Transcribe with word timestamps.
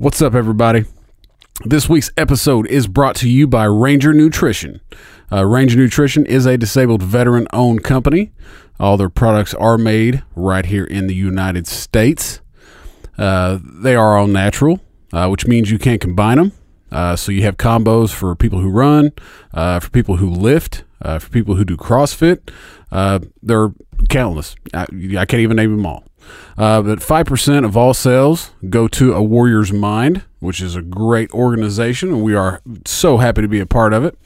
What's 0.00 0.22
up, 0.22 0.36
everybody? 0.36 0.84
This 1.64 1.88
week's 1.88 2.12
episode 2.16 2.68
is 2.68 2.86
brought 2.86 3.16
to 3.16 3.28
you 3.28 3.48
by 3.48 3.64
Ranger 3.64 4.12
Nutrition. 4.12 4.80
Uh, 5.32 5.44
Ranger 5.44 5.76
Nutrition 5.76 6.24
is 6.24 6.46
a 6.46 6.56
disabled 6.56 7.02
veteran 7.02 7.48
owned 7.52 7.82
company. 7.82 8.30
All 8.78 8.96
their 8.96 9.08
products 9.08 9.54
are 9.54 9.76
made 9.76 10.22
right 10.36 10.64
here 10.64 10.84
in 10.84 11.08
the 11.08 11.16
United 11.16 11.66
States. 11.66 12.40
Uh, 13.18 13.58
they 13.60 13.96
are 13.96 14.16
all 14.16 14.28
natural, 14.28 14.78
uh, 15.12 15.26
which 15.26 15.48
means 15.48 15.68
you 15.72 15.80
can't 15.80 16.00
combine 16.00 16.38
them. 16.38 16.52
Uh, 16.92 17.16
so 17.16 17.32
you 17.32 17.42
have 17.42 17.56
combos 17.56 18.10
for 18.10 18.36
people 18.36 18.60
who 18.60 18.70
run, 18.70 19.10
uh, 19.52 19.80
for 19.80 19.90
people 19.90 20.18
who 20.18 20.30
lift, 20.30 20.84
uh, 21.02 21.18
for 21.18 21.28
people 21.28 21.56
who 21.56 21.64
do 21.64 21.76
CrossFit. 21.76 22.52
Uh, 22.92 23.18
they're 23.42 23.72
countless. 24.08 24.54
I, 24.72 24.82
I 25.18 25.26
can't 25.26 25.40
even 25.40 25.56
name 25.56 25.76
them 25.76 25.86
all. 25.86 26.04
Uh, 26.56 26.82
but 26.82 26.98
5% 26.98 27.64
of 27.64 27.76
all 27.76 27.94
sales 27.94 28.50
go 28.68 28.88
to 28.88 29.12
A 29.14 29.22
Warrior's 29.22 29.72
Mind, 29.72 30.24
which 30.40 30.60
is 30.60 30.74
a 30.74 30.82
great 30.82 31.30
organization, 31.32 32.10
and 32.10 32.22
we 32.22 32.34
are 32.34 32.60
so 32.84 33.18
happy 33.18 33.42
to 33.42 33.48
be 33.48 33.60
a 33.60 33.66
part 33.66 33.92
of 33.92 34.04
it. 34.04 34.18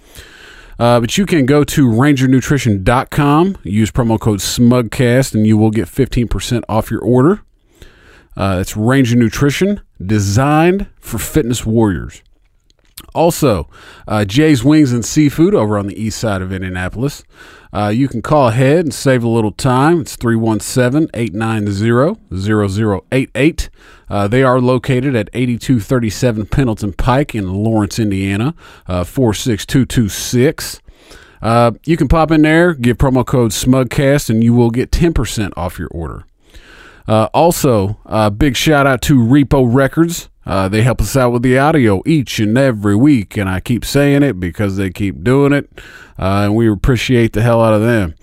Uh, 0.79 0.99
but 1.01 1.17
you 1.17 1.27
can 1.27 1.47
go 1.47 1.63
to 1.63 1.87
rangernutrition.com, 1.87 3.59
use 3.63 3.91
promo 3.91 4.19
code 4.19 4.41
SMUGCAST, 4.41 5.35
and 5.35 5.47
you 5.47 5.57
will 5.57 5.71
get 5.71 5.87
15% 5.87 6.63
off 6.69 6.91
your 6.91 7.01
order. 7.01 7.43
Uh, 8.37 8.59
it's 8.61 8.77
Ranger 8.77 9.17
Nutrition, 9.17 9.81
designed 10.05 10.89
for 10.99 11.19
fitness 11.19 11.67
warriors. 11.67 12.23
Also, 13.15 13.69
uh, 14.09 14.25
Jay's 14.25 14.65
Wings 14.65 14.93
and 14.93 15.05
Seafood 15.05 15.55
over 15.55 15.79
on 15.79 15.87
the 15.87 16.01
east 16.01 16.19
side 16.19 16.41
of 16.41 16.53
Indianapolis. 16.53 17.25
Uh, 17.73 17.89
you 17.89 18.07
can 18.07 18.21
call 18.21 18.49
ahead 18.49 18.81
and 18.81 18.93
save 18.93 19.25
a 19.25 19.29
little 19.29 19.53
time. 19.53 20.03
It's 20.03 20.17
317 20.17 21.09
890 21.15 22.21
0088. 23.11 23.71
Uh, 24.09 24.29
they 24.29 24.43
are 24.43 24.61
located 24.61 25.17
at 25.17 25.31
8237 25.33 26.47
Pendleton 26.47 26.93
Pike 26.93 27.35
in 27.35 27.53
Lawrence, 27.53 27.99
Indiana, 27.99 28.55
uh, 28.87 29.05
46226. 29.05 30.81
Uh, 31.41 31.73
you 31.85 31.97
can 31.97 32.09
pop 32.09 32.31
in 32.31 32.43
there, 32.43 32.75
give 32.75 32.99
promo 32.99 33.27
code 33.27 33.51
SMUGCAST, 33.51 34.31
and 34.31 34.45
you 34.45 34.55
will 34.55 34.71
get 34.71 34.91
10% 34.91 35.53
off 35.57 35.79
your 35.79 35.89
order. 35.89 36.25
Uh, 37.09 37.29
also, 37.35 37.99
uh, 38.07 38.31
big 38.31 38.57
shout 38.57 38.87
out 38.87 39.03
to 39.03 39.17
Repo 39.17 39.67
Records. 39.69 40.29
Uh, 40.45 40.69
they 40.69 40.83
help 40.83 41.01
us 41.01 41.17
out 41.17 41.31
with 41.31 41.43
the 41.43 41.57
audio 41.59 42.03
each 42.05 42.41
and 42.41 42.59
every 42.59 42.97
week, 42.97 43.37
and 43.37 43.49
I 43.49 43.61
keep 43.61 43.85
saying 43.85 44.23
it 44.23 44.41
because 44.41 44.77
they 44.77 44.91
keep 44.91 45.23
doing 45.23 45.53
it, 45.53 45.71
uh, 46.19 46.45
and 46.45 46.57
we 46.57 46.69
appreciate 46.69 47.33
the 47.33 47.43
hell 47.43 47.63
out 47.63 47.75
of 47.75 47.83
them. 47.83 48.15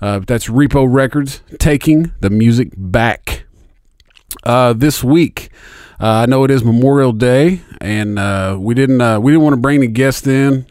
Uh, 0.00 0.20
that's 0.20 0.48
Repo 0.48 0.86
Records 0.90 1.42
taking 1.58 2.12
the 2.20 2.30
music 2.30 2.72
back. 2.76 3.44
Uh, 4.42 4.72
this 4.72 5.04
week, 5.04 5.50
uh, 6.00 6.22
I 6.22 6.26
know 6.26 6.44
it 6.44 6.50
is 6.50 6.64
Memorial 6.64 7.12
Day, 7.12 7.60
and 7.80 8.18
uh, 8.18 8.56
we 8.58 8.74
didn't 8.74 9.22
we 9.22 9.32
didn't 9.32 9.44
want 9.44 9.52
to 9.52 9.60
bring 9.60 9.80
the 9.80 9.86
guest 9.86 10.26
in 10.26 10.66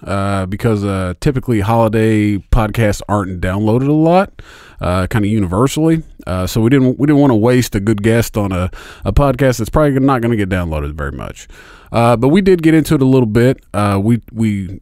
because 0.49 1.15
typically 1.19 1.61
holiday 1.61 2.37
podcasts 2.37 3.01
aren't 3.07 3.39
downloaded 3.39 3.87
a 3.87 3.93
lot, 3.93 4.41
uh, 4.81 5.07
kind 5.07 5.25
of 5.25 5.31
universally. 5.31 6.03
Uh, 6.27 6.45
so 6.47 6.61
we 6.61 6.69
didn't 6.69 6.99
we 6.99 7.07
didn't 7.07 7.19
want 7.19 7.31
to 7.31 7.35
waste 7.35 7.75
a 7.75 7.79
good 7.79 8.03
guest 8.03 8.37
on 8.37 8.51
a, 8.51 8.69
a 9.05 9.13
podcast 9.13 9.57
that's 9.57 9.69
probably 9.69 9.99
not 9.99 10.21
going 10.21 10.31
to 10.31 10.37
get 10.37 10.49
downloaded 10.49 10.93
very 10.93 11.11
much. 11.11 11.47
Uh, 11.91 12.15
but 12.15 12.27
we 12.27 12.41
did 12.41 12.61
get 12.61 12.73
into 12.73 12.95
it 12.95 13.01
a 13.01 13.05
little 13.05 13.25
bit. 13.25 13.63
Uh, 13.73 13.99
we 14.01 14.21
we 14.31 14.79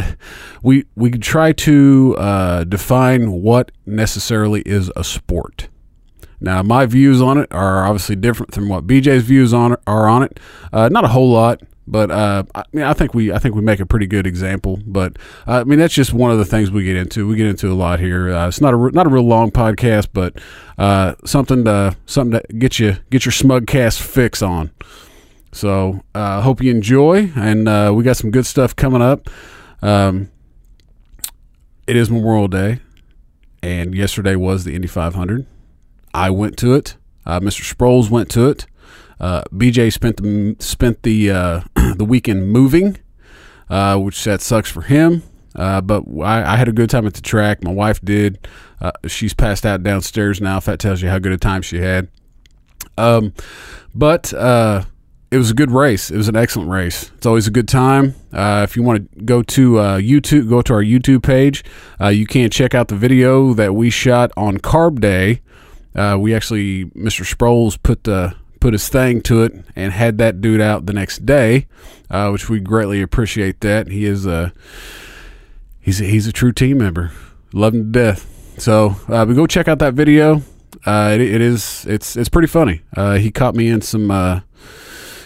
we 0.62 0.84
we 0.94 1.10
try 1.10 1.52
to 1.52 2.14
uh, 2.18 2.64
define 2.64 3.32
what 3.32 3.72
necessarily 3.86 4.62
is 4.62 4.90
a 4.96 5.04
sport. 5.04 5.68
Now, 6.40 6.62
my 6.62 6.84
views 6.84 7.22
on 7.22 7.38
it 7.38 7.48
are 7.52 7.86
obviously 7.86 8.16
different 8.16 8.54
from 8.54 8.68
what 8.68 8.86
BJ's 8.86 9.22
views 9.22 9.54
on 9.54 9.72
it 9.72 9.80
are 9.86 10.06
on 10.06 10.22
it. 10.22 10.38
Uh, 10.72 10.88
not 10.90 11.04
a 11.04 11.08
whole 11.08 11.30
lot, 11.30 11.62
but 11.86 12.10
uh, 12.10 12.44
I, 12.54 12.64
mean, 12.72 12.84
I 12.84 12.94
think 12.94 13.14
we 13.14 13.32
I 13.32 13.38
think 13.38 13.54
we 13.54 13.60
make 13.60 13.80
a 13.80 13.86
pretty 13.86 14.06
good 14.06 14.26
example. 14.26 14.78
But 14.86 15.18
uh, 15.46 15.60
I 15.60 15.64
mean, 15.64 15.78
that's 15.78 15.94
just 15.94 16.12
one 16.12 16.30
of 16.30 16.38
the 16.38 16.44
things 16.44 16.70
we 16.70 16.84
get 16.84 16.96
into. 16.96 17.28
We 17.28 17.36
get 17.36 17.46
into 17.46 17.70
a 17.70 17.74
lot 17.74 18.00
here. 18.00 18.34
Uh, 18.34 18.48
it's 18.48 18.60
not 18.60 18.72
a 18.72 18.76
re- 18.76 18.90
not 18.92 19.06
a 19.06 19.10
real 19.10 19.24
long 19.24 19.50
podcast, 19.50 20.08
but 20.12 20.38
uh, 20.78 21.14
something 21.24 21.64
to 21.64 21.96
something 22.06 22.40
to 22.40 22.54
get 22.54 22.78
you 22.78 22.96
get 23.10 23.24
your 23.24 23.32
smugcast 23.32 24.00
fix 24.00 24.40
on. 24.40 24.70
So 25.52 26.02
uh, 26.14 26.40
hope 26.40 26.62
you 26.62 26.70
enjoy, 26.70 27.30
and 27.36 27.68
uh, 27.68 27.92
we 27.94 28.02
got 28.02 28.16
some 28.16 28.30
good 28.30 28.46
stuff 28.46 28.74
coming 28.74 29.02
up. 29.02 29.28
Um, 29.82 30.30
it 31.86 31.96
is 31.96 32.10
Memorial 32.10 32.48
Day, 32.48 32.80
and 33.62 33.94
yesterday 33.94 34.36
was 34.36 34.64
the 34.64 34.74
Indy 34.74 34.88
500. 34.88 35.46
I 36.14 36.30
went 36.30 36.56
to 36.58 36.74
it. 36.74 36.96
Mr. 37.26 37.74
Sproles 37.74 38.10
went 38.10 38.30
to 38.30 38.48
it. 38.48 38.66
Uh, 39.24 39.42
BJ 39.54 39.90
spent 39.90 40.18
the 40.18 40.54
spent 40.58 41.02
the 41.02 41.30
uh, 41.30 41.60
the 41.96 42.04
weekend 42.04 42.52
moving, 42.52 42.98
uh, 43.70 43.96
which 43.96 44.22
that 44.24 44.42
sucks 44.42 44.70
for 44.70 44.82
him. 44.82 45.22
Uh, 45.56 45.80
but 45.80 46.04
I, 46.20 46.52
I 46.52 46.56
had 46.56 46.68
a 46.68 46.72
good 46.72 46.90
time 46.90 47.06
at 47.06 47.14
the 47.14 47.22
track. 47.22 47.64
My 47.64 47.72
wife 47.72 48.02
did. 48.02 48.46
Uh, 48.82 48.92
she's 49.06 49.32
passed 49.32 49.64
out 49.64 49.82
downstairs 49.82 50.42
now. 50.42 50.58
If 50.58 50.66
that 50.66 50.78
tells 50.78 51.00
you 51.00 51.08
how 51.08 51.18
good 51.18 51.32
a 51.32 51.38
time 51.38 51.62
she 51.62 51.78
had. 51.78 52.08
Um, 52.98 53.32
but 53.94 54.34
uh, 54.34 54.84
it 55.30 55.38
was 55.38 55.50
a 55.50 55.54
good 55.54 55.70
race. 55.70 56.10
It 56.10 56.18
was 56.18 56.28
an 56.28 56.36
excellent 56.36 56.68
race. 56.68 57.10
It's 57.16 57.24
always 57.24 57.46
a 57.46 57.50
good 57.50 57.66
time. 57.66 58.14
If 58.30 58.76
you 58.76 58.82
want 58.82 59.10
to 59.10 59.24
go 59.24 59.42
to 59.42 59.70
YouTube, 60.02 60.50
go 60.50 60.60
to 60.60 60.74
our 60.74 60.82
YouTube 60.82 61.22
page. 61.22 61.64
You 61.98 62.26
can 62.26 62.50
check 62.50 62.74
out 62.74 62.88
the 62.88 62.96
video 62.96 63.54
that 63.54 63.74
we 63.74 63.88
shot 63.88 64.32
on 64.36 64.58
Carb 64.58 65.00
Day. 65.00 65.40
We 65.94 66.34
actually, 66.34 66.86
Mr. 66.90 67.24
Sproles 67.24 67.82
put 67.82 68.04
the 68.04 68.34
put 68.64 68.72
his 68.72 68.88
thing 68.88 69.20
to 69.20 69.42
it 69.42 69.52
and 69.76 69.92
had 69.92 70.16
that 70.16 70.40
dude 70.40 70.58
out 70.58 70.86
the 70.86 70.92
next 70.94 71.26
day, 71.26 71.66
uh, 72.08 72.30
which 72.30 72.48
we 72.48 72.58
greatly 72.58 73.02
appreciate. 73.02 73.60
That 73.60 73.88
he 73.88 74.06
is 74.06 74.24
a 74.24 74.54
he's 75.82 76.00
a, 76.00 76.04
he's 76.04 76.26
a 76.26 76.32
true 76.32 76.50
team 76.50 76.78
member. 76.78 77.12
Love 77.52 77.74
him 77.74 77.92
to 77.92 77.98
death. 77.98 78.56
So, 78.56 78.96
uh, 79.08 79.26
but 79.26 79.34
go 79.34 79.46
check 79.46 79.68
out 79.68 79.80
that 79.80 79.92
video. 79.92 80.40
Uh, 80.86 81.10
it, 81.12 81.20
it 81.20 81.42
is 81.42 81.84
it's 81.86 82.16
it's 82.16 82.30
pretty 82.30 82.48
funny. 82.48 82.80
Uh, 82.96 83.16
he 83.16 83.30
caught 83.30 83.54
me 83.54 83.68
in 83.68 83.82
some 83.82 84.10
uh, 84.10 84.40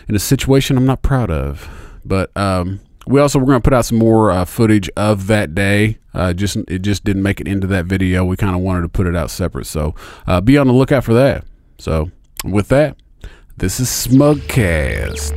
in 0.08 0.16
a 0.16 0.18
situation 0.18 0.76
I'm 0.76 0.86
not 0.86 1.02
proud 1.02 1.30
of, 1.30 1.70
but 2.04 2.36
um, 2.36 2.80
we 3.06 3.20
also 3.20 3.38
we're 3.38 3.46
going 3.46 3.62
to 3.62 3.64
put 3.64 3.72
out 3.72 3.84
some 3.84 3.98
more 3.98 4.32
uh, 4.32 4.44
footage 4.46 4.90
of 4.96 5.28
that 5.28 5.54
day. 5.54 5.98
Uh, 6.12 6.32
just 6.32 6.56
it 6.66 6.80
just 6.80 7.04
didn't 7.04 7.22
make 7.22 7.40
it 7.40 7.46
into 7.46 7.68
that 7.68 7.84
video. 7.84 8.24
We 8.24 8.36
kind 8.36 8.56
of 8.56 8.62
wanted 8.62 8.82
to 8.82 8.88
put 8.88 9.06
it 9.06 9.14
out 9.14 9.30
separate, 9.30 9.66
so 9.66 9.94
uh, 10.26 10.40
be 10.40 10.58
on 10.58 10.66
the 10.66 10.72
lookout 10.72 11.04
for 11.04 11.14
that. 11.14 11.44
So 11.78 12.10
with 12.44 12.66
that, 12.70 12.96
this 13.58 13.80
is 13.80 13.88
Smugcast. 13.88 15.34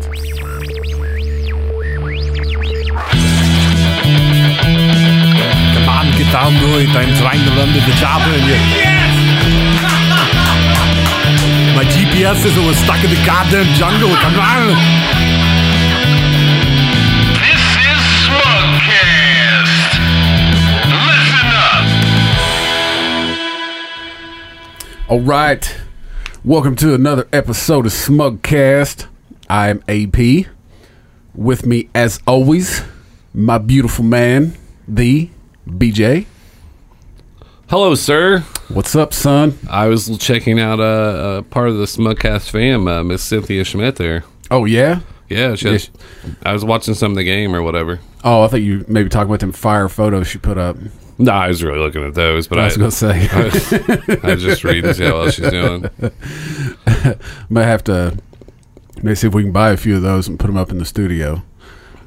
Come 5.73 5.89
on, 5.89 6.05
get 6.15 6.31
down 6.31 6.53
to 6.53 6.77
it. 6.77 6.89
I'm 6.93 7.17
trying 7.17 7.43
to 7.43 7.51
learn 7.55 7.73
the 7.73 7.81
job 7.99 8.21
and 8.29 8.45
you. 8.45 8.57
My 11.75 11.83
GPS 11.85 12.45
is 12.45 12.55
always 12.59 12.77
stuck 12.77 13.03
in 13.03 13.09
the 13.09 13.17
goddamn 13.25 13.65
jungle. 13.73 14.15
Come 14.15 14.39
on. 14.39 14.75
This 17.41 17.61
is 17.89 18.01
Smugcast. 18.29 19.81
Listen 21.09 21.49
up. 21.57 21.85
All 25.09 25.21
right, 25.21 25.81
welcome 26.44 26.75
to 26.75 26.96
another 26.96 27.28
episode 27.31 27.85
of 27.85 27.91
Smugcast. 27.91 29.06
I'm 29.47 29.84
AP. 29.88 30.47
With 31.35 31.68
me, 31.68 31.90
as 31.94 32.19
always, 32.25 32.84
my 33.34 33.59
beautiful 33.59 34.03
man, 34.03 34.57
the 34.88 35.30
BJ. 35.68 36.25
Hello, 37.69 37.94
sir. 37.94 38.40
What's 38.69 38.96
up, 38.96 39.13
son? 39.13 39.57
I 39.69 39.85
was 39.88 40.18
checking 40.18 40.59
out 40.59 40.80
a 40.80 40.84
uh, 40.84 40.85
uh, 40.85 41.41
part 41.44 41.69
of 41.69 41.78
the 41.78 41.85
Smugcast 41.85 42.50
fam, 42.50 42.88
uh, 42.88 43.03
Miss 43.03 43.22
Cynthia 43.24 43.63
Schmidt 43.63 43.97
there. 43.97 44.24
Oh 44.50 44.66
yeah. 44.66 45.01
Yeah, 45.30 45.56
she 45.56 45.69
has, 45.69 45.89
I 46.44 46.51
was 46.51 46.65
watching 46.65 46.94
some 46.94 47.12
of 47.12 47.18
the 47.18 47.24
game 47.24 47.56
or 47.56 47.62
whatever. 47.62 48.00
Oh, 48.24 48.44
I 48.44 48.48
thought 48.48 48.62
you 48.62 48.83
maybe 48.88 49.07
talking 49.10 49.30
about 49.30 49.39
them 49.39 49.54
fire 49.54 49.88
photos 49.88 50.27
she 50.27 50.39
put 50.39 50.57
up. 50.57 50.75
No, 51.21 51.31
I 51.31 51.47
was 51.47 51.63
really 51.63 51.79
looking 51.79 52.03
at 52.06 52.13
those, 52.13 52.47
but 52.47 52.59
I 52.59 52.63
I, 52.63 52.65
was 52.65 52.77
gonna 52.77 52.91
say, 52.91 53.27
I, 53.31 53.44
was, 53.45 53.73
I 54.23 54.33
was 54.33 54.44
just 54.44 54.63
reading 54.63 54.83
to 54.83 54.94
see 54.94 55.06
how 55.06 55.13
well 55.19 55.29
she's 55.29 55.50
doing. 55.50 55.89
might 57.50 57.63
have 57.65 57.83
to 57.85 58.18
maybe 59.01 59.15
see 59.15 59.27
if 59.27 59.33
we 59.33 59.44
can 59.44 59.51
buy 59.51 59.71
a 59.71 59.77
few 59.77 59.95
of 59.95 60.01
those 60.01 60.27
and 60.27 60.39
put 60.39 60.47
them 60.47 60.57
up 60.57 60.69
in 60.71 60.77
the 60.77 60.85
studio. 60.85 61.44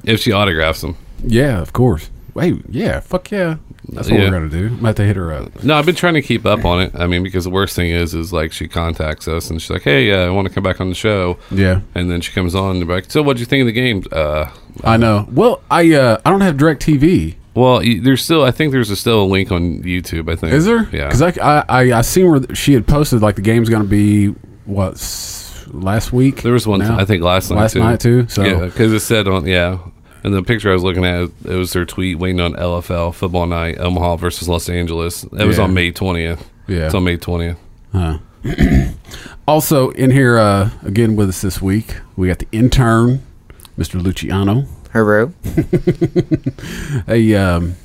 If 0.03 0.19
she 0.21 0.31
autographs 0.31 0.81
them. 0.81 0.97
Yeah, 1.23 1.59
of 1.61 1.73
course. 1.73 2.09
Wait, 2.33 2.61
yeah, 2.69 2.99
fuck 2.99 3.31
yeah. 3.31 3.57
That's 3.89 4.09
what 4.09 4.19
Yeah. 4.19 4.25
we're 4.25 4.31
gonna 4.31 4.49
do. 4.49 4.69
Might 4.81 4.89
have 4.89 4.95
to 4.97 5.05
hit 5.05 5.15
her 5.15 5.31
up. 5.31 5.63
No, 5.63 5.75
I've 5.77 5.85
been 5.85 5.95
trying 5.95 6.15
to 6.15 6.21
keep 6.21 6.45
up 6.45 6.65
on 6.65 6.81
it. 6.81 6.91
I 6.95 7.07
mean, 7.07 7.23
because 7.23 7.43
the 7.45 7.49
worst 7.49 7.75
thing 7.75 7.91
is, 7.91 8.13
is 8.13 8.33
like 8.33 8.51
she 8.51 8.67
contacts 8.67 9.27
us 9.27 9.49
and 9.49 9.61
she's 9.61 9.69
like, 9.69 9.83
"Hey, 9.83 10.11
uh, 10.11 10.25
I 10.27 10.29
want 10.31 10.47
to 10.47 10.53
come 10.53 10.63
back 10.63 10.81
on 10.81 10.89
the 10.89 10.95
show," 10.95 11.37
Yeah, 11.51 11.81
and 11.93 12.09
then 12.11 12.19
she 12.21 12.33
comes 12.33 12.55
on 12.55 12.77
and 12.77 12.87
be 12.87 12.93
like, 12.93 13.09
"So, 13.11 13.21
what'd 13.21 13.39
you 13.39 13.45
think 13.45 13.61
of 13.61 13.67
the 13.67 13.71
game?" 13.73 14.03
Uh, 14.11 14.47
I 14.83 14.97
know. 14.97 15.27
Well, 15.31 15.61
I 15.71 15.93
uh, 15.93 16.17
I 16.25 16.29
don't 16.29 16.41
have 16.41 16.57
Direct 16.57 16.85
TV. 16.85 17.35
Well, 17.55 17.79
there's 17.79 18.23
still, 18.23 18.43
I 18.43 18.51
think 18.51 18.73
there's 18.73 18.89
a, 18.89 18.95
still 18.95 19.23
a 19.23 19.25
link 19.25 19.51
on 19.51 19.81
YouTube. 19.81 20.29
I 20.29 20.35
think 20.35 20.53
Is 20.53 20.65
there? 20.65 20.89
Yeah. 20.91 21.07
Because 21.07 21.21
I, 21.21 21.65
I 21.69 21.93
I 21.93 22.01
seen 22.01 22.29
where 22.29 22.55
she 22.55 22.73
had 22.73 22.85
posted 22.85 23.21
like 23.21 23.35
the 23.35 23.41
game's 23.41 23.69
gonna 23.69 23.85
be 23.85 24.27
what 24.65 24.97
last 25.67 26.11
week. 26.11 26.41
There 26.41 26.53
was 26.53 26.67
one, 26.67 26.79
now? 26.79 26.99
I 26.99 27.05
think, 27.05 27.23
last 27.23 27.49
night 27.49 27.57
last 27.57 27.73
too. 27.73 27.79
night 27.79 27.99
too. 27.99 28.27
So 28.27 28.43
yeah, 28.43 28.65
because 28.65 28.91
it 28.91 28.99
said 28.99 29.27
on 29.27 29.45
yeah, 29.45 29.79
and 30.23 30.33
the 30.33 30.43
picture 30.43 30.69
I 30.69 30.73
was 30.73 30.83
looking 30.83 31.05
at 31.05 31.29
it 31.45 31.55
was 31.55 31.71
their 31.73 31.85
tweet 31.85 32.19
waiting 32.19 32.41
on 32.41 32.53
LFL 32.53 33.13
football 33.13 33.45
night 33.45 33.79
Omaha 33.79 34.17
versus 34.17 34.49
Los 34.49 34.69
Angeles. 34.69 35.23
It 35.23 35.45
was 35.45 35.59
on 35.59 35.73
May 35.73 35.91
twentieth. 35.91 36.49
Yeah. 36.67 36.87
it's 36.87 36.95
on 36.95 37.03
May 37.03 37.17
twentieth. 37.17 37.57
Huh. 37.93 38.19
also 39.47 39.89
in 39.91 40.11
here 40.11 40.37
uh, 40.37 40.69
again 40.83 41.15
with 41.15 41.29
us 41.29 41.41
this 41.41 41.61
week, 41.61 41.97
we 42.15 42.27
got 42.27 42.39
the 42.39 42.47
intern, 42.51 43.23
Mr. 43.77 44.01
Luciano. 44.01 44.65
Hello. 44.95 45.33
Hey, 47.05 47.35
um, 47.35 47.75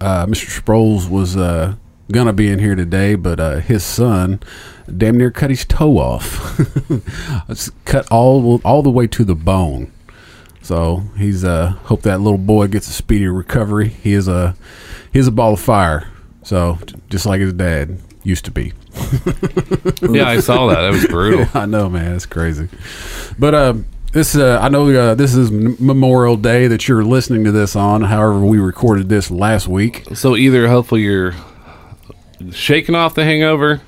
uh, 0.00 0.26
Mr. 0.26 0.60
Sproles 0.60 1.08
was 1.08 1.36
uh, 1.36 1.76
gonna 2.10 2.32
be 2.32 2.50
in 2.50 2.58
here 2.58 2.74
today, 2.74 3.14
but 3.14 3.38
uh, 3.38 3.60
his 3.60 3.84
son 3.84 4.40
damn 4.94 5.18
near 5.18 5.30
cut 5.30 5.50
his 5.50 5.64
toe 5.64 5.98
off. 5.98 6.58
it's 7.48 7.70
cut 7.84 8.10
all 8.10 8.60
all 8.64 8.82
the 8.82 8.90
way 8.90 9.06
to 9.06 9.22
the 9.22 9.36
bone. 9.36 9.92
So 10.62 11.04
he's 11.16 11.44
uh 11.44 11.74
hope 11.84 12.02
that 12.02 12.20
little 12.20 12.38
boy 12.38 12.66
gets 12.66 12.88
a 12.88 12.92
speedy 12.92 13.28
recovery. 13.28 13.90
He 13.90 14.12
is 14.12 14.26
a 14.26 14.56
he 15.12 15.20
is 15.20 15.28
a 15.28 15.32
ball 15.32 15.52
of 15.52 15.60
fire. 15.60 16.08
So 16.42 16.80
just 17.08 17.24
like 17.24 17.40
his 17.40 17.52
dad 17.52 18.00
used 18.24 18.44
to 18.46 18.50
be. 18.50 18.72
Yeah, 20.02 20.28
I 20.28 20.40
saw 20.40 20.66
that. 20.68 20.80
That 20.80 20.90
was 20.90 21.06
brutal. 21.06 21.46
I 21.54 21.66
know, 21.66 21.88
man. 21.88 22.14
It's 22.14 22.26
crazy. 22.26 22.68
But 23.38 23.54
uh, 23.54 23.74
this, 24.12 24.36
uh, 24.36 24.58
I 24.60 24.68
know 24.68 24.88
uh, 24.90 25.14
this 25.14 25.34
is 25.34 25.50
Memorial 25.50 26.36
Day 26.36 26.66
that 26.68 26.88
you're 26.88 27.04
listening 27.04 27.44
to 27.44 27.52
this 27.52 27.76
on. 27.76 28.02
However, 28.02 28.44
we 28.44 28.58
recorded 28.58 29.08
this 29.08 29.30
last 29.30 29.68
week. 29.68 30.04
So 30.14 30.36
either 30.36 30.68
hopefully 30.68 31.02
you're 31.02 31.34
shaking 32.52 32.94
off 32.94 33.14
the 33.14 33.24
hangover 33.24 33.80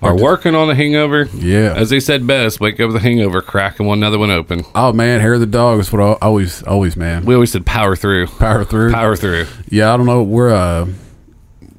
or 0.00 0.16
working 0.16 0.54
on 0.54 0.68
the 0.68 0.74
hangover. 0.74 1.24
Yeah. 1.34 1.74
As 1.76 1.90
they 1.90 2.00
said 2.00 2.26
best, 2.26 2.60
wake 2.60 2.78
up 2.80 2.88
with 2.88 2.96
a 2.96 3.00
hangover, 3.00 3.42
cracking 3.42 3.86
one 3.86 3.98
another 3.98 4.18
one 4.18 4.30
open. 4.30 4.64
Oh 4.74 4.92
man, 4.92 5.20
hair 5.20 5.34
of 5.34 5.40
the 5.40 5.46
dog 5.46 5.80
is 5.80 5.92
what 5.92 6.00
I 6.00 6.12
always, 6.22 6.62
always, 6.62 6.96
man. 6.96 7.24
We 7.24 7.34
always 7.34 7.52
said 7.52 7.66
power 7.66 7.96
through. 7.96 8.28
Power 8.28 8.64
through. 8.64 8.92
Power 8.92 9.16
through. 9.16 9.46
Yeah, 9.68 9.92
I 9.92 9.96
don't 9.96 10.06
know. 10.06 10.22
We're 10.22 10.50
uh, 10.50 10.88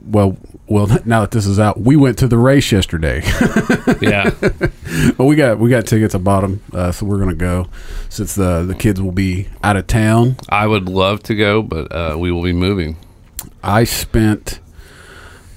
well, 0.10 0.38
well. 0.68 0.88
Now 1.06 1.22
that 1.22 1.32
this 1.32 1.46
is 1.46 1.60
out, 1.60 1.80
we 1.80 1.96
went 1.96 2.18
to 2.20 2.28
the 2.28 2.38
race 2.38 2.72
yesterday. 2.72 3.22
Yeah. 4.02 4.30
but 5.18 5.26
we 5.26 5.36
got 5.36 5.60
we 5.60 5.70
got 5.70 5.86
tickets. 5.86 6.16
I 6.16 6.20
bottom, 6.20 6.62
uh, 6.74 6.92
so 6.92 7.06
we're 7.06 7.20
gonna 7.20 7.34
go 7.36 7.68
since 8.08 8.36
the 8.36 8.64
the 8.64 8.76
kids 8.76 9.02
will 9.02 9.12
be 9.12 9.48
out 9.64 9.76
of 9.76 9.88
town. 9.88 10.38
I 10.48 10.68
would 10.68 10.88
love 10.88 11.22
to 11.24 11.36
go, 11.36 11.62
but 11.62 11.92
uh, 11.92 12.16
we 12.18 12.32
will 12.32 12.44
be 12.44 12.54
moving. 12.54 12.96
I 13.62 13.84
spent 13.84 14.60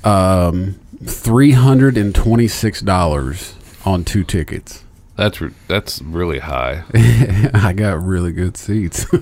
um 0.04 0.78
three 1.04 1.52
hundred 1.52 1.96
and 1.96 2.14
twenty 2.14 2.48
six 2.48 2.80
dollars 2.80 3.54
on 3.84 4.04
two 4.04 4.24
tickets. 4.24 4.81
That's 5.22 5.40
re- 5.40 5.54
that's 5.68 6.02
really 6.02 6.40
high. 6.40 6.82
I 7.54 7.72
got 7.76 8.02
really 8.02 8.32
good 8.32 8.56
seats. 8.56 9.06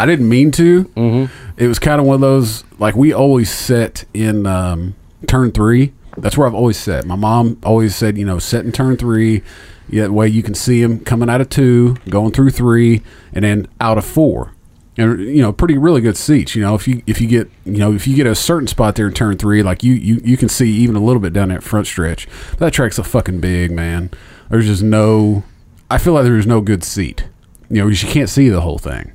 I 0.00 0.04
didn't 0.04 0.28
mean 0.28 0.50
to. 0.50 0.82
Mm-hmm. 0.82 1.32
It 1.56 1.68
was 1.68 1.78
kind 1.78 2.00
of 2.00 2.08
one 2.08 2.16
of 2.16 2.20
those 2.22 2.64
like 2.80 2.96
we 2.96 3.12
always 3.12 3.48
sit 3.48 4.04
in 4.12 4.46
um, 4.46 4.96
turn 5.28 5.52
three. 5.52 5.92
That's 6.16 6.36
where 6.36 6.48
I've 6.48 6.56
always 6.56 6.76
sat. 6.76 7.04
My 7.04 7.14
mom 7.14 7.60
always 7.62 7.94
said, 7.94 8.18
you 8.18 8.24
know, 8.24 8.40
sit 8.40 8.64
in 8.66 8.72
turn 8.72 8.96
three. 8.96 9.44
Yeah, 9.88 10.08
that 10.08 10.12
way 10.12 10.26
you 10.26 10.42
can 10.42 10.56
see 10.56 10.82
him 10.82 10.98
coming 10.98 11.30
out 11.30 11.40
of 11.40 11.50
two, 11.50 11.94
going 12.08 12.32
through 12.32 12.50
three, 12.50 13.02
and 13.32 13.44
then 13.44 13.68
out 13.80 13.98
of 13.98 14.04
four. 14.04 14.54
And 14.96 15.20
you 15.20 15.40
know, 15.40 15.52
pretty 15.52 15.78
really 15.78 16.00
good 16.00 16.16
seats. 16.16 16.56
You 16.56 16.62
know, 16.62 16.74
if 16.74 16.88
you 16.88 17.04
if 17.06 17.20
you 17.20 17.28
get 17.28 17.48
you 17.64 17.78
know 17.78 17.92
if 17.92 18.08
you 18.08 18.16
get 18.16 18.26
a 18.26 18.34
certain 18.34 18.66
spot 18.66 18.96
there 18.96 19.06
in 19.06 19.14
turn 19.14 19.38
three, 19.38 19.62
like 19.62 19.84
you 19.84 19.94
you 19.94 20.20
you 20.24 20.36
can 20.36 20.48
see 20.48 20.72
even 20.72 20.96
a 20.96 21.00
little 21.00 21.22
bit 21.22 21.32
down 21.32 21.50
that 21.50 21.62
front 21.62 21.86
stretch. 21.86 22.26
That 22.58 22.72
track's 22.72 22.98
a 22.98 23.04
fucking 23.04 23.38
big, 23.38 23.70
man. 23.70 24.10
There's 24.50 24.66
just 24.66 24.82
no. 24.82 25.44
I 25.90 25.98
feel 25.98 26.14
like 26.14 26.24
there's 26.24 26.46
no 26.46 26.60
good 26.60 26.84
seat. 26.84 27.26
You 27.70 27.82
know, 27.82 27.88
you 27.88 27.96
can't 27.96 28.28
see 28.28 28.48
the 28.48 28.60
whole 28.60 28.78
thing. 28.78 29.12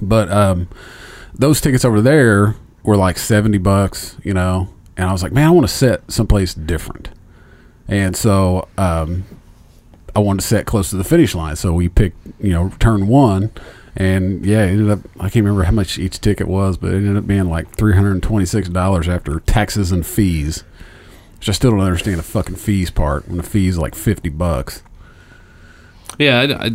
But 0.00 0.30
um, 0.30 0.68
those 1.34 1.60
tickets 1.60 1.84
over 1.84 2.00
there 2.00 2.56
were 2.82 2.96
like 2.96 3.18
seventy 3.18 3.58
bucks. 3.58 4.16
You 4.22 4.34
know, 4.34 4.68
and 4.96 5.08
I 5.08 5.12
was 5.12 5.22
like, 5.22 5.32
man, 5.32 5.46
I 5.46 5.50
want 5.50 5.66
to 5.68 5.74
sit 5.74 6.02
someplace 6.10 6.54
different. 6.54 7.10
And 7.88 8.16
so 8.16 8.68
um, 8.78 9.24
I 10.14 10.20
wanted 10.20 10.40
to 10.42 10.46
set 10.46 10.66
close 10.66 10.90
to 10.90 10.96
the 10.96 11.04
finish 11.04 11.34
line. 11.34 11.56
So 11.56 11.72
we 11.72 11.88
picked, 11.88 12.18
you 12.38 12.50
know, 12.50 12.70
turn 12.78 13.08
one. 13.08 13.50
And 13.96 14.46
yeah, 14.46 14.64
it 14.64 14.70
ended 14.70 14.90
up, 14.90 15.00
I 15.16 15.24
can't 15.24 15.44
remember 15.44 15.64
how 15.64 15.72
much 15.72 15.98
each 15.98 16.20
ticket 16.20 16.46
was, 16.46 16.76
but 16.76 16.92
it 16.92 16.98
ended 16.98 17.16
up 17.16 17.26
being 17.26 17.48
like 17.48 17.76
$326 17.76 19.08
after 19.08 19.40
taxes 19.40 19.90
and 19.90 20.06
fees. 20.06 20.62
Which 21.40 21.48
I 21.48 21.52
still 21.52 21.70
don't 21.70 21.80
understand 21.80 22.18
the 22.18 22.22
fucking 22.22 22.56
fees 22.56 22.90
part 22.90 23.26
when 23.26 23.38
the 23.38 23.42
fees 23.42 23.78
like 23.78 23.94
50 23.94 24.28
bucks. 24.28 24.82
Yeah, 26.18 26.40
I, 26.40 26.66
I, 26.66 26.70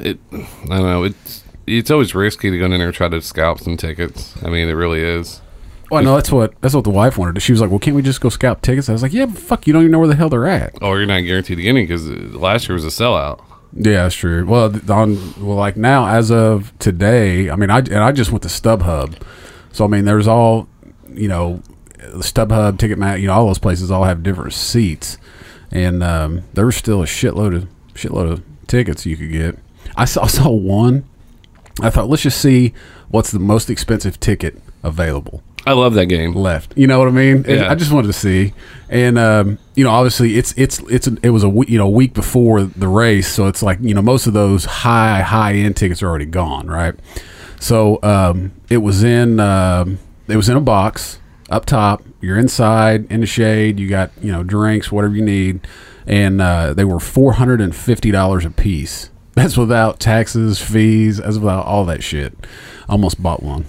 it, 0.00 0.18
I 0.32 0.46
don't 0.66 0.82
know. 0.82 1.04
It's 1.04 1.44
it's 1.66 1.90
always 1.90 2.14
risky 2.14 2.50
to 2.50 2.58
go 2.58 2.64
in 2.64 2.72
there 2.72 2.86
and 2.86 2.94
try 2.94 3.08
to 3.08 3.22
scalp 3.22 3.60
some 3.60 3.76
tickets. 3.76 4.34
I 4.44 4.50
mean, 4.50 4.68
it 4.68 4.72
really 4.72 5.00
is. 5.00 5.40
Well, 5.90 6.02
no, 6.02 6.16
that's 6.16 6.32
what 6.32 6.60
that's 6.60 6.74
what 6.74 6.82
the 6.82 6.90
wife 6.90 7.16
wanted. 7.16 7.40
She 7.40 7.52
was 7.52 7.60
like, 7.60 7.70
"Well, 7.70 7.78
can't 7.78 7.94
we 7.94 8.02
just 8.02 8.20
go 8.20 8.28
scalp 8.28 8.62
tickets?" 8.62 8.88
I 8.88 8.92
was 8.92 9.02
like, 9.02 9.12
"Yeah, 9.12 9.26
but 9.26 9.38
fuck, 9.38 9.66
you 9.66 9.72
don't 9.72 9.82
even 9.82 9.92
know 9.92 10.00
where 10.00 10.08
the 10.08 10.16
hell 10.16 10.28
they're 10.28 10.48
at." 10.48 10.74
Oh, 10.82 10.94
you're 10.94 11.06
not 11.06 11.20
guaranteed 11.20 11.58
to 11.58 11.62
get 11.62 11.76
in 11.76 11.84
because 11.84 12.08
uh, 12.08 12.14
last 12.36 12.68
year 12.68 12.74
was 12.74 12.84
a 12.84 12.88
sellout. 12.88 13.44
Yeah, 13.72 14.02
that's 14.02 14.16
true. 14.16 14.44
Well, 14.44 14.74
on 14.90 15.34
well, 15.40 15.56
like 15.56 15.76
now 15.76 16.08
as 16.08 16.32
of 16.32 16.76
today, 16.80 17.48
I 17.48 17.54
mean, 17.54 17.70
I 17.70 17.78
and 17.78 17.98
I 17.98 18.10
just 18.10 18.32
went 18.32 18.42
to 18.42 18.48
StubHub, 18.48 19.22
so 19.70 19.84
I 19.84 19.88
mean, 19.88 20.04
there's 20.04 20.26
all 20.26 20.66
you 21.12 21.28
know, 21.28 21.62
StubHub, 22.14 22.76
Ticketmaster, 22.78 23.20
you 23.20 23.26
know, 23.28 23.34
all 23.34 23.46
those 23.46 23.58
places 23.58 23.90
all 23.90 24.04
have 24.04 24.22
different 24.22 24.52
seats, 24.52 25.18
and 25.70 26.02
um, 26.02 26.42
there 26.54 26.66
was 26.66 26.76
still 26.76 27.02
a 27.02 27.06
shitload 27.06 27.54
of 27.56 27.68
shitload 27.94 28.30
of 28.32 28.42
tickets 28.66 29.06
you 29.06 29.16
could 29.16 29.32
get. 29.32 29.58
I 29.96 30.04
saw, 30.04 30.22
I 30.24 30.28
saw 30.28 30.50
one. 30.50 31.04
I 31.82 31.90
thought, 31.90 32.08
let's 32.08 32.22
just 32.22 32.40
see 32.40 32.72
what's 33.08 33.30
the 33.30 33.38
most 33.38 33.68
expensive 33.68 34.18
ticket 34.18 34.60
available 34.82 35.42
I 35.66 35.72
love 35.72 35.94
that 35.94 36.06
game. 36.06 36.32
left. 36.32 36.72
You 36.76 36.86
know 36.86 36.98
what 37.00 37.08
I 37.08 37.10
mean? 37.10 37.44
Yeah. 37.46 37.70
I 37.70 37.74
just 37.74 37.90
wanted 37.92 38.06
to 38.06 38.12
see, 38.12 38.52
and 38.88 39.18
um, 39.18 39.58
you 39.74 39.82
know, 39.84 39.90
obviously, 39.90 40.38
it's 40.38 40.54
it's 40.56 40.78
it's 40.88 41.08
it 41.24 41.30
was 41.30 41.42
a 41.42 41.48
we- 41.48 41.66
you 41.66 41.76
know 41.76 41.88
week 41.88 42.14
before 42.14 42.62
the 42.62 42.86
race, 42.88 43.26
so 43.28 43.46
it's 43.48 43.62
like 43.64 43.78
you 43.80 43.92
know 43.92 44.00
most 44.02 44.26
of 44.28 44.32
those 44.32 44.64
high 44.64 45.22
high 45.22 45.54
end 45.54 45.76
tickets 45.76 46.02
are 46.04 46.08
already 46.08 46.24
gone, 46.24 46.68
right? 46.68 46.94
So 47.58 47.98
um, 48.04 48.52
it 48.70 48.76
was 48.78 49.02
in 49.02 49.40
um, 49.40 49.98
it 50.28 50.36
was 50.36 50.48
in 50.48 50.56
a 50.56 50.60
box 50.60 51.18
up 51.48 51.66
top. 51.66 52.02
You're 52.20 52.38
inside 52.38 53.10
in 53.10 53.20
the 53.20 53.26
shade. 53.26 53.78
You 53.78 53.88
got 53.88 54.10
you 54.20 54.32
know 54.32 54.42
drinks, 54.42 54.90
whatever 54.90 55.14
you 55.14 55.22
need, 55.22 55.66
and 56.06 56.40
uh, 56.40 56.74
they 56.74 56.84
were 56.84 57.00
four 57.00 57.34
hundred 57.34 57.60
and 57.60 57.74
fifty 57.74 58.10
dollars 58.10 58.44
a 58.44 58.50
piece. 58.50 59.10
That's 59.34 59.56
without 59.56 60.00
taxes, 60.00 60.60
fees. 60.60 61.18
That's 61.18 61.36
without 61.36 61.66
all 61.66 61.84
that 61.86 62.02
shit. 62.02 62.34
Almost 62.88 63.22
bought 63.22 63.42
one 63.42 63.66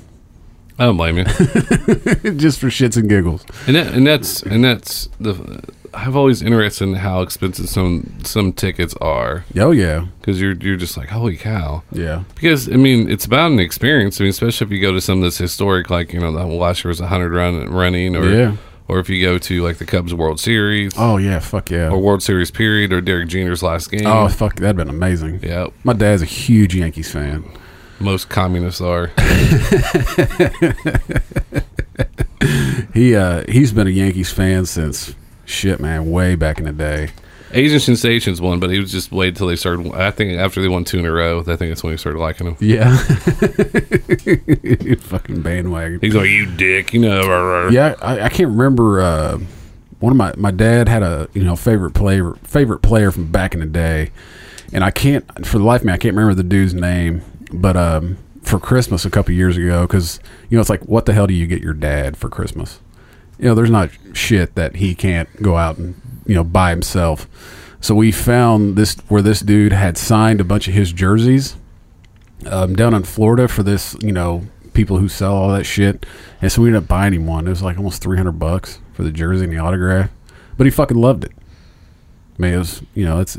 I 0.80 0.86
don't 0.86 0.98
blame 0.98 1.18
you. 1.18 1.24
just 2.36 2.60
for 2.60 2.68
shits 2.68 2.98
and 2.98 3.10
giggles. 3.10 3.44
and 3.66 3.76
that, 3.76 3.94
and 3.94 4.06
that's 4.06 4.44
and 4.44 4.64
that's 4.64 5.10
the. 5.20 5.64
I've 5.98 6.16
always 6.16 6.42
interested 6.42 6.84
in 6.88 6.94
how 6.96 7.22
expensive 7.22 7.68
some 7.70 8.20
some 8.24 8.54
tickets 8.54 8.94
are 9.02 9.44
Oh 9.58 9.72
yeah, 9.72 10.06
because 10.20 10.40
you're 10.40 10.54
you're 10.54 10.78
just 10.78 10.96
like 10.98 11.10
holy 11.10 11.36
cow. 11.38 11.84
yeah. 11.92 12.24
Because 12.36 12.70
I 12.70 12.76
mean, 12.78 13.10
it's 13.10 13.26
about 13.26 13.52
an 13.52 13.60
experience. 13.60 14.20
I 14.20 14.24
mean, 14.24 14.30
especially 14.30 14.66
if 14.68 14.72
you 14.72 14.80
go 14.82 14.92
to 14.94 15.02
some 15.02 15.18
of 15.20 15.24
this 15.24 15.38
historic, 15.38 15.90
like 15.90 16.14
you 16.14 16.20
know, 16.20 16.32
the 16.32 16.46
last 16.46 16.84
year 16.84 16.90
was 16.90 17.00
a 17.02 17.08
hundred 17.08 17.34
run 17.34 17.70
running, 17.70 18.16
or 18.16 18.30
Yeah. 18.30 18.56
or 18.88 19.00
if 19.00 19.10
you 19.10 19.22
go 19.26 19.38
to 19.38 19.64
like 19.64 19.78
the 19.78 19.86
Cubs 19.86 20.14
World 20.14 20.40
Series 20.40 20.94
Oh 20.98 21.18
yeah, 21.18 21.40
fuck 21.40 21.70
yeah. 21.72 21.90
or 21.90 21.98
World 22.00 22.22
Series 22.24 22.52
period, 22.52 22.94
or 22.94 23.02
Derek 23.02 23.28
Jeter's 23.30 23.64
last 23.64 23.90
game. 23.92 24.06
Oh 24.06 24.28
fuck, 24.30 24.56
that'd 24.58 24.76
been 24.78 24.90
amazing. 24.90 25.40
yeah, 25.44 25.68
My 25.84 25.94
dad's 25.94 26.22
a 26.22 26.26
huge 26.26 26.76
Yankees 26.76 27.12
fan. 27.12 27.44
most 28.00 28.30
communists 28.30 28.82
are. 28.82 29.12
He 32.94 33.16
uh 33.16 33.44
he's 33.50 33.72
been 33.74 33.88
a 33.88 33.92
Yankees 33.92 34.32
fan 34.32 34.66
since 34.66 35.14
shit, 35.48 35.80
man, 35.80 36.12
way 36.12 36.36
back 36.36 36.60
in 36.60 36.66
the 36.66 36.72
day. 36.72 37.10
Asian 37.52 37.80
Sensations 37.80 38.42
won, 38.42 38.60
but 38.60 38.70
he 38.70 38.80
was 38.80 38.92
just 38.92 39.12
waited 39.12 39.38
till 39.38 39.48
they 39.48 39.56
started. 39.56 39.92
I 39.94 40.12
think 40.12 40.38
after 40.38 40.62
they 40.62 40.68
won 40.68 40.84
two 40.84 41.00
in 41.00 41.06
a 41.06 41.12
row, 41.12 41.40
I 41.40 41.44
think 41.44 41.60
that's 41.60 41.82
when 41.82 41.94
he 41.94 41.98
started 41.98 42.20
liking 42.20 42.48
him. 42.48 42.58
Yeah, 42.60 42.98
fucking 44.98 45.42
bandwagon. 45.42 46.00
He's 46.02 46.14
like, 46.14 46.30
"You 46.30 46.46
dick," 46.46 46.94
you 46.94 47.00
know. 47.00 47.70
Yeah, 47.70 47.96
I, 48.02 48.22
I 48.22 48.30
can't 48.30 48.50
remember. 48.50 49.00
Uh, 49.00 49.40
one 50.00 50.12
of 50.12 50.18
my 50.18 50.34
my 50.36 50.52
dad 50.52 50.90
had 50.90 51.04
a 51.04 51.30
you 51.34 51.44
know 51.44 51.56
favorite 51.56 51.94
player 51.94 52.34
favorite 52.44 52.80
player 52.80 53.12
from 53.12 53.32
back 53.32 53.54
in 53.54 53.62
the 53.62 53.66
day, 53.66 54.12
and 54.74 54.84
I 54.84 54.92
can't 54.92 55.46
for 55.46 55.58
the 55.58 55.64
life 55.64 55.82
of 55.82 55.88
me 55.88 55.94
I 55.94 55.98
can't 55.98 56.16
remember 56.16 56.36
the 56.36 56.44
dude's 56.44 56.74
name. 56.74 57.22
But 57.54 57.78
um, 57.78 58.18
for 58.42 58.60
Christmas 58.60 59.06
a 59.06 59.10
couple 59.10 59.34
years 59.34 59.56
ago, 59.56 59.88
because 59.88 60.20
you 60.50 60.58
know 60.58 60.62
it's 60.62 60.70
like 60.70 60.84
what 60.84 61.06
the 61.06 61.14
hell 61.14 61.28
do 61.28 61.34
you 61.34 61.48
get 61.48 61.62
your 61.62 61.74
dad 61.74 62.18
for 62.18 62.30
Christmas? 62.30 62.82
You 63.40 63.50
know, 63.50 63.56
there's 63.56 63.70
not 63.70 63.90
shit 64.14 64.56
that 64.56 64.78
he 64.78 64.96
can't 64.96 65.30
go 65.42 65.58
out 65.58 65.78
and 65.78 66.00
you 66.26 66.36
know 66.36 66.44
buy 66.44 66.72
himself. 66.72 67.28
So 67.80 67.94
we 67.96 68.12
found 68.12 68.76
this 68.76 68.96
where 69.08 69.22
this 69.22 69.42
dude 69.42 69.72
had 69.72 69.98
signed 69.98 70.42
a 70.42 70.44
bunch 70.44 70.68
of 70.68 70.74
his 70.74 70.92
jerseys 70.92 71.56
um, 72.46 72.76
down 72.76 72.94
in 72.94 73.04
Florida 73.04 73.48
for 73.48 73.64
this, 73.64 73.96
you 74.02 74.12
know, 74.12 74.48
people 74.74 74.98
who 74.98 75.08
sell 75.08 75.36
all 75.36 75.50
that 75.50 75.66
shit. 75.66 76.06
And 76.42 76.52
so 76.52 76.62
we 76.62 76.70
ended 76.70 76.84
up 76.84 76.88
buying 76.88 77.14
him 77.14 77.28
one. 77.28 77.48
It 77.48 77.52
was 77.52 77.64
like 77.64 77.78
almost 77.78 78.02
300 78.02 78.34
bucks 78.34 78.80
for 78.94 79.04
the 79.04 79.12
jersey 79.12 79.46
and 79.46 79.54
the 79.54 79.58
autograph. 79.58 80.10
But 80.58 80.66
he 80.66 80.72
fucking 80.72 80.98
loved 80.98 81.24
it. 81.24 81.32
I 82.38 82.42
mean, 82.42 82.54
it 82.54 82.58
was, 82.58 82.82
you 82.94 83.06
know, 83.06 83.20
it's 83.20 83.38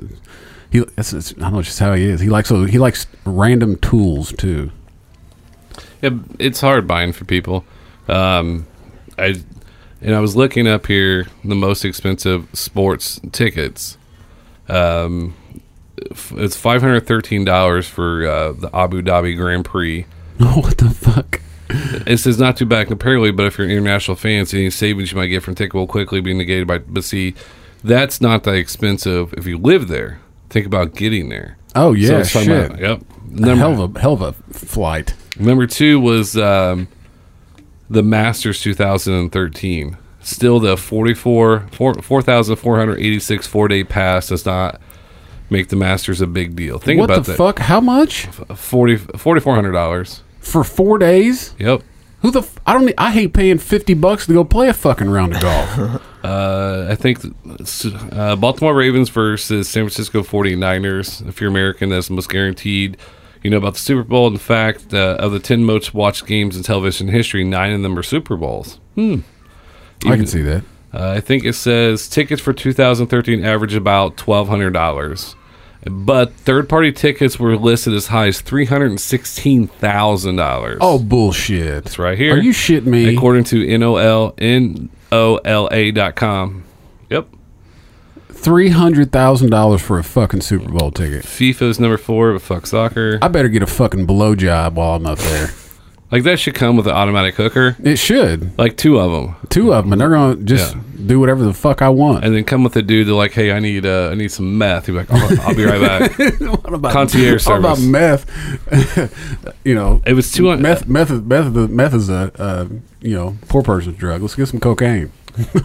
he. 0.70 0.84
It's, 0.96 1.12
it's, 1.12 1.32
I 1.32 1.42
don't 1.42 1.54
know, 1.54 1.62
just 1.62 1.78
how 1.78 1.94
he 1.94 2.04
is. 2.04 2.20
He 2.20 2.28
likes 2.28 2.48
so 2.48 2.64
he 2.64 2.78
likes 2.78 3.06
random 3.24 3.76
tools 3.76 4.32
too. 4.32 4.70
Yeah, 6.02 6.10
it's 6.38 6.60
hard 6.60 6.86
buying 6.86 7.12
for 7.12 7.24
people. 7.24 7.64
Um, 8.08 8.66
I 9.16 9.42
and 10.00 10.14
I 10.14 10.20
was 10.20 10.36
looking 10.36 10.66
up 10.66 10.86
here 10.86 11.26
the 11.44 11.54
most 11.54 11.84
expensive 11.84 12.48
sports 12.52 13.20
tickets. 13.32 13.96
Um, 14.68 15.34
it's 15.96 16.56
five 16.56 16.80
hundred 16.82 17.06
thirteen 17.06 17.44
dollars 17.44 17.86
for 17.88 18.26
uh, 18.26 18.52
the 18.52 18.70
Abu 18.74 19.02
Dhabi 19.02 19.36
Grand 19.36 19.64
Prix. 19.64 20.06
Oh, 20.40 20.60
what 20.62 20.78
the 20.78 20.90
fuck? 20.90 21.40
It 21.70 22.18
says 22.18 22.38
not 22.38 22.56
too 22.56 22.64
bad 22.64 22.86
comparatively, 22.86 23.30
but 23.30 23.44
if 23.46 23.58
you're 23.58 23.66
an 23.66 23.70
international 23.72 24.16
fan, 24.16 24.46
so 24.46 24.56
any 24.56 24.70
savings 24.70 25.12
you 25.12 25.18
might 25.18 25.26
get 25.26 25.42
from 25.42 25.54
ticket 25.54 25.74
will 25.74 25.86
quickly 25.86 26.20
be 26.20 26.32
negated 26.32 26.66
by. 26.66 26.78
But 26.78 27.04
see, 27.04 27.34
that's 27.84 28.20
not 28.20 28.44
that 28.44 28.54
expensive 28.54 29.34
if 29.34 29.46
you 29.46 29.58
live 29.58 29.88
there. 29.88 30.20
Think 30.48 30.64
about 30.66 30.94
getting 30.94 31.28
there. 31.28 31.58
Oh 31.74 31.92
yeah, 31.92 32.22
talking 32.22 32.48
shit. 32.48 32.66
about- 32.70 32.80
yep. 32.80 33.00
A 33.42 33.54
hell 33.56 33.82
of 33.82 33.96
a 33.96 34.00
hell 34.00 34.14
of 34.14 34.22
a 34.22 34.32
flight. 34.54 35.12
number 35.38 35.66
two 35.66 36.00
was 36.00 36.34
um, 36.38 36.88
the 37.90 38.02
Masters 38.02 38.60
2013. 38.60 39.96
Still 40.20 40.60
the 40.60 40.76
44 40.76 41.68
four- 41.70 41.94
4,486 41.94 43.46
four 43.46 43.68
day 43.68 43.84
pass 43.84 44.28
does 44.28 44.44
not 44.44 44.80
make 45.50 45.68
the 45.68 45.76
Masters 45.76 46.20
a 46.20 46.26
big 46.26 46.54
deal. 46.56 46.78
Think 46.78 47.00
what 47.00 47.06
about 47.10 47.24
the 47.24 47.32
that. 47.32 47.38
fuck? 47.38 47.58
How 47.60 47.80
much 47.80 48.26
40 48.26 48.96
$4,400. 48.98 50.20
for 50.40 50.64
four 50.64 50.98
days? 50.98 51.54
Yep. 51.58 51.82
Who 52.22 52.32
the? 52.32 52.40
F- 52.40 52.58
I 52.66 52.74
don't. 52.74 52.92
I 52.98 53.12
hate 53.12 53.32
paying 53.32 53.58
fifty 53.58 53.94
bucks 53.94 54.26
to 54.26 54.32
go 54.32 54.42
play 54.44 54.68
a 54.68 54.74
fucking 54.74 55.08
round 55.08 55.34
of 55.36 55.40
golf. 55.40 56.02
Uh, 56.24 56.88
I 56.90 56.96
think 56.96 57.20
uh, 58.12 58.34
Baltimore 58.34 58.74
Ravens 58.74 59.08
versus 59.08 59.68
San 59.68 59.84
Francisco 59.84 60.22
49ers. 60.22 61.26
If 61.28 61.40
you're 61.40 61.48
American, 61.48 61.90
that's 61.90 62.10
most 62.10 62.28
guaranteed. 62.28 62.96
You 63.42 63.50
know 63.50 63.58
about 63.58 63.74
the 63.74 63.80
Super 63.80 64.02
Bowl. 64.02 64.26
In 64.28 64.38
fact, 64.38 64.92
uh, 64.92 65.16
of 65.18 65.32
the 65.32 65.40
10 65.40 65.64
most 65.64 65.94
watched 65.94 66.26
games 66.26 66.56
in 66.56 66.62
television 66.62 67.08
history, 67.08 67.44
nine 67.44 67.72
of 67.72 67.82
them 67.82 67.98
are 67.98 68.02
Super 68.02 68.36
Bowls. 68.36 68.78
Hmm. 68.94 69.20
I 70.04 70.16
can 70.16 70.26
see 70.26 70.42
that. 70.42 70.62
Uh, 70.92 71.10
I 71.10 71.20
think 71.20 71.44
it 71.44 71.54
says 71.54 72.08
tickets 72.08 72.40
for 72.40 72.52
2013 72.52 73.44
average 73.44 73.74
about 73.74 74.16
$1,200. 74.16 75.34
But 75.86 76.32
third 76.34 76.68
party 76.68 76.90
tickets 76.92 77.38
were 77.38 77.56
listed 77.56 77.94
as 77.94 78.08
high 78.08 78.26
as 78.26 78.42
$316,000. 78.42 80.78
Oh 80.80 80.98
bullshit! 80.98 81.86
It's 81.86 81.98
right 81.98 82.18
here. 82.18 82.34
Are 82.34 82.38
you 82.38 82.52
shitting 82.52 82.86
me? 82.86 83.14
According 83.14 83.44
to 83.44 83.78
NOL, 83.78 84.34
NOLA.com. 85.10 86.64
Yep. 87.10 87.28
Three 88.40 88.70
hundred 88.70 89.10
thousand 89.12 89.50
dollars 89.50 89.82
for 89.82 89.98
a 89.98 90.04
fucking 90.04 90.42
Super 90.42 90.70
Bowl 90.70 90.90
ticket. 90.90 91.24
FIFA's 91.24 91.78
number 91.80 91.96
four, 91.98 92.32
but 92.32 92.40
fuck 92.42 92.66
soccer. 92.66 93.18
I 93.20 93.28
better 93.28 93.48
get 93.48 93.62
a 93.62 93.66
fucking 93.66 94.06
blowjob 94.06 94.74
while 94.74 94.94
I'm 94.96 95.06
up 95.06 95.18
there. 95.18 95.50
Like 96.10 96.22
that 96.22 96.40
should 96.40 96.54
come 96.54 96.78
with 96.78 96.86
an 96.86 96.94
automatic 96.94 97.34
hooker, 97.34 97.76
It 97.84 97.96
should. 97.96 98.56
like 98.58 98.78
two 98.78 98.98
of 98.98 99.12
them, 99.12 99.36
Two 99.50 99.74
of 99.74 99.84
them, 99.84 99.92
and 99.92 100.00
they're 100.00 100.08
gonna 100.08 100.36
just 100.36 100.74
Yeah. 100.74 100.80
do 101.04 101.20
whatever 101.20 101.44
the 101.44 101.52
fuck 101.52 101.82
I 101.82 101.90
want. 101.90 102.24
and 102.24 102.34
then 102.34 102.44
come 102.44 102.64
with 102.64 102.74
a 102.76 102.80
dude. 102.80 103.06
They're 103.08 103.14
like, 103.14 103.32
"Hey, 103.32 103.52
I 103.52 103.58
need, 103.58 103.84
uh, 103.84 104.08
I 104.10 104.14
need 104.14 104.30
some 104.32 104.56
meth." 104.56 104.86
He'd 104.86 104.92
be 104.92 104.98
like, 105.00 105.10
"I'll, 105.12 105.40
I'll 105.42 105.54
be 105.54 105.66
right 105.66 105.78
back." 105.82 106.18
what 106.40 106.72
about 106.72 106.92
concierge 106.94 107.46
What 107.46 107.58
about 107.58 107.76
service. 107.76 108.24
meth? 108.26 109.50
you 109.66 109.74
know, 109.74 110.00
It 110.06 110.14
was 110.14 110.32
two. 110.32 110.44
meth. 110.56 110.88
Meth 110.88 111.10
is 111.10 111.20
meth. 111.20 111.54
Is, 111.54 111.68
meth 111.68 111.92
is 111.92 112.08
a 112.08 112.32
uh, 112.38 112.68
you 113.02 113.14
know 113.14 113.36
poor 113.48 113.62
person's 113.62 113.98
drug. 113.98 114.22
Let's 114.22 114.34
get 114.34 114.48
some 114.48 114.60
cocaine. 114.60 115.12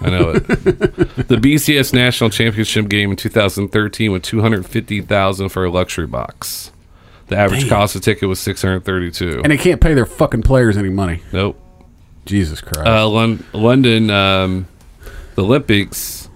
I 0.02 0.10
know 0.10 0.30
it. 0.32 0.48
the 0.48 1.38
BCS 1.38 1.94
National 1.94 2.30
Championship 2.30 2.90
game 2.90 3.12
in 3.12 3.16
2013 3.18 4.12
with 4.12 4.24
250,000 4.24 5.50
for 5.50 5.66
a 5.66 5.70
luxury 5.72 6.08
box. 6.08 6.72
The 7.28 7.38
average 7.38 7.62
Damn. 7.62 7.70
cost 7.70 7.96
of 7.96 8.02
ticket 8.02 8.28
was 8.30 8.40
632. 8.40 9.42
And 9.44 9.52
they 9.52 9.58
can't 9.58 9.80
pay 9.82 9.94
their 9.94 10.06
fucking 10.06 10.44
players 10.44 10.78
any 10.78 10.90
money. 10.90 11.22
nope. 11.32 11.60
Jesus 12.26 12.62
Christ. 12.62 12.88
Uh, 12.88 13.08
Lon- 13.10 13.44
London, 13.54 14.10
um, 14.10 14.68
the 15.36 15.44
Olympics, 15.44 16.30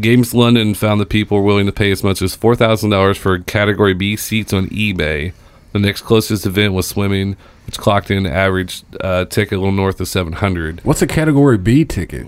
Games 0.00 0.34
London 0.34 0.74
found 0.74 1.00
that 1.00 1.08
people 1.08 1.38
were 1.38 1.44
willing 1.44 1.64
to 1.66 1.72
pay 1.72 1.90
as 1.90 2.02
much 2.04 2.20
as 2.20 2.34
four 2.34 2.54
thousand 2.56 2.90
dollars 2.90 3.16
for 3.16 3.38
Category 3.38 3.94
B 3.94 4.16
seats 4.16 4.52
on 4.52 4.66
eBay. 4.68 5.32
The 5.72 5.78
next 5.78 6.02
closest 6.02 6.44
event 6.46 6.72
was 6.74 6.86
swimming, 6.86 7.36
which 7.66 7.78
clocked 7.78 8.10
in 8.10 8.26
average 8.26 8.82
uh, 9.00 9.24
ticket 9.26 9.56
a 9.56 9.60
little 9.60 9.72
north 9.72 9.98
of 10.00 10.08
seven 10.08 10.34
hundred. 10.34 10.80
What's 10.84 11.00
a 11.02 11.06
Category 11.06 11.56
B 11.58 11.84
ticket? 11.86 12.26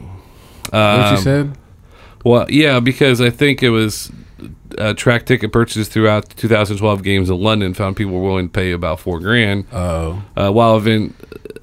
What 0.72 1.10
you 1.12 1.16
Um, 1.16 1.22
said? 1.22 1.58
Well, 2.24 2.46
yeah, 2.50 2.80
because 2.80 3.20
I 3.20 3.30
think 3.30 3.62
it 3.62 3.70
was 3.70 4.10
uh, 4.78 4.94
track 4.94 5.26
ticket 5.26 5.52
purchases 5.52 5.88
throughout 5.88 6.28
the 6.28 6.34
2012 6.34 7.02
games 7.02 7.30
in 7.30 7.40
London 7.40 7.72
found 7.72 7.96
people 7.96 8.12
were 8.14 8.20
willing 8.28 8.48
to 8.48 8.52
pay 8.52 8.72
about 8.72 8.98
four 9.00 9.20
grand. 9.20 9.64
Oh, 9.72 10.22
Uh, 10.36 10.50
while 10.50 10.76
event 10.76 11.14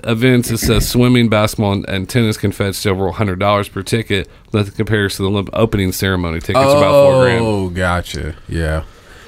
events 0.05 0.49
it 0.51 0.57
says 0.57 0.87
swimming, 0.87 1.29
basketball, 1.29 1.73
and, 1.73 1.87
and 1.89 2.09
tennis 2.09 2.37
can 2.37 2.51
fetch 2.51 2.75
several 2.75 3.11
hundred 3.13 3.39
dollars 3.39 3.67
per 3.69 3.83
ticket. 3.83 4.29
That 4.51 4.73
compares 4.75 5.17
to 5.17 5.23
the 5.23 5.49
opening 5.53 5.91
ceremony 5.91 6.39
tickets 6.39 6.57
about 6.71 6.91
four 7.11 7.23
grand. 7.23 7.45
Oh, 7.45 7.69
gotcha. 7.69 8.35
Yeah, 8.47 8.83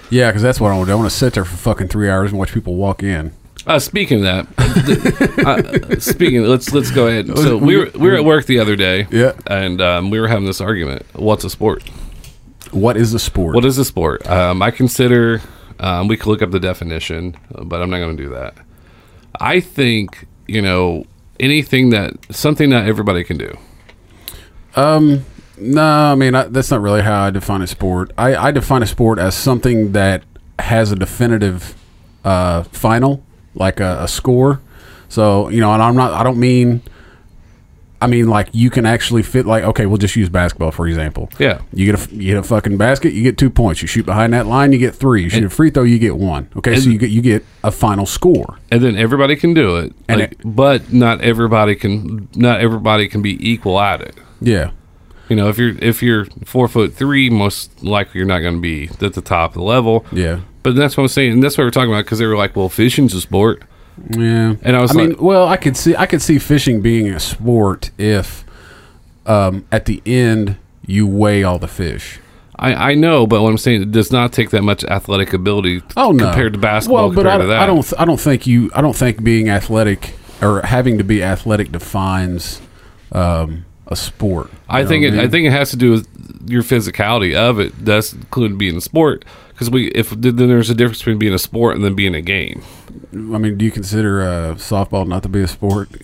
yeah, 0.09 0.29
because 0.29 0.41
that's 0.41 0.59
what 0.61 0.71
I 0.71 0.75
want 0.77 0.87
to 0.87 0.91
do. 0.91 0.93
I 0.93 0.99
want 0.99 1.09
to 1.11 1.15
sit 1.15 1.33
there 1.33 1.45
for 1.45 1.55
fucking 1.57 1.89
three 1.89 2.09
hours 2.09 2.31
and 2.31 2.39
watch 2.39 2.53
people 2.53 2.75
walk 2.75 3.03
in. 3.03 3.33
Uh, 3.67 3.79
speaking 3.79 4.23
of 4.23 4.45
that, 4.47 5.95
uh, 5.95 5.99
speaking, 5.99 6.43
let's 6.43 6.71
let's 6.71 6.91
go 6.91 7.07
ahead. 7.07 7.35
So 7.37 7.57
we 7.57 7.75
were 7.77 7.89
we 7.95 8.09
were 8.09 8.15
at 8.15 8.23
work 8.25 8.45
the 8.45 8.59
other 8.59 8.75
day, 8.75 9.07
Yeah. 9.09 9.31
and 9.47 9.81
um, 9.81 10.09
we 10.11 10.19
were 10.19 10.27
having 10.27 10.45
this 10.45 10.61
argument. 10.61 11.03
What's 11.13 11.43
a 11.43 11.49
sport? 11.49 11.83
What 12.71 12.95
is 12.95 13.13
a 13.13 13.19
sport? 13.19 13.55
What 13.55 13.65
is 13.65 13.77
a 13.79 13.85
sport? 13.85 14.27
Um, 14.29 14.61
I 14.61 14.69
consider 14.69 15.41
um, 15.79 16.07
we 16.07 16.15
could 16.15 16.27
look 16.27 16.41
up 16.43 16.51
the 16.51 16.59
definition, 16.59 17.35
but 17.49 17.81
I'm 17.81 17.89
not 17.89 17.97
going 17.97 18.15
to 18.15 18.23
do 18.23 18.29
that. 18.29 18.53
I 19.39 19.59
think 19.61 20.27
you 20.47 20.61
know 20.61 21.05
anything 21.39 21.89
that 21.89 22.13
something 22.29 22.69
that 22.69 22.87
everybody 22.87 23.23
can 23.23 23.37
do. 23.37 23.57
Um, 24.75 25.25
no, 25.57 25.81
I 25.81 26.15
mean 26.15 26.35
I, 26.35 26.43
that's 26.43 26.69
not 26.69 26.81
really 26.81 27.01
how 27.01 27.23
I 27.25 27.29
define 27.31 27.61
a 27.63 27.67
sport. 27.67 28.11
I, 28.17 28.35
I 28.35 28.51
define 28.51 28.83
a 28.83 28.87
sport 28.87 29.17
as 29.17 29.33
something 29.35 29.93
that 29.93 30.23
has 30.59 30.91
a 30.91 30.95
definitive 30.95 31.75
uh, 32.23 32.63
final, 32.63 33.23
like 33.55 33.79
a, 33.79 34.03
a 34.03 34.07
score. 34.07 34.61
So 35.09 35.49
you 35.49 35.59
know, 35.61 35.71
and 35.73 35.81
I'm 35.81 35.95
not. 35.95 36.11
I 36.13 36.23
don't 36.23 36.39
mean. 36.39 36.81
I 38.01 38.07
mean, 38.07 38.27
like 38.27 38.49
you 38.51 38.69
can 38.69 38.85
actually 38.85 39.23
fit. 39.23 39.45
Like, 39.45 39.63
okay, 39.63 39.85
we'll 39.85 39.97
just 39.97 40.15
use 40.15 40.27
basketball 40.29 40.71
for 40.71 40.85
example. 40.87 41.29
Yeah. 41.39 41.61
You 41.73 41.91
get 41.91 42.07
a 42.11 42.15
you 42.15 42.33
get 42.33 42.37
a 42.37 42.43
fucking 42.43 42.77
basket, 42.77 43.13
you 43.13 43.23
get 43.23 43.37
two 43.37 43.49
points. 43.49 43.81
You 43.81 43.87
shoot 43.87 44.05
behind 44.05 44.33
that 44.33 44.45
line, 44.47 44.73
you 44.73 44.77
get 44.77 44.93
three. 44.93 45.23
You 45.23 45.29
shoot 45.29 45.45
a 45.45 45.49
free 45.49 45.71
throw, 45.71 45.83
you 45.83 45.97
get 45.97 46.17
one. 46.17 46.49
Okay, 46.57 46.75
so 46.75 46.89
you 46.89 46.97
get 46.99 47.09
you 47.09 47.21
get 47.21 47.45
a 47.63 47.71
final 47.71 48.05
score. 48.05 48.59
and 48.69 48.83
then 48.83 48.97
everybody 48.97 49.35
can 49.37 49.53
do 49.53 49.77
it, 49.77 49.93
And 50.09 50.19
like, 50.19 50.31
it- 50.33 50.37
but 50.43 50.91
not 50.93 51.21
everybody 51.21 51.73
can. 51.75 52.27
Not 52.35 52.59
everybody 52.59 53.07
can 53.07 53.21
be 53.21 53.37
equal 53.49 53.79
at 53.79 54.01
it. 54.01 54.15
Yeah, 54.41 54.71
You 55.29 55.37
know, 55.37 55.47
if 55.47 55.57
you're 55.57 55.75
if 55.79 56.03
you're 56.03 56.25
four 56.43 56.67
foot 56.67 56.93
three, 56.93 57.29
most 57.29 57.81
likely 57.81 58.19
you're 58.19 58.27
not 58.27 58.39
going 58.39 58.55
to 58.55 58.61
be 58.61 58.89
at 59.01 59.13
the 59.13 59.21
top 59.21 59.51
of 59.51 59.55
the 59.55 59.63
level. 59.63 60.05
yeah, 60.11 60.41
But 60.65 60.75
that's 60.75 60.97
what 60.97 61.03
I'm 61.03 61.09
saying. 61.09 61.33
And 61.33 61.43
that's 61.43 61.57
what 61.57 61.63
we're 61.63 61.69
talking 61.71 61.91
about 61.91 62.05
because 62.05 62.17
they 62.19 62.25
were 62.25 62.35
like, 62.35 62.55
"Well, 62.55 62.69
fishing's 62.69 63.13
a 63.13 63.21
sport." 63.21 63.63
yeah. 64.09 64.55
And 64.61 64.75
I 64.75 64.81
was 64.81 64.91
I 64.91 64.95
mean, 64.95 65.09
like- 65.11 65.21
well, 65.21 65.47
I 65.47 65.57
could 65.57 65.77
see 65.77 65.95
I 65.95 66.05
could 66.07 66.21
see 66.21 66.39
fishing 66.39 66.81
being 66.81 67.09
a 67.09 67.19
sport 67.19 67.91
if, 67.97 68.43
um, 69.25 69.65
at 69.71 69.85
the 69.85 70.01
end 70.05 70.57
you 70.85 71.07
weigh 71.07 71.43
all 71.43 71.59
the 71.59 71.67
fish. 71.67 72.19
I, 72.57 72.91
I 72.91 72.95
know, 72.95 73.27
but 73.27 73.41
what 73.41 73.49
I'm 73.49 73.57
saying 73.57 73.81
it 73.83 73.91
does 73.91 74.11
not 74.11 74.31
take 74.31 74.49
that 74.51 74.63
much 74.63 74.83
athletic 74.85 75.33
ability 75.33 75.81
Oh 75.97 76.11
no, 76.11 76.25
compared 76.25 76.53
to 76.53 76.59
basketball. 76.59 77.07
Well, 77.07 77.09
but 77.09 77.23
compared 77.23 77.41
I, 77.41 77.43
to 77.43 77.47
that. 77.47 77.59
I 77.61 77.65
don't. 77.67 77.93
I 77.99 78.05
don't 78.05 78.19
think 78.19 78.47
you. 78.47 78.71
I 78.73 78.81
don't 78.81 78.95
think 78.95 79.23
being 79.23 79.49
athletic 79.49 80.15
or 80.41 80.61
having 80.61 80.97
to 80.97 81.03
be 81.03 81.21
athletic 81.21 81.71
defines 81.71 82.61
um, 83.11 83.65
a 83.87 83.95
sport. 83.95 84.49
I 84.67 84.83
think 84.85 85.05
it. 85.05 85.13
I 85.13 85.17
mean? 85.17 85.31
think 85.31 85.47
it 85.47 85.51
has 85.51 85.69
to 85.71 85.77
do 85.77 85.91
with 85.91 86.07
your 86.47 86.63
physicality 86.63 87.35
of 87.35 87.59
it. 87.59 87.73
That's 87.85 88.13
included 88.13 88.57
being 88.57 88.77
a 88.77 88.81
sport 88.81 89.25
because 89.55 89.69
we 89.71 89.87
if 89.87 90.09
then 90.11 90.35
there's 90.35 90.69
a 90.69 90.75
difference 90.75 90.99
between 90.99 91.17
being 91.17 91.33
a 91.33 91.39
sport 91.39 91.75
and 91.75 91.83
then 91.83 91.95
being 91.95 92.13
a 92.13 92.21
game. 92.21 92.61
I 93.13 93.37
mean, 93.37 93.57
do 93.57 93.63
you 93.65 93.71
consider 93.71 94.21
uh, 94.21 94.55
softball 94.55 95.07
not 95.07 95.23
to 95.23 95.29
be 95.29 95.41
a 95.41 95.47
sport? 95.47 95.89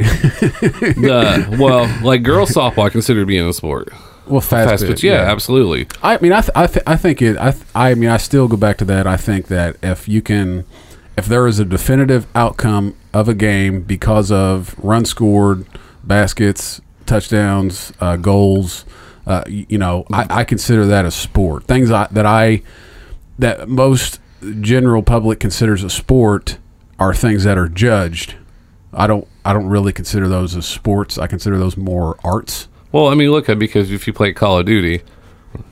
The, 0.71 1.57
well, 1.59 1.87
like 2.03 2.23
girls 2.23 2.51
softball, 2.51 2.85
I 2.85 2.89
consider 2.89 3.25
being 3.25 3.47
a 3.47 3.53
sport. 3.53 3.89
well, 4.27 4.41
fast, 4.41 4.69
Fast 4.69 4.85
pitch, 4.85 5.03
yeah, 5.03 5.21
absolutely. 5.31 5.87
I 6.03 6.17
mean, 6.19 6.31
I, 6.31 6.41
th- 6.41 6.51
I, 6.55 6.67
th- 6.67 6.83
I 6.87 6.95
think 6.95 7.21
it. 7.21 7.37
I, 7.37 7.51
th- 7.51 7.63
I 7.75 7.93
mean, 7.95 8.09
I 8.09 8.17
still 8.17 8.47
go 8.47 8.57
back 8.57 8.77
to 8.77 8.85
that. 8.85 9.07
I 9.07 9.17
think 9.17 9.47
that 9.47 9.77
if 9.83 10.07
you 10.07 10.21
can, 10.21 10.65
if 11.17 11.25
there 11.25 11.47
is 11.47 11.59
a 11.59 11.65
definitive 11.65 12.27
outcome 12.35 12.95
of 13.13 13.27
a 13.29 13.33
game 13.33 13.81
because 13.81 14.31
of 14.31 14.75
runs 14.79 15.09
scored, 15.09 15.65
baskets, 16.03 16.81
touchdowns, 17.05 17.91
uh, 17.99 18.15
goals, 18.17 18.85
uh, 19.25 19.43
you 19.47 19.77
know, 19.77 20.05
I, 20.11 20.41
I 20.41 20.43
consider 20.43 20.85
that 20.87 21.05
a 21.05 21.11
sport. 21.11 21.65
Things 21.65 21.91
I, 21.91 22.07
that 22.11 22.25
I 22.25 22.61
that 23.41 23.67
most 23.67 24.19
general 24.61 25.03
public 25.03 25.39
considers 25.39 25.83
a 25.83 25.89
sport 25.89 26.57
are 26.99 27.13
things 27.13 27.43
that 27.43 27.57
are 27.57 27.67
judged. 27.67 28.35
I 28.93 29.07
don't. 29.07 29.27
I 29.43 29.53
don't 29.53 29.67
really 29.67 29.91
consider 29.93 30.27
those 30.27 30.55
as 30.55 30.65
sports. 30.65 31.17
I 31.17 31.27
consider 31.27 31.57
those 31.57 31.75
more 31.77 32.17
arts. 32.23 32.67
Well, 32.91 33.07
I 33.07 33.15
mean, 33.15 33.31
look 33.31 33.49
at 33.49 33.57
because 33.57 33.91
if 33.91 34.05
you 34.05 34.13
play 34.13 34.33
Call 34.33 34.59
of 34.59 34.65
Duty, 34.65 35.01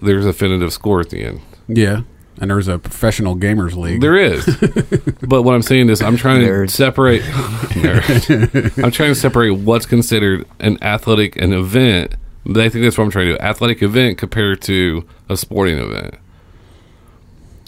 there's 0.02 0.26
a 0.26 0.30
definitive 0.30 0.74
score 0.74 1.02
at 1.02 1.10
the 1.10 1.24
end. 1.24 1.42
Yeah, 1.68 2.02
and 2.40 2.50
there's 2.50 2.68
a 2.68 2.80
professional 2.80 3.36
gamers 3.36 3.76
league. 3.76 4.02
There 4.02 4.16
is, 4.16 4.46
but 5.28 5.44
what 5.44 5.54
I'm 5.54 5.62
saying 5.62 5.90
is, 5.90 6.02
I'm 6.02 6.18
trying 6.18 6.42
Nerds. 6.42 6.68
to 6.68 6.74
separate. 6.74 7.22
Nerd. 7.24 8.78
I'm 8.84 8.92
trying 8.92 9.10
to 9.10 9.16
separate 9.16 9.52
what's 9.52 9.86
considered 9.86 10.46
an 10.60 10.82
athletic 10.82 11.36
an 11.36 11.54
event. 11.54 12.16
But 12.46 12.64
I 12.64 12.70
think 12.70 12.84
that's 12.86 12.98
what 12.98 13.04
I'm 13.04 13.12
trying 13.12 13.28
to 13.28 13.34
do. 13.34 13.40
Athletic 13.40 13.84
event 13.84 14.18
compared 14.18 14.62
to 14.64 15.06
a 15.28 15.36
sporting 15.38 15.78
event. 15.78 16.16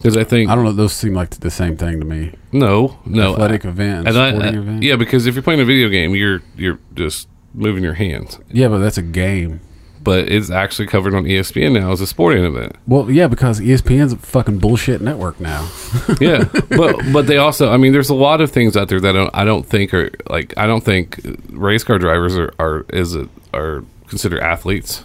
Because 0.02 0.18
I 0.18 0.24
think 0.24 0.50
I 0.50 0.56
don't 0.56 0.64
know. 0.64 0.72
Those 0.72 0.94
seem 0.94 1.14
like 1.14 1.30
the 1.32 1.52
same 1.52 1.78
thing 1.78 2.00
to 2.00 2.06
me. 2.06 2.34
no, 2.52 2.98
no 3.06 3.34
Athletic 3.34 3.66
event, 3.66 4.08
and 4.08 4.18
I- 4.18 4.32
sporting 4.32 4.56
I- 4.56 4.62
event. 4.62 4.84
Yeah, 4.84 4.96
because 4.96 5.28
if 5.28 5.36
you're 5.36 5.44
playing 5.44 5.60
a 5.62 5.66
video 5.66 5.90
game, 5.90 6.16
you're 6.16 6.42
you're 6.58 6.80
just 6.96 7.28
moving 7.54 7.84
your 7.84 7.94
hands. 7.96 8.40
yeah, 8.50 8.68
but 8.68 8.80
that's 8.80 8.98
a 8.98 9.02
game. 9.04 9.60
But 10.04 10.30
it's 10.32 10.50
actually 10.50 10.88
covered 10.88 11.14
on 11.14 11.26
ESPN 11.26 11.74
now 11.80 11.92
as 11.92 12.02
a 12.02 12.08
sporting 12.08 12.44
event. 12.44 12.76
Well, 12.88 13.12
yeah, 13.12 13.28
because 13.28 13.60
ESPN's 13.60 14.14
a 14.14 14.18
fucking 14.18 14.58
bullshit 14.58 15.00
network 15.02 15.40
now. 15.40 15.70
Yeah, 16.20 16.46
but 16.70 16.96
but 17.14 17.28
they 17.28 17.38
also, 17.38 17.70
I 17.72 17.78
mean, 17.78 17.94
there's 17.94 18.10
a 18.10 18.16
lot 18.16 18.42
of 18.42 18.52
things 18.52 18.76
out 18.76 18.88
there 18.90 19.00
that 19.00 19.10
I 19.10 19.20
don't, 19.20 19.30
I 19.36 19.44
don't 19.46 19.64
think 19.68 19.94
are 19.94 20.10
like 20.28 20.56
I 20.58 20.66
don't 20.66 20.84
think 20.84 21.20
race 21.52 21.84
car 21.84 22.00
drivers 22.00 22.36
are 22.36 22.52
are 22.58 22.86
is 22.92 23.14
it 23.14 23.30
are 23.54 23.84
considered 24.08 24.40
athletes. 24.42 25.04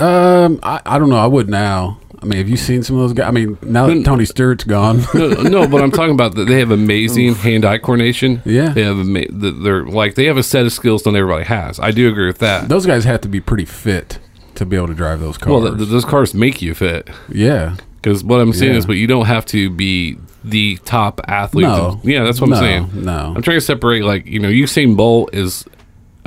Um, 0.00 0.60
I, 0.62 0.80
I 0.86 0.98
don't 0.98 1.08
know. 1.08 1.18
I 1.18 1.26
would 1.26 1.48
now. 1.48 1.98
I 2.20 2.24
mean, 2.24 2.38
have 2.38 2.48
you 2.48 2.56
seen 2.56 2.82
some 2.82 2.96
of 2.96 3.02
those 3.02 3.12
guys? 3.12 3.28
I 3.28 3.30
mean, 3.30 3.56
now 3.62 3.86
that 3.86 4.04
Tony 4.04 4.24
Stewart's 4.24 4.64
gone, 4.64 5.02
No, 5.14 5.28
no, 5.28 5.68
but 5.68 5.80
I'm 5.82 5.92
talking 5.92 6.14
about 6.14 6.34
that 6.34 6.46
they 6.46 6.58
have 6.58 6.72
amazing 6.72 7.34
hand-eye 7.36 7.78
coordination. 7.78 8.42
Yeah. 8.44 8.70
they 8.70 8.82
have 8.82 8.98
ama- 8.98 9.26
they're 9.30 9.84
like 9.86 10.16
they 10.16 10.24
have 10.24 10.36
a 10.36 10.42
set 10.42 10.66
of 10.66 10.72
skills 10.72 11.04
that 11.04 11.14
everybody 11.14 11.44
has. 11.44 11.78
I 11.78 11.92
do 11.92 12.08
agree 12.08 12.26
with 12.26 12.38
that. 12.38 12.68
those 12.68 12.86
guys 12.86 13.04
have 13.04 13.20
to 13.20 13.28
be 13.28 13.40
pretty 13.40 13.64
fit 13.64 14.18
to 14.56 14.66
be 14.66 14.74
able 14.76 14.88
to 14.88 14.94
drive 14.94 15.20
those 15.20 15.38
cars. 15.38 15.50
Well, 15.52 15.60
th- 15.62 15.76
th- 15.78 15.88
those 15.90 16.04
cars 16.04 16.34
make 16.34 16.60
you 16.60 16.74
fit 16.74 17.08
yeah. 17.28 17.76
because 18.02 18.24
what 18.24 18.40
I'm 18.40 18.52
saying 18.52 18.72
Yeah. 18.72 18.78
is, 18.78 18.86
but 18.86 18.94
you 18.94 19.06
don't 19.06 19.26
have 19.26 19.46
to 19.46 19.70
be 19.70 20.18
the 20.42 20.76
top 20.84 21.20
athlete. 21.28 21.66
No. 21.68 22.00
yeah, 22.02 22.24
that's 22.24 22.40
what 22.40 22.50
No, 22.50 22.56
I'm 22.56 22.62
saying. 22.90 23.04
no. 23.04 23.32
I'm 23.36 23.42
trying 23.42 23.58
to 23.58 23.60
separate. 23.60 24.02
Like 24.02 24.26
you 24.26 24.40
know, 24.40 24.48
Usain 24.48 24.96
Bolt 24.96 25.32
is 25.32 25.64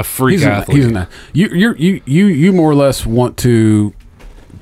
a 0.02 0.04
freak 0.04 0.40
He's 0.40 0.44
an, 0.44 0.52
athlete. 0.52 0.78
he's 0.78 0.86
an 0.88 1.08
you 1.34 1.48
you're, 1.50 1.76
you 1.78 2.02
you 2.06 2.26
you 2.28 2.52
more 2.52 2.70
or 2.70 2.76
less 2.76 3.06
want 3.06 3.38
to 3.38 3.94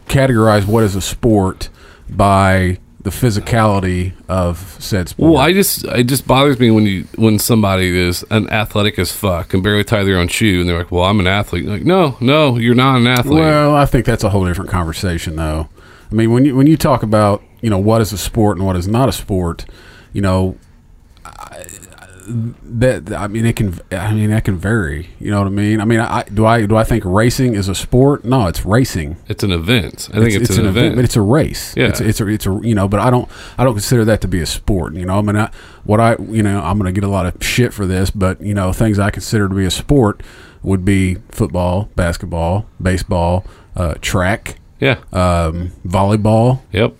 categorize 0.07 0.65
what 0.65 0.83
is 0.83 0.95
a 0.95 1.01
sport 1.01 1.69
by 2.09 2.77
the 3.01 3.09
physicality 3.11 4.11
of 4.27 4.75
said 4.79 5.07
sport. 5.09 5.31
Well, 5.33 5.41
I 5.41 5.53
just 5.53 5.85
it 5.85 6.03
just 6.03 6.27
bothers 6.27 6.59
me 6.59 6.69
when 6.69 6.85
you 6.85 7.07
when 7.15 7.39
somebody 7.39 7.97
is 7.97 8.25
an 8.29 8.49
athletic 8.49 8.99
as 8.99 9.11
fuck 9.11 9.53
and 9.53 9.63
barely 9.63 9.83
tie 9.83 10.03
their 10.03 10.17
own 10.17 10.27
shoe 10.27 10.59
and 10.59 10.69
they're 10.69 10.77
like, 10.77 10.91
"Well, 10.91 11.03
I'm 11.05 11.19
an 11.19 11.27
athlete." 11.27 11.65
Like, 11.65 11.83
no, 11.83 12.17
no, 12.19 12.57
you're 12.57 12.75
not 12.75 12.97
an 12.97 13.07
athlete. 13.07 13.39
Well, 13.39 13.73
I 13.73 13.85
think 13.85 14.05
that's 14.05 14.23
a 14.23 14.29
whole 14.29 14.45
different 14.45 14.69
conversation, 14.69 15.37
though. 15.37 15.69
I 16.11 16.15
mean, 16.15 16.31
when 16.31 16.43
you 16.45 16.55
when 16.55 16.67
you 16.67 16.75
talk 16.75 17.01
about 17.03 17.41
you 17.61 17.69
know 17.69 17.77
what 17.77 18.01
is 18.01 18.11
a 18.11 18.17
sport 18.17 18.57
and 18.57 18.65
what 18.65 18.75
is 18.75 18.87
not 18.87 19.07
a 19.07 19.13
sport, 19.13 19.65
you 20.11 20.21
know, 20.21 20.57
I, 21.25 21.65
that 22.29 23.11
I 23.11 23.27
mean 23.27 23.45
it 23.45 23.55
can 23.55 23.79
I 23.91 24.13
mean 24.13 24.29
that 24.29 24.45
can 24.45 24.57
vary. 24.57 25.09
You 25.19 25.31
know 25.31 25.39
what 25.39 25.47
I 25.47 25.51
mean? 25.51 25.81
I 25.81 25.85
mean, 25.85 25.99
I 25.99 26.23
do 26.23 26.45
I 26.45 26.65
do 26.65 26.75
I 26.75 26.83
think 26.83 27.03
racing 27.05 27.55
is 27.55 27.67
a 27.67 27.75
sport? 27.75 28.23
No, 28.23 28.47
it's 28.47 28.65
racing. 28.65 29.17
it's 29.27 29.43
an 29.43 29.51
event. 29.51 30.09
I 30.13 30.19
think 30.19 30.33
it's, 30.33 30.57
an, 30.57 30.65
event. 30.65 30.95
but 30.95 31.05
it's 31.05 31.15
a 31.15 31.21
race. 31.21 31.75
Yeah. 31.75 31.87
it's, 31.87 31.99
it's 31.99 32.21
a 32.21 32.27
it's 32.27 32.45
a 32.45 32.59
you 32.63 32.75
know, 32.75 32.87
but 32.87 32.99
I 32.99 33.09
don't 33.09 33.29
I 33.57 33.63
don't 33.63 33.73
consider 33.73 34.05
that 34.05 34.21
to 34.21 34.27
be 34.27 34.41
a 34.41 34.45
sport. 34.45 34.93
You 34.93 35.05
know, 35.05 35.17
I 35.17 35.21
mean, 35.21 35.35
I, 35.35 35.51
what 35.83 35.99
I 35.99 36.15
you 36.19 36.43
know 36.43 36.61
I'm 36.61 36.77
going 36.77 36.93
to 36.93 36.99
get 36.99 37.05
a 37.05 37.11
lot 37.11 37.25
of 37.25 37.43
shit 37.43 37.73
for 37.73 37.85
this, 37.85 38.11
but 38.11 38.41
you 38.41 38.53
know, 38.53 38.71
things 38.71 38.99
I 38.99 39.09
consider 39.09 39.49
to 39.49 39.55
be 39.55 39.65
a 39.65 39.71
sport 39.71 40.21
would 40.61 40.85
be 40.85 41.15
football, 41.29 41.89
basketball, 41.95 42.67
baseball, 42.81 43.45
uh, 43.75 43.95
track, 44.01 44.59
yeah. 44.79 44.99
um, 45.11 45.71
volleyball, 45.85 46.61
yep. 46.71 46.95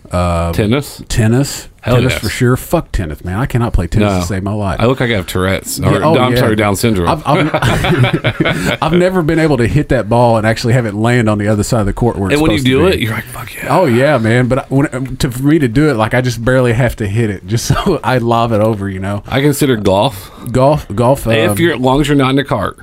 Tennis. 0.54 1.02
tennis. 1.08 1.69
Hell 1.82 1.96
tennis 1.96 2.14
yes. 2.14 2.22
for 2.22 2.30
sure. 2.30 2.58
Fuck 2.58 2.92
tennis, 2.92 3.24
man. 3.24 3.38
I 3.38 3.46
cannot 3.46 3.74
play 3.74 3.88
tennis 3.88 4.12
No. 4.12 4.20
to 4.20 4.26
save 4.26 4.44
my 4.44 4.54
life. 4.54 4.80
I 4.80 4.86
look 4.86 5.00
like 5.00 5.10
I 5.12 5.14
have 5.16 5.28
Tourette's. 5.28 5.80
Or, 5.80 5.92
Yeah, 5.92 6.00
oh, 6.04 6.18
I'm 6.18 6.34
yeah. 6.34 6.40
sorry, 6.40 6.56
Down 6.56 6.76
syndrome. 6.76 7.08
I've, 7.08 7.24
I've, 7.26 8.78
I've 8.82 8.94
never 8.94 9.22
been 9.22 9.40
able 9.40 9.58
to 9.58 9.68
hit 9.68 9.90
that 9.90 10.10
ball 10.10 10.38
and 10.38 10.46
actually 10.46 10.74
have 10.74 10.86
it 10.86 10.94
land 10.94 11.30
on 11.30 11.38
the 11.38 11.48
other 11.48 11.64
side 11.64 11.80
of 11.82 11.86
the 11.86 11.94
court 11.94 12.18
where 12.18 12.30
it's 12.30 12.34
and 12.40 12.42
when 12.42 12.52
you 12.52 12.64
do 12.64 12.88
it, 12.88 13.00
you're 13.00 13.14
like, 13.14 13.24
"Fuck 13.26 13.54
yeah!" 13.56 13.68
Oh 13.70 13.86
yeah, 13.86 14.18
man! 14.18 14.48
But 14.48 14.70
when, 14.70 15.16
to, 15.18 15.32
for 15.32 15.44
me 15.44 15.60
to 15.60 15.68
do 15.68 15.90
it, 15.90 15.94
like 15.96 16.14
I 16.14 16.22
just 16.22 16.44
barely 16.44 16.74
have 16.74 16.96
to 16.98 17.08
hit 17.08 17.30
it, 17.30 17.46
just 17.48 17.68
so 17.86 18.00
I 18.04 18.18
lob 18.18 18.52
it 18.52 18.62
over. 18.62 18.90
You 18.90 19.00
know, 19.00 19.24
I 19.28 19.42
consider 19.42 19.76
golf 19.78 20.32
golf, 20.52 20.88
golf. 20.94 21.28
Um, 21.28 21.34
if 21.34 21.60
you're 21.60 21.74
as 21.76 21.80
long 21.80 22.02
as 22.02 22.08
you're 22.08 22.18
not 22.18 22.32
in 22.32 22.40
a 22.40 22.44
cart. 22.44 22.78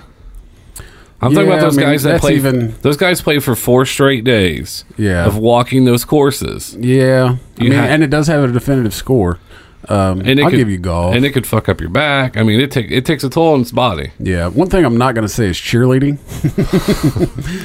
I'm 1.23 1.33
talking 1.33 1.49
Yeah, 1.49 1.55
about 1.55 1.63
those 1.65 1.79
I 1.79 1.81
mean, 1.81 1.91
guys 1.91 2.03
that 2.03 2.21
play. 2.21 2.35
even- 2.37 2.75
those 2.83 2.97
guys 2.99 3.23
play 3.23 3.39
for 3.39 3.55
four 3.57 3.87
straight 3.87 4.23
days. 4.25 4.85
Yeah. 4.99 5.25
of 5.25 5.37
walking 5.39 5.85
those 5.87 6.05
courses. 6.05 6.77
yeah, 6.79 7.37
I 7.59 7.65
You 7.65 7.71
mean, 7.71 7.79
ha- 7.79 7.87
and 7.87 8.03
it 8.03 8.11
does 8.11 8.27
have 8.29 8.45
a 8.45 8.49
definitive 8.53 8.93
score. 8.95 9.39
Um, 9.89 10.19
And 10.21 10.41
it 10.41 10.43
I'll 10.43 10.51
could, 10.51 10.57
give 10.57 10.69
you 10.69 10.79
golf. 10.79 11.15
and 11.15 11.25
it 11.25 11.31
could 11.31 11.47
fuck 11.47 11.69
up 11.69 11.81
your 11.81 11.91
back. 11.91 12.37
I 12.37 12.43
mean, 12.43 12.59
it 12.59 12.73
take 12.73 12.91
it 12.91 13.05
takes 13.05 13.23
a 13.23 13.31
toll 13.31 13.55
on 13.55 13.61
its 13.61 13.71
body. 13.71 14.11
yeah, 14.19 14.49
one 14.49 14.69
thing 14.69 14.85
I'm 14.85 14.97
not 14.99 15.15
going 15.15 15.27
to 15.27 15.33
say 15.33 15.47
is 15.49 15.57
cheerleading. 15.57 16.19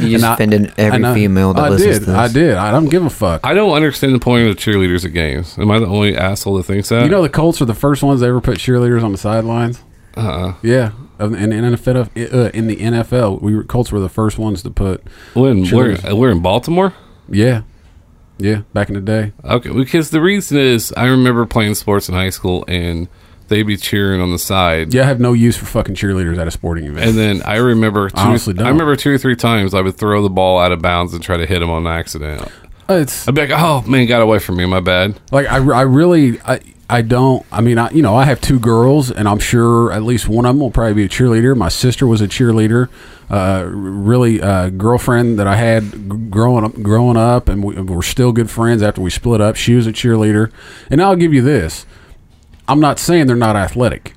You 0.02 0.18
just 0.18 0.24
And 0.40 0.54
offended 0.54 0.74
every 0.78 1.04
I- 1.04 1.14
female 1.16 1.54
that 1.56 1.64
I 1.64 1.70
listens 1.70 2.00
did. 2.00 2.06
to 2.06 2.12
this. 2.12 2.16
I 2.16 2.28
did. 2.28 2.56
I 2.58 2.70
don't 2.72 2.90
give 2.90 3.04
a 3.06 3.10
fuck. 3.10 3.42
I 3.44 3.54
don't 3.56 3.72
understand 3.74 4.14
the 4.14 4.20
point 4.20 4.48
of 4.48 4.56
the 4.56 4.62
cheerleaders 4.62 5.04
at 5.04 5.14
games. 5.14 5.58
Am 5.58 5.72
I 5.72 5.80
the 5.80 5.88
only 5.88 6.16
asshole 6.16 6.58
that 6.58 6.64
thinks 6.64 6.90
that? 6.90 7.04
you 7.04 7.10
know, 7.10 7.24
the 7.24 7.30
Colts 7.30 7.60
are 7.62 7.66
the 7.66 7.74
first 7.74 8.04
ones 8.04 8.20
that 8.22 8.28
ever 8.28 8.40
put 8.42 8.58
cheerleaders 8.60 9.04
on 9.04 9.12
the 9.14 9.18
sidelines. 9.18 9.82
Uh, 10.18 10.20
uh. 10.20 10.54
Yeah, 10.62 10.92
in, 11.20 11.36
in, 11.36 11.50
NFL, 11.50 12.34
uh, 12.34 12.50
in 12.54 12.68
the 12.68 12.78
NFL, 12.78 13.42
we 13.42 13.56
were, 13.56 13.64
Colts 13.64 13.92
were 13.92 14.00
the 14.00 14.10
first 14.10 14.38
ones 14.38 14.64
to 14.64 14.70
put. 14.72 15.04
when 15.34 15.62
we're 15.62 15.96
Cheerleaders. 15.96 16.18
we're 16.18 16.32
in 16.32 16.42
Baltimore. 16.42 16.94
Yeah, 17.30 17.64
yeah, 18.38 18.62
back 18.74 18.90
in 18.90 18.96
the 18.96 19.02
day. 19.02 19.34
Okay, 19.44 19.72
because 19.72 20.10
the 20.10 20.22
reason 20.22 20.58
is 20.58 20.94
I 20.98 21.06
remember 21.06 21.46
playing 21.46 21.76
sports 21.76 22.10
in 22.10 22.16
high 22.16 22.32
school 22.32 22.66
and 22.68 23.08
they'd 23.48 23.64
be 23.64 23.78
cheering 23.78 24.22
on 24.22 24.32
the 24.32 24.40
side. 24.40 24.94
Yeah, 24.94 25.04
I 25.04 25.06
have 25.06 25.20
no 25.20 25.34
use 25.34 25.58
for 25.58 25.66
fucking 25.66 25.96
cheerleaders 25.96 26.38
at 26.38 26.48
a 26.48 26.52
sporting 26.52 26.86
event. 26.86 27.10
And 27.10 27.18
then 27.18 27.42
I 27.44 27.58
remember, 27.58 28.10
two, 28.10 28.18
I 28.18 28.28
honestly 28.28 28.54
don't. 28.54 28.66
I 28.66 28.70
remember 28.70 28.96
two 28.96 29.14
or 29.14 29.18
three 29.18 29.36
times 29.36 29.74
I 29.74 29.82
would 29.82 29.98
throw 29.98 30.24
the 30.24 30.30
ball 30.30 30.60
out 30.60 30.72
of 30.72 30.82
bounds 30.82 31.14
and 31.14 31.22
try 31.22 31.38
to 31.38 31.46
hit 31.46 31.62
him 31.62 31.70
on 31.70 31.86
accident. 31.86 32.50
Uh, 32.90 32.96
it's 32.96 33.28
I'd 33.28 33.36
be 33.36 33.42
like, 33.42 33.52
"Oh 33.54 33.82
man, 33.84 34.08
got 34.08 34.22
away 34.22 34.40
from 34.40 34.58
me, 34.58 34.66
my 34.66 34.80
bad." 34.80 35.20
like 35.32 35.48
I, 35.48 35.58
I 35.58 35.82
really 35.84 36.42
I, 36.42 36.62
I 36.92 37.02
don't 37.02 37.46
I 37.54 37.62
mean 37.62 37.78
I 37.78 37.90
you 37.92 38.02
know 38.02 38.18
I 38.18 38.26
have 38.26 38.42
two 38.42 38.60
girls 38.60 39.10
and 39.10 39.26
I'm 39.26 39.40
sure 39.40 39.94
at 39.94 40.04
least 40.04 40.28
one 40.28 40.46
of 40.46 40.54
them 40.54 40.60
will 40.60 40.72
probably 40.72 40.94
be 40.94 41.06
a 41.06 41.10
cheerleader. 41.10 41.56
My 41.56 41.70
sister 41.70 42.06
was 42.06 42.20
a 42.20 42.28
cheerleader. 42.28 42.90
Uh, 43.30 43.64
really 43.66 44.42
uh, 44.42 44.70
girlfriend 44.70 45.40
that 45.40 45.48
I 45.48 45.56
had 45.56 46.30
growing 46.30 46.66
up 46.66 46.74
growing 46.82 47.16
up 47.16 47.48
and 47.48 47.64
we, 47.64 47.80
we're 47.82 48.02
still 48.02 48.34
good 48.34 48.50
friends 48.50 48.84
after 48.84 49.00
we 49.00 49.10
split 49.10 49.40
up. 49.40 49.56
She 49.56 49.74
was 49.74 49.88
a 49.88 49.94
cheerleader. 49.94 50.52
And 50.90 51.02
I'll 51.02 51.16
give 51.16 51.34
you 51.34 51.42
this. 51.42 51.86
I'm 52.68 52.82
not 52.82 53.00
saying 53.00 53.28
they're 53.28 53.38
not 53.38 53.56
athletic 53.56 54.16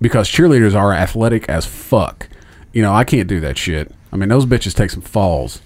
because 0.00 0.28
cheerleaders 0.28 0.74
are 0.74 0.92
athletic 0.92 1.48
as 1.48 1.66
fuck. 1.66 2.28
You 2.72 2.82
know, 2.82 2.92
I 2.92 3.04
can't 3.04 3.28
do 3.28 3.38
that 3.40 3.56
shit. 3.56 3.94
I 4.12 4.16
mean, 4.16 4.28
those 4.28 4.44
bitches 4.44 4.74
take 4.74 4.90
some 4.90 5.02
falls. 5.02 5.62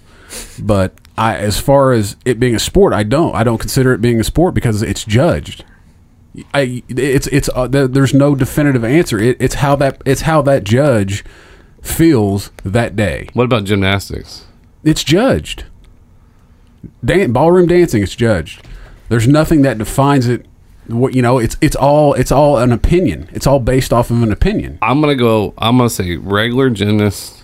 But 0.59 0.92
I, 1.16 1.37
as 1.37 1.59
far 1.59 1.92
as 1.92 2.16
it 2.27 2.38
being 2.38 2.55
a 2.55 2.59
sport, 2.59 2.92
I 2.92 3.05
don't. 3.05 3.35
I 3.35 3.42
don't 3.42 3.59
consider 3.59 3.94
it 3.94 4.03
being 4.03 4.20
a 4.20 4.25
sport 4.25 4.53
because 4.53 4.83
it's 4.83 5.05
judged. 5.05 5.64
I, 6.53 6.83
it's 6.88 7.27
it's 7.29 7.49
uh, 7.55 7.66
there's 7.68 8.14
no 8.14 8.35
definitive 8.35 8.85
answer. 8.85 9.18
It, 9.18 9.37
it's 9.40 9.57
how 9.57 9.77
that 9.77 10.03
it's 10.05 10.22
how 10.22 10.42
that 10.42 10.64
judge 10.64 11.25
feels 11.83 12.51
that 12.64 12.96
day. 12.96 13.29
What 13.33 13.44
about 13.44 13.64
gymnastics? 13.64 14.44
It's 14.85 15.03
judged. 15.05 15.64
Dan- 17.05 17.33
ballroom 17.33 17.66
dancing 17.66 18.03
it's 18.03 18.14
judged. 18.14 18.64
There's 19.09 19.27
nothing 19.27 19.62
that 19.62 19.79
defines 19.79 20.29
it. 20.29 20.46
What 20.88 21.14
you 21.14 21.22
know, 21.22 21.38
it's 21.38 21.57
it's 21.61 21.75
all 21.77 22.14
it's 22.14 22.31
all 22.31 22.59
an 22.59 22.70
opinion. 22.72 23.29
It's 23.33 23.46
all 23.46 23.59
based 23.59 23.92
off 23.92 24.11
of 24.11 24.22
an 24.22 24.31
opinion. 24.31 24.79
I'm 24.83 25.01
gonna 25.01 25.16
go. 25.16 25.55
I'm 25.59 25.79
gonna 25.79 25.90
say 25.90 26.16
regular 26.16 26.70
gymnast. 26.70 27.42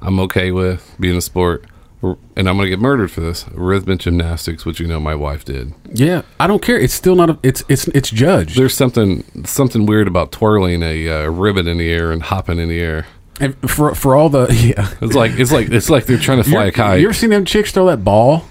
I'm 0.00 0.20
okay 0.20 0.50
with 0.50 0.94
being 1.00 1.16
a 1.16 1.20
sport, 1.20 1.64
and 2.02 2.48
I'm 2.48 2.56
gonna 2.56 2.68
get 2.68 2.80
murdered 2.80 3.10
for 3.10 3.20
this. 3.20 3.46
Rhythmic 3.52 4.00
gymnastics, 4.00 4.64
which 4.64 4.80
you 4.80 4.86
know 4.86 5.00
my 5.00 5.14
wife 5.14 5.44
did. 5.44 5.74
Yeah, 5.92 6.22
I 6.38 6.46
don't 6.46 6.62
care. 6.62 6.78
It's 6.78 6.94
still 6.94 7.16
not. 7.16 7.30
A, 7.30 7.38
it's 7.42 7.64
it's 7.68 7.88
it's 7.88 8.10
judged. 8.10 8.56
There's 8.56 8.74
something 8.74 9.44
something 9.44 9.86
weird 9.86 10.06
about 10.06 10.30
twirling 10.32 10.82
a 10.82 11.08
uh, 11.08 11.26
ribbon 11.28 11.66
in 11.66 11.78
the 11.78 11.90
air 11.90 12.12
and 12.12 12.22
hopping 12.22 12.58
in 12.58 12.68
the 12.68 12.80
air. 12.80 13.06
And 13.40 13.56
for 13.70 13.94
for 13.94 14.14
all 14.14 14.28
the 14.28 14.46
yeah. 14.76 14.94
It's 15.00 15.14
like 15.14 15.32
it's 15.32 15.52
like 15.52 15.70
it's 15.70 15.90
like 15.90 16.06
they're 16.06 16.18
trying 16.18 16.42
to 16.42 16.48
fly 16.48 16.64
You 16.64 16.68
a 16.68 16.72
kite. 16.72 17.00
You 17.00 17.06
ever 17.06 17.14
seen 17.14 17.30
them 17.30 17.44
chicks 17.44 17.72
throw 17.72 17.86
that 17.86 18.04
ball? 18.04 18.44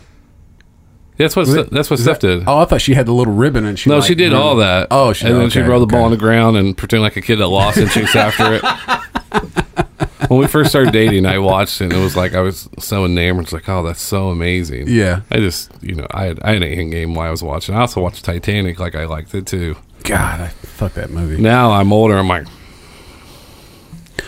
that's 1.17 1.35
what 1.35 1.47
Ste- 1.47 1.71
that's 1.71 1.89
what 1.89 1.99
Steph 1.99 2.19
did. 2.19 2.43
Oh, 2.47 2.59
I 2.59 2.65
thought 2.65 2.81
she 2.81 2.93
had 2.93 3.05
the 3.05 3.13
little 3.13 3.33
ribbon 3.33 3.65
and 3.65 3.77
she. 3.79 3.89
no, 3.89 3.97
like, 3.97 4.07
she 4.07 4.15
did 4.15 4.33
all 4.33 4.57
that. 4.57 4.87
Oh, 4.91 5.13
she 5.13 5.25
and 5.25 5.35
then 5.35 5.49
she'd 5.49 5.61
okay, 5.61 5.69
roll 5.69 5.79
the 5.79 5.87
ball 5.87 6.03
on 6.03 6.11
the 6.11 6.17
ground 6.17 6.57
and 6.57 6.77
pretend 6.77 7.01
like 7.01 7.17
a 7.17 7.21
kid 7.21 7.37
that 7.37 7.47
lost 7.47 7.77
and 7.77 7.89
chase 7.89 8.15
after 8.15 8.59
it. 8.61 8.63
when 10.27 10.39
we 10.39 10.47
first 10.47 10.69
started 10.69 10.91
dating, 10.93 11.25
I 11.25 11.37
watched 11.39 11.81
it 11.81 11.85
and 11.85 11.93
it 11.93 11.99
was 11.99 12.15
like 12.15 12.33
I 12.33 12.41
was 12.41 12.67
so 12.79 13.05
enamored. 13.05 13.45
It's 13.45 13.53
like, 13.53 13.69
oh, 13.69 13.83
that's 13.83 14.01
so 14.01 14.29
amazing. 14.29 14.87
Yeah. 14.87 15.21
I 15.29 15.37
just, 15.37 15.71
you 15.81 15.95
know, 15.95 16.07
I 16.11 16.25
had, 16.25 16.39
I 16.41 16.53
had 16.53 16.63
an 16.63 16.71
end 16.71 16.91
game 16.91 17.13
while 17.13 17.27
I 17.27 17.31
was 17.31 17.43
watching. 17.43 17.75
I 17.75 17.81
also 17.81 18.01
watched 18.01 18.25
Titanic, 18.25 18.79
like 18.79 18.95
I 18.95 19.05
liked 19.05 19.33
it 19.35 19.45
too. 19.45 19.75
God, 20.03 20.41
I, 20.41 20.47
fuck 20.47 20.93
that 20.93 21.09
movie. 21.09 21.41
Now 21.41 21.71
I'm 21.71 21.91
older. 21.93 22.17
I'm 22.17 22.27
like, 22.27 22.47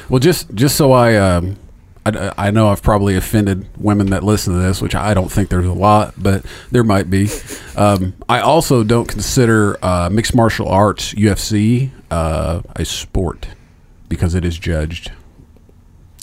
Well, 0.09 0.19
just 0.19 0.53
just 0.53 0.75
so 0.75 0.91
I 0.91 1.15
um, 1.15 1.57
I, 2.05 2.33
I 2.37 2.51
know 2.51 2.69
I've 2.69 2.81
probably 2.81 3.15
offended 3.15 3.67
women 3.77 4.07
that 4.11 4.23
listen 4.23 4.53
to 4.53 4.59
this, 4.59 4.81
which 4.81 4.95
I 4.95 5.13
don't 5.13 5.31
think 5.31 5.49
there's 5.49 5.65
a 5.65 5.73
lot, 5.73 6.13
but 6.17 6.45
there 6.71 6.83
might 6.83 7.09
be. 7.09 7.29
Um, 7.75 8.13
I 8.27 8.39
also 8.41 8.83
don't 8.83 9.07
consider 9.07 9.77
uh, 9.83 10.09
mixed 10.11 10.35
martial 10.35 10.67
arts 10.67 11.13
UFC 11.13 11.91
uh, 12.11 12.61
a 12.75 12.85
sport 12.85 13.47
because 14.07 14.35
it 14.35 14.43
is 14.43 14.57
judged. 14.57 15.11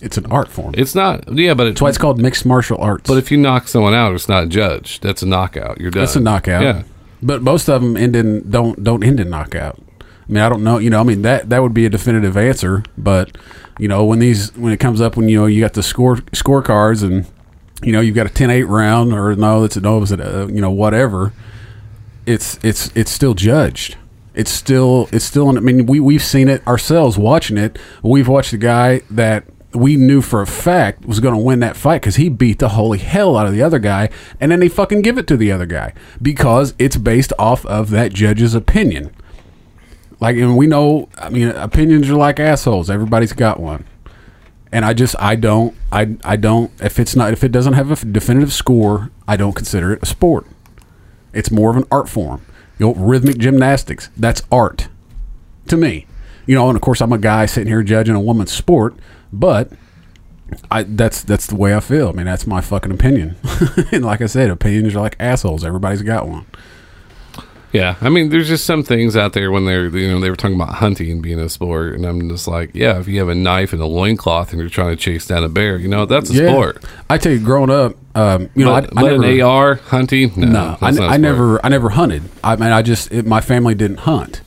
It's 0.02 0.18
an 0.18 0.26
art 0.26 0.48
form. 0.48 0.74
It's 0.76 0.94
not. 0.94 1.32
Yeah, 1.32 1.54
but 1.54 1.64
That's 1.64 1.80
why 1.80 1.88
it's 1.88 1.98
called 1.98 2.20
mixed 2.20 2.44
martial 2.44 2.78
arts. 2.78 3.08
But 3.08 3.16
if 3.16 3.30
you 3.30 3.38
knock 3.38 3.66
someone 3.66 3.94
out, 3.94 4.14
it's 4.14 4.28
not 4.28 4.48
judged. 4.48 5.02
That's 5.02 5.22
a 5.22 5.26
knockout. 5.26 5.80
You're 5.80 5.90
done. 5.90 6.02
That's 6.02 6.16
a 6.16 6.20
knockout. 6.20 6.62
Yeah. 6.62 6.82
But 7.22 7.42
most 7.42 7.68
of 7.68 7.80
them 7.80 7.96
end 7.96 8.14
in 8.14 8.50
don't 8.50 8.82
don't 8.84 9.02
end 9.02 9.20
in 9.20 9.30
knockout. 9.30 9.80
I 10.00 10.32
mean, 10.32 10.42
I 10.42 10.48
don't 10.48 10.62
know. 10.62 10.78
You 10.78 10.90
know, 10.90 11.00
I 11.00 11.04
mean 11.04 11.22
that 11.22 11.48
that 11.48 11.62
would 11.62 11.72
be 11.72 11.86
a 11.86 11.88
definitive 11.88 12.36
answer. 12.36 12.84
But 12.98 13.36
you 13.78 13.88
know, 13.88 14.04
when 14.04 14.18
these 14.18 14.54
when 14.56 14.72
it 14.72 14.80
comes 14.80 15.00
up 15.00 15.16
when 15.16 15.28
you 15.28 15.38
know 15.38 15.46
you 15.46 15.60
got 15.60 15.72
the 15.72 15.82
score 15.82 16.16
scorecards 16.16 17.02
and 17.02 17.26
you 17.82 17.92
know 17.92 18.00
you've 18.00 18.14
got 18.14 18.26
a 18.26 18.30
10-8 18.30 18.68
round 18.68 19.12
or 19.12 19.34
no, 19.34 19.64
it's 19.64 19.76
a 19.76 19.80
no, 19.80 20.02
it's 20.02 20.10
a 20.10 20.48
you 20.52 20.60
know 20.60 20.70
whatever. 20.70 21.32
It's 22.26 22.58
it's 22.62 22.94
it's 22.94 23.10
still 23.10 23.34
judged. 23.34 23.96
It's 24.34 24.50
still 24.50 25.08
it's 25.10 25.24
still. 25.24 25.48
I 25.48 25.60
mean, 25.60 25.86
we 25.86 26.00
we've 26.00 26.22
seen 26.22 26.48
it 26.48 26.66
ourselves 26.66 27.16
watching 27.16 27.56
it. 27.56 27.78
We've 28.02 28.28
watched 28.28 28.52
a 28.52 28.58
guy 28.58 29.00
that 29.10 29.44
we 29.76 29.96
knew 29.96 30.22
for 30.22 30.40
a 30.42 30.46
fact 30.46 31.04
was 31.04 31.20
going 31.20 31.34
to 31.34 31.40
win 31.40 31.60
that 31.60 31.76
fight 31.76 32.00
because 32.00 32.16
he 32.16 32.28
beat 32.28 32.58
the 32.58 32.70
holy 32.70 32.98
hell 32.98 33.36
out 33.36 33.46
of 33.46 33.52
the 33.52 33.62
other 33.62 33.78
guy, 33.78 34.10
and 34.40 34.50
then 34.50 34.60
they 34.60 34.68
fucking 34.68 35.02
give 35.02 35.18
it 35.18 35.26
to 35.28 35.36
the 35.36 35.52
other 35.52 35.66
guy 35.66 35.92
because 36.20 36.74
it's 36.78 36.96
based 36.96 37.32
off 37.38 37.64
of 37.66 37.90
that 37.90 38.12
judge's 38.12 38.54
opinion. 38.54 39.14
Like, 40.18 40.36
and 40.36 40.56
we 40.56 40.66
know, 40.66 41.08
I 41.18 41.28
mean, 41.28 41.48
opinions 41.48 42.08
are 42.08 42.14
like 42.14 42.40
assholes. 42.40 42.88
Everybody's 42.88 43.34
got 43.34 43.60
one, 43.60 43.84
and 44.72 44.84
I 44.84 44.94
just, 44.94 45.14
I 45.18 45.36
don't, 45.36 45.76
I, 45.92 46.16
I 46.24 46.36
don't. 46.36 46.70
If 46.80 46.98
it's 46.98 47.14
not, 47.14 47.32
if 47.32 47.44
it 47.44 47.52
doesn't 47.52 47.74
have 47.74 47.90
a 47.90 48.06
definitive 48.06 48.52
score, 48.52 49.10
I 49.28 49.36
don't 49.36 49.54
consider 49.54 49.92
it 49.92 50.02
a 50.02 50.06
sport. 50.06 50.46
It's 51.34 51.50
more 51.50 51.70
of 51.70 51.76
an 51.76 51.84
art 51.90 52.08
form. 52.08 52.44
You 52.78 52.86
know, 52.86 52.94
rhythmic 52.94 53.38
gymnastics. 53.38 54.10
That's 54.16 54.42
art 54.50 54.88
to 55.68 55.76
me. 55.76 56.06
You 56.46 56.54
know, 56.54 56.68
and 56.68 56.76
of 56.76 56.82
course, 56.82 57.00
I'm 57.00 57.12
a 57.12 57.18
guy 57.18 57.46
sitting 57.46 57.68
here 57.68 57.82
judging 57.82 58.14
a 58.14 58.20
woman's 58.20 58.52
sport, 58.52 58.94
but 59.40 59.72
I 60.70 60.84
that's 60.84 61.22
that's 61.22 61.46
the 61.46 61.56
way 61.56 61.74
I 61.74 61.80
feel. 61.80 62.08
I 62.08 62.12
mean, 62.12 62.26
that's 62.26 62.46
my 62.46 62.60
fucking 62.60 62.92
opinion. 62.92 63.36
and 63.92 64.04
like 64.04 64.20
I 64.20 64.26
said, 64.26 64.50
opinions 64.50 64.94
are 64.94 65.00
like 65.00 65.16
assholes. 65.18 65.64
Everybody's 65.64 66.02
got 66.02 66.28
one. 66.28 66.46
Yeah, 67.72 67.96
I 68.00 68.08
mean, 68.08 68.30
there's 68.30 68.48
just 68.48 68.64
some 68.64 68.82
things 68.82 69.16
out 69.16 69.32
there 69.32 69.50
when 69.50 69.66
they're 69.66 69.88
you 69.88 70.08
know 70.08 70.20
they 70.20 70.30
were 70.30 70.36
talking 70.36 70.56
about 70.56 70.76
hunting 70.76 71.20
being 71.20 71.38
a 71.38 71.48
sport, 71.48 71.94
and 71.94 72.06
I'm 72.06 72.28
just 72.28 72.48
like, 72.48 72.70
yeah, 72.74 72.98
if 72.98 73.08
you 73.08 73.18
have 73.18 73.28
a 73.28 73.34
knife 73.34 73.72
and 73.72 73.82
a 73.82 73.86
loincloth 73.86 74.52
and 74.52 74.60
you're 74.60 74.70
trying 74.70 74.90
to 74.90 74.96
chase 74.96 75.26
down 75.26 75.44
a 75.44 75.48
bear, 75.48 75.76
you 75.76 75.88
know 75.88 76.06
that's 76.06 76.30
a 76.30 76.34
sport. 76.34 76.82
I 77.10 77.18
tell 77.18 77.32
you, 77.32 77.40
growing 77.40 77.70
up, 77.70 77.96
um, 78.14 78.48
you 78.54 78.64
know, 78.64 78.72
but, 78.72 78.84
I, 78.96 79.00
I 79.00 79.02
but 79.02 79.20
never, 79.20 79.24
an 79.24 79.40
AR 79.42 79.74
hunting, 79.74 80.32
no, 80.36 80.46
no, 80.46 80.78
I, 80.80 80.86
that's 80.86 80.98
not 80.98 81.10
a 81.10 81.12
I 81.12 81.16
never, 81.18 81.66
I 81.66 81.68
never 81.68 81.90
hunted. 81.90 82.22
I 82.42 82.56
mean, 82.56 82.70
I 82.70 82.82
just 82.82 83.12
it, 83.12 83.26
my 83.26 83.40
family 83.40 83.74
didn't 83.74 83.98
hunt, 83.98 84.40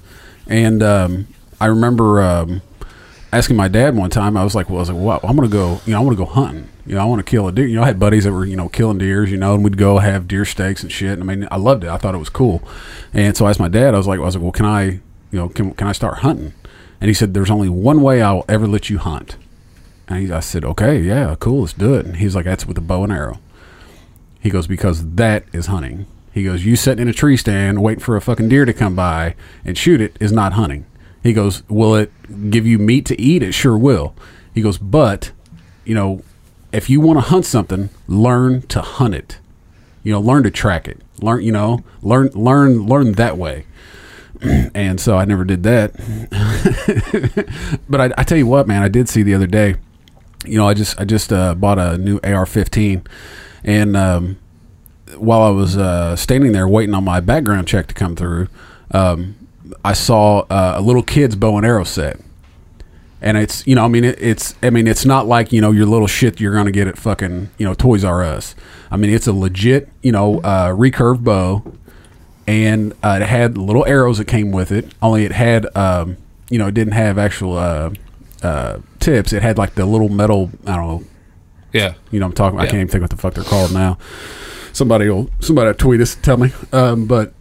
and 0.47 0.81
um, 0.81 1.27
I 1.59 1.67
remember 1.67 2.21
um, 2.23 2.61
asking 3.31 3.55
my 3.55 3.67
dad 3.67 3.95
one 3.95 4.09
time. 4.09 4.37
I 4.37 4.43
was 4.43 4.55
like, 4.55 4.69
"Well, 4.69 4.77
I 4.77 4.79
was 4.81 4.89
like, 4.89 5.01
well, 5.01 5.19
I'm 5.23 5.35
gonna 5.35 5.47
go. 5.47 5.81
You 5.85 5.93
know, 5.93 6.01
I 6.01 6.03
want 6.03 6.17
to 6.17 6.23
go 6.23 6.29
hunting. 6.29 6.69
You 6.85 6.95
know, 6.95 7.01
I 7.01 7.05
want 7.05 7.19
to 7.19 7.29
kill 7.29 7.47
a 7.47 7.51
deer. 7.51 7.67
You 7.67 7.75
know, 7.75 7.83
I 7.83 7.87
had 7.87 7.99
buddies 7.99 8.23
that 8.23 8.31
were 8.31 8.45
you 8.45 8.55
know 8.55 8.69
killing 8.69 8.97
deers. 8.97 9.31
You 9.31 9.37
know, 9.37 9.55
and 9.55 9.63
we'd 9.63 9.77
go 9.77 9.99
have 9.99 10.27
deer 10.27 10.45
steaks 10.45 10.83
and 10.83 10.91
shit. 10.91 11.19
And 11.19 11.23
I 11.23 11.25
mean, 11.35 11.47
I 11.51 11.57
loved 11.57 11.83
it. 11.83 11.89
I 11.89 11.97
thought 11.97 12.15
it 12.15 12.19
was 12.19 12.29
cool. 12.29 12.61
And 13.13 13.35
so 13.35 13.45
I 13.45 13.49
asked 13.49 13.59
my 13.59 13.67
dad. 13.67 13.93
I 13.93 13.97
was 13.97 14.07
like, 14.07 14.19
I 14.19 14.23
was 14.23 14.35
like, 14.35 14.43
well, 14.43 14.51
can 14.51 14.65
I, 14.65 14.83
you 14.85 15.01
know, 15.33 15.49
can 15.49 15.73
can 15.73 15.87
I 15.87 15.91
start 15.91 16.19
hunting? 16.19 16.53
And 17.01 17.07
he 17.07 17.13
said, 17.13 17.33
"There's 17.33 17.51
only 17.51 17.69
one 17.69 18.01
way 18.01 18.21
I'll 18.21 18.45
ever 18.49 18.67
let 18.67 18.89
you 18.89 18.97
hunt." 18.97 19.37
And 20.07 20.19
he, 20.19 20.31
I 20.31 20.39
said, 20.39 20.65
"Okay, 20.65 20.99
yeah, 21.01 21.35
cool, 21.39 21.61
let's 21.61 21.73
do 21.73 21.93
it." 21.93 22.05
And 22.05 22.17
he's 22.17 22.35
like, 22.35 22.45
"That's 22.45 22.65
with 22.65 22.77
a 22.77 22.81
bow 22.81 23.03
and 23.03 23.13
arrow." 23.13 23.39
He 24.39 24.49
goes, 24.49 24.67
because 24.67 25.15
that 25.15 25.43
is 25.51 25.65
hunting. 25.65 26.05
He 26.31 26.43
goes, 26.43 26.65
you 26.65 26.75
sitting 26.75 27.01
in 27.01 27.07
a 27.09 27.13
tree 27.13 27.35
stand 27.35 27.81
waiting 27.81 28.03
for 28.03 28.15
a 28.15 28.21
fucking 28.21 28.49
deer 28.49 28.65
to 28.65 28.73
come 28.73 28.95
by 28.95 29.35
and 29.65 29.77
shoot 29.77 29.99
it 29.99 30.15
is 30.19 30.31
not 30.31 30.53
hunting. 30.53 30.85
He 31.23 31.33
goes, 31.33 31.67
will 31.69 31.95
it 31.95 32.11
give 32.49 32.65
you 32.65 32.77
meat 32.79 33.05
to 33.07 33.19
eat? 33.19 33.43
It 33.43 33.53
sure 33.53 33.77
will. 33.77 34.15
He 34.53 34.61
goes, 34.61 34.77
but, 34.77 35.31
you 35.85 35.93
know, 35.93 36.23
if 36.71 36.89
you 36.89 37.01
want 37.01 37.17
to 37.17 37.21
hunt 37.21 37.45
something, 37.45 37.89
learn 38.07 38.61
to 38.63 38.81
hunt 38.81 39.15
it. 39.15 39.39
You 40.03 40.13
know, 40.13 40.21
learn 40.21 40.43
to 40.43 40.51
track 40.51 40.87
it. 40.87 41.01
Learn, 41.21 41.43
you 41.43 41.51
know, 41.51 41.83
learn, 42.01 42.29
learn, 42.29 42.85
learn 42.85 43.13
that 43.13 43.37
way. 43.37 43.65
and 44.41 44.99
so 44.99 45.17
I 45.17 45.25
never 45.25 45.43
did 45.43 45.63
that. 45.63 45.93
but 47.89 48.01
I, 48.01 48.11
I 48.17 48.23
tell 48.23 48.37
you 48.37 48.47
what, 48.47 48.67
man, 48.67 48.81
I 48.81 48.87
did 48.87 49.09
see 49.09 49.23
the 49.23 49.33
other 49.33 49.47
day. 49.47 49.75
You 50.45 50.57
know, 50.57 50.67
I 50.67 50.73
just 50.73 50.99
I 50.99 51.03
just 51.03 51.33
uh, 51.33 51.53
bought 51.53 51.79
a 51.79 51.97
new 51.97 52.17
AR-15, 52.23 53.05
and 53.65 53.97
um, 53.97 54.37
while 55.17 55.41
I 55.41 55.49
was 55.49 55.75
uh, 55.75 56.15
standing 56.15 56.53
there 56.53 56.67
waiting 56.67 56.95
on 56.95 57.03
my 57.03 57.19
background 57.19 57.67
check 57.67 57.87
to 57.87 57.93
come 57.93 58.15
through, 58.15 58.47
um, 58.91 59.35
I 59.83 59.93
saw 59.93 60.39
uh, 60.49 60.73
a 60.75 60.81
little 60.81 61.03
kid's 61.03 61.35
bow 61.35 61.57
and 61.57 61.65
arrow 61.65 61.83
set. 61.83 62.19
And 63.21 63.37
it's 63.37 63.67
you 63.67 63.75
know 63.75 63.83
I 63.83 63.89
mean 63.89 64.05
it, 64.05 64.17
it's 64.21 64.55
I 64.63 64.69
mean 64.69 64.87
it's 64.87 65.03
not 65.05 65.27
like 65.27 65.51
you 65.51 65.59
know 65.59 65.71
your 65.71 65.85
little 65.85 66.07
shit 66.07 66.39
you're 66.39 66.53
gonna 66.53 66.71
get 66.71 66.87
at 66.87 66.97
fucking 66.97 67.49
you 67.57 67.65
know 67.65 67.73
Toys 67.73 68.05
R 68.05 68.23
Us. 68.23 68.55
I 68.89 68.95
mean 68.95 69.09
it's 69.09 69.27
a 69.27 69.33
legit 69.33 69.89
you 70.01 70.13
know 70.13 70.39
uh, 70.39 70.69
recurve 70.69 71.21
bow, 71.21 71.63
and 72.47 72.93
uh, 73.03 73.19
it 73.21 73.25
had 73.25 73.57
little 73.57 73.85
arrows 73.85 74.19
that 74.19 74.25
came 74.29 74.51
with 74.51 74.71
it. 74.71 74.93
Only 75.01 75.25
it 75.25 75.33
had 75.33 75.67
um, 75.75 76.15
you 76.49 76.57
know 76.57 76.67
it 76.67 76.73
didn't 76.73 76.93
have 76.93 77.17
actual 77.17 77.57
uh, 77.57 77.89
uh, 78.41 78.77
tips. 79.01 79.33
It 79.33 79.41
had 79.41 79.57
like 79.57 79.75
the 79.75 79.85
little 79.85 80.07
metal 80.07 80.51
I 80.65 80.77
don't 80.77 80.87
know 80.87 81.03
Yeah, 81.73 81.95
you 82.11 82.19
know, 82.19 82.27
I'm 82.27 82.33
talking. 82.33 82.57
I 82.59 82.65
can't 82.65 82.75
even 82.75 82.87
think 82.87 83.01
what 83.01 83.09
the 83.11 83.17
fuck 83.17 83.33
they're 83.33 83.43
called 83.43 83.73
now. 83.73 83.97
Somebody 84.71 85.09
will 85.09 85.29
somebody 85.39 85.67
will 85.67 85.75
tweet 85.75 86.01
us, 86.01 86.15
tell 86.15 86.37
me. 86.37 86.51
Um, 86.71 87.05
but 87.05 87.33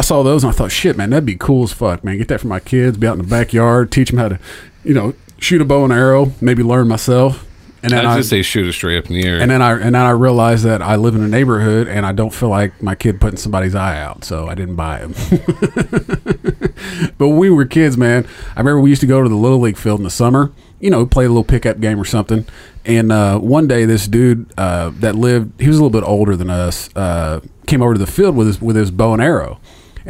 I 0.00 0.02
saw 0.02 0.22
those 0.22 0.44
and 0.44 0.50
I 0.50 0.56
thought, 0.56 0.72
shit, 0.72 0.96
man, 0.96 1.10
that'd 1.10 1.26
be 1.26 1.36
cool 1.36 1.64
as 1.64 1.74
fuck, 1.74 2.02
man. 2.02 2.16
Get 2.16 2.28
that 2.28 2.40
for 2.40 2.46
my 2.46 2.58
kids. 2.58 2.96
Be 2.96 3.06
out 3.06 3.18
in 3.18 3.20
the 3.22 3.28
backyard, 3.28 3.92
teach 3.92 4.08
them 4.08 4.18
how 4.18 4.30
to, 4.30 4.38
you 4.82 4.94
know, 4.94 5.12
shoot 5.36 5.60
a 5.60 5.64
bow 5.66 5.84
and 5.84 5.92
arrow. 5.92 6.32
Maybe 6.40 6.62
learn 6.62 6.88
myself. 6.88 7.46
And 7.82 7.92
then 7.92 8.06
I 8.06 8.14
I, 8.14 8.16
just 8.16 8.30
say 8.30 8.40
shoot 8.40 8.66
it 8.66 8.72
straight 8.72 8.96
up 8.96 9.10
in 9.10 9.16
the 9.16 9.26
air. 9.26 9.42
and 9.42 9.50
then 9.50 9.60
I 9.60 9.72
and 9.72 9.94
then 9.94 9.96
I 9.96 10.12
realized 10.12 10.64
that 10.64 10.80
I 10.80 10.96
live 10.96 11.14
in 11.14 11.22
a 11.22 11.28
neighborhood 11.28 11.86
and 11.86 12.06
I 12.06 12.12
don't 12.12 12.32
feel 12.32 12.48
like 12.48 12.82
my 12.82 12.94
kid 12.94 13.20
putting 13.20 13.36
somebody's 13.36 13.74
eye 13.74 14.00
out, 14.00 14.24
so 14.24 14.48
I 14.48 14.54
didn't 14.54 14.76
buy 14.76 15.00
them. 15.00 15.12
but 17.18 17.28
when 17.28 17.36
we 17.36 17.50
were 17.50 17.66
kids, 17.66 17.98
man, 17.98 18.26
I 18.56 18.60
remember 18.60 18.80
we 18.80 18.88
used 18.88 19.02
to 19.02 19.06
go 19.06 19.22
to 19.22 19.28
the 19.28 19.34
little 19.34 19.60
league 19.60 19.76
field 19.76 20.00
in 20.00 20.04
the 20.04 20.10
summer. 20.10 20.50
You 20.78 20.88
know, 20.88 21.04
play 21.04 21.26
a 21.26 21.28
little 21.28 21.44
pickup 21.44 21.78
game 21.78 22.00
or 22.00 22.06
something. 22.06 22.46
And 22.86 23.12
uh, 23.12 23.38
one 23.38 23.68
day, 23.68 23.84
this 23.84 24.08
dude 24.08 24.50
uh, 24.56 24.92
that 25.00 25.14
lived, 25.14 25.60
he 25.60 25.68
was 25.68 25.76
a 25.76 25.84
little 25.84 26.00
bit 26.00 26.08
older 26.08 26.36
than 26.36 26.48
us, 26.48 26.88
uh, 26.96 27.40
came 27.66 27.82
over 27.82 27.92
to 27.92 27.98
the 27.98 28.06
field 28.06 28.34
with 28.34 28.46
his 28.46 28.62
with 28.62 28.76
his 28.76 28.90
bow 28.90 29.12
and 29.12 29.20
arrow, 29.20 29.60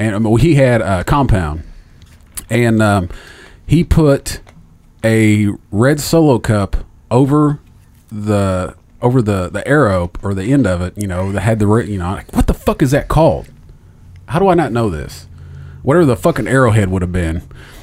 and 0.00 0.14
um, 0.14 0.36
he 0.38 0.54
had 0.54 0.80
a 0.80 1.04
compound, 1.04 1.62
and 2.48 2.80
um, 2.80 3.10
he 3.66 3.84
put 3.84 4.40
a 5.04 5.48
red 5.70 6.00
solo 6.00 6.38
cup 6.38 6.78
over 7.10 7.60
the 8.10 8.74
over 9.02 9.20
the 9.20 9.50
the 9.50 9.66
arrow 9.68 10.10
or 10.22 10.32
the 10.32 10.52
end 10.52 10.66
of 10.66 10.80
it, 10.80 10.96
you 10.96 11.06
know, 11.06 11.30
that 11.32 11.42
had 11.42 11.58
the 11.58 11.66
you 11.86 11.98
know, 11.98 12.12
like, 12.12 12.32
what 12.34 12.46
the 12.46 12.54
fuck 12.54 12.82
is 12.82 12.92
that 12.92 13.08
called? 13.08 13.48
How 14.28 14.38
do 14.38 14.48
I 14.48 14.54
not 14.54 14.72
know 14.72 14.88
this? 14.88 15.26
Whatever 15.82 16.06
the 16.06 16.16
fucking 16.16 16.48
arrowhead 16.48 16.90
would 16.90 17.02
have 17.02 17.12
been. 17.12 17.42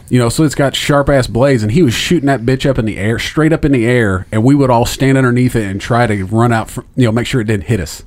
You 0.09 0.17
know, 0.19 0.29
so 0.29 0.43
it's 0.43 0.55
got 0.55 0.75
sharp 0.75 1.09
ass 1.09 1.27
blades, 1.27 1.63
and 1.63 1.71
he 1.71 1.83
was 1.83 1.93
shooting 1.93 2.27
that 2.27 2.41
bitch 2.41 2.67
up 2.67 2.79
in 2.79 2.85
the 2.85 2.97
air, 2.97 3.19
straight 3.19 3.51
up 3.51 3.65
in 3.65 3.73
the 3.73 3.85
air, 3.85 4.25
and 4.31 4.43
we 4.43 4.55
would 4.55 4.69
all 4.69 4.85
stand 4.85 5.17
underneath 5.17 5.55
it 5.55 5.65
and 5.65 5.81
try 5.81 6.07
to 6.07 6.23
run 6.25 6.53
out, 6.53 6.69
for, 6.69 6.85
you 6.95 7.05
know, 7.05 7.11
make 7.11 7.27
sure 7.27 7.41
it 7.41 7.47
didn't 7.47 7.65
hit 7.65 7.81
us. 7.81 8.03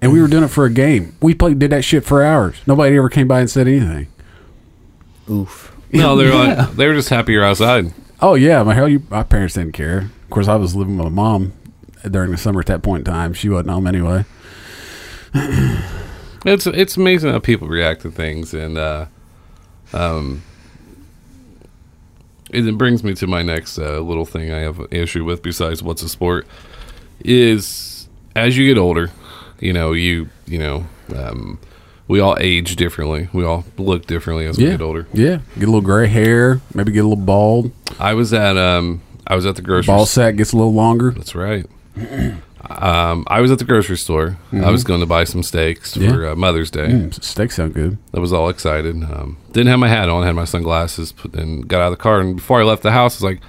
And 0.00 0.12
we 0.12 0.20
were 0.20 0.28
doing 0.28 0.44
it 0.44 0.48
for 0.48 0.66
a 0.66 0.70
game. 0.70 1.16
We 1.20 1.34
played, 1.34 1.58
did 1.58 1.70
that 1.70 1.84
shit 1.84 2.04
for 2.04 2.22
hours. 2.22 2.56
Nobody 2.66 2.96
ever 2.96 3.08
came 3.08 3.26
by 3.26 3.40
and 3.40 3.50
said 3.50 3.66
anything. 3.66 4.08
Oof. 5.30 5.74
no, 5.92 6.16
they're 6.16 6.34
like 6.34 6.72
they 6.72 6.86
were 6.86 6.94
just 6.94 7.08
happy 7.08 7.32
you're 7.32 7.44
outside. 7.44 7.94
Oh 8.20 8.34
yeah, 8.34 8.62
my 8.62 8.74
hell, 8.74 8.88
you, 8.88 9.02
my 9.10 9.22
parents 9.22 9.54
didn't 9.54 9.72
care. 9.72 10.10
Of 10.22 10.30
course, 10.30 10.48
I 10.48 10.56
was 10.56 10.74
living 10.74 10.96
with 10.96 11.06
my 11.06 11.10
mom 11.12 11.52
during 12.10 12.30
the 12.30 12.36
summer 12.36 12.60
at 12.60 12.66
that 12.66 12.82
point 12.82 13.06
in 13.06 13.12
time. 13.12 13.32
She 13.32 13.48
wasn't 13.48 13.70
home 13.70 13.86
anyway. 13.86 14.24
It's 16.44 16.66
it's 16.66 16.96
amazing 16.98 17.32
how 17.32 17.38
people 17.38 17.68
react 17.68 18.02
to 18.02 18.10
things, 18.10 18.52
and 18.52 18.76
uh, 18.76 19.06
um, 19.94 20.42
it, 22.50 22.66
it 22.66 22.76
brings 22.76 23.02
me 23.02 23.14
to 23.14 23.26
my 23.26 23.42
next 23.42 23.78
uh, 23.78 24.00
little 24.00 24.26
thing 24.26 24.52
I 24.52 24.58
have 24.58 24.78
an 24.78 24.88
issue 24.90 25.24
with. 25.24 25.42
Besides, 25.42 25.82
what's 25.82 26.02
a 26.02 26.08
sport? 26.08 26.46
Is 27.20 28.08
as 28.36 28.58
you 28.58 28.66
get 28.66 28.78
older, 28.78 29.10
you 29.64 29.72
know 29.72 29.92
you 29.92 30.28
you 30.46 30.58
know 30.58 30.86
um, 31.16 31.58
we 32.06 32.20
all 32.20 32.36
age 32.38 32.76
differently. 32.76 33.28
We 33.32 33.44
all 33.44 33.64
look 33.78 34.06
differently 34.06 34.46
as 34.46 34.58
we 34.58 34.64
Yeah, 34.64 34.70
get 34.72 34.82
older. 34.82 35.06
Yeah, 35.12 35.38
get 35.58 35.64
a 35.64 35.72
little 35.72 35.80
gray 35.80 36.06
hair, 36.06 36.60
maybe 36.74 36.92
get 36.92 37.00
a 37.04 37.08
little 37.08 37.24
bald. 37.24 37.72
I 37.98 38.14
was 38.14 38.32
at 38.32 38.56
um 38.56 39.00
I 39.26 39.34
was 39.36 39.46
at 39.46 39.56
the 39.56 39.62
grocery 39.62 39.86
Ball 39.92 40.06
sack 40.06 40.36
gets 40.36 40.52
a 40.52 40.56
little 40.56 40.74
longer. 40.74 41.10
That's 41.10 41.34
right. 41.34 41.66
Um, 42.66 43.24
I 43.28 43.40
was 43.42 43.50
at 43.50 43.58
the 43.58 43.64
grocery 43.64 43.98
store. 43.98 44.38
I 44.52 44.70
was 44.70 44.84
going 44.84 45.00
to 45.00 45.06
buy 45.06 45.24
some 45.24 45.42
steaks 45.42 45.96
Yeah. 45.96 46.12
for 46.12 46.28
uh, 46.28 46.34
Mother's 46.34 46.70
Day. 46.70 46.88
Mm, 46.88 47.22
steaks 47.22 47.56
sound 47.56 47.74
good. 47.74 47.98
I 48.14 48.20
was 48.20 48.32
all 48.32 48.48
excited. 48.48 48.96
Um, 49.04 49.36
didn't 49.52 49.68
have 49.68 49.78
my 49.78 49.88
hat 49.88 50.08
on, 50.08 50.24
had 50.24 50.34
my 50.34 50.46
sunglasses, 50.46 51.12
put, 51.12 51.34
and 51.34 51.68
got 51.68 51.82
out 51.82 51.92
of 51.92 51.98
the 51.98 52.02
car. 52.02 52.20
And 52.20 52.36
before 52.36 52.60
I 52.60 52.64
left 52.64 52.82
the 52.82 52.92
house, 52.92 53.14
I 53.14 53.26
was 53.26 53.34
like, 53.34 53.40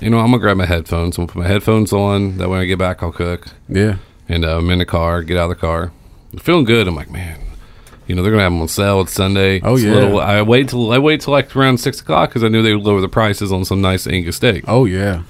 you 0.00 0.10
know, 0.10 0.18
I'm 0.20 0.26
gonna 0.26 0.38
grab 0.38 0.56
my 0.56 0.66
headphones. 0.66 1.18
I'm 1.18 1.26
gonna 1.26 1.32
put 1.34 1.38
my 1.42 1.48
headphones 1.48 1.92
on. 1.92 2.38
That 2.38 2.48
when 2.48 2.60
I 2.60 2.64
get 2.64 2.78
back, 2.78 3.02
I'll 3.02 3.10
cook. 3.12 3.48
Yeah. 3.68 3.96
And 4.32 4.44
uh, 4.44 4.58
I'm 4.58 4.70
in 4.70 4.78
the 4.78 4.86
car. 4.86 5.22
Get 5.22 5.36
out 5.36 5.44
of 5.50 5.56
the 5.56 5.60
car. 5.60 5.92
feeling 6.38 6.64
good. 6.64 6.88
I'm 6.88 6.94
like, 6.96 7.10
man. 7.10 7.38
You 8.06 8.16
know 8.16 8.22
they're 8.22 8.32
gonna 8.32 8.42
have 8.42 8.52
them 8.52 8.60
on 8.60 8.68
sale. 8.68 9.00
It's 9.02 9.12
Sunday. 9.12 9.60
Oh, 9.62 9.74
It's 9.74 9.84
yeah. 9.84 9.92
little- 9.92 10.20
I 10.20 10.42
wait 10.42 10.68
till 10.68 10.90
I 10.92 10.98
wait 10.98 11.20
till 11.20 11.32
like 11.32 11.54
around 11.54 11.78
six 11.78 12.00
o'clock 12.00 12.30
because 12.30 12.42
I 12.42 12.48
knew 12.48 12.62
they 12.62 12.74
would 12.74 12.84
lower 12.84 13.00
the 13.00 13.08
prices 13.08 13.52
on 13.52 13.64
some 13.64 13.80
nice 13.80 14.06
Angus 14.06 14.36
steak. 14.36 14.64
Oh 14.66 14.84
yeah. 14.84 15.22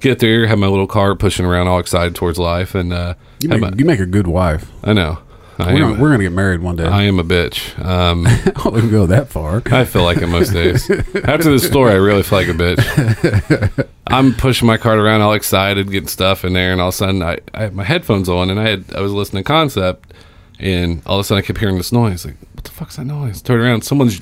Get 0.00 0.18
there, 0.18 0.46
have 0.46 0.58
my 0.58 0.66
little 0.66 0.86
car 0.86 1.14
pushing 1.14 1.44
around, 1.46 1.66
all 1.68 1.78
excited 1.78 2.14
towards 2.14 2.38
life, 2.38 2.74
and 2.74 2.92
uh, 2.92 3.14
You 3.40 3.48
make, 3.48 3.60
my- 3.60 3.72
you 3.76 3.84
make 3.84 4.00
a 4.00 4.06
good 4.06 4.26
wife. 4.26 4.70
I 4.84 4.92
know. 4.92 5.18
I 5.60 5.74
We're 5.74 5.82
am, 5.82 5.88
gonna, 5.90 6.00
we're 6.02 6.10
gonna 6.10 6.22
get 6.24 6.32
married 6.32 6.60
one 6.60 6.76
day. 6.76 6.84
I 6.84 7.02
am 7.02 7.18
a 7.18 7.24
bitch. 7.24 7.78
Um, 7.84 8.26
I 8.28 8.50
don't 8.50 8.76
even 8.78 8.90
go 8.90 9.06
that 9.06 9.28
far. 9.28 9.62
I 9.70 9.84
feel 9.84 10.02
like 10.02 10.18
it 10.18 10.26
most 10.26 10.52
days. 10.52 10.88
After 10.90 11.50
this 11.50 11.66
story, 11.66 11.92
I 11.92 11.96
really 11.96 12.22
feel 12.22 12.38
like 12.38 12.48
a 12.48 12.52
bitch. 12.52 13.86
I'm 14.06 14.34
pushing 14.34 14.66
my 14.66 14.76
cart 14.76 14.98
around, 14.98 15.20
all 15.20 15.32
excited, 15.34 15.90
getting 15.90 16.08
stuff 16.08 16.44
in 16.44 16.52
there, 16.52 16.72
and 16.72 16.80
all 16.80 16.88
of 16.88 16.94
a 16.94 16.96
sudden, 16.96 17.22
I, 17.22 17.38
I 17.54 17.62
had 17.62 17.74
my 17.74 17.84
headphones 17.84 18.28
on, 18.28 18.50
and 18.50 18.58
I 18.58 18.68
had 18.68 18.84
I 18.94 19.00
was 19.00 19.12
listening 19.12 19.44
to 19.44 19.46
Concept, 19.48 20.12
and 20.58 21.02
all 21.06 21.18
of 21.18 21.20
a 21.20 21.24
sudden, 21.24 21.42
I 21.42 21.46
kept 21.46 21.58
hearing 21.60 21.76
this 21.76 21.92
noise. 21.92 22.24
Like, 22.24 22.36
what 22.54 22.64
the 22.64 22.70
fuck's 22.70 22.96
that 22.96 23.04
noise? 23.04 23.40
Turn 23.42 23.60
around, 23.60 23.82
someone's 23.84 24.20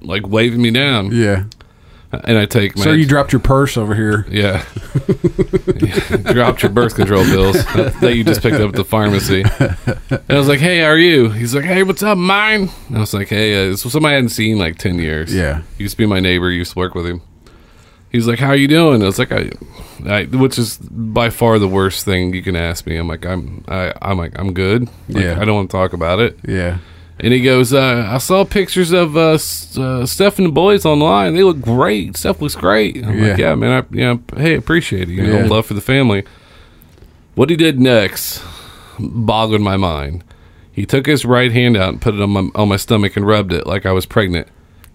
like 0.00 0.26
waving 0.26 0.60
me 0.60 0.70
down, 0.70 1.10
Yeah. 1.12 1.44
And 2.24 2.38
I 2.38 2.46
take 2.46 2.76
my 2.76 2.84
Sir, 2.84 2.94
you 2.94 3.06
dropped 3.06 3.32
your 3.32 3.40
purse 3.40 3.76
over 3.76 3.94
here. 3.94 4.26
yeah. 4.30 4.64
Dropped 6.32 6.62
your 6.62 6.70
birth 6.72 6.94
control 6.94 7.24
bills 7.24 7.54
that, 7.74 7.96
that 8.00 8.14
you 8.16 8.24
just 8.24 8.42
picked 8.42 8.56
up 8.56 8.70
at 8.70 8.74
the 8.74 8.84
pharmacy. 8.84 9.42
And 9.42 10.22
I 10.28 10.38
was 10.38 10.48
like, 10.48 10.60
hey, 10.60 10.80
how 10.80 10.86
are 10.86 10.98
you? 10.98 11.30
He's 11.30 11.54
like, 11.54 11.64
hey, 11.64 11.82
what's 11.82 12.02
up, 12.02 12.16
mine? 12.18 12.70
And 12.88 12.96
I 12.96 13.00
was 13.00 13.14
like, 13.14 13.28
hey, 13.28 13.54
uh, 13.66 13.70
this 13.70 13.84
was 13.84 13.92
somebody 13.92 14.12
I 14.12 14.16
hadn't 14.16 14.30
seen 14.30 14.52
in 14.52 14.58
like 14.58 14.78
10 14.78 14.98
years. 14.98 15.34
Yeah. 15.34 15.62
He 15.76 15.84
used 15.84 15.94
to 15.94 15.98
be 15.98 16.06
my 16.06 16.20
neighbor, 16.20 16.50
used 16.50 16.72
to 16.72 16.78
work 16.78 16.94
with 16.94 17.06
him. 17.06 17.22
He's 18.10 18.26
like, 18.28 18.38
how 18.38 18.48
are 18.48 18.56
you 18.56 18.68
doing? 18.68 19.02
I 19.02 19.06
was 19.06 19.18
like, 19.18 19.32
I, 19.32 19.50
I, 20.06 20.24
which 20.26 20.58
is 20.58 20.78
by 20.78 21.30
far 21.30 21.58
the 21.58 21.68
worst 21.68 22.04
thing 22.04 22.32
you 22.32 22.42
can 22.42 22.54
ask 22.56 22.86
me. 22.86 22.96
I'm 22.96 23.08
like, 23.08 23.26
I'm, 23.26 23.64
I, 23.66 23.92
I'm 24.00 24.18
like, 24.18 24.38
I'm 24.38 24.54
good. 24.54 24.82
Like, 25.08 25.24
Yeah. 25.24 25.40
I 25.40 25.44
don't 25.44 25.56
want 25.56 25.70
to 25.70 25.76
talk 25.76 25.92
about 25.92 26.20
it. 26.20 26.38
Yeah. 26.46 26.78
And 27.20 27.32
he 27.32 27.40
goes, 27.42 27.72
uh, 27.72 28.08
I 28.10 28.18
saw 28.18 28.44
pictures 28.44 28.90
of 28.92 29.16
uh, 29.16 29.34
uh, 29.80 30.04
Steph 30.04 30.38
and 30.38 30.48
the 30.48 30.52
boys 30.52 30.84
online. 30.84 31.34
They 31.34 31.44
look 31.44 31.60
great. 31.60 32.16
Steph 32.16 32.42
looks 32.42 32.56
great. 32.56 32.96
I'm 32.96 33.20
like, 33.20 33.38
Yeah. 33.38 33.50
yeah, 33.50 33.54
man. 33.54 33.70
I, 33.84 33.94
you 33.96 34.04
know, 34.04 34.20
hey, 34.36 34.54
appreciate 34.56 35.08
it. 35.08 35.12
You 35.14 35.22
know, 35.26 35.38
Yeah. 35.38 35.46
love 35.46 35.66
for 35.66 35.74
the 35.74 35.80
family. 35.80 36.24
What 37.36 37.50
he 37.50 37.56
did 37.56 37.78
next 37.80 38.42
boggled 38.98 39.60
my 39.60 39.76
mind. 39.76 40.24
He 40.72 40.86
took 40.86 41.06
his 41.06 41.24
right 41.24 41.52
hand 41.52 41.76
out 41.76 41.90
and 41.90 42.00
put 42.00 42.14
it 42.14 42.20
on 42.20 42.30
my 42.30 42.48
on 42.56 42.68
my 42.68 42.76
stomach 42.76 43.16
and 43.16 43.24
rubbed 43.26 43.52
it 43.52 43.64
like 43.66 43.86
I 43.86 43.92
was 43.92 44.06
pregnant. 44.06 44.48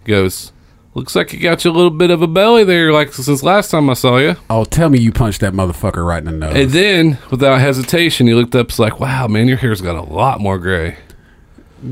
He 0.06 0.12
goes, 0.12 0.52
looks 0.94 1.16
like 1.16 1.32
you 1.32 1.40
got 1.40 1.64
you 1.64 1.72
a 1.72 1.74
little 1.74 1.90
bit 1.90 2.12
of 2.12 2.22
a 2.22 2.28
belly 2.28 2.66
there, 2.66 2.92
like 2.92 3.14
since 3.14 3.44
last 3.44 3.72
time 3.72 3.90
I 3.90 3.94
saw 3.94 4.18
you. 4.18 4.36
Oh, 4.50 4.66
tell 4.66 4.90
me 4.90 5.00
you 5.00 5.14
punched 5.14 5.40
that 5.40 5.54
motherfucker 5.54 6.06
right 6.06 6.20
in 6.20 6.26
the 6.26 6.32
nose. 6.32 6.56
And 6.56 6.72
then, 6.72 7.18
without 7.32 7.62
hesitation, 7.62 8.28
he 8.28 8.34
looked 8.34 8.56
up. 8.56 8.68
It's 8.68 8.80
like, 8.80 9.00
wow, 9.00 9.28
man, 9.28 9.48
your 9.48 9.56
hair's 9.58 9.80
got 9.80 9.96
a 9.96 10.02
lot 10.02 10.42
more 10.42 10.58
gray. 10.58 10.98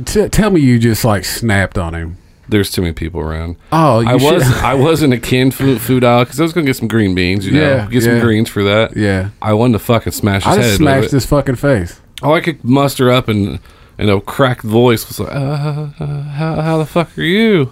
T- 0.05 0.29
tell 0.29 0.49
me 0.49 0.61
you 0.61 0.79
just 0.79 1.03
like 1.05 1.25
snapped 1.25 1.77
on 1.77 1.93
him. 1.95 2.17
There's 2.49 2.71
too 2.71 2.81
many 2.81 2.93
people 2.93 3.19
around. 3.19 3.57
Oh, 3.73 3.99
you 3.99 4.07
I 4.07 4.15
was 4.15 4.43
I 4.63 4.73
was 4.73 5.03
in 5.03 5.11
a 5.11 5.19
canned 5.19 5.53
food, 5.53 5.81
food 5.81 6.03
aisle 6.03 6.23
because 6.23 6.39
I 6.39 6.43
was 6.43 6.53
gonna 6.53 6.65
get 6.65 6.75
some 6.77 6.87
green 6.87 7.13
beans, 7.15 7.45
you 7.45 7.51
know, 7.53 7.61
Yeah, 7.61 7.87
get 7.89 8.03
some 8.03 8.13
yeah. 8.15 8.21
greens 8.21 8.49
for 8.49 8.63
that. 8.63 8.95
Yeah. 8.95 9.29
I 9.41 9.53
wanted 9.53 9.73
to 9.73 9.79
fucking 9.79 10.13
smash 10.13 10.43
his 10.45 10.53
I 10.53 10.55
just 10.57 10.69
head. 10.69 10.77
smashed 10.77 11.05
it. 11.07 11.11
his 11.11 11.25
fucking 11.25 11.55
face. 11.55 11.99
All 12.21 12.33
I 12.33 12.41
could 12.41 12.63
muster 12.63 13.11
up 13.11 13.27
and 13.27 13.59
in 13.99 14.09
a 14.09 14.21
cracked 14.21 14.61
voice 14.63 15.07
was 15.07 15.19
like, 15.19 15.31
uh, 15.33 15.89
uh, 15.99 16.21
how, 16.23 16.61
"How 16.61 16.77
the 16.77 16.85
fuck 16.85 17.17
are 17.17 17.21
you?" 17.23 17.71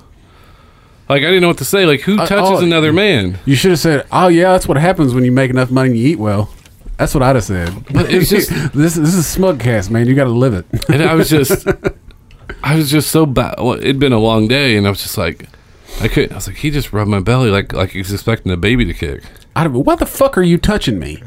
Like 1.08 1.19
I 1.21 1.25
didn't 1.28 1.41
know 1.41 1.49
what 1.49 1.60
to 1.60 1.65
say. 1.65 1.86
Like 1.86 2.01
who 2.01 2.19
Uh, 2.19 2.25
touches 2.25 2.60
oh, 2.62 2.63
another 2.63 2.91
man? 2.91 3.38
You 3.45 3.56
should 3.56 3.71
have 3.71 3.80
said, 3.80 4.06
"Oh 4.12 4.28
yeah, 4.28 4.51
that's 4.51 4.67
what 4.67 4.78
happens 4.78 5.13
when 5.13 5.23
you 5.23 5.32
make 5.32 5.49
enough 5.51 5.71
money 5.71 5.91
and 5.91 5.97
you 5.97 6.08
eat 6.08 6.19
well." 6.19 6.49
That's 6.97 7.13
what 7.13 7.23
I'd 7.23 7.36
have 7.36 7.43
said. 7.43 7.73
But 7.93 8.12
it's 8.12 8.30
just- 8.36 8.49
this. 8.73 8.95
This 8.95 9.13
is 9.13 9.25
Smugcast, 9.25 9.89
man. 9.89 10.08
You 10.08 10.15
got 10.15 10.23
to 10.25 10.30
live 10.32 10.54
it. 10.54 10.65
And 10.89 11.04
I 11.04 11.13
was 11.13 11.30
just, 11.30 11.67
I 12.65 12.75
was 12.75 12.89
just 12.91 13.12
so 13.12 13.25
bad. 13.25 13.56
Well, 13.60 13.73
it'd 13.75 13.99
been 13.99 14.12
a 14.12 14.19
long 14.19 14.47
day, 14.49 14.75
and 14.75 14.86
I 14.86 14.89
was 14.89 15.01
just 15.01 15.17
like, 15.17 15.47
I 16.01 16.08
couldn't. 16.10 16.32
I 16.34 16.36
was 16.36 16.47
like, 16.47 16.58
he 16.58 16.71
just 16.71 16.91
rubbed 16.91 17.10
my 17.12 17.19
belly 17.21 17.49
like 17.51 17.71
like 17.73 17.91
he's 17.91 18.12
expecting 18.12 18.51
a 18.51 18.58
baby 18.58 18.84
to 18.86 18.93
kick. 18.93 19.23
I 19.56 19.63
don't. 19.63 19.73
What 19.86 19.99
the 19.99 20.06
fuck 20.06 20.38
are 20.38 20.41
you 20.43 20.58
touching 20.58 20.99
me? 20.99 21.21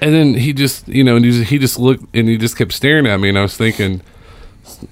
And 0.00 0.14
then 0.14 0.34
he 0.34 0.52
just, 0.52 0.86
you 0.86 1.02
know, 1.02 1.16
and 1.16 1.24
he 1.24 1.30
just, 1.32 1.50
he 1.50 1.58
just 1.58 1.78
looked 1.78 2.04
and 2.14 2.28
he 2.28 2.36
just 2.36 2.56
kept 2.56 2.72
staring 2.72 3.06
at 3.06 3.18
me, 3.18 3.28
and 3.28 3.38
I 3.38 3.42
was 3.42 3.56
thinking, 3.56 4.02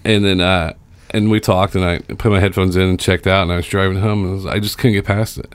and 0.04 0.24
then, 0.24 0.40
uh, 0.40 0.72
and 1.10 1.30
we 1.30 1.38
talked, 1.38 1.74
and 1.74 1.84
I 1.84 1.98
put 1.98 2.32
my 2.32 2.40
headphones 2.40 2.74
in 2.76 2.82
and 2.82 2.98
checked 2.98 3.26
out, 3.26 3.42
and 3.42 3.52
I 3.52 3.56
was 3.56 3.66
driving 3.66 3.98
home, 4.00 4.24
and 4.24 4.30
I, 4.30 4.34
was, 4.34 4.46
I 4.46 4.58
just 4.58 4.78
couldn't 4.78 4.94
get 4.94 5.04
past 5.04 5.38
it. 5.38 5.54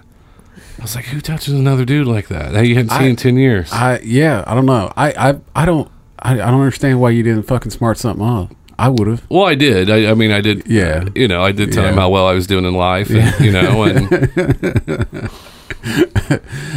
I 0.79 0.81
was 0.83 0.95
like, 0.95 1.05
who 1.05 1.19
touches 1.19 1.53
another 1.55 1.85
dude 1.85 2.07
like 2.07 2.27
that 2.27 2.53
that 2.53 2.67
you 2.67 2.75
hadn't 2.75 2.91
seen 2.91 3.01
I- 3.01 3.07
in 3.07 3.15
ten 3.15 3.35
years? 3.37 3.71
I 3.73 3.99
yeah. 3.99 4.43
I 4.47 4.53
don't 4.55 4.65
know. 4.67 4.93
I 4.95 5.29
I 5.31 5.39
I 5.55 5.65
don't. 5.65 5.89
I, 6.19 6.33
I 6.33 6.35
don't 6.51 6.61
understand 6.61 6.99
why 7.01 7.09
you 7.11 7.21
didn't 7.23 7.43
fucking 7.43 7.71
smart 7.71 7.97
something 7.97 8.25
up. 8.25 8.51
I 8.79 8.89
would 8.89 9.07
have. 9.07 9.23
well, 9.29 9.45
I 9.45 9.55
did. 9.55 9.89
I, 9.89 10.11
I 10.11 10.13
mean, 10.13 10.31
I 10.31 10.41
did. 10.41 10.67
Yeah. 10.67 11.05
you 11.15 11.27
know, 11.27 11.41
I 11.43 11.51
did 11.51 11.71
tell 11.71 11.85
him 11.85 11.95
how 11.95 12.09
well 12.09 12.27
I 12.27 12.33
was 12.33 12.45
doing 12.47 12.63
in 12.65 12.73
life, 12.75 13.09
and, 13.09 13.43
you 13.43 13.51
know, 13.51 13.83
and 13.83 14.07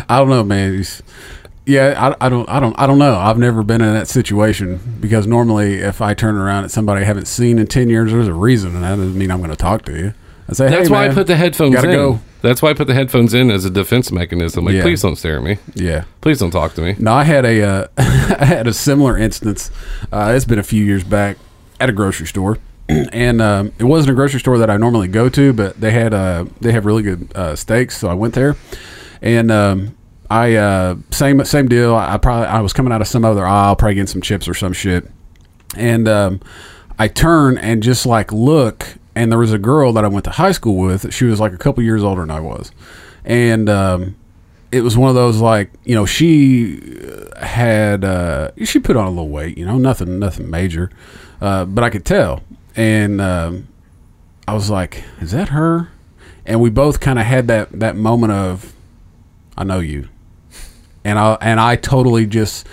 I 0.08 0.18
don't 0.18 0.28
know, 0.30 0.42
man. 0.44 0.84
Yeah, 1.66 2.14
I, 2.20 2.26
I 2.26 2.28
don't. 2.28 2.48
I 2.48 2.58
don't. 2.58 2.78
I 2.78 2.86
don't 2.86 2.98
know. 2.98 3.16
I've 3.16 3.38
never 3.38 3.62
been 3.62 3.80
in 3.80 3.92
that 3.92 4.08
situation 4.08 4.80
because 5.00 5.26
normally, 5.26 5.74
if 5.74 6.00
I 6.00 6.14
turn 6.14 6.36
around 6.36 6.64
at 6.64 6.70
somebody 6.70 7.02
I 7.02 7.04
haven't 7.04 7.26
seen 7.26 7.58
in 7.58 7.66
ten 7.66 7.88
years, 7.90 8.12
there's 8.12 8.28
a 8.28 8.34
reason, 8.34 8.74
and 8.74 8.82
that 8.82 8.90
doesn't 8.96 9.16
mean 9.16 9.30
I'm 9.30 9.38
going 9.38 9.50
to 9.50 9.56
talk 9.56 9.84
to 9.84 9.96
you. 9.96 10.14
I 10.48 10.52
say, 10.52 10.68
that's 10.68 10.88
hey, 10.88 10.92
why 10.92 11.06
I 11.06 11.14
put 11.14 11.28
the 11.28 11.36
headphones 11.36 11.74
gotta 11.74 11.88
in. 11.90 11.94
go. 11.94 12.20
That's 12.42 12.60
why 12.62 12.70
I 12.70 12.74
put 12.74 12.86
the 12.88 12.94
headphones 12.94 13.34
in 13.34 13.50
as 13.50 13.64
a 13.66 13.70
defense 13.70 14.10
mechanism. 14.10 14.64
Like, 14.64 14.74
Yeah. 14.74 14.82
please 14.82 15.02
don't 15.02 15.14
stare 15.14 15.36
at 15.36 15.44
me. 15.44 15.58
Yeah. 15.74 16.04
Please 16.22 16.38
don't 16.40 16.50
talk 16.50 16.72
to 16.74 16.80
me. 16.80 16.96
No, 16.98 17.12
I 17.12 17.22
had 17.22 17.44
a 17.44 17.62
uh, 17.62 17.86
I 17.98 18.44
had 18.46 18.66
a 18.66 18.72
similar 18.72 19.16
instance. 19.16 19.70
Uh, 20.10 20.32
it's 20.34 20.46
been 20.46 20.58
a 20.58 20.64
few 20.64 20.82
years 20.82 21.04
back 21.04 21.36
at 21.80 21.88
a 21.88 21.92
grocery 21.92 22.26
store, 22.26 22.58
and 22.88 23.40
um, 23.40 23.72
it 23.78 23.84
wasn't 23.84 24.12
a 24.12 24.14
grocery 24.14 24.40
store 24.40 24.58
that 24.58 24.70
I 24.70 24.76
normally 24.76 25.08
go 25.08 25.28
to, 25.30 25.52
but 25.52 25.80
they 25.80 25.90
had 25.90 26.14
uh, 26.14 26.44
they 26.60 26.72
have 26.72 26.86
really 26.86 27.02
good 27.02 27.32
uh, 27.34 27.56
steaks, 27.56 27.96
so 27.96 28.08
I 28.08 28.14
went 28.14 28.34
there, 28.34 28.56
and 29.22 29.50
um, 29.50 29.96
I 30.28 30.54
uh, 30.54 30.96
same 31.10 31.44
same 31.44 31.68
deal. 31.68 31.94
I 31.96 32.16
probably 32.18 32.46
I 32.46 32.60
was 32.60 32.72
coming 32.72 32.92
out 32.92 33.00
of 33.00 33.08
some 33.08 33.24
other 33.24 33.44
aisle, 33.44 33.74
probably 33.76 33.94
getting 33.94 34.06
some 34.06 34.22
chips 34.22 34.46
or 34.46 34.54
some 34.54 34.72
shit, 34.72 35.10
and 35.76 36.06
um, 36.06 36.40
I 36.98 37.08
turn 37.08 37.58
and 37.58 37.82
just 37.82 38.06
like 38.06 38.32
look, 38.32 38.96
and 39.14 39.32
there 39.32 39.38
was 39.38 39.52
a 39.52 39.58
girl 39.58 39.92
that 39.94 40.04
I 40.04 40.08
went 40.08 40.24
to 40.24 40.30
high 40.30 40.52
school 40.52 40.76
with. 40.76 41.12
She 41.12 41.24
was 41.24 41.40
like 41.40 41.52
a 41.52 41.58
couple 41.58 41.82
years 41.82 42.04
older 42.04 42.20
than 42.20 42.30
I 42.30 42.40
was, 42.40 42.70
and 43.24 43.68
um, 43.68 44.16
it 44.72 44.82
was 44.82 44.96
one 44.96 45.08
of 45.08 45.14
those 45.14 45.40
like 45.40 45.70
you 45.84 45.94
know 45.94 46.06
she 46.06 46.78
uh, 47.02 47.44
had 47.44 48.04
uh, 48.04 48.50
she 48.64 48.78
put 48.78 48.96
on 48.96 49.06
a 49.06 49.10
little 49.10 49.28
weight, 49.28 49.58
you 49.58 49.64
know, 49.64 49.78
nothing 49.78 50.18
nothing 50.18 50.50
major, 50.50 50.90
uh, 51.40 51.64
but 51.64 51.82
I 51.82 51.90
could 51.90 52.04
tell, 52.04 52.42
and 52.76 53.20
um, 53.20 53.68
I 54.46 54.54
was 54.54 54.70
like, 54.70 55.02
is 55.20 55.32
that 55.32 55.48
her? 55.48 55.88
And 56.46 56.60
we 56.60 56.70
both 56.70 57.00
kind 57.00 57.18
of 57.18 57.26
had 57.26 57.48
that 57.48 57.70
that 57.78 57.96
moment 57.96 58.32
of, 58.32 58.72
I 59.56 59.64
know 59.64 59.80
you, 59.80 60.08
and 61.04 61.18
I 61.18 61.36
and 61.40 61.60
I 61.60 61.76
totally 61.76 62.26
just 62.26 62.66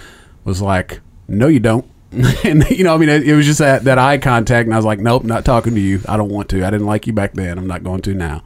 was 0.43 0.61
like, 0.61 1.01
no, 1.27 1.47
you 1.47 1.59
don't. 1.59 1.85
and 2.43 2.63
you 2.69 2.83
know, 2.83 2.95
I 2.95 2.97
mean, 2.97 3.09
it, 3.09 3.27
it 3.27 3.35
was 3.35 3.45
just 3.45 3.59
that 3.59 3.83
that 3.85 3.97
eye 3.97 4.17
contact, 4.17 4.65
and 4.65 4.73
I 4.73 4.77
was 4.77 4.85
like, 4.85 4.99
nope, 4.99 5.23
not 5.23 5.45
talking 5.45 5.75
to 5.75 5.81
you. 5.81 6.01
I 6.07 6.15
don't 6.15 6.29
want 6.29 6.49
to. 6.49 6.65
I 6.65 6.69
didn't 6.69 6.87
like 6.87 7.07
you 7.07 7.13
back 7.13 7.33
then. 7.33 7.57
I'm 7.57 7.67
not 7.67 7.83
going 7.83 8.01
to 8.03 8.13
now. 8.13 8.43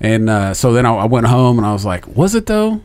And 0.00 0.30
uh, 0.30 0.54
so 0.54 0.72
then 0.72 0.86
I, 0.86 0.94
I 0.94 1.04
went 1.04 1.26
home 1.26 1.58
and 1.58 1.66
I 1.66 1.72
was 1.72 1.84
like, 1.84 2.06
was 2.06 2.34
it 2.34 2.46
though? 2.46 2.80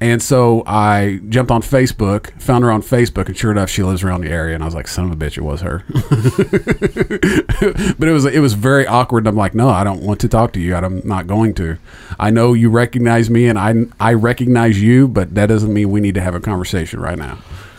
And 0.00 0.22
so 0.22 0.62
I 0.64 1.20
jumped 1.28 1.50
on 1.50 1.60
Facebook, 1.60 2.30
found 2.40 2.62
her 2.62 2.70
on 2.70 2.82
Facebook, 2.82 3.26
and 3.26 3.36
sure 3.36 3.50
enough, 3.50 3.68
she 3.68 3.82
lives 3.82 4.04
around 4.04 4.20
the 4.20 4.30
area. 4.30 4.54
And 4.54 4.62
I 4.62 4.66
was 4.66 4.74
like, 4.74 4.86
son 4.86 5.06
of 5.06 5.10
a 5.10 5.16
bitch, 5.16 5.36
it 5.36 5.40
was 5.40 5.60
her. 5.62 5.82
but 7.98 8.08
it 8.08 8.12
was 8.12 8.24
it 8.24 8.38
was 8.38 8.54
very 8.54 8.86
awkward. 8.86 9.26
I'm 9.26 9.34
like, 9.34 9.56
no, 9.56 9.68
I 9.68 9.82
don't 9.82 10.02
want 10.02 10.20
to 10.20 10.28
talk 10.28 10.52
to 10.52 10.60
you. 10.60 10.76
I'm 10.76 11.04
not 11.04 11.26
going 11.26 11.52
to. 11.54 11.78
I 12.16 12.30
know 12.30 12.52
you 12.52 12.70
recognize 12.70 13.28
me, 13.28 13.48
and 13.48 13.58
I 13.58 13.86
I 13.98 14.12
recognize 14.12 14.80
you, 14.80 15.08
but 15.08 15.34
that 15.34 15.46
doesn't 15.46 15.72
mean 15.72 15.90
we 15.90 16.00
need 16.00 16.14
to 16.14 16.20
have 16.20 16.36
a 16.36 16.40
conversation 16.40 17.00
right 17.00 17.18
now. 17.18 17.38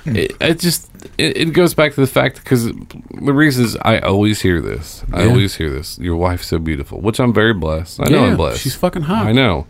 Hmm. 0.10 0.16
it, 0.18 0.32
it 0.42 0.60
just 0.60 0.90
it, 1.18 1.38
it 1.38 1.54
goes 1.54 1.74
back 1.74 1.94
to 1.96 2.02
the 2.02 2.08
fact 2.08 2.38
because 2.38 2.66
the 2.66 3.34
reason 3.34 3.66
is 3.66 3.78
I 3.82 4.00
always 4.00 4.42
hear 4.42 4.62
this. 4.62 5.04
I 5.14 5.24
Yeah. 5.24 5.30
always 5.30 5.56
hear 5.56 5.70
this. 5.70 5.98
Your 6.00 6.16
wife's 6.16 6.48
so 6.48 6.60
beautiful, 6.60 7.00
which 7.02 7.20
I'm 7.20 7.34
very 7.34 7.54
blessed. 7.54 8.00
I 8.06 8.10
know 8.10 8.26
I'm 8.26 8.38
blessed. 8.38 8.60
she's 8.62 8.76
fucking 8.76 9.04
hot. 9.04 9.26
I 9.28 9.32
know, 9.32 9.68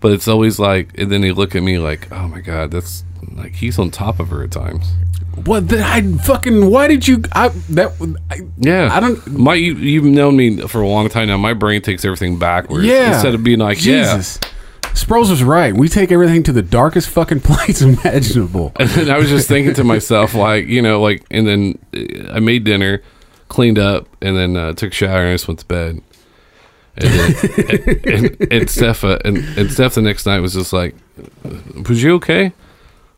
but 0.00 0.12
it's 0.12 0.28
always 0.28 0.58
like, 0.58 0.98
and 0.98 1.10
then 1.12 1.20
they 1.20 1.32
look 1.32 1.54
at 1.54 1.62
me 1.62 1.78
like, 1.78 2.10
oh 2.12 2.28
my 2.28 2.40
god, 2.40 2.70
that's 2.70 3.04
like 3.32 3.54
he's 3.56 3.78
on 3.78 3.90
top 3.90 4.20
of 4.20 4.28
her 4.28 4.42
at 4.44 4.50
times. 4.50 4.86
What? 5.44 5.68
The, 5.68 5.80
I 5.82 6.02
fucking. 6.02 6.68
Why 6.70 6.88
did 6.88 7.06
you? 7.06 7.22
I 7.32 7.48
that. 7.70 7.92
I, 8.30 8.40
Yeah, 8.58 8.88
I 8.92 8.98
don't- 9.00 9.24
My 9.38 9.54
you, 9.54 9.74
you've 9.74 10.04
known 10.04 10.36
me 10.36 10.66
for 10.66 10.82
a 10.82 10.88
long 10.88 11.08
time 11.08 11.28
now. 11.28 11.36
My 11.38 11.54
brain 11.54 11.80
takes 11.82 12.04
everything 12.04 12.38
backwards. 12.38 12.84
Yeah. 12.84 13.12
instead 13.14 13.34
of 13.34 13.42
being 13.44 13.60
like, 13.60 13.78
Jesus. 13.78 14.38
Sproles 14.94 15.30
was 15.30 15.42
right. 15.42 15.74
We 15.74 15.88
take 15.88 16.12
everything 16.12 16.42
to 16.44 16.52
the 16.52 16.62
darkest 16.62 17.08
fucking 17.08 17.40
place 17.44 17.80
imaginable. 17.82 18.72
And 18.76 19.10
I 19.10 19.18
was 19.18 19.28
just 19.28 19.48
thinking 19.48 19.74
to 19.74 19.84
myself, 19.84 20.34
like, 20.34 20.66
you 20.66 20.82
know, 20.82 21.00
like, 21.00 21.24
and 21.30 21.46
then 21.46 21.78
uh, 21.94 22.32
I 22.34 22.40
made 22.40 22.64
dinner, 22.64 23.02
cleaned 23.48 23.78
up, 23.78 24.06
and 24.20 24.36
then 24.36 24.56
uh, 24.56 24.72
took 24.74 24.92
a 24.92 24.94
shower 24.94 25.20
and 25.22 25.28
I 25.30 25.34
just 25.34 25.48
went 25.48 25.60
to 25.60 25.66
bed. 25.66 26.02
And, 26.96 27.08
then, 27.08 27.34
and, 27.68 28.06
and, 28.06 28.52
and 28.52 28.70
Steph, 28.70 29.04
uh, 29.04 29.18
and, 29.24 29.38
and 29.56 29.70
Steph 29.70 29.94
the 29.94 30.02
next 30.02 30.26
night 30.26 30.40
was 30.40 30.52
just 30.54 30.72
like, 30.72 30.94
"Was 31.88 32.02
you 32.02 32.14
okay?" 32.16 32.52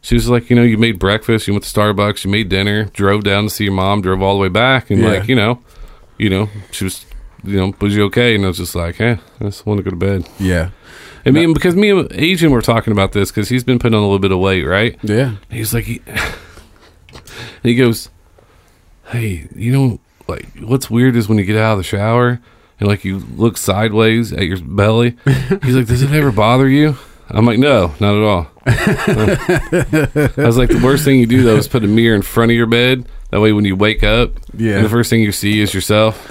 She 0.03 0.15
was 0.15 0.29
like, 0.29 0.51
"You 0.51 0.57
know, 0.57 0.63
you 0.63 0.77
made 0.77 0.99
breakfast, 0.99 1.49
you 1.49 1.55
went 1.55 1.65
to 1.65 1.71
Starbucks, 1.81 2.25
you 2.25 2.31
made 2.31 2.49
dinner, 2.51 2.85
drove 2.85 3.25
down 3.25 3.45
to 3.45 3.51
see 3.51 3.65
your 3.65 3.73
mom, 3.73 4.03
drove 4.03 4.23
all 4.23 4.35
the 4.35 4.41
way 4.41 4.49
back, 4.51 4.91
and 4.91 5.01
Yeah. 5.01 5.09
like, 5.09 5.27
you 5.29 5.35
know, 5.35 5.61
you 6.19 6.29
know, 6.29 6.49
she 6.71 6.85
was, 6.85 7.07
you 7.43 7.57
know, 7.57 7.75
was 7.81 7.97
you 7.97 8.05
okay?" 8.05 8.35
And 8.37 8.45
I 8.45 8.49
was 8.49 8.59
just 8.59 8.75
like, 8.75 9.01
"Eh, 9.01 9.17
I 9.41 9.45
just 9.45 9.65
want 9.67 9.79
to 9.79 9.83
go 9.83 9.91
to 9.91 9.97
bed." 9.97 10.29
Yeah. 10.39 10.69
I 11.25 11.31
mean, 11.31 11.53
because 11.55 11.77
me 11.77 11.91
and 11.91 12.11
Agent 12.13 12.53
were 12.53 12.63
talking 12.63 12.93
about 12.93 13.13
this 13.13 13.31
because 13.31 13.49
he's 13.49 13.65
been 13.65 13.79
putting 13.79 13.95
on 13.95 14.01
a 14.01 14.05
little 14.07 14.19
bit 14.19 14.33
of 14.33 14.39
weight, 14.39 14.65
right? 14.65 14.99
Yeah. 15.03 15.37
He's 15.51 15.73
like, 15.73 15.85
he, 15.85 16.01
he 17.63 17.75
goes, 17.75 18.09
"Hey, 19.07 19.49
you 19.55 19.73
know, 19.73 20.01
like 20.29 20.47
what's 20.61 20.91
weird 20.91 21.17
is 21.17 21.29
when 21.29 21.39
you 21.39 21.45
get 21.45 21.57
out 21.57 21.73
of 21.73 21.79
the 21.79 21.85
shower 21.85 22.41
and 22.81 22.89
like 22.89 23.05
you 23.05 23.19
look 23.37 23.57
sideways 23.57 24.33
at 24.33 24.45
your 24.47 24.59
belly. 24.61 25.17
He's 25.63 25.77
like, 25.77 25.87
does 25.87 26.03
it 26.03 26.11
ever 26.13 26.33
bother 26.33 26.69
you?" 26.69 26.97
I'm 27.31 27.47
like, 27.47 27.59
"No, 27.59 27.95
not 28.01 28.15
at 28.17 28.23
all." 28.23 28.47
I 28.67 30.33
was 30.47 30.57
like, 30.59 30.69
"The 30.71 30.81
worst 30.83 31.05
thing 31.05 31.19
you 31.19 31.27
do 31.27 31.43
though 31.43 31.57
is 31.57 31.69
put 31.69 31.85
a 31.85 31.87
mirror 31.87 32.15
in 32.17 32.23
front 32.23 32.51
of 32.51 32.57
your 32.57 32.67
bed. 32.67 33.09
That 33.31 33.41
way, 33.41 33.53
when 33.53 33.65
you 33.65 33.75
wake 33.77 34.03
up, 34.03 34.33
Yeah. 34.55 34.83
the 34.83 34.89
first 34.91 35.09
thing 35.09 35.23
you 35.23 35.33
see 35.33 35.61
is 35.61 35.73
yourself." 35.73 36.29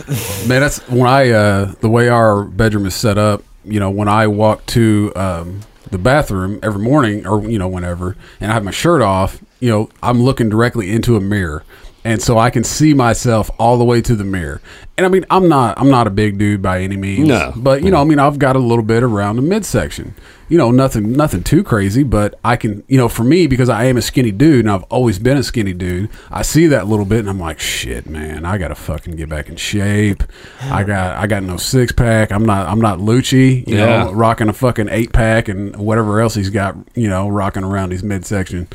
Man, 0.48 0.62
that's 0.62 0.80
when 0.90 1.08
I 1.10 1.30
uh 1.32 1.74
the 1.82 1.90
way 1.90 2.10
our 2.10 2.44
bedroom 2.44 2.86
is 2.86 2.94
set 2.96 3.18
up, 3.18 3.44
you 3.64 3.80
know, 3.80 3.90
when 3.90 4.08
I 4.08 4.28
walk 4.28 4.66
to 4.68 5.12
um 5.16 5.62
the 5.90 5.98
bathroom 5.98 6.60
every 6.64 6.82
morning 6.82 7.28
or 7.28 7.44
you 7.50 7.60
know 7.60 7.68
whenever 7.68 8.16
and 8.40 8.52
I 8.52 8.54
have 8.54 8.64
my 8.64 8.72
shirt 8.72 9.02
off, 9.02 9.44
you 9.60 9.70
know, 9.70 9.90
I'm 10.02 10.22
looking 10.22 10.50
directly 10.50 10.92
into 10.92 11.16
a 11.16 11.20
mirror. 11.22 11.64
And 12.04 12.22
so 12.22 12.38
I 12.40 12.50
can 12.50 12.64
see 12.64 12.94
myself 12.96 13.52
all 13.60 13.78
the 13.78 13.84
way 13.86 14.02
to 14.02 14.16
the 14.16 14.24
mirror. 14.24 14.60
And 14.98 15.06
I 15.06 15.10
mean, 15.10 15.26
I'm 15.30 15.48
not 15.48 15.80
I'm 15.80 15.90
not 15.90 16.08
a 16.08 16.10
big 16.10 16.38
dude 16.40 16.62
by 16.62 16.82
any 16.82 16.98
means. 16.98 17.28
No. 17.28 17.54
But 17.56 17.84
you 17.84 17.92
know, 17.92 18.02
I 18.02 18.04
mean, 18.04 18.18
I've 18.20 18.40
got 18.40 18.56
a 18.56 18.60
little 18.60 18.84
bit 18.84 19.04
around 19.04 19.36
the 19.36 19.42
midsection. 19.44 20.16
You 20.50 20.58
know, 20.58 20.70
nothing 20.72 21.14
nothing 21.14 21.44
too 21.44 21.64
crazy, 21.64 22.04
but 22.04 22.38
I 22.44 22.58
can, 22.58 22.84
you 22.90 22.98
know, 22.98 23.08
for 23.08 23.24
me 23.24 23.48
because 23.48 23.70
I 23.70 23.86
am 23.86 23.96
a 23.98 24.02
skinny 24.02 24.32
dude 24.32 24.66
and 24.66 24.70
I've 24.72 24.84
always 24.84 25.18
been 25.18 25.38
a 25.38 25.44
skinny 25.44 25.72
dude, 25.74 26.10
I 26.30 26.42
see 26.42 26.68
that 26.68 26.88
little 26.88 27.06
bit 27.06 27.20
and 27.20 27.30
I'm 27.30 27.40
like, 27.40 27.60
shit, 27.60 28.06
man, 28.10 28.44
I 28.46 28.58
got 28.58 28.68
to 28.68 28.76
fucking 28.76 29.16
get 29.16 29.30
back 29.30 29.48
in 29.48 29.56
shape. 29.56 30.24
I 30.62 30.84
got 30.84 31.16
I 31.18 31.26
got 31.28 31.44
no 31.44 31.56
six 31.58 31.92
pack. 31.94 32.32
I'm 32.32 32.46
not 32.46 32.68
I'm 32.68 32.82
not 32.82 32.98
Lucci, 33.00 33.66
you 33.68 33.78
Yeah. 33.78 34.04
know, 34.06 34.12
rocking 34.12 34.50
a 34.50 34.54
fucking 34.54 34.90
eight 34.90 35.14
pack 35.14 35.48
and 35.48 35.76
whatever 35.78 36.20
else 36.20 36.36
he's 36.36 36.50
got, 36.50 36.76
you 36.96 37.08
know, 37.08 37.30
rocking 37.30 37.64
around 37.64 37.92
his 37.92 38.04
midsection. 38.04 38.68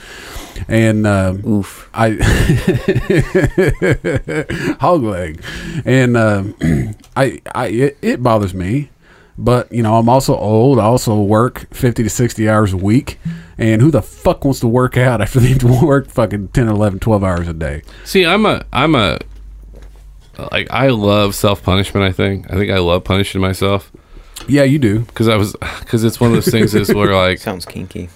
And 0.69 1.07
um, 1.07 1.47
Oof. 1.47 1.91
I 1.93 2.13
hog 4.81 5.03
leg, 5.03 5.43
and 5.85 6.17
um, 6.17 6.55
I, 7.17 7.41
I 7.55 7.67
it, 7.69 7.99
it 8.03 8.23
bothers 8.23 8.55
me, 8.55 8.91
but 9.39 9.71
you 9.73 9.83
know 9.83 9.97
I'm 9.97 10.09
also 10.09 10.37
old. 10.37 10.79
I 10.79 10.85
also 10.85 11.21
work 11.21 11.73
fifty 11.75 12.03
to 12.03 12.11
sixty 12.11 12.49
hours 12.49 12.73
a 12.73 12.77
week, 12.77 13.19
and 13.59 13.81
who 13.81 13.91
the 13.91 14.03
fuck 14.03 14.45
wants 14.45 14.61
to 14.61 14.69
work 14.69 14.97
out 14.97 15.21
after 15.21 15.41
they 15.41 15.55
work 15.65 16.09
fucking 16.09 16.49
10, 16.49 16.69
11, 16.69 16.99
12 17.01 17.25
hours 17.25 17.49
a 17.49 17.55
day? 17.55 17.83
See, 18.05 18.25
I'm 18.27 18.45
a, 18.45 18.65
I'm 18.73 18.95
a, 18.95 19.19
like 20.53 20.71
I 20.71 20.89
love 20.89 21.35
self 21.35 21.63
punishment. 21.63 22.05
I 22.05 22.13
think, 22.13 22.53
I 22.53 22.57
think 22.57 22.71
I 22.71 22.79
love 22.79 23.05
punishing 23.05 23.41
myself. 23.41 23.91
Yeah, 24.47 24.65
you 24.65 24.79
do. 24.79 25.01
because 25.01 25.29
I 25.29 25.37
was 25.37 25.57
because 25.81 26.05
it's 26.05 26.21
one 26.21 26.31
of 26.31 26.37
those 26.37 26.49
things 26.49 26.75
is 26.75 26.93
where 26.93 27.15
like 27.15 27.39
Sounds 27.39 27.65
kinky. 27.65 28.11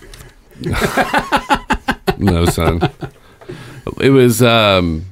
no 2.18 2.44
son 2.44 2.80
it 4.00 4.10
was 4.10 4.42
um 4.42 5.04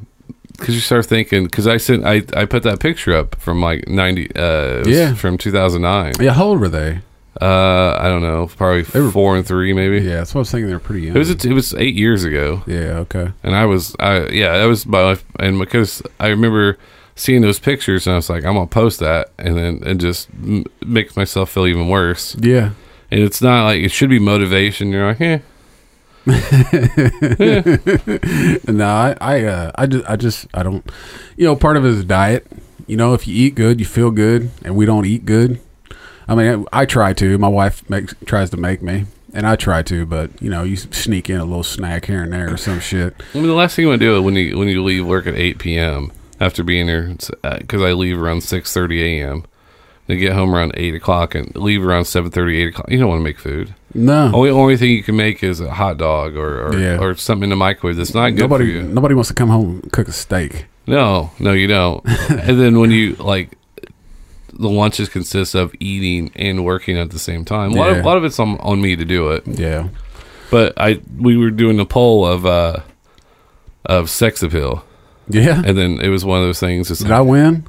because 0.53 0.75
you 0.75 0.81
start 0.81 1.07
thinking 1.07 1.45
because 1.45 1.67
I 1.67 1.77
sent 1.77 2.05
I 2.05 2.23
I 2.37 2.45
put 2.45 2.63
that 2.65 2.81
picture 2.81 3.15
up 3.17 3.37
from 3.37 3.61
like 3.63 3.87
ninety 3.89 4.31
uh 4.35 4.85
Yeah. 4.87 5.15
from 5.15 5.39
two 5.39 5.53
thousand 5.53 5.83
nine 5.83 6.13
Yeah, 6.21 6.33
how 6.33 6.47
old 6.47 6.61
were 6.61 6.69
they? 6.69 7.01
uh 7.41 7.97
I 8.01 8.09
don't 8.09 8.23
know 8.23 8.49
probably 8.57 8.83
were- 9.01 9.11
four 9.13 9.37
and 9.37 9.47
three 9.47 9.73
maybe 9.73 9.99
Yeah, 10.05 10.17
that's 10.17 10.35
what 10.35 10.41
I 10.41 10.43
was 10.43 10.51
thinking. 10.51 10.69
They're 10.69 10.81
pretty 10.81 11.07
young. 11.07 11.15
it 11.17 11.19
was 11.19 11.31
it 11.31 11.53
was 11.53 11.75
eight 11.75 11.95
years 11.95 12.25
ago 12.25 12.63
yeah, 12.67 12.99
okay. 13.07 13.31
and 13.45 13.55
I 13.55 13.65
was 13.67 13.95
I 14.01 14.27
yeah 14.31 14.59
that 14.59 14.65
was 14.67 14.85
my 14.87 15.03
life 15.03 15.25
and 15.39 15.59
because 15.59 16.03
I 16.19 16.29
remember 16.29 16.79
seeing 17.15 17.43
those 17.43 17.59
pictures 17.61 18.07
and 18.07 18.15
I 18.15 18.17
was 18.17 18.29
like 18.29 18.45
I'm 18.45 18.55
gonna 18.55 18.67
post 18.67 18.99
that 19.01 19.31
and 19.39 19.57
then 19.57 19.83
and 19.87 20.01
just 20.01 20.29
m- 20.43 20.65
makes 20.85 21.17
myself 21.17 21.51
feel 21.51 21.67
even 21.69 21.89
worse 21.89 22.35
Yeah, 22.41 22.71
and 23.11 23.21
it's 23.23 23.41
not 23.41 23.65
like 23.67 23.81
it 23.83 23.91
should 23.93 24.11
be 24.11 24.19
motivation 24.19 24.91
you're 24.91 25.07
like 25.15 25.43
no, 28.69 28.87
I, 28.87 29.17
I, 29.21 29.45
uh, 29.45 29.73
I 29.75 29.87
just, 29.87 30.11
I 30.11 30.17
just, 30.17 30.47
I 30.55 30.63
don't. 30.63 30.89
You 31.37 31.47
know, 31.47 31.57
part 31.57 31.77
of 31.77 31.85
it 31.85 31.89
is 31.89 32.05
diet. 32.05 32.47
You 32.87 32.97
know, 32.97 33.15
if 33.15 33.27
you 33.27 33.35
eat 33.35 33.55
good, 33.55 33.81
you 33.81 33.87
feel 33.87 34.11
good, 34.11 34.51
and 34.65 34.77
we 34.77 34.87
don't 34.87 35.07
eat 35.07 35.25
good. 35.25 35.61
I 36.27 36.35
mean, 36.35 36.67
I, 36.73 36.83
I 36.83 36.87
try 36.87 37.13
to. 37.15 37.39
My 37.39 37.49
wife 37.49 37.89
makes 37.89 38.15
tries 38.27 38.51
to 38.51 38.57
make 38.57 38.83
me, 38.83 39.07
and 39.33 39.47
I 39.47 39.57
try 39.57 39.83
to, 39.85 40.05
but 40.05 40.41
you 40.43 40.51
know, 40.51 40.63
you 40.63 40.77
sneak 40.77 41.31
in 41.31 41.39
a 41.39 41.45
little 41.45 41.63
snack 41.63 42.07
here 42.07 42.23
and 42.23 42.33
there 42.33 42.53
or 42.53 42.57
some 42.57 42.81
shit. 42.81 43.15
I 43.35 43.39
mean, 43.39 43.47
the 43.47 43.55
last 43.55 43.77
thing 43.77 43.85
you 43.85 43.89
want 43.89 44.01
to 44.01 44.07
do 44.07 44.23
when 44.23 44.35
you 44.35 44.59
when 44.59 44.69
you 44.69 44.83
leave 44.83 45.07
work 45.07 45.27
at 45.27 45.35
eight 45.35 45.59
p.m. 45.59 46.13
after 46.41 46.63
being 46.63 46.87
there 46.87 47.15
because 47.59 47.83
I 47.83 47.93
leave 47.93 48.21
around 48.21 48.43
six 48.43 48.73
thirty 48.73 49.03
a.m. 49.03 49.45
They 50.09 50.17
get 50.17 50.33
home 50.33 50.53
around 50.55 50.73
eight 50.75 50.95
o'clock 50.95 51.35
and 51.37 51.55
leave 51.55 51.85
around 51.85 52.07
seven 52.07 52.31
thirty, 52.31 52.61
eight 52.61 52.69
o'clock. 52.71 52.91
You 52.91 52.99
don't 52.99 53.09
want 53.09 53.21
to 53.21 53.25
make 53.25 53.39
food. 53.39 53.75
No, 53.95 54.31
Only 54.35 54.51
only 54.51 54.77
thing 54.77 54.91
you 54.91 55.03
can 55.03 55.17
make 55.17 55.43
is 55.45 55.61
a 55.61 55.71
hot 55.71 55.99
dog 55.99 56.35
or 56.37 56.67
or, 56.69 56.79
Yeah. 56.79 56.99
or 56.99 57.15
something 57.15 57.45
in 57.45 57.51
the 57.51 57.57
microwave 57.57 57.97
that's 57.97 58.15
not 58.15 58.31
good 58.31 58.41
nobody, 58.41 58.65
for 58.65 58.71
you. 58.71 58.83
nobody 58.83 59.15
wants 59.15 59.29
to 59.29 59.35
come 59.35 59.49
home 59.51 59.81
and 59.83 59.93
cook 59.93 60.09
a 60.09 60.13
steak. 60.13 60.67
No, 60.87 61.31
no, 61.39 61.53
you 61.53 61.67
don't. 61.69 62.03
and 62.31 62.59
then 62.61 62.81
when 62.81 62.91
you 62.91 63.15
like, 63.17 63.51
the 64.55 64.69
lunches 64.69 65.09
consist 65.11 65.55
of 65.55 65.75
eating 65.79 66.33
and 66.35 66.65
working 66.65 66.97
at 66.99 67.11
the 67.11 67.19
same 67.19 67.45
time. 67.45 67.73
A 67.73 67.75
lot, 67.77 67.87
Yeah. 67.91 67.97
of, 67.99 68.05
a 68.05 68.09
lot 68.09 68.17
of 68.17 68.25
it's 68.25 68.39
on, 68.41 68.57
on 68.61 68.81
me 68.81 68.97
to 68.97 69.05
do 69.05 69.29
it. 69.33 69.47
Yeah, 69.47 69.89
But 70.51 70.73
I 70.79 71.01
we 71.19 71.37
were 71.37 71.51
doing 71.51 71.79
a 71.81 71.85
poll 71.85 72.25
of 72.27 72.47
uh 72.47 72.79
of 73.85 74.09
sex 74.11 74.43
appeal, 74.43 74.85
yeah. 75.29 75.63
and 75.65 75.77
then 75.77 76.01
it 76.01 76.09
was 76.09 76.25
one 76.25 76.41
of 76.41 76.47
those 76.47 76.61
things. 76.61 76.89
Did 76.89 77.11
I 77.11 77.21
win? 77.21 77.67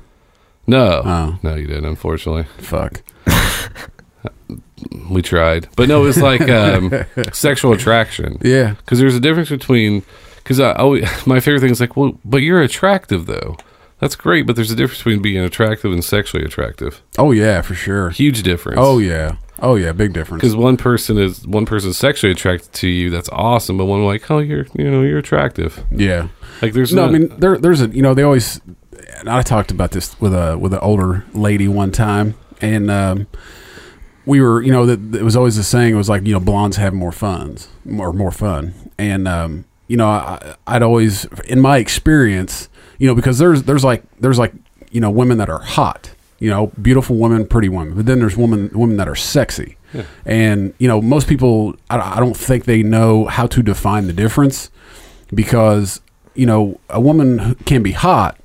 No, 0.70 1.02
Oh. 1.04 1.40
no, 1.44 1.56
you 1.56 1.68
didn't. 1.68 1.86
Unfortunately, 1.86 2.46
Fuck. 2.60 3.02
we 5.10 5.22
tried, 5.22 5.68
but 5.76 5.90
no, 5.90 6.04
it 6.04 6.06
was 6.06 6.22
like 6.22 6.42
um, 6.50 6.94
sexual 7.34 7.74
attraction. 7.74 8.38
Yeah, 8.42 8.72
Because 8.76 9.00
there's 9.00 9.16
a 9.16 9.20
difference 9.20 9.50
between. 9.50 10.04
Because 10.38 10.60
I 10.60 10.74
always, 10.74 11.04
my 11.28 11.40
favorite 11.40 11.60
thing 11.62 11.72
is 11.72 11.80
like, 11.80 11.96
well, 11.96 12.18
but 12.26 12.38
you're 12.42 12.62
attractive 12.62 13.26
though. 13.26 13.58
That's 14.00 14.16
great, 14.16 14.48
but 14.48 14.56
there's 14.56 14.72
a 14.72 14.76
difference 14.76 15.00
between 15.00 15.22
being 15.22 15.44
attractive 15.44 15.92
and 15.92 16.04
sexually 16.04 16.46
attractive. 16.46 17.02
Oh 17.18 17.32
yeah, 17.32 17.62
for 17.62 17.76
sure. 17.76 18.10
Huge 18.12 18.44
difference. 18.44 18.80
Oh 18.82 18.98
yeah. 19.00 19.34
Oh 19.62 19.76
yeah, 19.76 19.92
big 19.92 20.14
difference. 20.14 20.42
Because 20.42 20.56
one 20.56 20.78
person 20.78 21.18
is 21.18 21.46
one 21.46 21.66
person 21.66 21.92
sexually 21.92 22.32
attracted 22.32 22.72
to 22.76 22.88
you, 22.88 23.10
that's 23.10 23.28
awesome. 23.30 23.78
But 23.78 23.86
one 23.86 24.06
like, 24.06 24.32
oh, 24.32 24.40
you're 24.40 24.66
you 24.74 24.90
know 24.90 25.02
you're 25.02 25.18
attractive. 25.18 25.84
Yeah. 25.92 26.30
Like 26.62 26.72
there's 26.74 26.94
No, 26.94 27.06
I 27.06 27.10
mean 27.10 27.28
there 27.40 27.58
there's 27.58 27.82
a 27.82 27.88
you 27.90 28.02
know 28.02 28.14
they 28.14 28.24
always 28.24 28.62
and 29.18 29.30
I 29.30 29.42
talked 29.42 29.72
about 29.72 29.92
this 29.92 30.20
with 30.20 30.34
a 30.34 30.58
with 30.58 30.74
an 30.74 30.80
older 30.80 31.26
lady 31.34 31.68
one 31.68 31.92
time 31.92 32.36
and 32.62 32.90
um 32.92 33.28
we 34.26 34.42
were 34.42 34.62
you 34.62 34.72
know 34.72 34.86
that 34.86 35.20
it 35.20 35.24
was 35.24 35.36
always 35.36 35.56
the 35.56 35.64
saying 35.64 35.94
it 35.94 35.98
was 35.98 36.10
like 36.10 36.26
you 36.26 36.34
know 36.34 36.40
blondes 36.40 36.78
have 36.78 36.94
more 36.94 37.12
funds 37.12 37.68
more 37.86 38.14
more 38.14 38.32
fun. 38.32 38.74
And 38.98 39.28
um 39.28 39.66
you 39.88 39.98
know 39.98 40.08
I 40.08 40.56
I'd 40.68 40.84
always 40.84 41.26
in 41.46 41.60
my 41.60 41.78
experience 41.78 42.70
you 42.98 43.08
know 43.08 43.16
because 43.16 43.38
there's 43.40 43.64
there's 43.64 43.84
like 43.84 44.04
there's 44.20 44.38
like 44.38 44.54
you 44.92 45.02
know 45.02 45.10
women 45.10 45.38
that 45.38 45.50
are 45.50 45.62
hot 45.62 46.12
you 46.40 46.50
know 46.50 46.68
beautiful 46.82 47.16
women 47.18 47.46
pretty 47.48 47.70
women 47.70 47.96
but 47.96 48.06
then 48.06 48.20
there's 48.20 48.38
women 48.38 48.70
women 48.74 48.98
that 48.98 49.08
are 49.08 49.16
sexy. 49.16 49.78
And 50.26 50.74
you 50.78 50.88
know 50.88 51.02
most 51.02 51.28
people 51.28 51.76
I, 51.90 52.18
I 52.18 52.20
don't 52.20 52.38
think 52.38 52.66
they 52.66 52.84
know 52.84 53.26
how 53.26 53.48
to 53.48 53.64
define 53.64 54.06
the 54.08 54.14
difference 54.14 54.70
because 55.34 56.02
you 56.36 56.46
know 56.46 56.80
a 56.90 57.02
woman 57.02 57.56
can 57.66 57.82
be 57.82 57.94
hot 57.94 58.38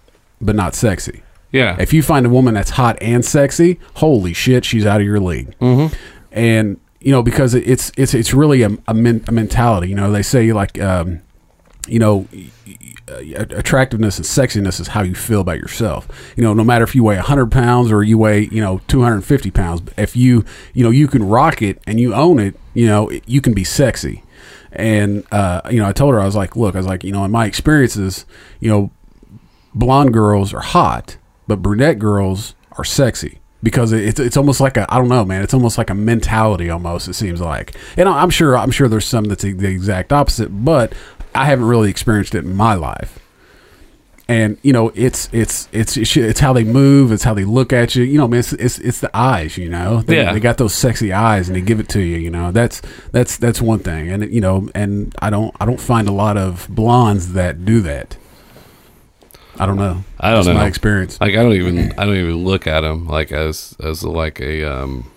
but 0.44 0.54
not 0.54 0.74
sexy. 0.74 1.22
Yeah. 1.52 1.76
if 1.78 1.92
you 1.92 2.02
find 2.02 2.26
a 2.26 2.28
woman 2.28 2.54
that's 2.54 2.70
hot 2.70 2.98
and 3.00 3.24
sexy 3.24 3.78
holy 3.94 4.32
shit 4.32 4.64
she's 4.64 4.84
out 4.84 5.00
of 5.00 5.06
your 5.06 5.20
league. 5.20 5.56
Mm-hmm. 5.60 5.94
and 6.32 6.80
you 7.00 7.12
know 7.12 7.22
because 7.22 7.54
it's 7.54 7.92
it's 7.96 8.12
it's 8.14 8.34
really 8.34 8.62
a, 8.62 8.70
a, 8.88 8.94
men, 8.94 9.22
a 9.28 9.32
mentality. 9.32 9.88
You 9.88 9.94
know 9.94 10.10
they 10.10 10.22
say 10.22 10.52
like 10.52 10.80
um, 10.80 11.20
you 11.86 11.98
know 11.98 12.26
uh, 13.06 13.16
attractiveness 13.50 14.16
and 14.16 14.26
sexiness 14.26 14.80
is 14.80 14.88
how 14.88 15.02
you 15.02 15.14
feel 15.14 15.40
about 15.42 15.58
yourself. 15.58 16.08
You 16.36 16.42
know 16.42 16.54
no 16.54 16.64
matter 16.64 16.82
if 16.82 16.94
you 16.94 17.04
weigh 17.04 17.16
100 17.16 17.52
pounds 17.52 17.92
or 17.92 18.02
you 18.02 18.16
weigh 18.18 18.48
you 18.50 18.60
know 18.60 18.80
250 18.88 19.50
pounds 19.50 19.82
if 19.96 20.16
you 20.16 20.44
you 20.72 20.82
know 20.82 20.90
you 20.90 21.06
can 21.06 21.22
rock 21.22 21.60
it 21.62 21.80
and 21.86 22.00
you 22.00 22.14
own 22.14 22.38
it 22.40 22.58
you 22.72 22.86
know 22.86 23.10
you 23.26 23.40
can 23.40 23.54
be 23.54 23.64
sexy. 23.64 24.22
And 24.72 25.24
uh, 25.30 25.60
you 25.70 25.78
know 25.78 25.86
i 25.86 25.92
told 25.92 26.14
her 26.14 26.20
i 26.20 26.24
was 26.24 26.34
like 26.34 26.56
look 26.56 26.74
i 26.74 26.78
was 26.78 26.86
like 26.86 27.04
you 27.04 27.12
know 27.12 27.24
in 27.24 27.30
my 27.30 27.46
experiences 27.46 28.26
you 28.58 28.68
know 28.68 28.90
blonde 29.74 30.12
girls 30.12 30.52
are 30.54 30.60
hot, 30.60 31.16
but 31.46 31.62
brunette 31.62 31.98
girls 31.98 32.54
are 32.78 32.84
sexy 32.84 33.40
because 33.62 33.92
it's 33.92 34.20
it's 34.20 34.36
almost 34.36 34.60
like 34.60 34.76
a 34.76 34.86
I 34.92 34.98
don't 34.98 35.08
know, 35.08 35.24
man. 35.24 35.42
It's 35.42 35.54
almost 35.54 35.78
like 35.78 35.90
a 35.90 35.94
mentality 35.94 36.70
almost. 36.70 37.08
It 37.08 37.14
seems 37.14 37.40
like, 37.40 37.74
and 37.96 38.08
I'm 38.08 38.30
sure 38.30 38.56
I'm 38.56 38.70
sure 38.70 38.88
there's 38.88 39.06
some 39.06 39.24
that's 39.24 39.42
the 39.42 39.66
exact 39.66 40.12
opposite, 40.12 40.48
but 40.64 40.92
I 41.34 41.46
haven't 41.46 41.66
really 41.66 41.90
experienced 41.90 42.34
it 42.34 42.44
in 42.44 42.54
my 42.54 42.74
life. 42.74 43.18
and 44.26 44.56
you 44.62 44.72
know 44.72 44.90
it's 44.94 45.28
it's 45.32 45.68
it's 45.72 45.96
it's 45.98 46.16
it's 46.16 46.40
how 46.40 46.52
they 46.54 46.64
move, 46.64 47.12
it's 47.12 47.24
how 47.24 47.34
they 47.34 47.44
look 47.44 47.72
at 47.72 47.94
you. 47.94 48.04
You 48.04 48.16
know, 48.18 48.26
man, 48.28 48.40
it's 48.40 48.52
it's, 48.54 48.78
it's 48.78 49.00
the 49.00 49.10
eyes. 49.14 49.58
You 49.58 49.68
know, 49.68 50.00
they, 50.02 50.16
Yeah. 50.16 50.32
they 50.32 50.40
got 50.40 50.56
those 50.58 50.74
sexy 50.74 51.12
eyes, 51.12 51.48
and 51.48 51.56
they 51.56 51.60
give 51.60 51.78
it 51.80 51.88
to 51.90 52.00
you. 52.00 52.16
You 52.16 52.30
know, 52.30 52.50
that's 52.50 52.80
that's 53.12 53.36
that's 53.36 53.60
one 53.60 53.80
thing, 53.80 54.10
and 54.10 54.32
you 54.32 54.40
know, 54.40 54.68
and 54.74 55.14
I 55.20 55.28
don't 55.30 55.54
I 55.60 55.66
don't 55.66 55.80
find 55.80 56.08
a 56.08 56.12
lot 56.12 56.36
of 56.38 56.66
blondes 56.70 57.32
that 57.34 57.64
do 57.66 57.80
that. 57.82 58.16
I 59.58 59.66
don't 59.66 59.76
know. 59.76 60.04
I 60.18 60.32
don't 60.32 60.44
know. 60.46 60.54
my 60.54 60.66
experience. 60.66 61.20
Like 61.20 61.32
I 61.32 61.42
don't 61.42 61.52
even 61.52 61.92
I 61.98 62.04
don't 62.04 62.16
even 62.16 62.44
look 62.44 62.66
at 62.66 62.80
them 62.80 63.06
like 63.06 63.32
as 63.32 63.76
as 63.82 64.02
like 64.02 64.40
a 64.40 64.64
um. 64.64 65.10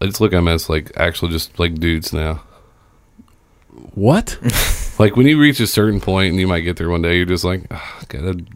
I 0.00 0.06
just 0.06 0.20
look 0.20 0.32
at 0.32 0.36
them 0.36 0.48
as 0.48 0.68
like 0.68 0.92
actual 0.96 1.28
just 1.28 1.58
like 1.58 1.74
dudes 1.76 2.12
now. 2.12 2.42
What? 3.94 4.38
Like 4.98 5.16
when 5.16 5.26
you 5.26 5.40
reach 5.40 5.58
a 5.58 5.66
certain 5.66 6.00
point 6.00 6.30
and 6.30 6.38
you 6.38 6.46
might 6.46 6.60
get 6.60 6.76
there 6.76 6.90
one 6.90 7.02
day, 7.02 7.16
you're 7.16 7.24
just 7.24 7.44
like, 7.44 7.62
oh, 7.70 8.00
God, 8.08 8.46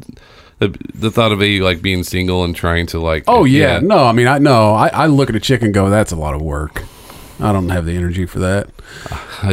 the, 0.59 0.79
the 0.95 1.11
thought 1.11 1.33
of 1.33 1.41
you 1.43 1.65
like 1.65 1.83
being 1.83 2.05
single 2.05 2.45
and 2.45 2.55
trying 2.55 2.87
to 2.89 3.01
like. 3.01 3.25
Oh 3.27 3.45
yeah, 3.45 3.81
no. 3.81 4.07
I 4.07 4.13
mean, 4.13 4.27
I 4.27 4.39
no. 4.39 4.75
I, 4.75 4.89
I 4.89 5.07
look 5.07 5.29
at 5.29 5.35
a 5.35 5.41
chick 5.41 5.63
and 5.63 5.75
go, 5.75 5.91
"That's 5.91 6.13
a 6.13 6.17
lot 6.17 6.35
of 6.35 6.43
work." 6.43 6.83
I 7.41 7.53
don't 7.53 7.69
have 7.69 7.85
the 7.85 7.95
energy 7.97 8.25
for 8.27 8.39
that. 8.41 8.71
I, 9.43 9.51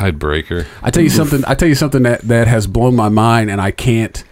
I, 0.00 0.06
I'd 0.06 0.18
break 0.18 0.46
her. 0.46 0.66
I 0.82 0.90
tell 0.90 1.02
you 1.02 1.10
something. 1.10 1.44
I 1.46 1.54
tell 1.54 1.68
you 1.68 1.74
something 1.74 2.02
that 2.04 2.22
that 2.22 2.48
has 2.48 2.66
blown 2.66 2.96
my 2.96 3.08
mind, 3.10 3.50
and 3.50 3.60
I 3.60 3.70
can't 3.70 4.24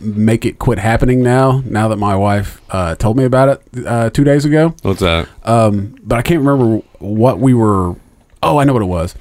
make 0.00 0.46
it 0.46 0.58
quit 0.58 0.78
happening 0.78 1.22
now. 1.22 1.62
Now 1.66 1.88
that 1.88 1.96
my 1.96 2.16
wife 2.16 2.62
uh, 2.70 2.94
told 2.94 3.16
me 3.16 3.24
about 3.24 3.48
it 3.74 3.86
uh, 3.86 4.10
two 4.10 4.24
days 4.24 4.44
ago, 4.44 4.74
What's 4.82 5.00
that? 5.00 5.28
um, 5.44 5.96
but 6.04 6.18
I 6.18 6.22
can't 6.22 6.40
remember 6.42 6.82
what 7.00 7.38
we 7.38 7.52
were. 7.52 7.96
Oh, 8.42 8.58
I 8.58 8.64
know 8.64 8.72
what 8.72 8.82
it 8.82 8.86
was. 8.86 9.14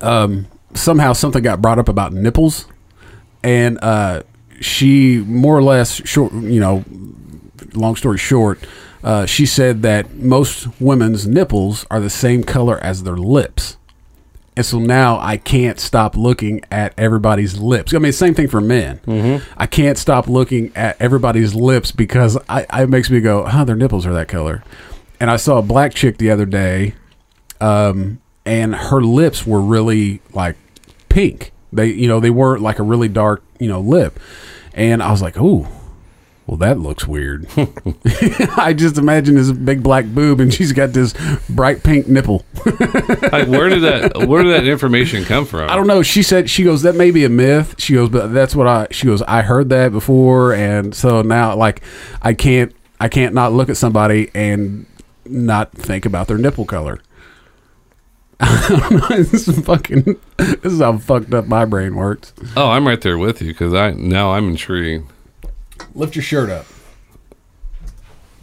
Um, 0.00 0.46
somehow 0.74 1.12
something 1.12 1.42
got 1.42 1.60
brought 1.60 1.78
up 1.78 1.88
about 1.88 2.12
nipples, 2.12 2.66
and 3.42 3.78
uh, 3.82 4.22
she 4.60 5.18
more 5.18 5.56
or 5.56 5.62
less 5.62 6.06
short. 6.08 6.32
You 6.32 6.60
know, 6.60 6.84
long 7.74 7.96
story 7.96 8.18
short, 8.18 8.60
uh, 9.04 9.26
she 9.26 9.44
said 9.44 9.82
that 9.82 10.14
most 10.14 10.80
women's 10.80 11.26
nipples 11.26 11.86
are 11.90 12.00
the 12.00 12.10
same 12.10 12.42
color 12.42 12.78
as 12.78 13.02
their 13.02 13.18
lips. 13.18 13.76
And 14.56 14.64
so 14.64 14.78
now 14.78 15.18
I 15.18 15.36
can't 15.36 15.78
stop 15.78 16.16
looking 16.16 16.62
at 16.70 16.94
everybody's 16.96 17.58
lips. 17.58 17.92
I 17.92 17.98
mean, 17.98 18.12
same 18.12 18.34
thing 18.34 18.48
for 18.48 18.60
men. 18.62 18.98
Mm-hmm. 18.98 19.44
I 19.58 19.66
can't 19.66 19.98
stop 19.98 20.26
looking 20.26 20.72
at 20.74 20.96
everybody's 21.00 21.54
lips 21.54 21.92
because 21.92 22.38
I, 22.48 22.66
I 22.70 22.84
it 22.84 22.88
makes 22.88 23.10
me 23.10 23.20
go, 23.20 23.44
"Huh, 23.44 23.64
their 23.64 23.76
nipples 23.76 24.06
are 24.06 24.14
that 24.14 24.28
color." 24.28 24.62
And 25.20 25.30
I 25.30 25.36
saw 25.36 25.58
a 25.58 25.62
black 25.62 25.92
chick 25.92 26.18
the 26.18 26.30
other 26.30 26.46
day, 26.46 26.94
um, 27.60 28.20
and 28.46 28.74
her 28.74 29.02
lips 29.02 29.44
were 29.46 29.60
really 29.60 30.22
like 30.32 30.56
pink. 31.08 31.52
They, 31.72 31.88
you 31.88 32.06
know, 32.06 32.20
they 32.20 32.30
weren't 32.30 32.62
like 32.62 32.78
a 32.78 32.84
really 32.84 33.08
dark, 33.08 33.42
you 33.58 33.68
know, 33.68 33.80
lip. 33.80 34.20
And 34.72 35.02
I 35.02 35.10
was 35.10 35.20
like, 35.20 35.36
"Ooh, 35.36 35.66
well, 36.46 36.56
that 36.58 36.78
looks 36.78 37.06
weird." 37.06 37.46
I 38.56 38.74
just 38.76 38.98
imagine 38.98 39.34
this 39.34 39.50
big 39.52 39.82
black 39.82 40.04
boob, 40.06 40.40
and 40.40 40.52
she's 40.52 40.72
got 40.72 40.92
this 40.92 41.14
bright 41.48 41.82
pink 41.82 42.08
nipple. 42.08 42.44
Like, 43.34 43.48
where 43.48 43.68
did 43.68 43.82
that 43.82 44.28
where 44.28 44.42
did 44.44 44.52
that 44.52 44.66
information 44.66 45.24
come 45.24 45.44
from? 45.44 45.68
I 45.68 45.74
don't 45.74 45.86
know. 45.86 46.02
She 46.02 46.22
said 46.22 46.48
she 46.48 46.62
goes 46.62 46.82
that 46.82 46.94
may 46.94 47.10
be 47.10 47.24
a 47.24 47.28
myth. 47.28 47.74
She 47.78 47.94
goes, 47.94 48.10
but 48.10 48.28
that's 48.28 48.54
what 48.54 48.66
I. 48.66 48.86
She 48.90 49.06
goes, 49.06 49.22
I 49.22 49.42
heard 49.42 49.70
that 49.70 49.90
before, 49.90 50.52
and 50.54 50.94
so 50.94 51.22
now 51.22 51.56
like 51.56 51.82
I 52.22 52.32
can't 52.34 52.72
I 53.00 53.08
can't 53.08 53.34
not 53.34 53.52
look 53.52 53.68
at 53.68 53.76
somebody 53.76 54.30
and 54.34 54.86
not 55.24 55.72
think 55.72 56.06
about 56.06 56.28
their 56.28 56.38
nipple 56.38 56.64
color. 56.64 57.00
I 58.40 58.66
don't 58.68 59.10
know. 59.10 59.16
This 59.22 59.48
is 59.48 59.60
fucking. 59.64 60.18
This 60.36 60.72
is 60.72 60.80
how 60.80 60.98
fucked 60.98 61.32
up 61.34 61.46
my 61.46 61.64
brain 61.64 61.96
works. 61.96 62.32
Oh, 62.56 62.70
I'm 62.70 62.86
right 62.86 63.00
there 63.00 63.18
with 63.18 63.40
you 63.42 63.48
because 63.48 63.74
I 63.74 63.92
now 63.92 64.32
I'm 64.32 64.48
intrigued. 64.50 65.10
Lift 65.94 66.16
your 66.16 66.22
shirt 66.22 66.50
up. 66.50 66.66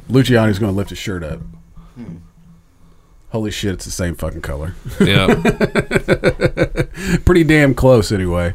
Luciani's 0.10 0.60
going 0.60 0.72
to 0.72 0.76
lift 0.76 0.90
his 0.90 1.00
shirt 1.00 1.24
up. 1.24 1.40
Holy 3.32 3.52
shit! 3.52 3.74
It's 3.76 3.86
the 3.86 3.92
same 3.92 4.16
fucking 4.16 4.42
color. 4.42 4.76
Yeah, 5.00 5.28
pretty 7.24 7.46
damn 7.46 7.74
close 7.74 8.12
anyway. 8.12 8.54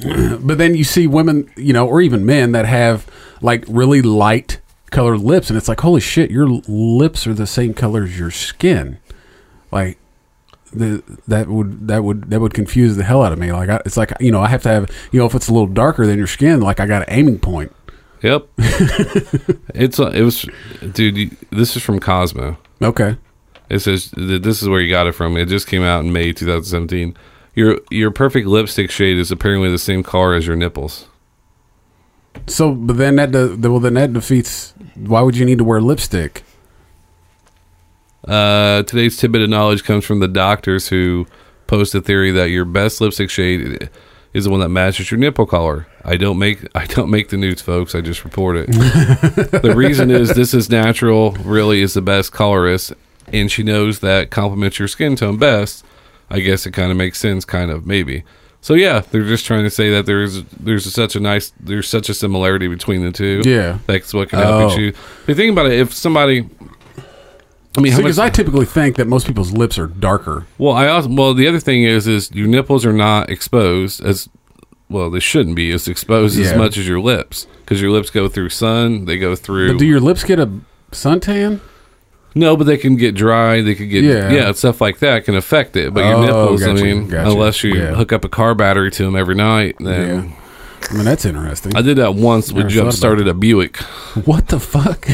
but 0.40 0.58
then 0.58 0.76
you 0.76 0.84
see 0.84 1.08
women, 1.08 1.50
you 1.56 1.72
know, 1.72 1.88
or 1.88 2.00
even 2.00 2.24
men 2.24 2.52
that 2.52 2.66
have 2.66 3.06
like 3.40 3.64
really 3.66 4.00
light 4.00 4.60
colored 4.90 5.18
lips, 5.18 5.50
and 5.50 5.56
it's 5.56 5.68
like, 5.68 5.80
holy 5.80 6.00
shit, 6.00 6.30
your 6.30 6.46
lips 6.46 7.26
are 7.26 7.34
the 7.34 7.48
same 7.48 7.74
color 7.74 8.04
as 8.04 8.16
your 8.16 8.30
skin. 8.30 8.98
Like 9.72 9.98
the 10.72 11.02
that 11.26 11.48
would 11.48 11.88
that 11.88 12.04
would 12.04 12.30
that 12.30 12.40
would 12.40 12.54
confuse 12.54 12.96
the 12.96 13.04
hell 13.04 13.22
out 13.22 13.32
of 13.32 13.38
me. 13.38 13.52
Like 13.52 13.68
I, 13.68 13.80
it's 13.84 13.96
like 13.96 14.12
you 14.20 14.30
know, 14.30 14.40
I 14.40 14.48
have 14.48 14.62
to 14.62 14.68
have 14.68 14.90
you 15.12 15.20
know, 15.20 15.26
if 15.26 15.34
it's 15.34 15.48
a 15.48 15.52
little 15.52 15.68
darker 15.68 16.06
than 16.06 16.18
your 16.18 16.26
skin, 16.26 16.60
like 16.60 16.80
I 16.80 16.86
got 16.86 17.02
an 17.02 17.08
aiming 17.08 17.38
point. 17.38 17.74
yep. 18.22 18.48
it's 18.58 19.98
uh, 20.00 20.10
it 20.10 20.22
was, 20.22 20.46
dude. 20.92 21.16
You, 21.16 21.30
this 21.50 21.76
is 21.76 21.82
from 21.82 22.00
Cosmo. 22.00 22.56
Okay. 22.82 23.16
It 23.68 23.80
says 23.80 24.10
this 24.16 24.62
is 24.62 24.68
where 24.68 24.80
you 24.80 24.90
got 24.90 25.06
it 25.06 25.12
from. 25.12 25.36
It 25.36 25.46
just 25.46 25.66
came 25.66 25.82
out 25.82 26.04
in 26.04 26.12
May 26.12 26.32
2017. 26.32 27.16
Your 27.54 27.80
your 27.90 28.10
perfect 28.10 28.46
lipstick 28.46 28.90
shade 28.90 29.18
is 29.18 29.30
apparently 29.30 29.70
the 29.70 29.78
same 29.78 30.02
color 30.02 30.34
as 30.34 30.46
your 30.46 30.56
nipples. 30.56 31.06
So, 32.46 32.72
but 32.72 32.96
then 32.96 33.16
that 33.16 33.32
de- 33.32 33.56
well, 33.68 33.80
then 33.80 33.94
that 33.94 34.12
defeats. 34.12 34.74
Why 34.94 35.20
would 35.20 35.36
you 35.36 35.44
need 35.44 35.58
to 35.58 35.64
wear 35.64 35.80
lipstick? 35.80 36.44
Uh, 38.26 38.82
today's 38.82 39.16
tidbit 39.16 39.42
of 39.42 39.48
knowledge 39.48 39.84
comes 39.84 40.04
from 40.04 40.20
the 40.20 40.28
doctors 40.28 40.88
who 40.88 41.26
post 41.66 41.94
a 41.94 42.00
theory 42.00 42.30
that 42.32 42.50
your 42.50 42.64
best 42.64 43.00
lipstick 43.00 43.30
shade 43.30 43.88
is 44.34 44.44
the 44.44 44.50
one 44.50 44.60
that 44.60 44.68
matches 44.68 45.10
your 45.10 45.18
nipple 45.18 45.46
color. 45.46 45.86
I 46.04 46.16
don't 46.16 46.38
make 46.38 46.66
I 46.74 46.86
don't 46.86 47.10
make 47.10 47.28
the 47.28 47.36
news, 47.36 47.60
folks. 47.60 47.94
I 47.94 48.00
just 48.00 48.24
report 48.24 48.56
it. 48.56 48.66
the 49.62 49.72
reason 49.76 50.10
is 50.10 50.34
this 50.34 50.52
is 50.54 50.68
natural. 50.68 51.32
Really, 51.32 51.80
is 51.80 51.94
the 51.94 52.02
best 52.02 52.32
colorist, 52.32 52.92
and 53.32 53.50
she 53.50 53.62
knows 53.62 54.00
that 54.00 54.30
complements 54.30 54.78
your 54.78 54.88
skin 54.88 55.16
tone 55.16 55.36
best. 55.38 55.84
I 56.30 56.40
guess 56.40 56.66
it 56.66 56.72
kind 56.72 56.90
of 56.90 56.96
makes 56.98 57.18
sense, 57.18 57.44
kind 57.46 57.70
of 57.70 57.86
maybe. 57.86 58.22
So 58.60 58.74
yeah, 58.74 59.00
they're 59.00 59.22
just 59.24 59.46
trying 59.46 59.62
to 59.64 59.70
say 59.70 59.90
that 59.92 60.04
there's 60.04 60.42
there's 60.44 60.92
such 60.92 61.14
a 61.16 61.20
nice 61.20 61.52
there's 61.60 61.88
such 61.88 62.08
a 62.08 62.14
similarity 62.14 62.66
between 62.68 63.02
the 63.02 63.12
two. 63.12 63.40
Yeah. 63.44 63.78
that's 63.86 64.12
what 64.12 64.28
can 64.30 64.40
help 64.40 64.72
Oh. 64.72 64.76
you. 64.76 64.92
The 65.26 65.34
thing 65.34 65.50
about 65.50 65.66
it, 65.66 65.78
if 65.78 65.94
somebody, 65.94 66.48
I 67.76 67.80
mean, 67.80 67.94
Because 67.96 68.18
I 68.18 68.28
typically 68.30 68.66
think 68.66 68.96
that 68.96 69.06
most 69.06 69.26
people's 69.26 69.52
lips 69.52 69.78
are 69.78 69.86
darker. 69.86 70.46
well, 70.56 70.72
I 70.74 70.88
also 70.88 71.08
well 71.10 71.34
the 71.34 71.46
other 71.46 71.60
thing 71.60 71.84
is 71.84 72.06
is 72.08 72.30
your 72.32 72.48
nipples 72.48 72.84
are 72.86 72.92
not 72.92 73.30
exposed 73.30 74.02
as 74.04 74.28
well 74.88 75.10
they 75.10 75.20
shouldn't 75.20 75.54
be 75.54 75.70
as 75.70 75.86
exposed 75.86 76.38
as 76.40 76.50
Yeah. 76.52 76.56
much 76.56 76.76
as 76.78 76.88
your 76.88 76.98
lips 77.00 77.46
because 77.60 77.80
your 77.82 77.90
lips 77.90 78.10
go 78.10 78.26
through 78.28 78.48
sun 78.48 79.04
they 79.04 79.18
go 79.18 79.36
through 79.36 79.72
But 79.72 79.78
do 79.78 79.86
your 79.86 80.00
lips 80.00 80.24
get 80.24 80.40
a 80.40 80.50
suntan? 80.92 81.60
no 82.34 82.56
but 82.56 82.64
they 82.64 82.78
can 82.78 82.96
get 82.96 83.14
dry 83.14 83.60
they 83.60 83.74
could 83.74 83.90
get 83.90 84.02
Yeah. 84.02 84.30
yeah, 84.32 84.52
stuff 84.52 84.80
like 84.80 84.98
that 85.00 85.24
can 85.26 85.34
affect 85.36 85.76
it 85.76 85.92
but 85.92 86.04
your 86.04 86.14
Oh, 86.14 86.22
nipples 86.22 86.60
gotcha, 86.64 86.70
I 86.80 86.82
mean 86.82 87.08
gotcha. 87.08 87.30
unless 87.30 87.62
you 87.62 87.74
Yeah. 87.74 87.94
hook 87.94 88.12
up 88.14 88.24
a 88.24 88.28
car 88.30 88.54
battery 88.54 88.90
to 88.92 89.04
them 89.04 89.14
every 89.14 89.34
night 89.34 89.76
then 89.78 90.08
Yeah. 90.24 90.30
I 90.90 90.94
mean, 90.94 91.04
that's 91.04 91.24
interesting. 91.24 91.76
I 91.76 91.82
did 91.82 91.98
that 91.98 92.14
once 92.14 92.48
with 92.48 92.64
Never 92.64 92.68
jump 92.70 92.76
thought 92.76 92.88
about 92.88 92.94
started 92.94 93.28
a 93.28 93.34
Buick 93.34 93.76
what 94.24 94.48
the 94.48 94.58
fuck? 94.60 95.06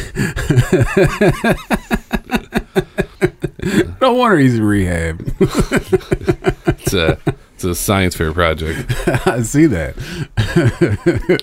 no 4.00 4.12
wonder 4.12 4.38
he's 4.38 4.54
in 4.56 4.64
rehab. 4.64 5.20
it's 5.40 6.92
a 6.94 7.18
it's 7.54 7.64
a 7.64 7.74
science 7.74 8.14
fair 8.14 8.32
project 8.32 8.92
I 9.26 9.42
see 9.42 9.66
that. 9.66 9.96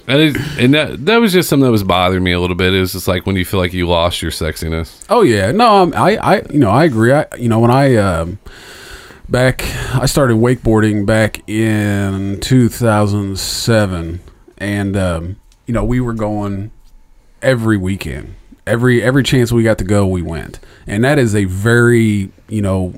and, 0.07 0.21
it, 0.21 0.37
and 0.59 0.73
that 0.73 1.05
that 1.05 1.17
was 1.17 1.33
just 1.33 1.49
something 1.49 1.65
that 1.65 1.71
was 1.71 1.83
bothering 1.83 2.23
me 2.23 2.31
a 2.31 2.39
little 2.39 2.55
bit 2.55 2.73
it 2.73 2.79
was 2.79 2.91
just 2.93 3.07
like 3.07 3.25
when 3.25 3.35
you 3.35 3.45
feel 3.45 3.59
like 3.59 3.73
you 3.73 3.87
lost 3.87 4.21
your 4.21 4.31
sexiness 4.31 5.03
Oh 5.09 5.21
yeah, 5.23 5.51
no, 5.51 5.77
um, 5.77 5.93
I, 5.95 6.17
I, 6.17 6.41
you 6.51 6.59
know, 6.59 6.69
I 6.69 6.85
agree. 6.85 7.11
I, 7.11 7.25
you 7.37 7.49
know, 7.49 7.59
when 7.59 7.71
I 7.71 7.95
um, 7.95 8.39
back, 9.31 9.63
I 9.95 10.05
started 10.05 10.35
wakeboarding 10.37 11.05
back 11.05 11.47
in 11.49 12.39
2007, 12.41 14.19
and 14.57 14.97
um, 14.97 15.39
you 15.65 15.73
know, 15.73 15.85
we 15.85 16.01
were 16.01 16.13
going 16.13 16.71
every 17.41 17.77
weekend, 17.77 18.35
every 18.67 19.01
every 19.01 19.23
chance 19.23 19.51
we 19.51 19.63
got 19.63 19.77
to 19.77 19.85
go, 19.85 20.05
we 20.05 20.21
went, 20.21 20.59
and 20.85 21.03
that 21.05 21.17
is 21.17 21.33
a 21.33 21.45
very, 21.45 22.29
you 22.49 22.61
know, 22.61 22.93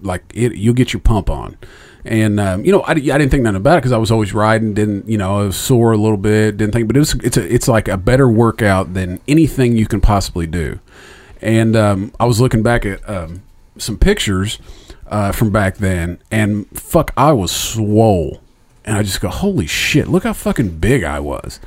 like 0.00 0.22
it, 0.32 0.54
you'll 0.54 0.74
get 0.74 0.92
your 0.92 1.00
pump 1.00 1.28
on. 1.28 1.58
And 2.04 2.38
um, 2.38 2.64
you 2.64 2.70
know, 2.70 2.82
I, 2.82 2.92
I 2.92 2.94
didn't 2.94 3.30
think 3.30 3.42
nothing 3.42 3.56
about 3.56 3.78
it 3.78 3.80
because 3.80 3.92
I 3.92 3.98
was 3.98 4.12
always 4.12 4.32
riding. 4.32 4.74
Didn't 4.74 5.08
you 5.08 5.18
know? 5.18 5.40
I 5.40 5.42
was 5.46 5.56
sore 5.56 5.92
a 5.92 5.96
little 5.96 6.18
bit. 6.18 6.58
Didn't 6.58 6.72
think, 6.72 6.86
but 6.86 6.96
it 6.96 7.00
was 7.00 7.14
it's 7.14 7.36
a, 7.36 7.52
it's 7.52 7.66
like 7.66 7.88
a 7.88 7.96
better 7.96 8.28
workout 8.28 8.94
than 8.94 9.20
anything 9.26 9.76
you 9.76 9.86
can 9.86 10.00
possibly 10.00 10.46
do. 10.46 10.78
And 11.40 11.74
um, 11.74 12.12
I 12.20 12.26
was 12.26 12.40
looking 12.40 12.62
back 12.62 12.86
at 12.86 13.06
um, 13.08 13.42
some 13.78 13.98
pictures 13.98 14.58
uh, 15.14 15.30
from 15.30 15.52
back 15.52 15.76
then, 15.76 16.18
and 16.32 16.66
fuck, 16.76 17.12
I 17.16 17.30
was 17.30 17.52
swole. 17.52 18.40
And 18.84 18.96
I 18.96 19.04
just 19.04 19.20
go, 19.20 19.28
holy 19.28 19.68
shit! 19.68 20.08
Look 20.08 20.24
how 20.24 20.32
fucking 20.32 20.78
big 20.78 21.04
I 21.04 21.20
was. 21.20 21.60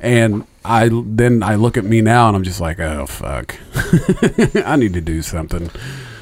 And 0.00 0.46
I 0.64 0.88
then 0.90 1.42
I 1.42 1.56
look 1.56 1.76
at 1.76 1.84
me 1.84 2.00
now, 2.00 2.28
and 2.28 2.36
I'm 2.36 2.42
just 2.42 2.58
like, 2.58 2.80
oh 2.80 3.04
fuck, 3.04 3.56
I 4.66 4.76
need 4.76 4.94
to 4.94 5.02
do 5.02 5.20
something. 5.20 5.70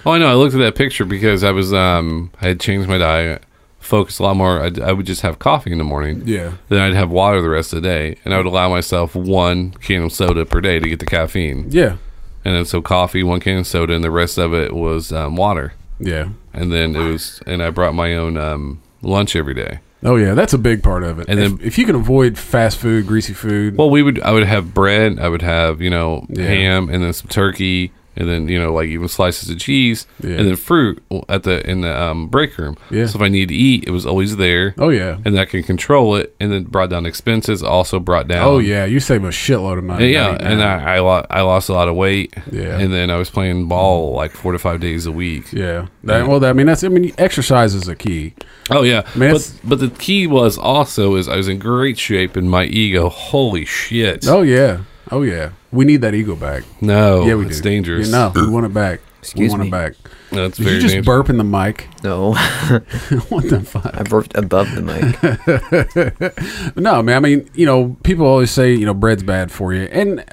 Oh, 0.05 0.11
I 0.11 0.19
know. 0.19 0.27
I 0.27 0.35
looked 0.35 0.55
at 0.55 0.59
that 0.59 0.75
picture 0.75 1.05
because 1.05 1.45
I 1.45 1.53
was 1.53 1.73
um 1.73 2.33
I 2.41 2.49
had 2.49 2.61
changed 2.61 2.89
my 2.89 2.99
diet, 2.99 3.45
focus 3.79 4.19
a 4.19 4.25
lot 4.25 4.37
more. 4.37 4.61
I'd, 4.61 4.81
I 4.81 4.93
would 4.93 5.07
just 5.07 5.23
have 5.23 5.39
coffee 5.39 5.71
in 5.71 5.79
the 5.79 5.85
morning. 5.85 6.23
Yeah. 6.27 6.55
Then 6.71 6.81
I'd 6.81 6.95
have 6.95 7.09
water 7.09 7.41
the 7.41 7.49
rest 7.49 7.73
of 7.73 7.83
the 7.83 7.89
day, 7.89 8.19
and 8.25 8.35
I 8.35 8.37
would 8.37 8.47
allow 8.47 8.69
myself 8.69 9.15
one 9.15 9.71
can 9.75 10.03
of 10.03 10.13
soda 10.13 10.45
per 10.45 10.61
day 10.61 10.81
to 10.81 10.89
get 10.89 10.99
the 10.99 11.07
caffeine. 11.07 11.67
Yeah. 11.71 11.99
And 12.45 12.57
then 12.57 12.65
so 12.65 12.83
coffee, 12.83 13.23
one 13.23 13.39
can 13.39 13.59
of 13.59 13.67
soda, 13.69 13.95
and 13.95 14.03
the 14.03 14.11
rest 14.11 14.39
of 14.39 14.53
it 14.53 14.75
was 14.75 15.13
um, 15.13 15.37
water. 15.37 15.73
Yeah. 15.99 16.29
And 16.53 16.73
then 16.73 16.95
it 16.97 17.05
was, 17.13 17.41
and 17.47 17.63
I 17.63 17.71
brought 17.71 17.95
my 17.95 18.15
own 18.15 18.37
um, 18.37 18.83
lunch 19.03 19.37
every 19.37 19.55
day. 19.55 19.81
Oh 20.03 20.17
yeah, 20.17 20.35
that's 20.35 20.53
a 20.53 20.59
big 20.59 20.83
part 20.83 21.03
of 21.03 21.19
it. 21.19 21.27
And 21.29 21.41
if, 21.41 21.51
then- 21.59 21.67
if 21.67 21.79
you 21.79 21.87
can 21.87 21.95
avoid 21.97 22.37
fast 22.37 22.77
food, 22.79 23.07
greasy 23.07 23.33
food, 23.33 23.77
Well, 23.79 23.89
we 23.91 24.03
would. 24.03 24.21
I 24.21 24.33
would 24.33 24.45
have 24.45 24.75
bread. 24.75 25.19
I 25.19 25.29
would 25.29 25.43
have 25.43 25.81
you 25.81 25.89
know 25.91 26.27
Yeah. 26.29 26.45
ham, 26.45 26.89
and 26.91 27.03
then 27.03 27.13
some 27.15 27.29
turkey, 27.29 27.91
and 28.17 28.29
then 28.29 28.49
you 28.49 28.59
know 28.59 28.73
like 28.73 28.89
even 28.89 29.09
slices 29.09 29.51
of 29.51 29.59
cheese, 29.59 30.07
Yeah. 30.23 30.37
and 30.37 30.49
then 30.49 30.57
fruit 30.57 31.03
at 31.29 31.43
the 31.43 31.69
in 31.69 31.81
the 31.83 32.01
um, 32.01 32.29
break 32.29 32.57
room. 32.59 32.77
Yeah. 32.91 33.07
So 33.07 33.17
if 33.19 33.23
I 33.23 33.29
need 33.29 33.49
to 33.49 33.55
eat, 33.55 33.85
it 33.87 33.91
was 33.91 34.07
always 34.07 34.37
there. 34.37 34.75
oh 34.79 34.89
yeah, 34.91 35.19
and 35.25 35.39
I 35.39 35.45
can 35.45 35.63
control 35.63 36.17
it, 36.17 36.35
and 36.41 36.51
then 36.53 36.65
brought 36.65 36.91
down 36.91 37.07
expenses. 37.07 37.63
Also 37.63 38.01
brought 38.01 38.29
down. 38.29 38.47
oh 38.47 38.59
yeah, 38.59 38.85
you 38.85 39.01
save 39.01 39.25
a 39.25 39.29
shitload 39.29 39.79
of 39.79 39.85
money. 39.85 40.05
And 40.05 40.13
yeah, 40.13 40.37
and. 40.41 40.63
I 40.63 40.95
I, 40.97 40.99
lo- 41.01 41.27
I 41.31 41.41
lost 41.43 41.69
a 41.69 41.73
lot 41.73 41.89
of 41.89 41.95
weight. 41.97 42.35
Yeah. 42.51 42.79
and 42.79 42.93
then 42.93 43.11
I 43.11 43.17
was 43.17 43.31
playing 43.31 43.69
ball 43.69 44.13
like 44.13 44.31
four 44.33 44.53
to 44.53 44.59
five 44.59 44.81
days 44.81 45.07
a 45.07 45.13
week. 45.13 45.53
yeah. 45.53 45.87
That, 46.05 46.27
well, 46.29 46.39
that, 46.41 46.51
I 46.51 46.53
mean 46.53 46.67
that's 46.67 46.85
I 46.85 46.89
mean 46.89 47.13
exercise 47.19 47.75
is 47.75 47.89
a 47.89 47.97
key. 47.97 48.35
Oh 48.71 48.83
yeah, 48.83 49.03
mean, 49.17 49.33
but 49.33 49.53
but 49.65 49.79
the 49.81 49.89
key 49.91 50.27
was 50.27 50.57
also 50.59 51.17
is 51.17 51.29
I 51.29 51.37
was 51.37 51.49
in 51.49 51.59
great 51.59 51.99
shape, 51.99 52.37
and 52.37 52.51
my 52.51 52.65
ego. 52.65 53.09
Holy 53.09 53.65
shit! 53.65 54.27
Oh 54.29 54.43
yeah, 54.43 54.81
oh 55.11 55.23
yeah. 55.23 55.51
We 55.73 55.85
need 55.85 56.01
that 56.03 56.15
ego 56.15 56.37
back. 56.37 56.63
no, 56.81 57.25
yeah, 57.27 57.35
we 57.35 57.47
it's 57.47 57.59
do. 57.61 57.69
dangerous. 57.71 58.09
Yeah, 58.09 58.33
no, 58.35 58.43
we 58.43 58.49
want 58.49 58.67
it 58.67 58.75
back. 58.75 59.01
Excuse 59.21 59.49
we 59.53 59.59
want 59.59 59.63
me. 59.63 59.69
it 59.69 59.71
back. 59.71 59.95
that's 60.31 60.59
Did 60.59 60.65
very 60.65 60.77
you 60.77 60.83
just 60.83 60.95
dangerous. 60.95 61.07
burp 61.07 61.31
in 61.31 61.39
the 61.39 61.45
mic? 61.45 61.89
No, 62.03 62.35
what 63.31 63.49
the 63.49 63.61
fuck? 63.65 63.91
I 63.95 64.03
burped 64.03 64.37
above 64.37 64.69
the 64.75 64.83
mic. 64.83 66.75
No, 66.77 67.03
man. 67.03 67.17
I 67.17 67.21
mean, 67.21 67.49
you 67.55 67.65
know, 67.67 67.97
people 68.03 68.27
always 68.27 68.51
say, 68.51 68.75
you 68.75 68.85
know, 68.85 68.93
bread's 68.95 69.23
bad 69.23 69.51
for 69.51 69.73
you, 69.73 69.83
and 69.85 70.25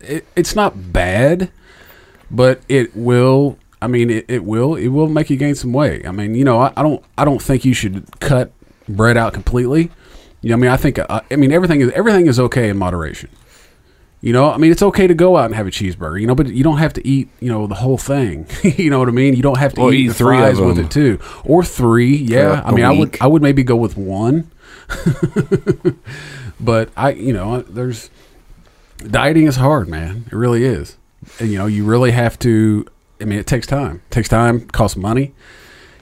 it, 0.00 0.26
it's 0.34 0.56
not 0.56 0.92
bad, 0.92 1.50
but 2.30 2.60
it 2.68 2.94
will. 2.96 3.56
I 3.82 3.86
mean, 3.86 4.10
it, 4.10 4.26
it 4.28 4.44
will. 4.44 4.74
It 4.74 4.88
will 4.88 5.08
make 5.08 5.30
you 5.30 5.36
gain 5.36 5.54
some 5.54 5.72
weight. 5.72 6.06
I 6.06 6.10
mean, 6.10 6.34
you 6.34 6.44
know, 6.44 6.58
I, 6.60 6.72
I 6.76 6.82
don't. 6.82 7.02
I 7.16 7.24
don't 7.24 7.40
think 7.40 7.64
you 7.64 7.72
should 7.72 8.04
cut 8.20 8.52
bread 8.88 9.16
out 9.16 9.32
completely. 9.32 9.90
You 10.42 10.50
know, 10.50 10.56
I 10.56 10.58
mean, 10.58 10.70
I 10.70 10.76
think. 10.76 10.98
uh, 10.98 11.20
I 11.30 11.36
mean, 11.36 11.52
everything 11.52 11.80
is 11.82 11.90
everything 11.92 12.26
is 12.26 12.40
okay 12.40 12.68
in 12.68 12.76
moderation. 12.78 13.30
You 14.22 14.34
know, 14.34 14.50
I 14.50 14.58
mean, 14.58 14.70
it's 14.70 14.82
okay 14.82 15.06
to 15.06 15.14
go 15.14 15.38
out 15.38 15.46
and 15.46 15.54
have 15.54 15.66
a 15.66 15.70
cheeseburger. 15.70 16.20
You 16.20 16.26
know, 16.26 16.34
but 16.34 16.48
you 16.48 16.62
don't 16.62 16.76
have 16.76 16.92
to 16.94 17.06
eat. 17.06 17.28
You 17.40 17.50
know, 17.50 17.66
the 17.66 17.74
whole 17.76 17.96
thing. 17.96 18.46
you 18.62 18.90
know 18.90 18.98
what 18.98 19.08
I 19.08 19.12
mean? 19.12 19.34
You 19.34 19.42
don't 19.42 19.58
have 19.58 19.74
to 19.74 19.80
Or 19.80 19.92
eat, 19.92 20.00
eat 20.00 20.08
the 20.08 20.14
three 20.14 20.36
fries 20.36 20.60
with 20.60 20.78
it 20.78 20.90
too, 20.90 21.18
or 21.44 21.64
three. 21.64 22.16
Yeah, 22.16 22.62
I 22.64 22.72
mean, 22.72 22.84
I 22.84 22.92
would. 22.92 23.16
I 23.20 23.26
would 23.26 23.42
maybe 23.42 23.62
go 23.62 23.76
with 23.76 23.96
one. 23.96 24.50
But 26.60 26.90
I, 26.96 27.12
you 27.12 27.32
know, 27.32 27.62
there's 27.62 28.10
dieting 28.98 29.46
is 29.46 29.56
hard, 29.56 29.88
man. 29.88 30.26
It 30.26 30.34
really 30.34 30.64
is. 30.64 30.98
And, 31.38 31.50
you 31.50 31.58
know, 31.58 31.66
you 31.66 31.84
really 31.84 32.10
have 32.10 32.38
to. 32.40 32.86
I 33.20 33.24
mean, 33.24 33.38
it 33.38 33.46
takes 33.46 33.66
time. 33.66 34.02
It 34.08 34.10
takes 34.10 34.28
time. 34.28 34.66
Costs 34.68 34.96
money. 34.96 35.34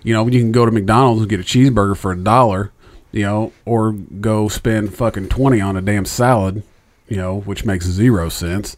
You 0.02 0.14
know, 0.14 0.26
you 0.26 0.40
can 0.40 0.52
go 0.52 0.66
to 0.66 0.72
McDonald's 0.72 1.20
and 1.20 1.30
get 1.30 1.40
a 1.40 1.44
cheeseburger 1.44 1.96
for 1.96 2.12
a 2.12 2.16
dollar. 2.16 2.72
You 3.10 3.22
know, 3.22 3.52
or 3.64 3.92
go 3.92 4.48
spend 4.48 4.94
fucking 4.94 5.28
twenty 5.28 5.60
on 5.60 5.76
a 5.76 5.80
damn 5.80 6.04
salad. 6.04 6.62
You 7.08 7.16
know, 7.16 7.40
which 7.40 7.64
makes 7.64 7.86
zero 7.86 8.28
sense. 8.28 8.76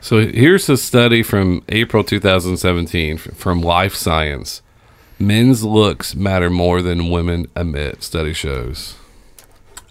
So 0.00 0.20
here's 0.26 0.68
a 0.68 0.76
study 0.76 1.22
from 1.22 1.62
April 1.68 2.04
2017 2.04 3.18
from 3.18 3.60
Life 3.60 3.94
Science. 3.94 4.62
Men's 5.18 5.64
looks 5.64 6.14
matter 6.14 6.48
more 6.50 6.80
than 6.82 7.10
women 7.10 7.46
admit. 7.56 8.04
Study 8.04 8.32
shows. 8.32 8.94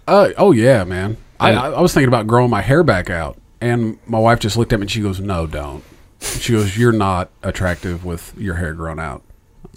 Uh, 0.06 0.30
oh 0.38 0.52
yeah, 0.52 0.84
man. 0.84 1.18
I, 1.38 1.52
I 1.52 1.80
was 1.80 1.92
thinking 1.92 2.08
about 2.08 2.26
growing 2.26 2.50
my 2.50 2.62
hair 2.62 2.82
back 2.82 3.10
out, 3.10 3.36
and 3.60 3.98
my 4.06 4.18
wife 4.18 4.40
just 4.40 4.56
looked 4.56 4.72
at 4.72 4.80
me 4.80 4.84
and 4.84 4.90
she 4.90 5.02
goes, 5.02 5.20
"No, 5.20 5.46
don't." 5.46 5.84
She 6.20 6.52
goes, 6.52 6.76
"You're 6.76 6.92
not 6.92 7.30
attractive 7.42 8.04
with 8.04 8.34
your 8.38 8.54
hair 8.54 8.72
grown 8.72 8.98
out." 8.98 9.22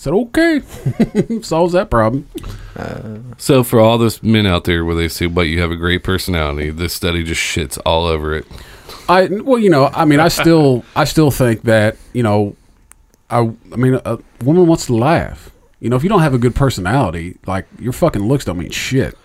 I 0.01 0.03
said, 0.03 0.13
"Okay, 0.13 0.61
solves 1.41 1.73
that 1.73 1.91
problem." 1.91 2.27
Uh, 2.75 3.19
so 3.37 3.63
for 3.63 3.79
all 3.79 3.99
those 3.99 4.23
men 4.23 4.47
out 4.47 4.63
there 4.63 4.83
where 4.83 4.95
they 4.95 5.07
say, 5.07 5.27
"But 5.27 5.43
you 5.43 5.61
have 5.61 5.69
a 5.69 5.75
great 5.75 6.03
personality," 6.03 6.71
this 6.71 6.93
study 6.93 7.23
just 7.23 7.39
shits 7.39 7.77
all 7.85 8.07
over 8.07 8.33
it. 8.33 8.47
I 9.07 9.27
well, 9.27 9.59
you 9.59 9.69
know, 9.69 9.91
I 9.93 10.05
mean, 10.05 10.19
I 10.19 10.29
still, 10.29 10.83
I 10.95 11.03
still 11.03 11.29
think 11.29 11.61
that 11.63 11.97
you 12.13 12.23
know, 12.23 12.55
I, 13.29 13.51
I 13.71 13.75
mean, 13.75 13.99
a 14.03 14.17
woman 14.43 14.65
wants 14.65 14.87
to 14.87 14.95
laugh. 14.95 15.51
You 15.79 15.89
know, 15.89 15.97
if 15.97 16.03
you 16.03 16.09
don't 16.09 16.21
have 16.21 16.33
a 16.33 16.39
good 16.39 16.55
personality, 16.55 17.37
like 17.45 17.67
your 17.77 17.93
fucking 17.93 18.27
looks 18.27 18.45
don't 18.45 18.57
mean 18.57 18.71
shit. 18.71 19.15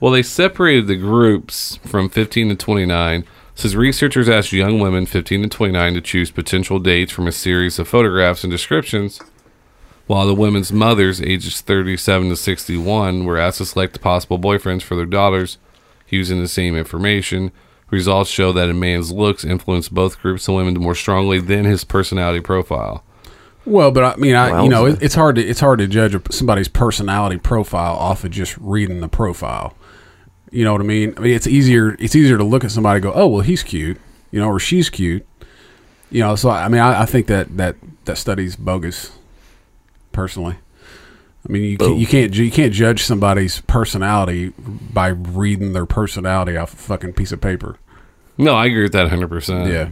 Well, 0.00 0.10
they 0.10 0.24
separated 0.24 0.88
the 0.88 0.96
groups 0.96 1.76
from 1.84 2.08
15 2.08 2.48
to 2.48 2.56
29. 2.56 3.24
Says 3.54 3.76
researchers 3.76 4.28
asked 4.28 4.52
young 4.52 4.80
women 4.80 5.06
15 5.06 5.42
to 5.42 5.48
29 5.48 5.94
to 5.94 6.00
choose 6.00 6.32
potential 6.32 6.80
dates 6.80 7.12
from 7.12 7.28
a 7.28 7.32
series 7.32 7.78
of 7.78 7.86
photographs 7.86 8.42
and 8.42 8.50
descriptions, 8.50 9.20
while 10.06 10.26
the 10.26 10.34
women's 10.34 10.72
mothers, 10.72 11.20
ages 11.22 11.60
37 11.60 12.28
to 12.28 12.36
61, 12.36 13.24
were 13.24 13.38
asked 13.38 13.58
to 13.58 13.66
select 13.66 13.94
the 13.94 13.98
possible 13.98 14.38
boyfriends 14.38 14.82
for 14.82 14.96
their 14.96 15.06
daughters 15.06 15.58
using 16.08 16.40
the 16.40 16.48
same 16.48 16.76
information. 16.76 17.50
Results 17.90 18.30
show 18.30 18.52
that 18.52 18.68
a 18.68 18.74
man's 18.74 19.12
looks 19.12 19.44
influence 19.44 19.88
both 19.88 20.20
groups 20.20 20.48
of 20.48 20.54
women 20.54 20.74
more 20.74 20.94
strongly 20.94 21.38
than 21.40 21.64
his 21.64 21.84
personality 21.84 22.40
profile. 22.40 23.04
Well, 23.66 23.90
but 23.90 24.04
I 24.04 24.16
mean, 24.16 24.34
I 24.34 24.62
you 24.62 24.68
know, 24.68 24.86
it, 24.86 25.02
it's 25.02 25.14
hard 25.14 25.36
to 25.36 25.42
it's 25.42 25.60
hard 25.60 25.78
to 25.78 25.86
judge 25.86 26.14
a- 26.14 26.32
somebody's 26.32 26.68
personality 26.68 27.38
profile 27.38 27.94
off 27.94 28.24
of 28.24 28.30
just 28.30 28.56
reading 28.58 29.00
the 29.00 29.08
profile. 29.08 29.74
You 30.50 30.64
know 30.64 30.72
what 30.72 30.82
I 30.82 30.84
mean? 30.84 31.14
I 31.16 31.20
mean, 31.20 31.34
it's 31.34 31.46
easier 31.46 31.96
it's 31.98 32.14
easier 32.14 32.36
to 32.36 32.44
look 32.44 32.64
at 32.64 32.70
somebody 32.70 32.96
and 32.96 33.02
go, 33.04 33.12
oh 33.14 33.26
well, 33.26 33.40
he's 33.40 33.62
cute, 33.62 33.98
you 34.30 34.40
know, 34.40 34.48
or 34.48 34.58
she's 34.58 34.90
cute, 34.90 35.26
you 36.10 36.20
know. 36.20 36.36
So 36.36 36.50
I 36.50 36.68
mean, 36.68 36.80
I, 36.80 37.02
I 37.02 37.06
think 37.06 37.26
that 37.28 37.56
that 37.56 37.76
that 38.04 38.18
study's 38.18 38.54
bogus. 38.54 39.12
Personally, 40.14 40.56
I 41.46 41.52
mean, 41.52 41.64
you 41.64 41.76
oh. 41.80 41.88
can't, 41.88 41.98
you 41.98 42.06
can't 42.06 42.34
you 42.36 42.50
can't 42.50 42.72
judge 42.72 43.02
somebody's 43.02 43.60
personality 43.62 44.54
by 44.58 45.08
reading 45.08 45.74
their 45.74 45.84
personality 45.84 46.56
off 46.56 46.72
a 46.72 46.76
fucking 46.76 47.12
piece 47.12 47.32
of 47.32 47.40
paper. 47.42 47.76
No, 48.38 48.54
I 48.54 48.66
agree 48.66 48.82
with 48.82 48.92
that 48.92 49.10
100%. 49.10 49.70
Yeah, 49.70 49.90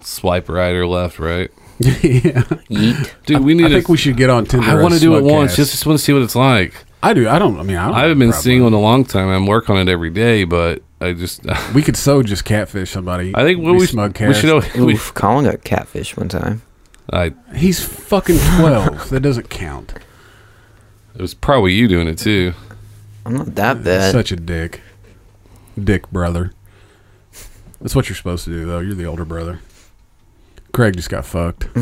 Swipe 0.00 0.48
right 0.48 0.74
or 0.74 0.86
left, 0.86 1.18
right? 1.18 1.50
yeah. 1.78 2.42
Yeet. 2.70 3.12
Dude, 3.26 3.44
we 3.44 3.54
need 3.54 3.66
I 3.66 3.68
to. 3.68 3.74
think 3.74 3.88
we 3.88 3.96
should 3.96 4.16
get 4.16 4.30
on 4.30 4.46
Tinder. 4.46 4.66
I 4.66 4.80
want 4.82 4.94
to 4.94 5.00
do 5.00 5.16
it 5.16 5.22
once. 5.22 5.56
Just, 5.56 5.72
just 5.72 5.86
want 5.86 5.98
to 5.98 6.04
see 6.04 6.12
what 6.12 6.22
it's 6.22 6.34
like. 6.36 6.74
I 7.02 7.14
do. 7.14 7.28
I 7.28 7.38
don't. 7.38 7.58
I 7.58 7.64
mean, 7.64 7.76
I, 7.76 7.86
don't 7.86 7.94
I 7.96 8.00
haven't 8.02 8.18
been 8.20 8.28
a 8.28 8.32
problem. 8.32 8.42
single 8.42 8.66
in 8.68 8.74
a 8.74 8.80
long 8.80 9.04
time. 9.04 9.28
I'm 9.28 9.46
working 9.46 9.76
on 9.76 9.88
it 9.88 9.90
every 9.90 10.10
day, 10.10 10.44
but 10.44 10.82
I 11.00 11.12
just 11.12 11.42
We 11.74 11.82
could 11.82 11.96
so 11.96 12.22
just 12.22 12.44
catfish 12.44 12.90
somebody. 12.90 13.32
I 13.34 13.42
think 13.42 13.60
Be 13.60 13.70
we, 13.70 13.86
smug 13.86 14.18
we 14.18 14.32
should. 14.32 14.62
cast. 14.62 14.76
al- 14.76 14.86
We, 14.86 14.94
Oof, 14.94 15.12
Colin 15.14 15.44
got 15.44 15.64
catfish 15.64 16.16
one 16.16 16.28
time. 16.28 16.62
I, 17.10 17.34
He's 17.54 17.84
fucking 17.84 18.38
twelve. 18.56 19.08
that 19.10 19.20
doesn't 19.20 19.50
count. 19.50 19.94
it 21.14 21.20
was 21.20 21.34
probably 21.34 21.72
you 21.74 21.88
doing 21.88 22.08
it 22.08 22.18
too. 22.18 22.54
I'm 23.24 23.34
not 23.34 23.54
that 23.54 23.84
bad. 23.84 24.12
Such 24.12 24.32
a 24.32 24.36
dick, 24.36 24.80
dick 25.82 26.10
brother. 26.10 26.52
That's 27.80 27.94
what 27.94 28.08
you're 28.08 28.16
supposed 28.16 28.44
to 28.44 28.50
do, 28.50 28.64
though. 28.64 28.78
You're 28.80 28.94
the 28.94 29.06
older 29.06 29.24
brother. 29.24 29.60
Craig 30.72 30.96
just 30.96 31.10
got 31.10 31.26
fucked. 31.26 31.68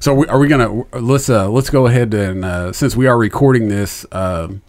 so 0.00 0.14
we, 0.14 0.26
are 0.26 0.38
we 0.38 0.48
gonna 0.48 0.84
let's 0.98 1.28
uh 1.28 1.50
let's 1.50 1.68
go 1.68 1.86
ahead 1.86 2.14
and 2.14 2.44
uh, 2.44 2.72
since 2.72 2.96
we 2.96 3.06
are 3.06 3.18
recording 3.18 3.68
this 3.68 4.06
um, 4.12 4.62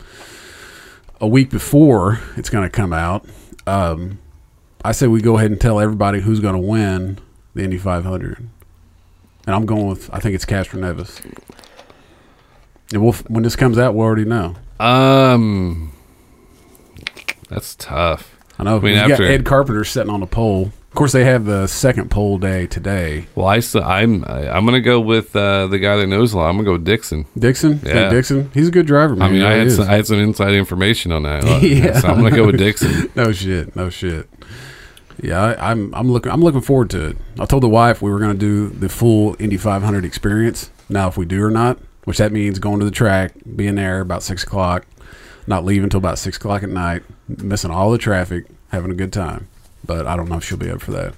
a 1.21 1.27
week 1.27 1.49
before 1.49 2.19
it's 2.35 2.49
gonna 2.49 2.69
come 2.69 2.91
out, 2.91 3.25
um, 3.67 4.19
I 4.83 4.91
say 4.91 5.07
we 5.07 5.21
go 5.21 5.37
ahead 5.37 5.51
and 5.51 5.59
tell 5.61 5.79
everybody 5.79 6.19
who's 6.21 6.39
gonna 6.39 6.59
win 6.59 7.19
the 7.55 7.63
Indy 7.63 7.77
500, 7.77 8.37
and 9.45 9.55
I'm 9.55 9.65
going 9.65 9.87
with 9.87 10.09
I 10.13 10.19
think 10.19 10.35
it's 10.35 10.45
Castroneves. 10.45 11.23
And 12.91 13.01
we'll, 13.01 13.13
when 13.27 13.43
this 13.43 13.55
comes 13.55 13.77
out, 13.79 13.95
we'll 13.95 14.05
already 14.05 14.25
know. 14.25 14.55
Um, 14.79 15.93
that's 17.49 17.75
tough. 17.75 18.37
I 18.59 18.63
know. 18.63 18.77
I 18.77 18.79
mean, 18.81 18.93
you 18.93 18.99
after- 18.99 19.17
got 19.17 19.23
Ed 19.31 19.45
Carpenter 19.45 19.83
sitting 19.83 20.11
on 20.11 20.19
the 20.19 20.27
pole. 20.27 20.71
Of 20.91 20.95
course, 20.95 21.11
they 21.11 21.25
have 21.25 21.45
the 21.45 21.65
second 21.65 22.11
pole 22.11 22.37
day 22.37 22.67
today. 22.67 23.25
Well, 23.33 23.47
I, 23.47 23.59
I'm 23.81 24.23
I'm 24.25 24.63
gonna 24.65 24.79
go 24.79 24.99
with 24.99 25.35
uh, 25.35 25.65
the 25.65 25.79
guy 25.79 25.95
that 25.97 26.05
knows 26.05 26.33
a 26.33 26.37
lot. 26.37 26.49
I'm 26.49 26.55
gonna 26.57 26.65
go 26.65 26.73
with 26.73 26.85
Dixon. 26.85 27.25
Dixon, 27.35 27.79
Yeah. 27.83 27.95
yeah. 27.95 28.09
Dixon, 28.09 28.51
he's 28.53 28.67
a 28.67 28.71
good 28.71 28.85
driver. 28.85 29.15
Man. 29.15 29.27
I 29.27 29.31
mean, 29.31 29.41
He 29.41 29.47
I 29.47 29.53
had 29.53 29.71
some. 29.71 29.87
I 29.89 29.95
had 29.95 30.05
some 30.05 30.19
inside 30.19 30.53
information 30.53 31.11
on 31.11 31.23
that. 31.23 31.63
Yeah. 31.63 31.99
so 31.99 32.09
I'm 32.09 32.17
gonna 32.21 32.35
go 32.35 32.45
with 32.45 32.59
Dixon. 32.59 33.09
no 33.15 33.31
shit, 33.31 33.75
no 33.75 33.89
shit. 33.89 34.29
Yeah, 35.21 35.41
I, 35.41 35.71
I'm 35.71 35.93
I'm 35.93 36.11
looking 36.11 36.31
I'm 36.31 36.41
looking 36.41 36.61
forward 36.61 36.89
to 36.91 37.09
it. 37.09 37.17
I 37.39 37.45
told 37.45 37.63
the 37.63 37.69
wife 37.69 38.01
we 38.01 38.11
were 38.11 38.19
going 38.19 38.33
to 38.33 38.39
do 38.39 38.69
the 38.69 38.89
full 38.89 39.35
Indy 39.39 39.57
500 39.57 40.05
experience. 40.05 40.69
Now, 40.89 41.07
if 41.07 41.17
we 41.17 41.25
do 41.25 41.43
or 41.43 41.51
not, 41.51 41.79
which 42.05 42.17
that 42.17 42.31
means 42.31 42.59
going 42.59 42.79
to 42.79 42.85
the 42.85 42.91
track, 42.91 43.33
being 43.55 43.75
there 43.75 44.01
about 44.01 44.23
six 44.23 44.43
o'clock, 44.43 44.85
not 45.47 45.65
leaving 45.65 45.85
until 45.85 45.99
about 45.99 46.17
six 46.19 46.37
o'clock 46.37 46.63
at 46.63 46.69
night, 46.69 47.03
missing 47.27 47.71
all 47.71 47.91
the 47.91 47.97
traffic, 47.97 48.45
having 48.69 48.91
a 48.91 48.95
good 48.95 49.13
time. 49.13 49.47
But 49.85 50.07
I 50.07 50.15
don't 50.15 50.29
know 50.29 50.37
if 50.37 50.43
she'll 50.43 50.57
be 50.57 50.69
up 50.69 50.81
for 50.81 50.91
that. 50.91 51.13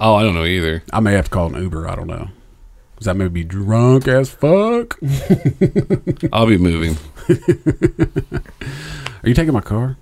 Oh, 0.00 0.14
I 0.16 0.22
don't 0.22 0.34
know 0.34 0.44
either. 0.44 0.82
I 0.92 1.00
may 1.00 1.12
have 1.12 1.26
to 1.26 1.30
call 1.30 1.54
an 1.54 1.62
Uber. 1.62 1.88
I 1.88 1.94
don't 1.94 2.08
know. 2.08 2.28
Cause 2.96 3.08
I 3.08 3.12
may 3.14 3.28
be 3.28 3.42
drunk 3.44 4.06
as 4.06 4.30
fuck. 4.30 4.98
I'll 6.32 6.46
be 6.46 6.56
moving. 6.58 6.96
Are 9.22 9.28
you 9.28 9.34
taking 9.34 9.52
my 9.52 9.60
car? 9.60 9.96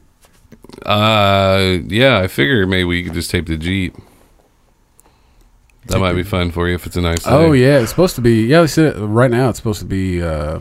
Uh, 0.85 1.79
yeah, 1.87 2.19
I 2.21 2.29
figure 2.29 2.67
maybe 2.67 2.85
we 2.85 3.03
could 3.05 3.15
just 3.15 3.31
tape 3.31 3.47
the 3.47 3.57
Jeep. 3.57 3.95
That 5.87 5.99
might 5.99 6.13
be 6.13 6.23
fun 6.23 6.51
for 6.51 6.69
you 6.69 6.75
if 6.75 6.87
it's 6.87 6.97
a 6.97 7.01
nice 7.01 7.25
day. 7.25 7.31
Oh 7.31 7.53
yeah, 7.53 7.79
it's 7.81 7.91
supposed 7.91 8.15
to 8.17 8.21
be. 8.21 8.45
Yeah, 8.47 8.61
they 8.61 8.67
said 8.67 8.97
it- 8.97 9.01
right 9.01 9.31
now 9.31 9.49
it's 9.49 9.59
supposed 9.59 9.81
to 9.81 9.87
be 9.87 10.23
uh, 10.23 10.61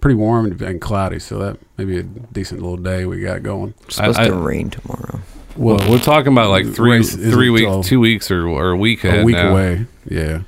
pretty 0.00 0.16
warm 0.16 0.46
and- 0.46 0.60
and 0.62 0.80
cloudy, 0.80 1.18
so 1.18 1.38
that 1.38 1.58
may 1.78 1.84
be 1.84 1.98
a 1.98 2.02
decent 2.02 2.60
little 2.60 2.76
day 2.78 3.04
we 3.06 3.20
got 3.20 3.42
going. 3.42 3.74
It's 3.86 3.96
supposed 3.96 4.18
I- 4.18 4.28
to 4.28 4.34
rain 4.34 4.70
tomorrow. 4.70 5.20
Well, 5.56 5.78
we're 5.88 5.98
talking 6.00 6.32
about 6.32 6.50
like 6.50 6.66
three, 6.66 7.00
three 7.04 7.48
weeks, 7.50 7.62
till- 7.66 7.82
two 7.84 8.00
weeks, 8.00 8.28
or, 8.32 8.48
or 8.48 8.70
a 8.70 8.76
week 8.76 9.04
ahead 9.04 9.20
a 9.20 9.24
week 9.24 9.36
now. 9.36 9.52
away. 9.52 9.86
Yeah, 10.08 10.40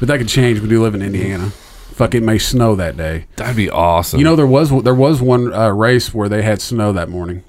but 0.00 0.08
that 0.08 0.16
could 0.18 0.28
change. 0.28 0.60
We 0.60 0.68
do 0.68 0.82
live 0.82 0.94
in 0.94 1.02
Indiana. 1.02 1.50
Fuck, 1.50 2.14
it 2.14 2.22
may 2.22 2.38
snow 2.38 2.74
that 2.76 2.96
day. 2.96 3.26
That'd 3.36 3.56
be 3.56 3.68
awesome. 3.68 4.18
You 4.18 4.24
know, 4.24 4.34
there 4.36 4.46
was 4.46 4.70
there 4.82 4.94
was 4.94 5.20
one 5.20 5.52
uh, 5.52 5.68
race 5.68 6.14
where 6.14 6.28
they 6.30 6.42
had 6.42 6.62
snow 6.62 6.92
that 6.92 7.10
morning. 7.10 7.42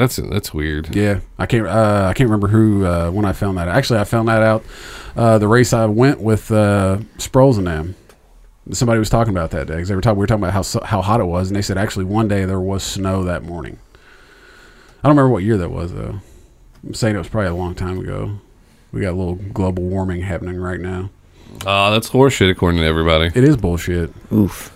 That's 0.00 0.16
that's 0.16 0.52
weird. 0.52 0.94
Yeah, 0.94 1.20
I 1.38 1.46
can't 1.46 1.66
uh, 1.66 2.06
I 2.08 2.14
can't 2.14 2.28
remember 2.28 2.48
who 2.48 2.84
uh, 2.84 3.10
when 3.10 3.24
I 3.24 3.32
found 3.32 3.58
that. 3.58 3.68
Actually, 3.68 4.00
I 4.00 4.04
found 4.04 4.28
that 4.28 4.42
out 4.42 4.64
uh, 5.16 5.38
the 5.38 5.46
race 5.46 5.72
I 5.72 5.86
went 5.86 6.20
with 6.20 6.50
uh, 6.50 6.98
Sproles 7.18 7.58
and 7.58 7.66
them. 7.66 7.94
Somebody 8.72 8.98
was 8.98 9.10
talking 9.10 9.32
about 9.32 9.50
that 9.52 9.66
day 9.66 9.74
because 9.74 9.88
they 9.88 9.94
were 9.94 10.00
talking. 10.00 10.18
We 10.18 10.22
were 10.22 10.26
talking 10.26 10.44
about 10.44 10.54
how 10.54 10.80
how 10.84 11.02
hot 11.02 11.20
it 11.20 11.24
was, 11.24 11.48
and 11.48 11.56
they 11.56 11.62
said 11.62 11.78
actually 11.78 12.06
one 12.06 12.26
day 12.28 12.44
there 12.44 12.60
was 12.60 12.82
snow 12.82 13.24
that 13.24 13.42
morning. 13.44 13.78
I 15.02 15.08
don't 15.08 15.16
remember 15.16 15.32
what 15.32 15.44
year 15.44 15.56
that 15.56 15.70
was 15.70 15.92
though. 15.92 16.20
I'm 16.84 16.94
saying 16.94 17.14
it 17.14 17.18
was 17.18 17.28
probably 17.28 17.50
a 17.50 17.54
long 17.54 17.74
time 17.74 17.98
ago. 17.98 18.38
We 18.92 19.02
got 19.02 19.12
a 19.12 19.16
little 19.16 19.36
global 19.36 19.84
warming 19.84 20.22
happening 20.22 20.56
right 20.56 20.80
now. 20.80 21.10
Oh, 21.66 21.90
that's 21.90 22.10
horseshit 22.10 22.50
according 22.50 22.80
to 22.80 22.86
everybody. 22.86 23.26
It 23.26 23.44
is 23.44 23.56
bullshit 23.56 24.12
Oof. 24.32 24.72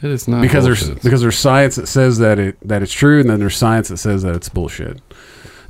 It 0.00 0.10
is 0.10 0.28
not 0.28 0.42
because 0.42 0.64
there's 0.64 0.90
because 0.90 1.20
there's 1.20 1.38
science 1.38 1.76
that 1.76 1.88
says 1.88 2.18
that 2.18 2.38
it 2.38 2.56
that 2.66 2.82
it's 2.82 2.92
true, 2.92 3.20
and 3.20 3.28
then 3.28 3.40
there's 3.40 3.56
science 3.56 3.88
that 3.88 3.96
says 3.96 4.22
that 4.22 4.34
it's 4.34 4.48
bullshit. 4.48 5.00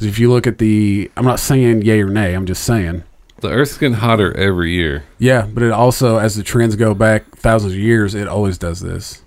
If 0.01 0.19
you 0.19 0.31
look 0.31 0.47
at 0.47 0.59
the, 0.59 1.11
I'm 1.17 1.25
not 1.25 1.41
saying 1.41 1.83
yay 1.83 2.01
or 2.01 2.09
nay. 2.09 2.35
I'm 2.35 2.47
just 2.47 2.63
saying 2.63 3.03
the 3.41 3.51
Earth's 3.51 3.79
getting 3.79 3.97
hotter 3.97 4.37
every 4.37 4.73
year. 4.73 5.05
Yeah, 5.19 5.47
but 5.47 5.63
it 5.63 5.73
also, 5.73 6.19
as 6.19 6.37
the 6.37 6.43
trends 6.43 6.77
go 6.77 6.95
back 6.95 7.25
thousands 7.37 7.73
of 7.73 7.79
years, 7.79 8.15
it 8.15 8.29
always 8.29 8.59
does 8.59 8.81
this. 8.81 9.23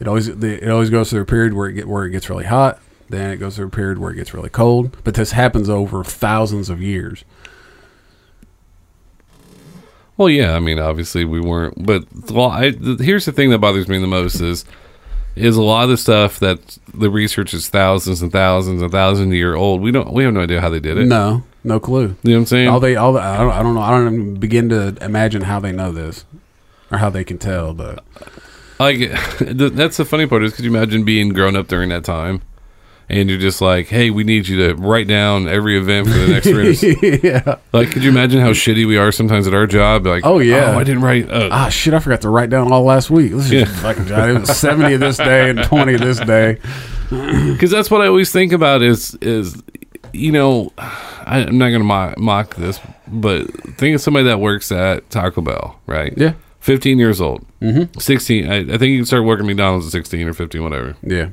It 0.00 0.08
always 0.08 0.28
it 0.28 0.68
always 0.68 0.90
goes 0.90 1.10
through 1.10 1.22
a 1.22 1.26
period 1.26 1.54
where 1.54 1.68
it 1.68 1.74
get 1.74 1.88
where 1.88 2.04
it 2.04 2.10
gets 2.10 2.28
really 2.28 2.44
hot, 2.44 2.80
then 3.08 3.30
it 3.30 3.36
goes 3.36 3.56
through 3.56 3.68
a 3.68 3.70
period 3.70 3.98
where 3.98 4.12
it 4.12 4.16
gets 4.16 4.34
really 4.34 4.50
cold. 4.50 4.96
But 5.04 5.14
this 5.14 5.32
happens 5.32 5.68
over 5.70 6.04
thousands 6.04 6.68
of 6.68 6.82
years. 6.82 7.24
Well, 10.16 10.30
yeah, 10.30 10.54
I 10.54 10.60
mean, 10.60 10.78
obviously 10.78 11.24
we 11.24 11.40
weren't, 11.40 11.84
but 11.84 12.04
well, 12.30 12.50
I, 12.50 12.70
here's 12.70 13.26
the 13.26 13.32
thing 13.32 13.50
that 13.50 13.58
bothers 13.58 13.88
me 13.88 13.98
the 13.98 14.06
most 14.06 14.40
is 14.40 14.64
is 15.34 15.56
a 15.56 15.62
lot 15.62 15.84
of 15.84 15.90
the 15.90 15.96
stuff 15.98 16.38
that 16.38 16.78
the 16.94 17.10
research 17.10 17.52
is 17.52 17.68
thousands 17.68 18.22
and 18.22 18.32
thousands 18.32 18.80
and 18.80 18.90
thousands 18.90 19.28
of 19.28 19.34
year 19.34 19.54
old. 19.54 19.82
We 19.82 19.92
don't, 19.92 20.10
we 20.10 20.24
have 20.24 20.32
no 20.32 20.40
idea 20.40 20.62
how 20.62 20.70
they 20.70 20.80
did 20.80 20.96
it. 20.96 21.04
No, 21.04 21.42
no 21.62 21.78
clue. 21.78 22.16
You 22.22 22.30
know 22.30 22.36
what 22.36 22.38
I'm 22.38 22.46
saying? 22.46 22.68
All 22.68 22.80
they, 22.80 22.96
all 22.96 23.12
the, 23.12 23.20
I 23.20 23.36
don't, 23.36 23.52
I 23.52 23.62
don't 23.62 23.74
know. 23.74 23.82
I 23.82 23.90
don't 23.90 24.14
even 24.14 24.34
begin 24.40 24.70
to 24.70 24.96
imagine 25.02 25.42
how 25.42 25.60
they 25.60 25.72
know 25.72 25.92
this 25.92 26.24
or 26.90 26.96
how 26.96 27.10
they 27.10 27.22
can 27.22 27.36
tell. 27.36 27.74
But 27.74 28.02
like 28.78 28.98
that's 29.40 29.98
the 29.98 30.04
funny 30.04 30.26
part 30.26 30.42
is 30.42 30.54
could 30.54 30.64
you 30.64 30.70
imagine 30.70 31.04
being 31.04 31.30
grown 31.30 31.56
up 31.56 31.68
during 31.68 31.90
that 31.90 32.04
time 32.04 32.42
and 33.08 33.28
you're 33.30 33.38
just 33.38 33.60
like 33.60 33.86
hey 33.86 34.10
we 34.10 34.24
need 34.24 34.48
you 34.48 34.66
to 34.68 34.74
write 34.74 35.06
down 35.06 35.46
every 35.48 35.78
event 35.78 36.06
for 36.08 36.14
the 36.14 36.26
next 36.28 36.46
race 36.46 36.82
yeah, 37.24 37.56
like 37.72 37.90
could 37.90 38.02
you 38.02 38.10
imagine 38.10 38.40
how 38.40 38.50
shitty 38.50 38.86
we 38.86 38.96
are 38.96 39.12
sometimes 39.12 39.46
at 39.46 39.54
our 39.54 39.66
job 39.66 40.04
like 40.06 40.24
Oh, 40.26 40.38
yeah. 40.40 40.72
oh, 40.74 40.78
i 40.78 40.84
didn't 40.84 41.02
write 41.02 41.30
uh, 41.30 41.48
ah, 41.52 41.68
shit, 41.68 41.94
I 41.94 41.98
forgot 42.00 42.20
to 42.22 42.28
write 42.30 42.50
down 42.50 42.72
all 42.72 42.82
last 42.84 43.08
week. 43.10 43.32
This 43.32 43.46
is 43.46 43.52
Yeah. 43.52 43.64
fucking 43.66 44.06
Johnny. 44.06 44.34
It 44.34 44.40
was 44.40 44.56
seventy 44.56 44.96
this 44.96 45.16
day 45.18 45.50
and 45.50 45.62
twenty 45.64 45.96
this 45.96 46.18
day. 46.20 46.58
because 47.10 47.70
that's 47.70 47.88
what 47.90 48.00
i 48.00 48.06
always 48.08 48.32
think 48.32 48.52
about 48.52 48.82
is 48.82 49.14
is 49.22 49.62
you 50.12 50.32
know 50.32 50.72
I, 50.78 51.44
i'm 51.46 51.56
not 51.58 51.70
gonna 51.70 51.84
mock, 51.84 52.18
mock 52.18 52.56
this 52.56 52.80
but 53.06 53.46
think 53.76 53.94
of 53.94 54.00
somebody 54.00 54.24
that 54.26 54.40
works 54.40 54.72
at 54.72 55.08
taco 55.10 55.40
bell 55.40 55.80
right 55.86 56.12
Yeah, 56.16 56.32
15 56.60 56.98
years 56.98 57.20
old 57.20 57.46
mm-hmm. 57.62 57.96
16 57.98 58.50
I, 58.50 58.56
I 58.56 58.64
think 58.64 58.82
you 58.90 58.98
can 58.98 59.06
start 59.06 59.24
working 59.24 59.46
mcdonald's 59.46 59.86
at 59.86 59.92
16 59.92 60.26
or 60.26 60.32
15 60.32 60.62
whatever 60.64 60.96
yeah, 61.02 61.28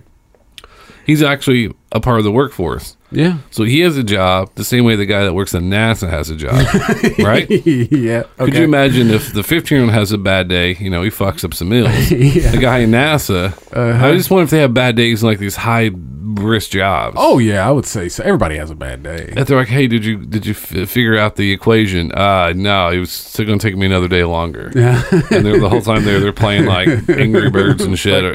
he's 1.06 1.22
actually 1.22 1.74
a 1.92 2.00
part 2.00 2.18
of 2.18 2.24
the 2.24 2.32
workforce 2.32 2.98
yeah. 3.14 3.38
So 3.52 3.64
he 3.64 3.82
has 3.82 3.96
a 3.96 4.04
job 4.04 4.52
the 4.56 4.64
same 4.64 4.86
way 4.86 4.96
the 4.96 5.06
guy 5.06 5.24
that 5.24 5.34
works 5.34 5.54
at 5.54 5.62
NASA 5.62 6.10
has 6.10 6.30
a 6.30 6.36
job, 6.36 6.54
right? 7.20 7.50
yeah. 7.50 8.24
Could 8.38 8.56
you 8.56 8.64
imagine 8.64 9.12
if 9.12 9.34
the 9.34 9.44
15 9.44 9.76
year 9.76 9.86
old 9.86 9.94
has 9.94 10.12
a 10.12 10.18
bad 10.18 10.48
day, 10.48 10.76
you 10.80 10.90
know, 10.90 11.04
he 11.04 11.10
fucks 11.10 11.44
up 11.44 11.54
some 11.54 11.70
meals. 11.70 12.12
Yeah. 12.24 12.52
The 12.52 12.58
guy 12.58 12.80
in 12.80 12.92
NASA, 12.92 13.54
I 13.76 13.92
uh-huh. 13.92 14.14
just 14.14 14.32
wonder 14.32 14.46
if 14.46 14.50
they 14.50 14.60
have 14.60 14.74
bad 14.74 14.96
days 14.96 15.22
in 15.22 15.28
like 15.28 15.40
these 15.40 15.56
high 15.56 15.90
risk 16.36 16.72
jobs. 16.72 17.16
Oh 17.20 17.38
yeah, 17.40 17.68
I 17.68 17.72
would 17.72 17.86
say 17.86 18.10
so. 18.10 18.24
Everybody 18.24 18.58
has 18.58 18.70
a 18.70 18.76
bad 18.76 19.04
day. 19.04 19.32
That 19.34 19.48
they're 19.48 19.58
like, 19.58 19.68
hey, 19.68 19.88
did 19.88 20.04
you 20.06 20.18
did 20.26 20.46
you 20.46 20.54
f- 20.54 20.90
figure 20.90 21.18
out 21.18 21.36
the 21.36 21.52
equation? 21.52 22.12
Uh, 22.12 22.54
no, 22.56 22.90
it 22.90 23.00
was 23.00 23.12
still 23.12 23.46
going 23.46 23.60
to 23.60 23.68
take 23.68 23.78
me 23.78 23.86
another 23.86 24.08
day 24.08 24.24
longer. 24.24 24.72
Yeah. 24.76 25.04
and 25.32 25.46
they're, 25.46 25.60
the 25.60 25.70
whole 25.70 25.82
time 25.82 26.04
there, 26.06 26.20
they're 26.20 26.32
playing 26.34 26.66
like 26.66 26.88
Angry 27.10 27.50
Birds 27.50 27.84
and 27.84 27.98
shit. 27.98 28.24
Or, 28.24 28.34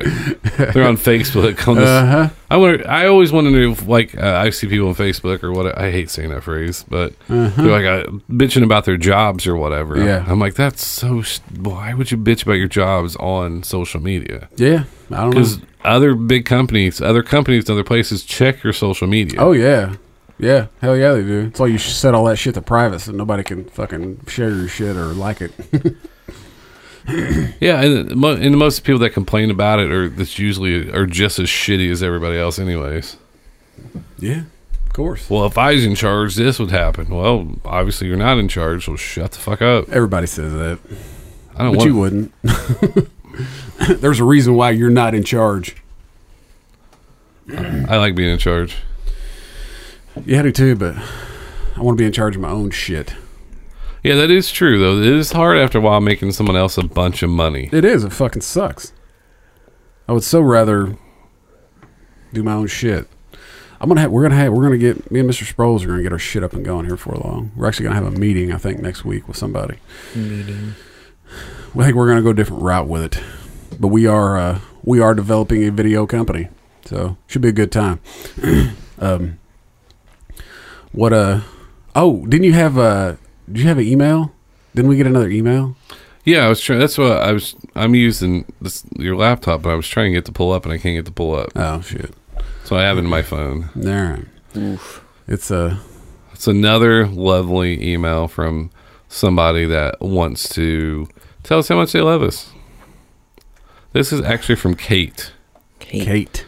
they're 0.72 0.86
on 0.88 0.96
Facebook. 0.96 1.66
On 1.68 1.76
this, 1.76 1.88
Uh-huh. 1.88 2.28
I 2.50 2.56
wonder. 2.56 2.88
I 2.88 3.06
always 3.06 3.30
want 3.32 3.46
to 3.46 3.50
know, 3.50 3.72
if, 3.72 3.86
like, 3.86 4.16
uh, 4.16 4.36
I 4.36 4.50
see 4.50 4.66
people 4.68 4.88
on 4.88 4.94
Facebook 4.94 5.42
or 5.42 5.52
what. 5.52 5.76
I 5.78 5.90
hate 5.90 6.08
saying 6.10 6.30
that 6.30 6.42
phrase, 6.42 6.84
but 6.88 7.12
they're 7.28 7.48
like 7.50 7.84
uh, 7.84 8.10
bitching 8.30 8.62
about 8.64 8.84
their 8.86 8.96
jobs 8.96 9.46
or 9.46 9.54
whatever. 9.56 9.96
Uh-huh. 9.96 10.04
Yeah. 10.06 10.24
I'm 10.26 10.38
like, 10.40 10.54
that's 10.54 10.84
so. 10.84 11.20
sh- 11.22 11.40
Why 11.58 11.92
would 11.94 12.10
you 12.10 12.16
bitch 12.16 12.42
about 12.44 12.54
your 12.54 12.68
jobs 12.68 13.16
on 13.16 13.62
social 13.62 14.00
media? 14.00 14.48
Yeah, 14.56 14.84
I 15.10 15.16
don't 15.16 15.30
know. 15.30 15.30
Because 15.30 15.58
other 15.84 16.14
big 16.14 16.44
companies, 16.44 17.00
other 17.00 17.22
companies, 17.22 17.68
other 17.70 17.84
places 17.84 18.24
check 18.24 18.62
your 18.62 18.72
social 18.72 19.06
media. 19.06 19.40
Oh 19.40 19.52
yeah, 19.52 19.94
yeah, 20.38 20.66
hell 20.80 20.96
yeah, 20.96 21.12
they 21.12 21.22
do. 21.22 21.44
That's 21.44 21.60
why 21.60 21.66
you 21.66 21.78
set 21.78 22.14
all 22.14 22.24
that 22.26 22.36
shit 22.36 22.54
to 22.54 22.62
private 22.62 23.00
so 23.00 23.12
nobody 23.12 23.42
can 23.44 23.64
fucking 23.66 24.26
share 24.26 24.50
your 24.50 24.68
shit 24.68 24.96
or 24.96 25.06
like 25.06 25.40
it. 25.40 25.52
Yeah, 27.60 27.80
and, 27.80 28.22
uh, 28.22 28.28
and 28.32 28.58
most 28.58 28.84
people 28.84 28.98
that 28.98 29.10
complain 29.10 29.50
about 29.50 29.78
it 29.80 29.90
are 29.90 30.10
that's 30.10 30.38
usually 30.38 30.90
are 30.92 31.06
just 31.06 31.38
as 31.38 31.48
shitty 31.48 31.90
as 31.90 32.02
everybody 32.02 32.38
else, 32.38 32.58
anyways. 32.58 33.16
yeah, 34.18 34.42
of 34.86 34.92
course. 34.92 35.30
Well, 35.30 35.46
if 35.46 35.56
I 35.56 35.72
was 35.72 35.86
in 35.86 35.94
charge, 35.94 36.34
this 36.34 36.58
would 36.58 36.70
happen. 36.70 37.08
Well, 37.08 37.56
obviously 37.64 38.08
you're 38.08 38.18
not 38.18 38.36
in 38.36 38.46
charge, 38.48 38.84
so 38.84 38.96
shut 38.96 39.32
the 39.32 39.38
fuck 39.38 39.62
up. 39.62 39.88
Everybody 39.88 40.26
says 40.26 40.52
that, 40.52 40.78
I 41.56 41.62
don't 41.62 41.72
but 41.72 41.78
want. 41.78 41.88
you 41.88 41.96
wouldn't. 41.96 42.32
There's 43.88 44.20
a 44.20 44.24
reason 44.24 44.54
why 44.54 44.70
you're 44.70 44.90
not 44.90 45.14
in 45.14 45.24
charge. 45.24 45.76
I 47.50 47.96
like 47.96 48.14
being 48.14 48.30
in 48.30 48.38
charge. 48.38 48.76
Yeah, 50.24 50.40
I 50.40 50.42
do 50.42 50.52
too, 50.52 50.76
but 50.76 50.96
I 51.76 51.80
want 51.80 51.96
to 51.96 52.02
be 52.02 52.06
in 52.06 52.12
charge 52.12 52.36
of 52.36 52.42
my 52.42 52.50
own 52.50 52.70
shit. 52.70 53.14
Yeah, 54.02 54.16
that 54.16 54.30
is 54.30 54.50
true 54.50 54.78
though. 54.78 54.98
It 55.00 55.06
is 55.14 55.32
hard 55.32 55.58
after 55.58 55.78
a 55.78 55.80
while 55.80 56.00
making 56.00 56.32
someone 56.32 56.56
else 56.56 56.76
a 56.78 56.82
bunch 56.82 57.22
of 57.22 57.30
money. 57.30 57.68
It 57.72 57.84
is. 57.84 58.04
It 58.04 58.12
fucking 58.12 58.42
sucks. 58.42 58.92
I 60.08 60.12
would 60.12 60.24
so 60.24 60.40
rather 60.40 60.96
do 62.32 62.42
my 62.42 62.54
own 62.54 62.66
shit. 62.66 63.08
I'm 63.80 63.88
gonna 63.88 64.00
have. 64.00 64.10
We're 64.10 64.22
gonna 64.22 64.34
have. 64.34 64.52
We're 64.52 64.62
gonna 64.62 64.78
get. 64.78 65.10
Me 65.10 65.20
and 65.20 65.30
Mr. 65.30 65.50
Sproles 65.50 65.84
are 65.84 65.88
gonna 65.88 66.02
get 66.02 66.12
our 66.12 66.18
shit 66.18 66.42
up 66.42 66.52
and 66.52 66.64
going 66.64 66.86
here 66.86 66.96
for 66.96 67.12
a 67.12 67.24
long. 67.24 67.52
We're 67.54 67.68
actually 67.68 67.84
gonna 67.84 68.02
have 68.02 68.12
a 68.12 68.18
meeting. 68.18 68.52
I 68.52 68.58
think 68.58 68.80
next 68.80 69.04
week 69.04 69.28
with 69.28 69.36
somebody. 69.36 69.78
Meeting. 70.14 70.74
I 71.78 71.84
think 71.84 71.94
we're 71.94 72.08
gonna 72.08 72.22
go 72.22 72.30
a 72.30 72.34
different 72.34 72.62
route 72.62 72.88
with 72.88 73.02
it. 73.02 73.22
But 73.78 73.88
we 73.88 74.06
are. 74.06 74.38
Uh, 74.38 74.60
we 74.82 75.00
are 75.00 75.14
developing 75.14 75.64
a 75.64 75.70
video 75.70 76.06
company, 76.06 76.48
so 76.84 77.16
should 77.26 77.42
be 77.42 77.48
a 77.48 77.52
good 77.52 77.72
time. 77.72 78.00
um. 78.98 79.38
What? 80.92 81.12
Uh. 81.12 81.40
Oh, 81.94 82.26
didn't 82.26 82.44
you 82.44 82.52
have 82.54 82.76
a? 82.76 83.18
Did 83.46 83.60
you 83.60 83.68
have 83.68 83.78
an 83.78 83.86
email? 83.86 84.32
Didn't 84.74 84.88
we 84.88 84.96
get 84.96 85.06
another 85.06 85.28
email? 85.28 85.76
Yeah, 86.24 86.44
I 86.44 86.48
was 86.48 86.60
trying. 86.60 86.78
That's 86.78 86.98
what 86.98 87.12
I 87.12 87.32
was. 87.32 87.54
I'm 87.74 87.94
using 87.94 88.44
this 88.60 88.84
your 88.96 89.16
laptop, 89.16 89.62
but 89.62 89.70
I 89.70 89.74
was 89.74 89.88
trying 89.88 90.12
to 90.12 90.18
get 90.18 90.24
to 90.26 90.32
pull 90.32 90.52
up, 90.52 90.64
and 90.64 90.72
I 90.72 90.78
can't 90.78 90.96
get 90.96 91.06
to 91.06 91.12
pull 91.12 91.34
up. 91.34 91.50
Oh 91.56 91.80
shit! 91.80 92.14
So 92.64 92.76
I 92.76 92.82
have 92.82 92.96
it 92.98 93.00
in 93.00 93.06
my 93.06 93.22
phone. 93.22 93.70
All 93.76 93.82
right. 93.82 94.24
Oof. 94.56 95.04
It's 95.26 95.50
a. 95.50 95.80
It's 96.32 96.46
another 96.46 97.06
lovely 97.06 97.82
email 97.92 98.28
from 98.28 98.70
somebody 99.08 99.64
that 99.64 100.00
wants 100.00 100.48
to 100.50 101.08
tell 101.42 101.58
us 101.58 101.68
how 101.68 101.76
much 101.76 101.92
they 101.92 102.00
love 102.00 102.22
us. 102.22 102.52
This 103.92 104.12
is 104.12 104.20
actually 104.20 104.56
from 104.56 104.74
Kate. 104.74 105.32
Kate. 105.78 106.04
Kate. 106.04 106.46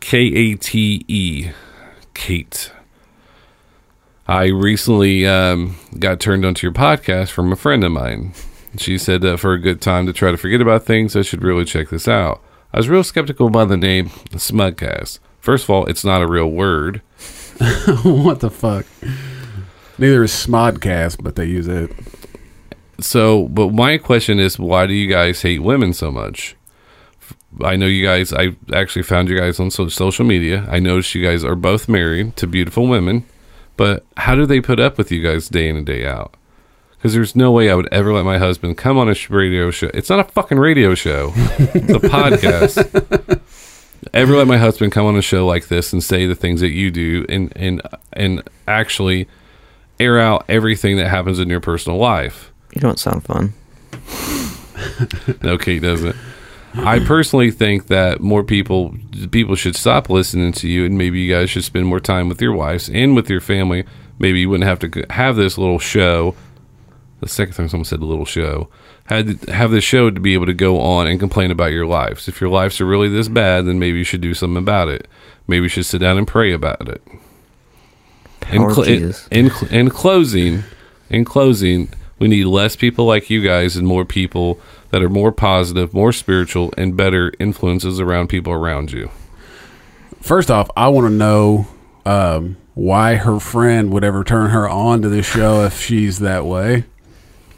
K 0.00 0.18
A 0.18 0.54
T 0.56 1.04
E. 1.06 1.50
Kate. 2.14 2.72
I 4.26 4.46
recently 4.46 5.26
um, 5.26 5.76
got 5.98 6.18
turned 6.18 6.44
onto 6.44 6.66
your 6.66 6.74
podcast 6.74 7.30
from 7.30 7.52
a 7.52 7.56
friend 7.56 7.84
of 7.84 7.92
mine. 7.92 8.32
She 8.76 8.98
said 8.98 9.20
that 9.22 9.38
for 9.38 9.52
a 9.52 9.60
good 9.60 9.80
time 9.80 10.06
to 10.06 10.12
try 10.12 10.30
to 10.30 10.36
forget 10.36 10.60
about 10.60 10.84
things, 10.84 11.14
I 11.14 11.22
should 11.22 11.42
really 11.42 11.64
check 11.64 11.88
this 11.88 12.08
out. 12.08 12.40
I 12.72 12.78
was 12.78 12.88
real 12.88 13.04
skeptical 13.04 13.50
by 13.50 13.64
the 13.64 13.76
name 13.76 14.08
Smugcast. 14.30 15.18
First 15.40 15.64
of 15.64 15.70
all, 15.70 15.86
it's 15.86 16.04
not 16.04 16.22
a 16.22 16.26
real 16.26 16.50
word. 16.50 16.98
what 18.02 18.40
the 18.40 18.50
fuck? 18.50 18.86
Neither 19.98 20.24
is 20.24 20.32
Smodcast, 20.32 21.22
but 21.22 21.36
they 21.36 21.46
use 21.46 21.68
it. 21.68 21.90
So, 23.00 23.48
but 23.48 23.72
my 23.72 23.98
question 23.98 24.38
is, 24.38 24.58
why 24.58 24.86
do 24.86 24.92
you 24.92 25.08
guys 25.08 25.42
hate 25.42 25.62
women 25.62 25.92
so 25.92 26.10
much? 26.10 26.56
I 27.62 27.76
know 27.76 27.86
you 27.86 28.04
guys. 28.04 28.32
I 28.32 28.56
actually 28.72 29.02
found 29.02 29.28
you 29.28 29.38
guys 29.38 29.58
on 29.58 29.70
so- 29.70 29.88
social 29.88 30.24
media. 30.24 30.66
I 30.70 30.78
noticed 30.78 31.14
you 31.14 31.24
guys 31.24 31.42
are 31.44 31.56
both 31.56 31.88
married 31.88 32.36
to 32.36 32.46
beautiful 32.46 32.86
women, 32.86 33.24
but 33.76 34.04
how 34.16 34.34
do 34.34 34.46
they 34.46 34.60
put 34.60 34.78
up 34.78 34.98
with 34.98 35.10
you 35.10 35.22
guys 35.22 35.48
day 35.48 35.68
in 35.68 35.76
and 35.76 35.86
day 35.86 36.06
out? 36.06 36.34
Because 36.96 37.14
there's 37.14 37.34
no 37.34 37.50
way 37.50 37.70
I 37.70 37.74
would 37.74 37.88
ever 37.92 38.12
let 38.12 38.24
my 38.24 38.38
husband 38.38 38.76
come 38.76 38.98
on 38.98 39.08
a 39.08 39.14
radio 39.30 39.70
show. 39.70 39.90
It's 39.94 40.10
not 40.10 40.20
a 40.20 40.24
fucking 40.24 40.58
radio 40.58 40.94
show. 40.94 41.32
it's 41.34 41.90
a 41.94 41.98
podcast. 42.08 43.40
Ever 44.12 44.36
let 44.36 44.46
my 44.46 44.58
husband 44.58 44.92
come 44.92 45.06
on 45.06 45.16
a 45.16 45.22
show 45.22 45.46
like 45.46 45.68
this 45.68 45.92
and 45.92 46.02
say 46.04 46.26
the 46.26 46.34
things 46.34 46.60
that 46.60 46.70
you 46.70 46.90
do, 46.90 47.24
and 47.28 47.52
and 47.56 47.82
and 48.12 48.42
actually 48.68 49.28
air 49.98 50.18
out 50.18 50.44
everything 50.48 50.96
that 50.98 51.08
happens 51.08 51.38
in 51.38 51.48
your 51.48 51.60
personal 51.60 51.98
life? 51.98 52.49
You 52.72 52.80
don't 52.80 52.98
sound 52.98 53.24
fun. 53.24 53.52
No, 55.42 55.58
Kate 55.58 55.82
doesn't. 55.82 56.16
I 56.74 57.00
personally 57.00 57.50
think 57.50 57.88
that 57.88 58.20
more 58.20 58.42
people 58.44 58.94
people 59.30 59.54
should 59.54 59.76
stop 59.76 60.08
listening 60.08 60.52
to 60.52 60.68
you, 60.68 60.84
and 60.86 60.96
maybe 60.96 61.20
you 61.20 61.34
guys 61.34 61.50
should 61.50 61.64
spend 61.64 61.86
more 61.86 62.00
time 62.00 62.28
with 62.28 62.40
your 62.40 62.52
wives 62.52 62.88
and 62.88 63.14
with 63.16 63.28
your 63.28 63.40
family. 63.40 63.84
Maybe 64.18 64.40
you 64.40 64.48
wouldn't 64.48 64.68
have 64.68 64.78
to 64.80 65.06
have 65.10 65.36
this 65.36 65.58
little 65.58 65.78
show. 65.78 66.34
The 67.20 67.28
second 67.28 67.54
time 67.54 67.68
someone 67.68 67.84
said 67.84 68.00
a 68.00 68.06
little 68.06 68.24
show, 68.24 68.68
had 69.06 69.40
to 69.40 69.52
have 69.52 69.70
this 69.70 69.84
show 69.84 70.10
to 70.10 70.20
be 70.20 70.32
able 70.34 70.46
to 70.46 70.54
go 70.54 70.80
on 70.80 71.06
and 71.06 71.18
complain 71.20 71.50
about 71.50 71.72
your 71.72 71.86
lives. 71.86 72.28
If 72.28 72.40
your 72.40 72.50
lives 72.50 72.80
are 72.80 72.86
really 72.86 73.08
this 73.08 73.28
bad, 73.28 73.66
then 73.66 73.78
maybe 73.78 73.98
you 73.98 74.04
should 74.04 74.20
do 74.22 74.32
something 74.32 74.56
about 74.56 74.88
it. 74.88 75.08
Maybe 75.46 75.64
you 75.64 75.68
should 75.68 75.86
sit 75.86 75.98
down 76.00 76.16
and 76.16 76.26
pray 76.26 76.52
about 76.52 76.88
it. 76.88 77.02
In, 78.50 78.70
cl- 78.72 78.86
in, 78.88 79.14
in, 79.30 79.50
in 79.70 79.90
closing, 79.90 80.62
in 81.10 81.24
closing, 81.24 81.90
we 82.20 82.28
need 82.28 82.44
less 82.44 82.76
people 82.76 83.06
like 83.06 83.30
you 83.30 83.42
guys 83.42 83.76
and 83.76 83.88
more 83.88 84.04
people 84.04 84.60
that 84.90 85.02
are 85.02 85.08
more 85.08 85.32
positive, 85.32 85.92
more 85.92 86.12
spiritual, 86.12 86.72
and 86.76 86.96
better 86.96 87.32
influences 87.40 87.98
around 87.98 88.28
people 88.28 88.52
around 88.52 88.92
you. 88.92 89.10
First 90.20 90.50
off, 90.50 90.70
I 90.76 90.88
want 90.88 91.06
to 91.06 91.10
know 91.10 91.66
um, 92.04 92.58
why 92.74 93.16
her 93.16 93.40
friend 93.40 93.92
would 93.92 94.04
ever 94.04 94.22
turn 94.22 94.50
her 94.50 94.68
on 94.68 95.02
to 95.02 95.08
this 95.08 95.26
show 95.26 95.64
if 95.64 95.80
she's 95.80 96.18
that 96.20 96.44
way. 96.44 96.84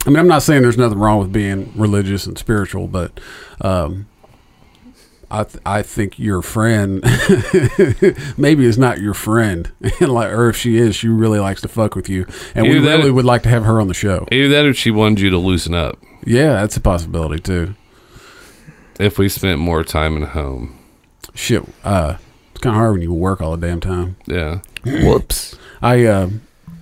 I 0.05 0.09
mean, 0.09 0.19
I'm 0.19 0.27
not 0.27 0.43
saying 0.43 0.63
there's 0.63 0.77
nothing 0.77 0.99
wrong 0.99 1.19
with 1.19 1.31
being 1.31 1.71
religious 1.75 2.25
and 2.25 2.37
spiritual, 2.37 2.87
but 2.87 3.19
um, 3.61 4.07
I 5.33 5.43
th- 5.45 5.61
I 5.65 5.81
think 5.81 6.19
your 6.19 6.41
friend 6.43 7.01
maybe 8.37 8.65
is 8.65 8.77
not 8.77 8.99
your 8.99 9.13
friend, 9.15 9.71
and 9.99 10.09
like, 10.13 10.31
or 10.31 10.49
if 10.49 10.55
she 10.57 10.77
is, 10.77 10.95
she 10.95 11.07
really 11.07 11.39
likes 11.39 11.61
to 11.61 11.67
fuck 11.67 11.95
with 11.95 12.07
you, 12.07 12.27
and 12.53 12.67
we 12.67 12.77
Either 12.77 12.81
that- 12.87 12.97
really 12.99 13.11
would 13.11 13.25
like 13.25 13.41
to 13.43 13.49
have 13.49 13.65
her 13.65 13.81
on 13.81 13.87
the 13.87 13.93
show. 13.95 14.27
Either 14.31 14.47
that 14.49 14.65
or 14.65 14.73
she 14.73 14.91
wanted 14.91 15.19
you 15.19 15.29
to 15.31 15.37
loosen 15.37 15.73
up. 15.73 15.97
Yeah, 16.25 16.53
that's 16.53 16.77
a 16.77 16.81
possibility 16.81 17.41
too. 17.41 17.73
If 18.99 19.17
we 19.17 19.27
spent 19.27 19.59
more 19.59 19.83
time 19.83 20.21
at 20.21 20.29
home. 20.29 20.77
Shit, 21.33 21.63
uh, 21.83 22.17
it's 22.51 22.61
kind 22.61 22.75
of 22.75 22.79
hard 22.79 22.93
when 22.93 23.01
you 23.01 23.11
work 23.11 23.41
all 23.41 23.57
the 23.57 23.67
damn 23.67 23.79
time. 23.79 24.17
Yeah. 24.27 24.59
Whoops. 24.85 25.57
I 25.81 26.05
uh, 26.05 26.29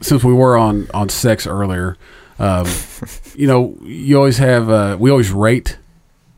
since 0.02 0.24
we 0.24 0.34
were 0.34 0.58
on 0.58 0.88
on 0.94 1.08
sex 1.08 1.48
earlier, 1.48 1.98
um, 2.38 2.68
you 3.36 3.48
know, 3.48 3.78
you 3.82 4.18
always 4.18 4.40
have 4.40 4.70
uh, 4.70 4.98
we 5.00 5.10
always 5.10 5.32
rate. 5.32 5.78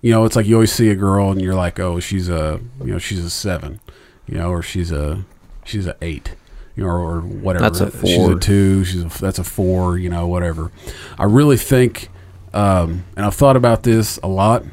You 0.03 0.11
know, 0.11 0.25
it's 0.25 0.35
like 0.35 0.45
you 0.45 0.55
always 0.55 0.73
see 0.73 0.89
a 0.89 0.95
girl 0.95 1.31
and 1.31 1.41
you're 1.41 1.55
like, 1.55 1.79
oh, 1.79 2.01
she's 2.01 2.27
a 2.27 2.59
you 2.81 2.91
know 2.91 2.99
she's 2.99 3.23
a 3.23 3.29
seven, 3.29 3.79
you 4.27 4.37
know, 4.37 4.49
or 4.49 4.61
she's 4.61 4.91
a 4.91 5.23
she's 5.63 5.87
a 5.87 5.95
eight, 6.01 6.35
you 6.75 6.83
know, 6.83 6.89
or, 6.89 7.21
whatever. 7.21 7.69
That's 7.69 7.79
a 7.79 8.05
She's 8.05 8.27
a 8.27 8.37
two. 8.37 8.83
She's 8.83 9.01
a, 9.01 9.21
that's 9.21 9.39
a 9.39 9.45
four. 9.45 9.97
You 9.97 10.09
know, 10.09 10.27
whatever. 10.27 10.73
I 11.17 11.23
really 11.23 11.55
think, 11.55 12.09
um, 12.53 13.05
and 13.15 13.25
I've 13.25 13.33
thought 13.33 13.55
about 13.55 13.83
this 13.83 14.17
a 14.21 14.27
lot, 14.27 14.65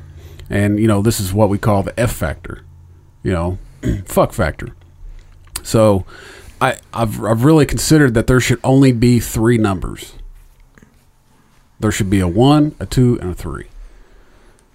and 0.51 0.81
you 0.81 0.89
know, 0.89 1.01
this 1.01 1.21
is 1.21 1.33
what 1.33 1.49
we 1.49 1.59
call 1.59 1.85
the 1.85 1.99
F 1.99 2.13
factor. 2.13 2.65
You 3.23 3.33
know, 3.33 3.59
fuck 4.07 4.33
factor. 4.33 4.75
So, 5.63 6.07
I 6.61 6.79
I've 6.93 7.23
I've 7.23 7.45
really 7.45 7.67
considered 7.67 8.15
that 8.15 8.27
there 8.27 8.41
should 8.41 8.59
only 8.65 8.91
be 8.91 9.21
three 9.21 9.59
numbers. 9.59 10.15
There 11.79 11.93
should 11.93 12.11
be 12.11 12.19
a 12.19 12.27
one, 12.27 12.75
a 12.81 12.87
two, 12.87 13.17
and 13.21 13.31
a 13.31 13.35
three. 13.35 13.69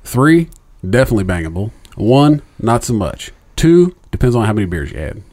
Three, 0.05 0.49
definitely 0.87 1.25
bangable. 1.25 1.71
One, 1.95 2.41
not 2.59 2.83
so 2.83 2.93
much. 2.93 3.31
Two, 3.55 3.95
depends 4.11 4.35
on 4.35 4.45
how 4.45 4.53
many 4.53 4.65
beers 4.67 4.91
you 4.91 4.99
had. 4.99 5.23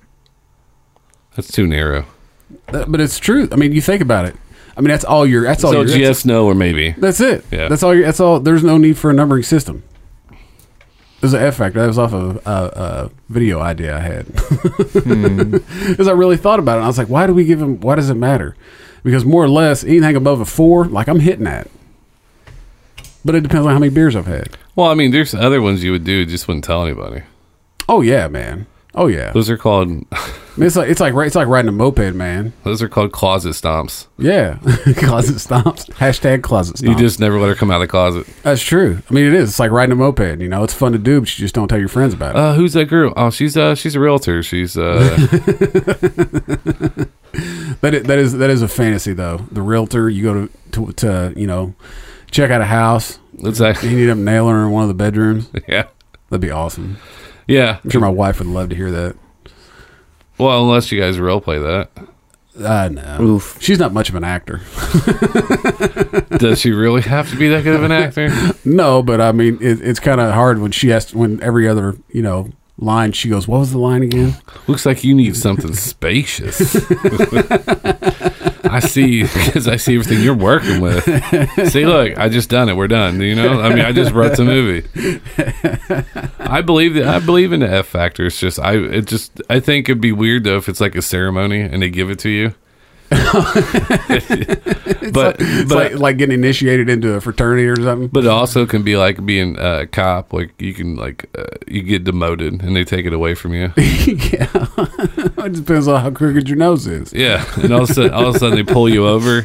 That's 1.36 1.50
too 1.50 1.66
narrow. 1.66 2.06
But 2.66 3.00
it's 3.00 3.18
true. 3.18 3.48
I 3.52 3.56
mean, 3.56 3.72
you 3.72 3.80
think 3.80 4.02
about 4.02 4.24
it. 4.24 4.36
I 4.76 4.80
mean, 4.80 4.88
that's 4.88 5.04
all 5.04 5.26
your. 5.26 5.44
That's 5.44 5.64
all 5.64 5.72
So 5.72 5.82
your. 5.82 5.96
Yes, 5.96 6.24
no, 6.24 6.46
or 6.46 6.54
maybe. 6.54 6.92
that's 6.92 7.20
it. 7.20 7.44
Yeah. 7.50 7.68
That's 7.68 7.82
all. 7.82 7.94
Your, 7.94 8.04
that's 8.04 8.20
all. 8.20 8.40
There's 8.40 8.64
no 8.64 8.78
need 8.78 8.96
for 8.96 9.10
a 9.10 9.14
numbering 9.14 9.42
system. 9.42 9.82
There's 11.20 11.34
an 11.34 11.42
F 11.42 11.56
factor. 11.56 11.80
That 11.80 11.86
was 11.86 11.98
off 11.98 12.12
of 12.12 12.44
a, 12.46 12.50
a 12.50 13.10
video 13.28 13.60
idea 13.60 13.96
I 13.96 14.00
had. 14.00 14.26
Hmm. 14.26 15.56
Because 15.88 16.08
I 16.08 16.12
really 16.12 16.36
thought 16.36 16.58
about 16.58 16.78
it. 16.78 16.82
I 16.82 16.86
was 16.86 16.98
like, 16.98 17.08
why 17.08 17.26
do 17.26 17.34
we 17.34 17.44
give 17.44 17.60
him? 17.60 17.80
Why 17.80 17.94
does 17.94 18.10
it 18.10 18.14
matter? 18.14 18.56
Because 19.02 19.24
more 19.24 19.44
or 19.44 19.48
less, 19.48 19.84
anything 19.84 20.16
above 20.16 20.40
a 20.40 20.44
four, 20.44 20.86
like 20.86 21.08
I'm 21.08 21.20
hitting 21.20 21.44
that. 21.44 21.68
But 23.24 23.34
it 23.34 23.42
depends 23.42 23.66
on 23.66 23.72
how 23.72 23.78
many 23.78 23.92
beers 23.92 24.16
I've 24.16 24.26
had. 24.26 24.56
Well, 24.74 24.88
I 24.88 24.94
mean, 24.94 25.10
there's 25.10 25.34
other 25.34 25.60
ones 25.60 25.84
you 25.84 25.92
would 25.92 26.04
do, 26.04 26.24
just 26.24 26.48
wouldn't 26.48 26.64
tell 26.64 26.84
anybody. 26.84 27.22
Oh 27.88 28.00
yeah, 28.00 28.28
man. 28.28 28.66
Oh 28.94 29.06
yeah. 29.06 29.32
Those 29.32 29.48
are 29.48 29.56
called 29.56 29.88
I 30.12 30.60
mean, 30.60 30.66
it's 30.66 30.76
like 30.76 30.90
it's 30.90 31.00
like 31.00 31.14
it's 31.14 31.34
like 31.34 31.48
riding 31.48 31.70
a 31.70 31.72
moped, 31.72 32.14
man. 32.14 32.52
those 32.62 32.82
are 32.82 32.88
called 32.88 33.10
closet 33.12 33.50
stomps. 33.50 34.06
Yeah, 34.18 34.56
closet 34.96 35.36
stomps. 35.36 35.90
Hashtag 35.92 36.42
closet 36.42 36.76
stomps. 36.76 36.88
You 36.88 36.94
just 36.96 37.18
never 37.18 37.38
let 37.38 37.48
her 37.48 37.54
come 37.54 37.70
out 37.70 37.76
of 37.76 37.80
the 37.82 37.88
closet. 37.88 38.26
That's 38.42 38.62
true. 38.62 39.02
I 39.08 39.14
mean, 39.14 39.24
it 39.26 39.32
is. 39.32 39.48
It's 39.50 39.58
like 39.58 39.70
riding 39.70 39.92
a 39.92 39.96
moped. 39.96 40.40
You 40.40 40.48
know, 40.48 40.62
it's 40.62 40.74
fun 40.74 40.92
to 40.92 40.98
do, 40.98 41.20
but 41.20 41.38
you 41.38 41.42
just 41.42 41.54
don't 41.54 41.68
tell 41.68 41.78
your 41.78 41.88
friends 41.88 42.12
about 42.12 42.36
it. 42.36 42.38
Uh, 42.38 42.52
who's 42.52 42.74
that 42.74 42.84
girl? 42.86 43.14
Oh, 43.16 43.30
she's 43.30 43.56
uh, 43.56 43.74
she's 43.74 43.94
a 43.94 44.00
realtor. 44.00 44.42
She's 44.42 44.76
uh, 44.76 45.16
That 47.80 47.94
is, 47.94 48.02
that 48.04 48.18
is 48.18 48.32
that 48.34 48.50
is 48.50 48.62
a 48.62 48.68
fantasy 48.68 49.14
though. 49.14 49.38
The 49.50 49.62
realtor, 49.62 50.10
you 50.10 50.22
go 50.22 50.46
to, 50.46 50.52
to 50.72 50.92
to 50.92 51.32
you 51.34 51.46
know 51.46 51.74
check 52.30 52.50
out 52.50 52.60
a 52.60 52.66
house. 52.66 53.18
It's 53.38 53.60
like, 53.60 53.82
You 53.82 53.90
need 53.96 54.10
up 54.10 54.18
nailing 54.18 54.54
her 54.54 54.62
in 54.66 54.70
one 54.70 54.82
of 54.82 54.88
the 54.88 54.94
bedrooms. 54.94 55.48
yeah, 55.68 55.86
That'd 56.30 56.40
be 56.40 56.50
awesome. 56.50 56.96
yeah. 57.46 57.78
I'm 57.82 57.90
sure 57.90 58.00
my 58.00 58.08
wife 58.08 58.38
would 58.38 58.48
love 58.48 58.68
to 58.70 58.76
hear 58.76 58.90
that. 58.90 59.16
Well, 60.38 60.62
unless 60.62 60.90
you 60.90 61.00
guys 61.00 61.18
role 61.18 61.40
play 61.40 61.58
that, 61.58 61.90
Uh, 62.58 62.88
no. 62.92 63.18
Oof. 63.22 63.58
She's 63.60 63.78
not 63.78 63.92
much 63.92 64.08
of 64.08 64.14
an 64.14 64.24
actor. 64.24 64.60
does 66.38 66.60
she 66.60 66.70
really 66.72 67.02
have 67.02 67.30
to 67.30 67.36
be 67.36 67.48
that 67.48 67.64
good 67.64 67.74
of 67.76 67.82
an 67.82 67.92
actor? 67.92 68.30
No, 68.64 69.02
but 69.02 69.20
I 69.20 69.32
mean, 69.32 69.58
it, 69.60 69.80
it's 69.82 70.00
kind 70.00 70.20
of 70.20 70.32
hard 70.32 70.58
when 70.60 70.70
she 70.72 70.88
has 70.88 71.06
to, 71.06 71.18
when 71.18 71.42
every 71.42 71.66
other 71.68 71.96
you 72.10 72.22
know 72.22 72.50
line 72.82 73.12
she 73.12 73.28
goes, 73.28 73.46
"What 73.48 73.58
was 73.58 73.72
the 73.72 73.78
line 73.78 74.02
again?" 74.02 74.36
Looks 74.66 74.84
like 74.84 75.04
you 75.04 75.14
need 75.14 75.36
something 75.36 75.74
spacious. 75.74 76.76
I 78.64 78.80
see 78.80 79.22
because 79.22 79.68
I 79.68 79.76
see 79.76 79.96
everything 79.96 80.22
you're 80.22 80.34
working 80.34 80.80
with. 80.80 81.04
See, 81.70 81.84
look, 81.84 82.16
I 82.18 82.28
just 82.28 82.48
done 82.48 82.68
it. 82.68 82.76
We're 82.76 82.88
done. 82.88 83.20
You 83.20 83.34
know, 83.34 83.60
I 83.60 83.68
mean, 83.68 83.84
I 83.84 83.92
just 83.92 84.12
wrote 84.12 84.36
the 84.36 84.44
movie. 84.44 84.88
I 86.40 86.62
believe 86.62 86.94
that. 86.94 87.06
I 87.06 87.18
believe 87.18 87.52
in 87.52 87.60
the 87.60 87.68
F 87.68 87.86
factor. 87.86 88.26
It's 88.26 88.40
just, 88.40 88.58
I, 88.58 88.76
it 88.76 89.06
just, 89.06 89.42
I 89.50 89.60
think 89.60 89.88
it'd 89.88 90.00
be 90.00 90.12
weird 90.12 90.44
though 90.44 90.56
if 90.56 90.68
it's 90.68 90.80
like 90.80 90.94
a 90.94 91.02
ceremony 91.02 91.60
and 91.60 91.82
they 91.82 91.90
give 91.90 92.10
it 92.10 92.18
to 92.20 92.30
you. 92.30 92.54
but 95.12 95.36
It's 95.40 95.68
but 95.68 95.92
like 95.92 95.98
like 95.98 96.16
getting 96.18 96.34
initiated 96.34 96.88
into 96.88 97.14
a 97.14 97.20
fraternity 97.20 97.66
or 97.66 97.76
something. 97.76 98.08
but 98.08 98.24
it 98.24 98.30
also 98.30 98.66
can 98.66 98.82
be 98.82 98.96
like 98.96 99.24
being 99.26 99.56
a 99.58 99.86
cop. 99.86 100.32
Like 100.32 100.52
you 100.60 100.74
can 100.74 100.96
like 100.96 101.28
uh, 101.36 101.44
you 101.66 101.82
get 101.82 102.04
demoted 102.04 102.62
and 102.62 102.76
they 102.76 102.84
take 102.84 103.06
it 103.06 103.12
away 103.12 103.34
from 103.34 103.54
you. 103.54 103.72
yeah, 103.76 104.48
it 105.38 105.52
depends 105.52 105.88
on 105.88 106.00
how 106.00 106.10
crooked 106.10 106.48
your 106.48 106.58
nose 106.58 106.86
is. 106.86 107.12
Yeah, 107.12 107.44
and 107.62 107.72
all 107.72 107.82
of 107.82 107.90
a 107.90 107.94
sudden, 107.94 108.12
all 108.12 108.28
of 108.28 108.36
a 108.36 108.38
sudden 108.38 108.56
they 108.56 108.64
pull 108.72 108.88
you 108.88 109.06
over. 109.06 109.42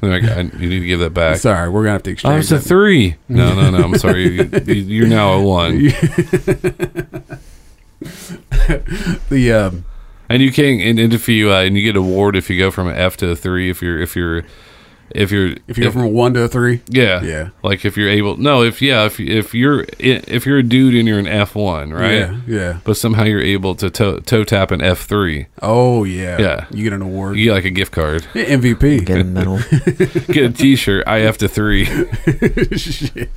They're 0.00 0.20
like, 0.20 0.52
"You 0.60 0.68
need 0.68 0.80
to 0.80 0.86
give 0.86 1.00
that 1.00 1.14
back." 1.14 1.38
Sorry, 1.38 1.68
we're 1.68 1.82
gonna 1.82 1.92
have 1.92 2.02
to 2.04 2.10
exchange. 2.10 2.34
Oh, 2.34 2.38
exchange. 2.38 2.58
it's 2.60 2.66
a 2.66 2.68
three. 2.68 3.16
No, 3.28 3.54
no, 3.54 3.70
no. 3.70 3.84
I'm 3.84 3.98
sorry. 3.98 4.36
You, 4.36 4.50
you- 4.66 4.74
you're 4.74 5.06
now 5.08 5.34
a 5.34 5.42
one, 5.42 5.78
the 9.30 9.52
um, 9.52 9.84
and 10.34 10.42
you 10.42 10.52
can't. 10.52 10.80
And, 10.82 10.98
and 10.98 11.14
if 11.14 11.28
you 11.28 11.52
uh, 11.52 11.62
and 11.62 11.76
you 11.76 11.82
get 11.84 11.96
award 11.96 12.36
if 12.36 12.50
you 12.50 12.58
go 12.58 12.70
from 12.70 12.88
an 12.88 12.96
F 12.96 13.16
to 13.18 13.30
a 13.30 13.36
three. 13.36 13.70
If 13.70 13.80
you're 13.82 14.00
if 14.00 14.16
you're 14.16 14.42
if 15.10 15.30
you're 15.30 15.54
if 15.68 15.76
you 15.78 15.84
go 15.84 15.90
from 15.90 16.02
a 16.02 16.08
one 16.08 16.32
to 16.34 16.40
a 16.42 16.48
three, 16.48 16.80
yeah 16.88 17.22
Yeah. 17.22 17.50
like 17.62 17.84
if 17.84 17.96
you're 17.96 18.08
able 18.08 18.38
no 18.38 18.62
if 18.62 18.80
yeah 18.80 19.04
if 19.04 19.20
if 19.20 19.54
you're 19.54 19.84
if 19.98 20.46
you're 20.46 20.58
a 20.58 20.62
dude 20.62 20.94
and 20.94 21.06
you're 21.06 21.18
an 21.18 21.26
F 21.28 21.54
one 21.54 21.92
right 21.92 22.12
Yeah, 22.20 22.40
yeah. 22.48 22.78
but 22.84 22.96
somehow 22.96 23.24
you're 23.24 23.42
able 23.42 23.74
to 23.76 23.90
toe, 23.90 24.18
toe 24.20 24.44
tap 24.44 24.70
an 24.70 24.80
F 24.80 25.00
three 25.04 25.46
Oh 25.60 26.04
yeah, 26.04 26.38
Yeah. 26.38 26.66
You 26.70 26.82
get 26.84 26.94
an 26.94 27.02
award. 27.02 27.36
you 27.36 27.44
get 27.44 27.52
like 27.52 27.64
a 27.66 27.70
gift 27.70 27.92
card 27.92 28.26
Yeah, 28.34 28.44
MVP. 28.46 29.04
Get 29.04 29.20
a 29.20 29.24
medal. 29.24 29.58
get 30.32 30.44
a 30.44 30.50
T 30.50 30.74
shirt 30.74 31.04
I 31.06 31.20
F 31.20 31.36
to 31.38 31.48
three 31.48 31.84
Shit. 32.76 33.28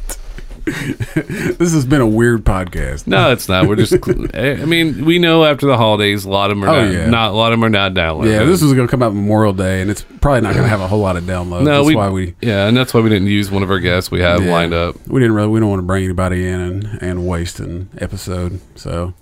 This 0.67 1.73
has 1.73 1.85
been 1.85 2.01
a 2.01 2.07
weird 2.07 2.43
podcast. 2.43 3.07
No, 3.07 3.31
it's 3.31 3.47
not. 3.47 3.67
We're 3.67 3.75
just. 3.75 3.93
Eh, 4.33 4.57
I 4.61 4.65
mean, 4.65 5.05
we 5.05 5.19
know 5.19 5.45
after 5.45 5.65
the 5.65 5.77
holidays, 5.77 6.25
a 6.25 6.29
lot 6.29 6.51
of 6.51 6.57
them 6.57 6.65
are 6.65 6.69
Oh, 6.75 6.85
not, 6.85 6.93
yeah. 6.93 7.09
not. 7.09 7.31
A 7.31 7.33
lot 7.33 7.53
of 7.53 7.59
them 7.59 7.65
are 7.65 7.69
not 7.69 7.93
downloaded. 7.93 8.31
Yeah, 8.31 8.43
this 8.43 8.61
is 8.61 8.73
going 8.73 8.87
to 8.87 8.91
come 8.91 9.01
out 9.01 9.13
Memorial 9.13 9.53
Day, 9.53 9.81
and 9.81 9.89
it's 9.89 10.03
probably 10.21 10.41
not 10.41 10.53
going 10.53 10.63
to 10.65 10.69
have 10.69 10.81
a 10.81 10.87
whole 10.87 10.99
lot 10.99 11.15
of 11.17 11.23
downloads. 11.23 11.63
no. 11.63 11.77
That's 11.77 11.87
we, 11.87 11.95
why 11.95 12.09
we 12.09 12.35
Yeah, 12.41 12.67
and 12.67 12.75
that's 12.75 12.93
why 12.93 13.01
we 13.01 13.09
didn't 13.09 13.27
use 13.27 13.49
one 13.49 13.63
of 13.63 13.71
our 13.71 13.79
guests 13.79 14.11
we 14.11 14.19
have 14.21 14.43
yeah, 14.43 14.51
lined 14.51 14.73
up. 14.73 14.95
We 15.07 15.19
didn't 15.21 15.35
really. 15.35 15.47
We 15.49 15.59
don't 15.59 15.69
want 15.69 15.79
to 15.79 15.85
bring 15.85 16.03
anybody 16.03 16.47
in 16.47 16.59
and, 16.59 17.01
and 17.01 17.27
waste 17.27 17.59
an 17.59 17.89
episode. 17.99 18.59
So, 18.75 19.13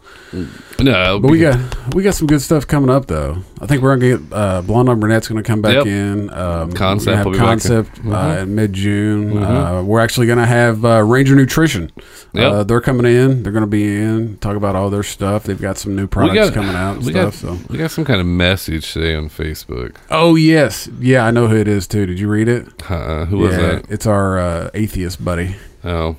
No, 0.79 1.19
but 1.19 1.31
we 1.31 1.39
got 1.39 1.93
we 1.95 2.03
got 2.03 2.13
some 2.15 2.27
good 2.27 2.41
stuff 2.41 2.67
coming 2.67 2.89
up 2.89 3.05
though. 3.05 3.37
I 3.61 3.67
think 3.67 3.81
we're 3.81 3.95
going 3.95 4.19
to 4.19 4.25
get 4.27 4.33
uh, 4.35 4.61
Blonde 4.63 4.89
on 4.89 4.99
Brunette's 4.99 5.29
going 5.29 5.41
to 5.41 5.47
come 5.47 5.61
back 5.61 5.75
Yep. 5.75 5.85
in. 5.85 6.29
Um, 6.33 6.73
Concept 6.73 7.07
we're 7.07 7.13
gonna 7.13 7.17
have 7.17 7.25
will 7.25 7.31
be 7.31 7.37
back 7.37 7.43
in. 7.43 7.47
concept 7.47 7.99
uh, 8.05 8.41
in 8.41 8.55
mid 8.55 8.73
June. 8.73 9.33
Mhm. 9.35 9.79
Uh, 9.79 9.83
we're 9.83 10.01
actually 10.01 10.27
going 10.27 10.39
to 10.39 10.45
have 10.45 10.83
uh, 10.83 11.01
Ranger 11.03 11.35
Nutrition. 11.35 11.91
Yep. 12.33 12.51
Uh, 12.51 12.63
they're 12.65 12.81
coming 12.81 13.05
in. 13.05 13.43
They're 13.43 13.53
going 13.53 13.63
to 13.63 13.67
be 13.67 13.85
in. 13.95 14.37
Talk 14.39 14.57
about 14.57 14.75
all 14.75 14.89
their 14.89 15.03
stuff. 15.03 15.43
They've 15.45 15.61
got 15.61 15.77
some 15.77 15.95
new 15.95 16.07
products 16.07 16.49
got 16.49 16.53
coming 16.53 16.75
out. 16.75 16.97
And 16.97 17.05
we 17.05 17.11
stuff. 17.13 17.41
got 17.41 17.57
so. 17.57 17.57
we 17.69 17.77
got 17.77 17.91
some 17.91 18.03
kind 18.03 18.19
of 18.19 18.27
message 18.27 18.91
today 18.91 19.15
on 19.15 19.29
Facebook. 19.29 19.95
Oh 20.11 20.35
yes, 20.35 20.89
yeah, 20.99 21.25
I 21.25 21.31
know 21.31 21.47
who 21.47 21.55
it 21.55 21.69
is 21.69 21.87
too. 21.87 22.05
Did 22.05 22.19
you 22.19 22.27
read 22.27 22.49
it? 22.49 22.67
Uh, 22.91 23.23
who 23.25 23.37
was 23.37 23.53
yeah, 23.55 23.61
that? 23.61 23.89
it's 23.89 24.05
our 24.05 24.37
uh, 24.37 24.69
atheist 24.73 25.23
buddy. 25.23 25.55
Oh, 25.85 26.17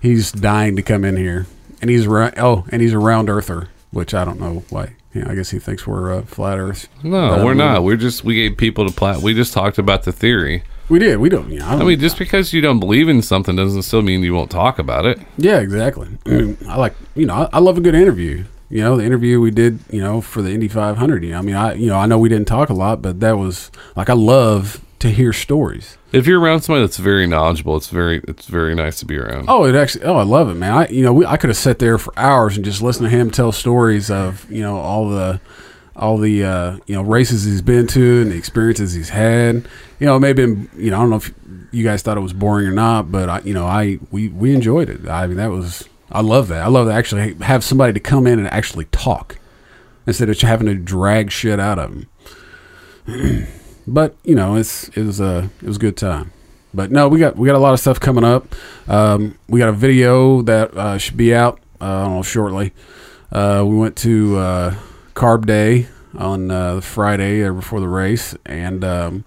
He's 0.00 0.32
dying 0.32 0.76
to 0.76 0.82
come 0.82 1.04
in 1.04 1.16
here, 1.18 1.46
and 1.80 1.90
he's 1.90 2.06
ra- 2.06 2.32
oh, 2.36 2.64
and 2.70 2.82
he's 2.82 2.92
a 2.92 2.98
round 2.98 3.28
earther, 3.30 3.68
which 3.90 4.14
I 4.14 4.24
don't 4.24 4.40
know 4.40 4.64
why. 4.70 4.94
Yeah, 5.12 5.28
I 5.28 5.34
guess 5.34 5.50
he 5.50 5.58
thinks 5.58 5.86
we're 5.86 6.14
uh, 6.14 6.22
flat 6.22 6.58
Earth. 6.58 6.88
no, 7.02 7.44
we're 7.44 7.54
not. 7.54 7.82
We're 7.82 7.96
just 7.96 8.22
we 8.22 8.36
gave 8.36 8.56
people 8.56 8.86
to 8.86 8.94
plat. 8.94 9.18
We 9.18 9.34
just 9.34 9.52
talked 9.52 9.78
about 9.78 10.04
the 10.04 10.12
theory. 10.12 10.62
We 10.88 10.98
did. 10.98 11.18
We 11.18 11.28
don't. 11.28 11.48
Know, 11.48 11.64
I, 11.64 11.74
I 11.74 11.78
don't, 11.78 11.88
mean, 11.88 12.00
just 12.00 12.18
because 12.18 12.52
you 12.52 12.60
don't 12.60 12.80
believe 12.80 13.08
in 13.08 13.22
something 13.22 13.56
doesn't 13.56 13.82
still 13.82 14.02
mean 14.02 14.22
you 14.22 14.34
won't 14.34 14.50
talk 14.50 14.78
about 14.78 15.06
it. 15.06 15.18
yeah, 15.36 15.58
exactly. 15.58 16.08
I, 16.26 16.28
mean, 16.28 16.58
I 16.68 16.76
like 16.76 16.94
you 17.14 17.26
know, 17.26 17.34
I, 17.34 17.48
I 17.54 17.58
love 17.58 17.76
a 17.78 17.80
good 17.80 17.94
interview. 17.94 18.44
You 18.68 18.82
know, 18.82 18.96
the 18.96 19.04
interview 19.04 19.40
we 19.40 19.50
did, 19.50 19.80
you 19.90 20.00
know, 20.00 20.20
for 20.20 20.42
the 20.42 20.50
Indy 20.50 20.68
500. 20.68 21.24
You 21.24 21.30
know, 21.30 21.38
I 21.38 21.42
mean, 21.42 21.56
I 21.56 21.74
you 21.74 21.88
know, 21.88 21.96
I 21.96 22.06
know 22.06 22.18
we 22.18 22.28
didn't 22.28 22.46
talk 22.46 22.68
a 22.68 22.74
lot, 22.74 23.02
but 23.02 23.18
that 23.18 23.36
was 23.36 23.72
like 23.96 24.08
I 24.08 24.14
love 24.14 24.80
to 25.00 25.10
hear 25.10 25.32
stories. 25.32 25.96
If 26.12 26.26
you're 26.26 26.40
around 26.40 26.62
somebody 26.62 26.86
that's 26.86 26.98
very 26.98 27.26
knowledgeable, 27.26 27.76
it's 27.76 27.88
very 27.88 28.22
it's 28.28 28.46
very 28.46 28.74
nice 28.74 28.98
to 29.00 29.06
be 29.06 29.16
around. 29.16 29.46
Oh, 29.48 29.64
it 29.64 29.74
actually. 29.74 30.04
Oh, 30.04 30.16
I 30.16 30.22
love 30.22 30.48
it, 30.48 30.54
man. 30.54 30.72
I 30.72 30.88
you 30.88 31.02
know 31.02 31.12
we, 31.12 31.26
I 31.26 31.36
could 31.36 31.50
have 31.50 31.56
sat 31.56 31.78
there 31.78 31.98
for 31.98 32.12
hours 32.18 32.56
and 32.56 32.64
just 32.64 32.82
listened 32.82 33.10
to 33.10 33.16
him 33.16 33.30
tell 33.30 33.52
stories 33.52 34.10
of 34.10 34.50
you 34.50 34.62
know 34.62 34.76
all 34.76 35.08
the 35.08 35.40
all 35.96 36.18
the 36.18 36.44
uh, 36.44 36.76
you 36.86 36.94
know 36.94 37.02
races 37.02 37.44
he's 37.44 37.62
been 37.62 37.86
to 37.88 38.22
and 38.22 38.30
the 38.32 38.36
experiences 38.36 38.94
he's 38.94 39.08
had. 39.08 39.66
You 39.98 40.06
know, 40.06 40.18
maybe 40.18 40.42
you 40.42 40.90
know 40.90 40.96
I 40.96 41.00
don't 41.00 41.10
know 41.10 41.16
if 41.16 41.32
you 41.72 41.84
guys 41.84 42.02
thought 42.02 42.16
it 42.16 42.20
was 42.20 42.32
boring 42.32 42.66
or 42.66 42.72
not, 42.72 43.10
but 43.10 43.28
I 43.28 43.40
you 43.40 43.54
know 43.54 43.66
I 43.66 43.98
we 44.10 44.28
we 44.28 44.54
enjoyed 44.54 44.88
it. 44.88 45.08
I 45.08 45.26
mean 45.26 45.36
that 45.38 45.50
was 45.50 45.88
I 46.12 46.20
love 46.20 46.48
that. 46.48 46.62
I 46.62 46.68
love 46.68 46.88
to 46.88 46.92
actually 46.92 47.34
have 47.34 47.64
somebody 47.64 47.92
to 47.94 48.00
come 48.00 48.26
in 48.26 48.38
and 48.38 48.48
actually 48.48 48.86
talk 48.86 49.38
instead 50.06 50.28
of 50.28 50.40
having 50.40 50.66
to 50.66 50.74
drag 50.74 51.30
shit 51.30 51.60
out 51.60 51.78
of 51.78 52.06
them. 53.06 53.46
but 53.90 54.14
you 54.24 54.34
know 54.34 54.54
it's 54.54 54.88
it 54.90 55.04
was 55.04 55.20
a 55.20 55.50
it 55.60 55.66
was 55.66 55.76
a 55.76 55.80
good 55.80 55.96
time. 55.96 56.32
But 56.72 56.92
no, 56.92 57.08
we 57.08 57.18
got 57.18 57.36
we 57.36 57.46
got 57.46 57.56
a 57.56 57.58
lot 57.58 57.74
of 57.74 57.80
stuff 57.80 57.98
coming 57.98 58.24
up. 58.24 58.54
Um, 58.88 59.36
we 59.48 59.58
got 59.58 59.68
a 59.68 59.72
video 59.72 60.42
that 60.42 60.76
uh, 60.76 60.98
should 60.98 61.16
be 61.16 61.34
out 61.34 61.60
uh, 61.80 62.08
know 62.08 62.22
shortly. 62.22 62.72
Uh, 63.32 63.64
we 63.66 63.76
went 63.76 63.96
to 63.96 64.36
uh, 64.36 64.74
Carb 65.14 65.46
Day 65.46 65.88
on 66.16 66.50
uh, 66.50 66.80
Friday 66.80 67.44
uh, 67.44 67.52
before 67.52 67.80
the 67.80 67.88
race 67.88 68.36
and 68.46 68.84
um, 68.84 69.24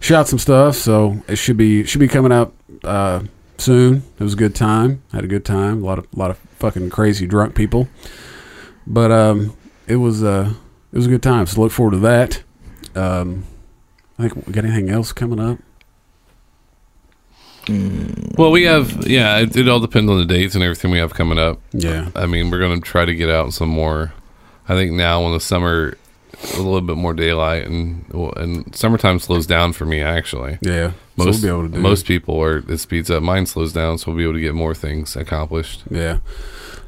shot 0.00 0.28
some 0.28 0.38
stuff. 0.38 0.76
So 0.76 1.22
it 1.28 1.36
should 1.36 1.58
be 1.58 1.84
should 1.84 2.00
be 2.00 2.08
coming 2.08 2.32
out 2.32 2.54
uh, 2.84 3.24
soon. 3.58 4.02
It 4.18 4.22
was 4.22 4.32
a 4.32 4.38
good 4.38 4.54
time. 4.54 5.02
Had 5.12 5.24
a 5.24 5.28
good 5.28 5.44
time. 5.44 5.82
A 5.82 5.86
lot 5.86 5.98
of 5.98 6.06
a 6.14 6.18
lot 6.18 6.30
of 6.30 6.38
fucking 6.38 6.88
crazy 6.88 7.26
drunk 7.26 7.54
people. 7.54 7.88
But 8.86 9.12
um, 9.12 9.54
it 9.86 9.96
was 9.96 10.24
uh, 10.24 10.54
it 10.90 10.96
was 10.96 11.06
a 11.06 11.10
good 11.10 11.22
time. 11.22 11.44
So 11.44 11.60
look 11.60 11.72
forward 11.72 11.92
to 11.92 11.98
that. 11.98 12.42
Um, 12.94 13.44
I 14.18 14.28
think 14.28 14.46
we 14.46 14.52
got 14.52 14.64
anything 14.64 14.90
else 14.90 15.12
coming 15.12 15.38
up. 15.38 15.58
Well, 18.36 18.50
we 18.50 18.64
have 18.64 19.06
yeah. 19.06 19.38
It, 19.38 19.56
it 19.56 19.68
all 19.68 19.80
depends 19.80 20.10
on 20.10 20.18
the 20.18 20.24
dates 20.24 20.54
and 20.54 20.64
everything 20.64 20.90
we 20.90 20.98
have 20.98 21.12
coming 21.14 21.38
up. 21.38 21.60
Yeah. 21.72 22.10
I 22.16 22.26
mean, 22.26 22.50
we're 22.50 22.60
gonna 22.60 22.80
try 22.80 23.04
to 23.04 23.14
get 23.14 23.28
out 23.28 23.52
some 23.52 23.68
more. 23.68 24.14
I 24.68 24.74
think 24.74 24.92
now 24.92 25.22
when 25.22 25.32
the 25.32 25.40
summer, 25.40 25.96
a 26.54 26.56
little 26.56 26.80
bit 26.80 26.96
more 26.96 27.12
daylight 27.12 27.66
and 27.66 28.04
and 28.36 28.74
summertime 28.74 29.18
slows 29.18 29.46
down 29.46 29.72
for 29.74 29.84
me 29.84 30.00
actually. 30.00 30.58
Yeah. 30.62 30.92
Most 31.16 31.26
so 31.26 31.30
we'll 31.30 31.40
be 31.40 31.48
able 31.48 31.68
to 31.70 31.76
do 31.76 31.82
most 31.82 32.06
people 32.06 32.40
are 32.42 32.58
it 32.58 32.78
speeds 32.78 33.10
up. 33.10 33.22
Mine 33.22 33.44
slows 33.44 33.72
down, 33.72 33.98
so 33.98 34.10
we'll 34.10 34.16
be 34.18 34.24
able 34.24 34.34
to 34.34 34.40
get 34.40 34.54
more 34.54 34.74
things 34.74 35.14
accomplished. 35.14 35.82
Yeah. 35.90 36.20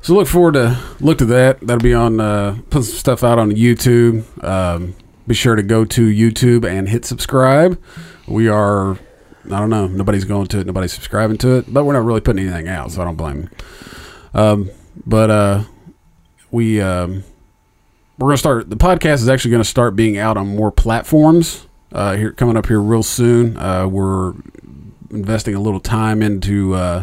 So 0.03 0.15
look 0.15 0.29
forward 0.29 0.55
to 0.55 0.81
look 1.01 1.19
to 1.19 1.27
that. 1.27 1.61
That'll 1.61 1.83
be 1.83 1.95
on 1.95 2.21
uh 2.21 2.59
put 2.71 2.85
some 2.85 2.97
stuff 2.97 3.23
out 3.23 3.39
on 3.39 3.51
YouTube. 3.51 4.25
Um 4.43 4.95
be 5.27 5.35
sure 5.35 5.55
to 5.57 5.63
go 5.63 5.85
to 5.85 6.07
YouTube 6.09 6.69
and 6.69 6.89
hit 6.89 7.05
subscribe. 7.05 7.81
We 8.27 8.49
are 8.49 8.93
I 8.93 9.59
don't 9.59 9.71
know, 9.71 9.87
nobody's 9.87 10.25
going 10.25 10.47
to 10.49 10.61
it, 10.61 10.67
nobody's 10.67 10.93
subscribing 10.93 11.39
to 11.39 11.57
it, 11.59 11.73
but 11.73 11.85
we're 11.85 11.95
not 11.95 12.05
really 12.05 12.21
putting 12.21 12.45
anything 12.47 12.69
out, 12.69 12.93
so 12.93 13.01
I 13.03 13.05
don't 13.05 13.17
blame 13.17 13.43
them. 13.43 13.51
Um 14.35 14.71
but 15.07 15.31
uh 15.31 15.65
we 16.51 16.81
um 16.81 17.25
we're 18.19 18.29
gonna 18.29 18.39
start 18.39 18.71
the 18.71 18.77
podcast 18.77 19.15
is 19.15 19.29
actually 19.29 19.53
gonna 19.53 19.65
start 19.65 19.97
being 19.97 20.19
out 20.19 20.37
on 20.37 20.55
more 20.57 20.71
platforms. 20.71 21.67
Uh 21.93 22.17
here 22.17 22.33
coming 22.33 22.57
up 22.57 22.67
here 22.67 22.81
real 22.81 23.03
soon. 23.03 23.57
Uh 23.57 23.87
we're 23.87 24.35
investing 25.11 25.55
a 25.55 25.61
little 25.61 25.81
time 25.81 26.23
into 26.23 26.75
uh 26.75 27.03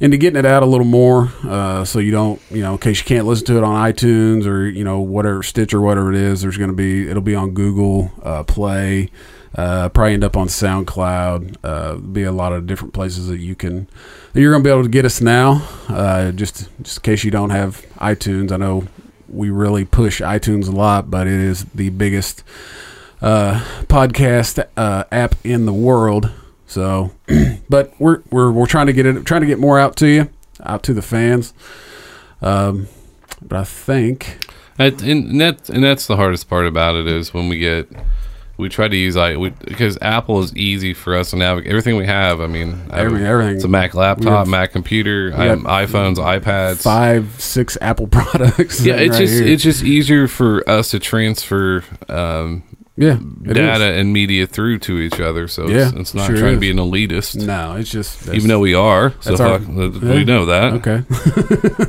into 0.00 0.16
getting 0.16 0.38
it 0.38 0.46
out 0.46 0.62
a 0.62 0.66
little 0.66 0.86
more 0.86 1.30
uh, 1.44 1.84
so 1.84 1.98
you 1.98 2.10
don't 2.10 2.40
you 2.50 2.62
know 2.62 2.72
in 2.72 2.78
case 2.78 2.98
you 2.98 3.04
can't 3.04 3.26
listen 3.26 3.46
to 3.46 3.56
it 3.56 3.64
on 3.64 3.92
itunes 3.92 4.46
or 4.46 4.66
you 4.66 4.84
know 4.84 5.00
whatever 5.00 5.42
stitch 5.42 5.72
or 5.72 5.80
whatever 5.80 6.12
it 6.12 6.18
is 6.18 6.42
there's 6.42 6.56
going 6.56 6.70
to 6.70 6.76
be 6.76 7.08
it'll 7.08 7.22
be 7.22 7.34
on 7.34 7.52
google 7.52 8.10
uh, 8.22 8.42
play 8.44 9.10
uh, 9.54 9.88
probably 9.88 10.14
end 10.14 10.24
up 10.24 10.36
on 10.36 10.46
soundcloud 10.46 11.56
uh, 11.64 11.96
be 11.96 12.22
a 12.22 12.32
lot 12.32 12.52
of 12.52 12.66
different 12.66 12.92
places 12.92 13.28
that 13.28 13.38
you 13.38 13.54
can 13.54 13.88
that 14.32 14.40
you're 14.40 14.52
going 14.52 14.62
to 14.62 14.66
be 14.66 14.72
able 14.72 14.82
to 14.82 14.88
get 14.88 15.04
us 15.04 15.20
now 15.20 15.66
uh, 15.88 16.30
just 16.32 16.68
just 16.82 16.98
in 16.98 17.02
case 17.02 17.24
you 17.24 17.30
don't 17.30 17.50
have 17.50 17.84
itunes. 17.96 18.52
I 18.52 18.56
know 18.56 18.86
we 19.28 19.50
really 19.50 19.84
push 19.84 20.20
itunes 20.20 20.68
a 20.68 20.70
lot 20.70 21.10
but 21.10 21.26
it 21.26 21.40
is 21.40 21.64
the 21.66 21.90
biggest 21.90 22.44
uh, 23.20 23.64
podcast 23.84 24.64
uh, 24.76 25.04
app 25.10 25.34
in 25.44 25.66
the 25.66 25.72
world 25.72 26.30
so, 26.68 27.10
but 27.68 27.92
we're 27.98 28.22
we're 28.30 28.52
we're 28.52 28.66
trying 28.66 28.86
to 28.86 28.92
get 28.92 29.06
it 29.06 29.24
trying 29.24 29.40
to 29.40 29.46
get 29.46 29.58
more 29.58 29.78
out 29.80 29.96
to 29.96 30.06
you, 30.06 30.28
out 30.62 30.84
to 30.84 30.94
the 30.94 31.02
fans. 31.02 31.52
Um, 32.40 32.86
but 33.42 33.58
I 33.58 33.64
think 33.64 34.38
And, 34.78 35.00
and 35.02 35.40
that 35.40 35.68
and 35.68 35.82
that's 35.82 36.06
the 36.06 36.16
hardest 36.16 36.48
part 36.48 36.66
about 36.66 36.94
it 36.94 37.06
is 37.08 37.34
when 37.34 37.48
we 37.48 37.58
get 37.58 37.88
we 38.58 38.68
try 38.68 38.88
to 38.88 38.96
use 38.96 39.16
i 39.16 39.36
we, 39.36 39.50
because 39.50 39.96
Apple 40.02 40.40
is 40.40 40.54
easy 40.56 40.92
for 40.92 41.16
us 41.16 41.30
to 41.30 41.36
navigate 41.36 41.70
everything 41.70 41.96
we 41.96 42.06
have. 42.06 42.40
I 42.40 42.48
mean, 42.48 42.78
I 42.90 43.00
Everything-. 43.00 43.54
It's 43.56 43.64
a 43.64 43.68
Mac 43.68 43.94
laptop, 43.94 44.32
have- 44.32 44.48
Mac 44.48 44.72
computer, 44.72 45.32
I 45.34 45.48
iPhones, 45.48 46.16
iPads. 46.16 46.82
five 46.82 47.40
six 47.40 47.78
Apple 47.80 48.06
products. 48.18 48.84
yeah, 48.84 48.94
it's 48.94 49.12
right 49.12 49.20
just 49.20 49.34
here. 49.34 49.46
it's 49.46 49.62
just 49.62 49.84
easier 49.84 50.28
for 50.28 50.68
us 50.68 50.90
to 50.90 50.98
transfer 50.98 51.84
um, 52.08 52.62
yeah 53.00 53.16
data 53.42 53.90
is. 53.94 54.00
and 54.00 54.12
media 54.12 54.46
through 54.46 54.78
to 54.80 54.98
each 54.98 55.20
other. 55.20 55.46
So 55.48 55.68
Yeah, 55.68 55.88
it's, 55.88 55.96
it's 55.96 56.14
not 56.14 56.26
sure 56.26 56.36
trying 56.36 56.52
is. 56.54 56.56
to 56.56 56.60
be 56.60 56.70
an 56.70 56.78
elitist, 56.78 57.46
No, 57.46 57.76
it's 57.76 57.90
just 57.90 58.28
even 58.28 58.48
though 58.48 58.58
we 58.58 58.74
are. 58.74 59.14
So 59.20 59.32
our- 59.36 59.60
fuck, 59.60 59.62
yeah. 60.02 60.14
we 60.14 60.24
know 60.24 60.46
that. 60.46 60.72
okay, 60.74 61.04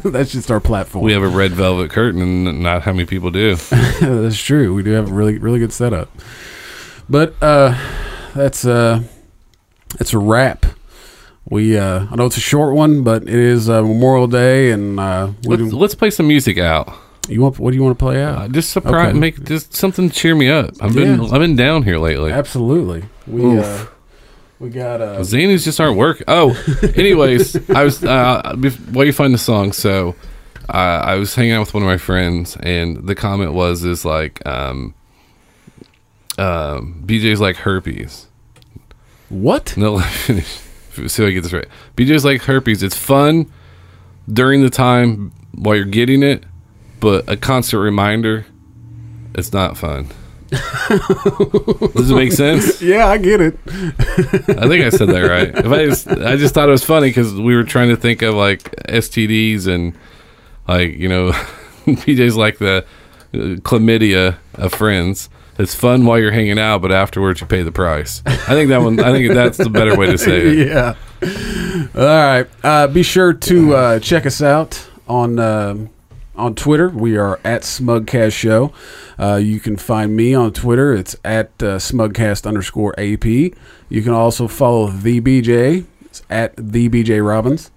that's 0.10 0.32
just 0.32 0.51
our 0.51 0.60
platform. 0.60 1.03
We 1.03 1.12
have 1.14 1.24
a 1.24 1.28
red 1.28 1.51
velvet 1.51 1.89
curtain, 1.91 2.22
and 2.47 2.62
not 2.62 2.84
how 2.84 2.91
many 2.93 3.05
people 3.05 3.32
do. 3.32 3.55
that's 4.01 4.41
true. 4.41 4.74
We 4.76 4.84
do 4.84 4.91
have 4.91 5.10
a 5.10 5.14
really 5.14 5.38
really 5.39 5.60
good 5.60 5.74
setup. 5.74 6.10
But 7.10 7.34
uh, 7.41 7.76
that's 8.36 8.64
uh, 8.66 9.01
that's 9.97 10.14
a 10.14 10.20
wrap. 10.20 10.66
We 11.49 11.76
uh, 11.78 12.05
I 12.12 12.16
know 12.16 12.28
it's 12.28 12.38
a 12.38 12.41
short 12.41 12.76
one, 12.76 13.01
but 13.03 13.24
it 13.24 13.30
is 13.30 13.68
uh, 13.68 13.82
Memorial 13.82 14.28
Day, 14.28 14.70
and 14.70 14.99
uh, 14.99 15.32
Let's, 15.43 15.74
let's 15.74 15.95
play 15.95 16.12
some 16.12 16.28
music 16.28 16.60
out. 16.60 16.93
You 17.28 17.41
want 17.41 17.59
what 17.59 17.72
do 17.72 17.78
you 17.78 17.84
want 17.84 17.97
to 17.99 18.03
play 18.03 18.24
out? 18.24 18.38
Uh, 18.38 18.47
just 18.47 18.70
surprise, 18.72 19.09
Okay. 19.09 19.20
make 19.20 19.43
just 19.43 19.74
something 19.76 20.09
to 20.09 20.15
cheer 20.15 20.36
me 20.36 20.49
up. 20.49 20.72
I've 20.82 20.93
been 20.95 21.22
Yeah. 21.22 21.30
I've 21.32 21.39
been 21.41 21.55
down 21.55 21.84
here 21.84 21.97
lately. 21.99 22.32
Absolutely. 22.32 23.03
We 23.28 23.59
uh, 23.59 23.86
we 24.59 24.70
got 24.70 25.01
uh, 25.01 25.20
Zanies 25.20 25.63
just 25.63 25.80
aren't 25.80 25.97
working. 25.97 26.26
Oh, 26.28 26.51
anyways, 26.95 27.70
I 27.70 27.84
was 27.84 28.03
uh, 28.03 28.55
while 28.91 29.05
you 29.05 29.13
find 29.13 29.34
the 29.34 29.38
song. 29.38 29.72
So 29.74 30.15
uh, 30.70 30.72
I 31.05 31.15
was 31.15 31.34
hanging 31.36 31.53
out 31.53 31.61
with 31.61 31.74
one 31.74 31.84
of 31.84 31.88
my 31.88 31.97
friends, 31.97 32.57
and 32.61 33.07
the 33.07 33.15
comment 33.15 33.53
was 33.53 33.84
is 33.84 34.03
like, 34.05 34.45
um, 34.47 34.93
um, 36.38 37.03
BJ's 37.05 37.41
like 37.41 37.57
herpes. 37.57 38.28
what? 39.30 39.76
No, 39.78 39.93
let 39.95 40.05
me 40.05 40.11
finish. 40.41 40.59
See 41.11 41.24
if 41.24 41.30
I 41.30 41.32
get 41.32 41.43
this 41.43 41.53
right. 41.53 41.67
BJ's 41.95 42.26
like 42.26 42.41
herpes. 42.41 42.84
It's 42.84 42.97
fun 42.97 43.51
during 44.32 44.61
the 44.61 44.70
time 44.70 45.32
while 45.53 45.76
you're 45.76 45.86
getting 45.86 46.24
it, 46.24 46.43
but 46.99 47.29
a 47.29 47.37
constant 47.37 47.81
reminder, 47.81 48.45
it's 49.33 49.53
not 49.53 49.77
fun. 49.77 50.09
Does 50.49 52.09
it 52.09 52.15
make 52.15 52.31
sense? 52.31 52.81
Yeah, 52.81 53.07
I 53.07 53.17
get 53.17 53.39
it. 53.39 53.59
I 53.67 54.67
think 54.67 54.83
I 54.83 54.89
said 54.89 55.09
that 55.09 55.29
right. 55.29 55.49
If 55.49 55.67
I 55.67 55.85
just, 55.85 56.07
I 56.07 56.35
just 56.37 56.55
thought 56.55 56.67
it 56.67 56.71
was 56.71 56.83
funny 56.83 57.09
because 57.09 57.35
we 57.35 57.55
were 57.55 57.63
trying 57.63 57.89
to 57.89 57.95
think 57.95 58.23
of 58.23 58.33
like 58.33 58.63
STDs 58.87 59.67
and 59.67 59.95
like 60.67 60.95
you 60.97 61.07
know, 61.07 61.31
BJ's 61.85 62.35
like 62.35 62.57
the 62.57 62.83
uh, 63.33 63.37
chlamydia 63.61 64.37
of 64.55 64.73
friends. 64.73 65.29
It's 65.59 65.75
fun 65.75 66.05
while 66.05 66.17
you're 66.17 66.31
hanging 66.31 66.57
out, 66.57 66.81
but 66.81 66.91
afterwards 66.91 67.41
you 67.41 67.47
pay 67.47 67.63
the 67.63 67.71
price. 67.71 68.23
I 68.25 68.53
think 68.53 68.69
that 68.69 68.81
one. 68.81 68.99
I 68.99 69.11
think 69.11 69.33
that's 69.33 69.57
the 69.57 69.69
better 69.69 69.95
way 69.95 70.07
to 70.07 70.17
say 70.17 70.47
it. 70.47 70.67
yeah. 70.69 70.95
All 71.95 72.01
right. 72.01 72.47
Uh, 72.63 72.87
be 72.87 73.03
sure 73.03 73.33
to 73.33 73.75
uh, 73.75 73.99
check 73.99 74.25
us 74.25 74.41
out 74.41 74.89
on 75.07 75.37
um 75.37 75.89
on 76.39 76.55
Twitter. 76.55 76.89
We 76.89 77.17
are 77.17 77.39
at 77.43 77.61
Smugcast 77.61 78.31
Show. 78.33 78.73
Uh, 79.19 79.35
you 79.35 79.59
can 79.59 79.77
find 79.77 80.15
me 80.15 80.33
on 80.33 80.53
Twitter. 80.53 80.93
It's 80.93 81.15
at 81.23 81.47
uh, 81.61 81.77
Smugcast 81.77 82.47
underscore 82.47 82.93
AP. 82.97 83.25
You 83.25 84.01
can 84.01 84.13
also 84.13 84.47
follow 84.47 84.87
the 84.87 85.21
BJ. 85.21 85.85
It's 86.01 86.23
at 86.29 86.55
the 86.55 86.89
BJ 86.89 87.25
Robbins. 87.25 87.69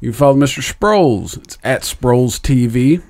You 0.00 0.10
can 0.10 0.18
follow 0.18 0.36
Mr. 0.36 0.62
Sproles. 0.62 1.36
It's 1.38 1.58
at 1.64 1.82
Sproles 1.82 2.38
TV. 2.38 3.02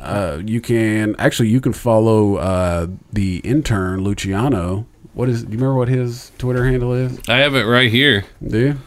Uh, 0.00 0.40
you 0.44 0.60
can 0.60 1.16
actually 1.18 1.48
you 1.48 1.60
can 1.60 1.72
follow 1.72 2.36
uh, 2.36 2.86
the 3.12 3.38
intern 3.38 4.02
Luciano. 4.02 4.86
What 5.14 5.28
is? 5.28 5.42
Do 5.42 5.50
you 5.50 5.58
remember 5.58 5.74
what 5.74 5.88
his 5.88 6.30
Twitter 6.38 6.64
handle 6.64 6.92
is? 6.92 7.18
I 7.28 7.38
have 7.38 7.56
it 7.56 7.64
right 7.64 7.90
here. 7.90 8.24
Do 8.46 8.58
you? 8.58 8.78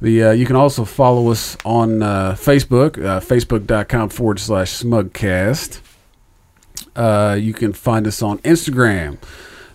The 0.00 0.24
uh, 0.24 0.30
you 0.32 0.46
can 0.46 0.56
also 0.56 0.84
follow 0.84 1.30
us 1.30 1.56
on 1.64 2.02
uh, 2.02 2.32
Facebook, 2.32 2.98
uh, 2.98 3.20
facebook.com 3.20 4.08
forward 4.10 4.38
slash 4.40 4.72
smugcast. 4.72 5.80
Uh, 6.94 7.36
you 7.40 7.52
can 7.52 7.72
find 7.72 8.06
us 8.06 8.22
on 8.22 8.38
Instagram. 8.38 9.18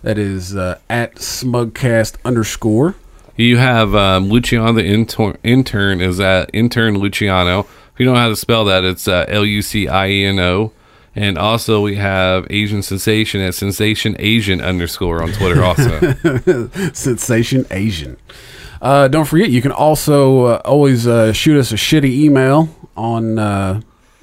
That 0.02 0.18
is 0.18 0.56
uh, 0.56 0.78
at 0.88 1.16
smugcast 1.16 2.16
underscore. 2.24 2.94
You 3.36 3.56
have 3.58 3.94
um, 3.94 4.28
Luciano 4.28 4.72
the 4.72 4.84
intern, 4.84 5.38
intern 5.42 6.00
is 6.00 6.20
at 6.20 6.50
intern 6.52 6.98
Luciano. 6.98 7.60
If 7.60 7.98
you 7.98 8.04
don't 8.06 8.14
know 8.14 8.20
how 8.20 8.28
to 8.28 8.36
spell 8.36 8.64
that, 8.66 8.84
it's 8.84 9.08
uh, 9.08 9.24
L 9.28 9.44
U 9.44 9.62
C 9.62 9.88
I 9.88 10.08
E 10.08 10.24
N 10.24 10.38
O. 10.38 10.72
And 11.16 11.36
also 11.36 11.80
we 11.80 11.96
have 11.96 12.46
Asian 12.50 12.82
Sensation 12.82 13.40
at 13.40 13.54
Sensation 13.54 14.14
Asian 14.18 14.60
underscore 14.60 15.22
on 15.22 15.32
Twitter. 15.32 15.62
Also, 15.62 16.12
Sensation 16.92 17.66
Asian. 17.70 18.16
Uh, 18.80 19.08
don't 19.08 19.26
forget, 19.26 19.50
you 19.50 19.60
can 19.62 19.72
also 19.72 20.44
uh, 20.44 20.62
always 20.64 21.06
uh, 21.06 21.32
shoot 21.32 21.58
us 21.58 21.70
a 21.72 21.76
shitty 21.76 22.10
email 22.10 22.68
on 22.96 23.38
uh, 23.38 23.80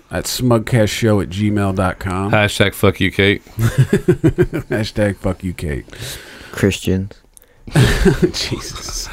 at 0.10 0.24
smugcastshow 0.26 1.22
at 1.22 1.30
gmail.com. 1.30 2.32
hashtag 2.34 2.74
fuck 2.74 3.00
you, 3.00 3.12
Kate. 3.12 3.44
Hashtag 3.46 5.18
fuck 5.18 5.44
you, 5.44 5.54
Kate. 5.54 5.86
Christians. 6.52 7.14
Jesus. 8.32 9.10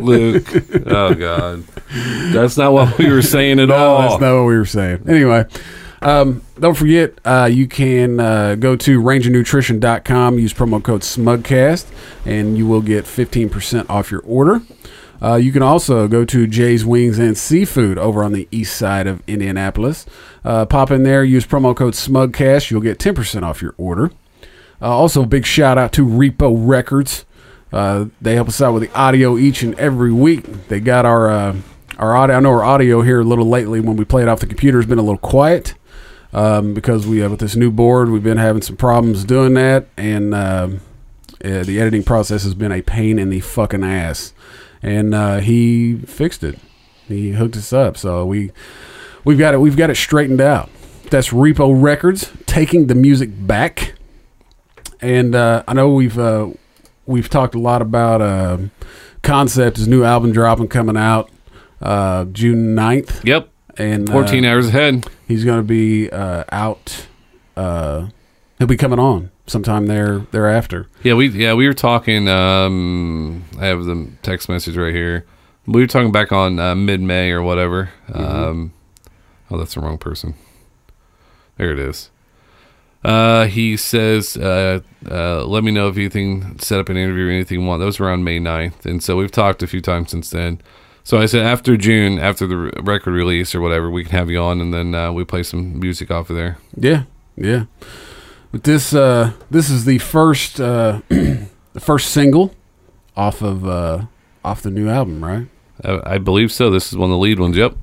Luke. 0.00 0.48
Oh 0.86 1.14
God, 1.14 1.64
that's 2.32 2.56
not 2.56 2.72
what 2.72 2.96
we 2.96 3.10
were 3.12 3.20
saying 3.22 3.60
at 3.60 3.68
No, 3.68 3.74
all. 3.76 4.00
that's 4.08 4.20
not 4.20 4.34
what 4.38 4.46
we 4.46 4.56
were 4.56 4.64
saying. 4.64 5.04
Anyway, 5.06 5.44
um, 6.02 6.42
don't 6.58 6.76
forget, 6.76 7.18
uh, 7.24 7.48
you 7.50 7.66
can 7.66 8.20
uh, 8.20 8.54
go 8.54 8.74
to 8.76 9.00
rangernutrition.com, 9.00 10.38
use 10.38 10.54
promo 10.54 10.82
code 10.82 11.02
SMUGCAST, 11.02 11.86
and 12.24 12.56
you 12.56 12.66
will 12.66 12.80
get 12.80 13.04
15% 13.04 13.88
off 13.90 14.10
your 14.10 14.22
order. 14.22 14.62
Uh, 15.22 15.34
you 15.34 15.52
can 15.52 15.62
also 15.62 16.08
go 16.08 16.24
to 16.24 16.46
Jay's 16.46 16.86
Wings 16.86 17.18
and 17.18 17.36
Seafood 17.36 17.98
over 17.98 18.24
on 18.24 18.32
the 18.32 18.48
east 18.50 18.76
side 18.76 19.06
of 19.06 19.22
Indianapolis. 19.26 20.06
Uh, 20.42 20.64
pop 20.64 20.90
in 20.90 21.02
there, 21.02 21.22
use 21.22 21.46
promo 21.46 21.76
code 21.76 21.92
SMUGCAST, 21.92 22.70
you'll 22.70 22.80
get 22.80 22.98
10% 22.98 23.42
off 23.42 23.60
your 23.60 23.74
order. 23.76 24.10
Uh, 24.80 24.88
also, 24.88 25.26
big 25.26 25.44
shout 25.44 25.76
out 25.76 25.92
to 25.92 26.06
Repo 26.06 26.54
Records. 26.56 27.26
Uh, 27.70 28.06
they 28.22 28.34
help 28.34 28.48
us 28.48 28.62
out 28.62 28.72
with 28.72 28.82
the 28.82 28.98
audio 28.98 29.36
each 29.36 29.62
and 29.62 29.78
every 29.78 30.10
week. 30.10 30.44
They 30.68 30.80
got 30.80 31.04
our 31.04 31.54
our 31.98 32.16
audio. 32.16 32.36
I 32.36 32.40
know 32.40 32.50
our 32.50 32.64
audio 32.64 33.02
here 33.02 33.20
a 33.20 33.24
little 33.24 33.44
lately 33.44 33.78
when 33.78 33.96
we 33.96 34.06
play 34.06 34.22
it 34.22 34.28
off 34.28 34.40
the 34.40 34.46
computer 34.46 34.78
has 34.78 34.86
been 34.86 34.98
a 34.98 35.02
little 35.02 35.18
quiet 35.18 35.74
um, 36.32 36.74
because 36.74 37.06
we 37.06 37.18
have 37.18 37.30
with 37.30 37.40
this 37.40 37.56
new 37.56 37.70
board 37.70 38.10
we've 38.10 38.22
been 38.22 38.38
having 38.38 38.62
some 38.62 38.76
problems 38.76 39.24
doing 39.24 39.54
that, 39.54 39.86
and 39.96 40.34
um 40.34 40.80
uh, 41.44 41.62
the 41.62 41.80
editing 41.80 42.02
process 42.02 42.42
has 42.42 42.54
been 42.54 42.72
a 42.72 42.82
pain 42.82 43.18
in 43.18 43.30
the 43.30 43.40
fucking 43.40 43.82
ass. 43.82 44.34
And 44.82 45.14
uh, 45.14 45.38
he 45.38 45.96
fixed 45.96 46.44
it. 46.44 46.58
He 47.08 47.32
hooked 47.32 47.56
us 47.56 47.72
up, 47.72 47.96
so 47.96 48.24
we 48.24 48.52
we've 49.24 49.38
got 49.38 49.52
it. 49.54 49.58
We've 49.58 49.76
got 49.76 49.90
it 49.90 49.96
straightened 49.96 50.40
out. 50.40 50.70
That's 51.10 51.30
Repo 51.30 51.80
Records 51.80 52.30
taking 52.46 52.86
the 52.86 52.94
music 52.94 53.30
back. 53.46 53.94
And 55.00 55.34
uh, 55.34 55.64
I 55.66 55.74
know 55.74 55.92
we've 55.92 56.18
uh, 56.18 56.50
we've 57.06 57.28
talked 57.28 57.54
a 57.54 57.58
lot 57.58 57.82
about 57.82 58.22
uh, 58.22 58.58
Concept, 59.22 59.78
his 59.78 59.88
new 59.88 60.04
album 60.04 60.32
dropping 60.32 60.68
coming 60.68 60.96
out 60.96 61.30
uh, 61.82 62.26
June 62.26 62.76
9th. 62.76 63.24
Yep, 63.24 63.48
And 63.80 64.08
uh, 64.08 64.12
fourteen 64.12 64.44
hours 64.44 64.68
ahead. 64.68 65.06
he's 65.26 65.44
going 65.44 65.58
to 65.58 65.66
be 65.66 66.10
uh, 66.10 66.44
out. 66.52 67.06
Uh, 67.56 68.08
he'll 68.58 68.66
be 68.66 68.76
coming 68.76 68.98
on 68.98 69.30
sometime 69.46 69.86
there 69.86 70.20
thereafter. 70.30 70.88
Yeah, 71.02 71.14
we 71.14 71.28
yeah 71.28 71.54
we 71.54 71.66
were 71.66 71.74
talking. 71.74 72.28
Um, 72.28 73.44
I 73.58 73.66
have 73.66 73.84
the 73.84 74.10
text 74.22 74.48
message 74.48 74.76
right 74.76 74.94
here. 74.94 75.26
We 75.66 75.80
were 75.80 75.86
talking 75.86 76.12
back 76.12 76.32
on 76.32 76.58
uh, 76.58 76.74
mid 76.74 77.00
May 77.00 77.30
or 77.30 77.42
whatever. 77.42 77.90
Um, 78.12 78.72
oh, 79.50 79.58
that's 79.58 79.74
the 79.74 79.80
wrong 79.80 79.98
person. 79.98 80.34
There 81.56 81.72
it 81.72 81.78
is. 81.78 82.10
Uh, 83.02 83.46
he 83.46 83.76
says, 83.78 84.36
uh, 84.36 84.80
uh, 85.10 85.44
"Let 85.46 85.64
me 85.64 85.70
know 85.70 85.88
if 85.88 85.96
you 85.96 86.10
think 86.10 86.60
set 86.62 86.80
up 86.80 86.88
an 86.90 86.98
interview 86.98 87.28
or 87.28 87.30
anything 87.30 87.60
you 87.60 87.66
want." 87.66 87.80
That 87.80 87.86
was 87.86 87.98
around 88.00 88.24
May 88.24 88.38
9th. 88.38 88.84
and 88.84 89.02
so 89.02 89.16
we've 89.16 89.30
talked 89.30 89.62
a 89.62 89.66
few 89.66 89.80
times 89.80 90.10
since 90.10 90.28
then. 90.28 90.60
So 91.02 91.18
I 91.18 91.26
said 91.26 91.44
after 91.44 91.76
June, 91.76 92.18
after 92.18 92.46
the 92.46 92.56
record 92.82 93.12
release 93.12 93.54
or 93.54 93.60
whatever, 93.60 93.90
we 93.90 94.04
can 94.04 94.12
have 94.12 94.30
you 94.30 94.40
on, 94.40 94.60
and 94.60 94.72
then 94.72 94.94
uh, 94.94 95.12
we 95.12 95.24
play 95.24 95.42
some 95.42 95.78
music 95.78 96.10
off 96.10 96.30
of 96.30 96.36
there. 96.36 96.58
Yeah, 96.76 97.04
yeah. 97.36 97.64
But 98.52 98.64
this 98.64 98.92
uh, 98.94 99.32
this 99.50 99.70
is 99.70 99.84
the 99.84 99.98
first 99.98 100.60
uh, 100.60 101.00
the 101.08 101.48
first 101.80 102.10
single 102.10 102.54
off 103.16 103.42
of 103.42 103.66
uh, 103.66 104.06
off 104.44 104.62
the 104.62 104.70
new 104.70 104.88
album, 104.88 105.24
right? 105.24 105.46
I, 105.84 106.14
I 106.14 106.18
believe 106.18 106.52
so. 106.52 106.70
This 106.70 106.92
is 106.92 106.98
one 106.98 107.10
of 107.10 107.14
the 107.14 107.18
lead 107.18 107.38
ones. 107.38 107.56
Yep. 107.56 107.76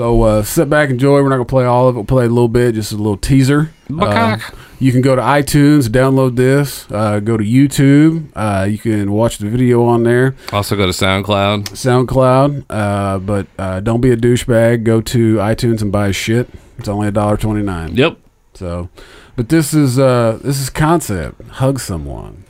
So 0.00 0.22
uh, 0.22 0.42
sit 0.42 0.70
back, 0.70 0.88
enjoy. 0.88 1.20
We're 1.20 1.28
not 1.28 1.36
gonna 1.36 1.44
play 1.44 1.66
all 1.66 1.86
of 1.86 1.94
it. 1.94 1.98
We'll 1.98 2.06
play 2.06 2.24
a 2.24 2.28
little 2.30 2.48
bit, 2.48 2.74
just 2.74 2.90
a 2.90 2.96
little 2.96 3.18
teaser. 3.18 3.70
Uh, 3.90 4.38
you 4.78 4.92
can 4.92 5.02
go 5.02 5.14
to 5.14 5.20
iTunes, 5.20 5.88
download 5.88 6.36
this. 6.36 6.90
Uh, 6.90 7.20
go 7.20 7.36
to 7.36 7.44
YouTube. 7.44 8.30
Uh, 8.34 8.64
you 8.64 8.78
can 8.78 9.12
watch 9.12 9.36
the 9.36 9.50
video 9.50 9.84
on 9.84 10.04
there. 10.04 10.34
Also 10.54 10.74
go 10.74 10.86
to 10.86 10.92
SoundCloud. 10.92 11.64
SoundCloud. 11.72 12.64
Uh, 12.70 13.18
but 13.18 13.46
uh, 13.58 13.80
don't 13.80 14.00
be 14.00 14.10
a 14.10 14.16
douchebag. 14.16 14.84
Go 14.84 15.02
to 15.02 15.36
iTunes 15.36 15.82
and 15.82 15.92
buy 15.92 16.12
shit. 16.12 16.48
It's 16.78 16.88
only 16.88 17.08
a 17.08 17.12
dollar 17.12 17.36
twenty 17.36 17.62
nine. 17.62 17.94
Yep. 17.94 18.16
So, 18.54 18.88
but 19.36 19.50
this 19.50 19.74
is 19.74 19.98
uh, 19.98 20.38
this 20.42 20.62
is 20.62 20.70
concept. 20.70 21.42
Hug 21.46 21.78
someone. 21.78 22.44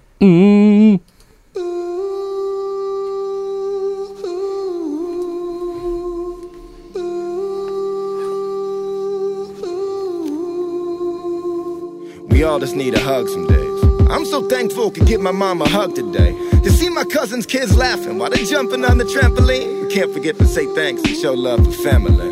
We 12.41 12.45
all 12.45 12.59
just 12.59 12.75
need 12.75 12.95
a 12.95 13.01
hug 13.01 13.29
some 13.29 13.47
days. 13.47 13.85
I'm 14.09 14.25
so 14.25 14.49
thankful 14.49 14.91
could 14.91 15.07
give 15.07 15.21
my 15.21 15.31
mom 15.31 15.61
a 15.61 15.69
hug 15.69 15.95
today. 15.95 16.33
To 16.63 16.71
see 16.71 16.89
my 16.89 17.05
cousin's 17.05 17.45
kids 17.45 17.77
laughing 17.77 18.17
while 18.17 18.31
they're 18.31 18.47
jumping 18.47 18.83
on 18.83 18.97
the 18.97 19.05
trampoline. 19.05 19.83
We 19.83 19.93
can't 19.93 20.11
forget 20.11 20.39
to 20.39 20.47
say 20.47 20.65
thanks 20.75 21.03
and 21.03 21.15
show 21.19 21.35
love 21.35 21.63
to 21.65 21.71
family. 21.71 22.31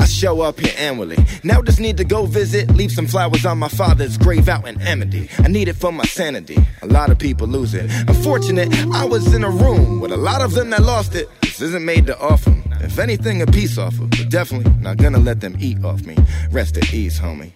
I 0.00 0.06
show 0.06 0.40
up 0.40 0.58
here 0.58 0.74
annually. 0.76 1.16
Now 1.44 1.62
just 1.62 1.78
need 1.78 1.96
to 1.98 2.04
go 2.04 2.26
visit, 2.26 2.72
leave 2.72 2.90
some 2.90 3.06
flowers 3.06 3.46
on 3.46 3.60
my 3.60 3.68
father's 3.68 4.18
grave 4.18 4.48
out 4.48 4.66
in 4.66 4.80
Amity. 4.80 5.30
I 5.38 5.46
need 5.46 5.68
it 5.68 5.74
for 5.76 5.92
my 5.92 6.06
sanity. 6.06 6.58
A 6.82 6.88
lot 6.88 7.12
of 7.12 7.20
people 7.20 7.46
lose 7.46 7.72
it. 7.72 7.88
Unfortunate, 8.08 8.74
I 8.92 9.04
was 9.04 9.32
in 9.32 9.44
a 9.44 9.50
room 9.50 10.00
with 10.00 10.10
a 10.10 10.16
lot 10.16 10.42
of 10.42 10.54
them 10.54 10.70
that 10.70 10.82
lost 10.82 11.14
it. 11.14 11.28
This 11.42 11.60
isn't 11.60 11.84
made 11.84 12.08
to 12.08 12.18
offer. 12.18 12.52
If 12.80 12.98
anything, 12.98 13.42
a 13.42 13.46
peace 13.46 13.78
offer, 13.78 14.06
but 14.06 14.28
definitely 14.28 14.72
not 14.80 14.96
gonna 14.96 15.20
let 15.20 15.40
them 15.40 15.56
eat 15.60 15.84
off 15.84 16.04
me. 16.04 16.16
Rest 16.50 16.76
at 16.78 16.92
ease, 16.92 17.20
homie. 17.20 17.52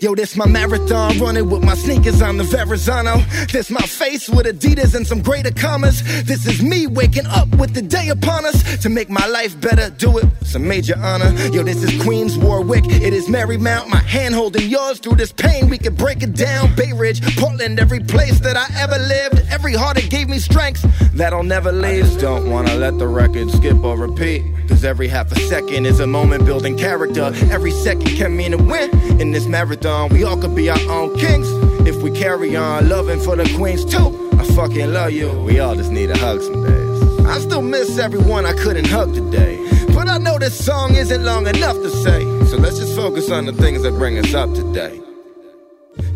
Yo, 0.00 0.14
this 0.14 0.36
my 0.36 0.46
marathon 0.46 1.18
running 1.18 1.48
with 1.50 1.64
my 1.64 1.74
sneakers 1.74 2.22
on 2.22 2.36
the 2.36 2.44
Verrazano. 2.44 3.18
This 3.52 3.70
my 3.70 3.80
face 3.80 4.28
with 4.28 4.46
Adidas 4.46 4.94
and 4.94 5.06
some 5.06 5.22
greater 5.22 5.50
commas. 5.50 6.02
This 6.24 6.46
is 6.46 6.62
me 6.62 6.86
waking 6.86 7.26
up 7.26 7.48
with 7.56 7.74
the 7.74 7.82
day 7.82 8.10
upon 8.10 8.44
us 8.44 8.82
to 8.82 8.88
make 8.88 9.10
my 9.10 9.26
life 9.26 9.58
better. 9.60 9.90
Do 9.90 10.18
it 10.18 10.24
with 10.24 10.46
some 10.46 10.68
major 10.68 10.94
honor. 10.98 11.32
Yo, 11.52 11.62
this 11.62 11.82
is 11.82 12.02
Queens 12.02 12.36
Warwick. 12.38 12.84
It 12.86 13.12
is 13.12 13.26
Marymount. 13.26 13.88
My 13.88 14.00
hand 14.00 14.34
holding 14.34 14.68
yours 14.68 15.00
through 15.00 15.16
this 15.16 15.32
pain. 15.32 15.68
We 15.68 15.78
can 15.78 15.94
break 15.94 16.22
it 16.22 16.34
down. 16.34 16.74
Bay 16.74 16.92
Ridge, 16.92 17.20
Portland, 17.36 17.80
every 17.80 18.00
place 18.00 18.38
that 18.40 18.56
I 18.56 18.66
ever 18.78 18.98
lived. 18.98 19.46
Every 19.50 19.74
heart 19.74 19.96
that 19.96 20.10
gave 20.10 20.28
me 20.28 20.38
strength 20.38 20.84
that'll 21.14 21.42
never 21.42 21.72
leave. 21.72 22.04
I 22.04 22.06
just 22.06 22.20
don't 22.20 22.50
wanna 22.50 22.74
let 22.74 22.98
the 22.98 23.08
record 23.08 23.50
skip 23.50 23.82
or 23.82 23.96
repeat. 23.96 24.44
Cause 24.68 24.84
every 24.84 25.08
half 25.08 25.32
a 25.32 25.40
second 25.40 25.86
is 25.86 26.00
a 26.00 26.06
moment 26.06 26.44
building 26.44 26.76
character. 26.76 27.32
Every 27.50 27.70
second 27.70 28.06
can 28.16 28.36
mean 28.36 28.52
a 28.52 28.58
win 28.58 28.90
in 29.20 29.32
this 29.32 29.46
marathon. 29.46 29.77
Marathon. 29.82 30.10
We 30.10 30.24
all 30.24 30.36
could 30.36 30.54
be 30.54 30.68
our 30.70 30.80
own 30.90 31.16
kings 31.16 31.48
if 31.86 32.02
we 32.02 32.10
carry 32.10 32.56
on 32.56 32.88
loving 32.88 33.20
for 33.20 33.36
the 33.36 33.44
queens 33.56 33.84
too. 33.84 34.30
I 34.38 34.44
fucking 34.54 34.92
love 34.92 35.12
you. 35.12 35.30
We 35.40 35.60
all 35.60 35.74
just 35.74 35.90
need 35.90 36.10
a 36.10 36.18
hug 36.18 36.40
some 36.42 36.64
days. 36.64 37.26
I 37.26 37.38
still 37.40 37.62
miss 37.62 37.98
everyone 37.98 38.46
I 38.46 38.52
couldn't 38.52 38.86
hug 38.86 39.14
today. 39.14 39.56
But 39.94 40.08
I 40.08 40.18
know 40.18 40.38
this 40.38 40.64
song 40.64 40.94
isn't 40.94 41.24
long 41.24 41.46
enough 41.46 41.76
to 41.76 41.90
say. 41.90 42.22
So 42.46 42.56
let's 42.56 42.78
just 42.78 42.94
focus 42.94 43.30
on 43.30 43.46
the 43.46 43.52
things 43.52 43.82
that 43.82 43.92
bring 43.92 44.18
us 44.18 44.34
up 44.34 44.52
today. 44.54 45.00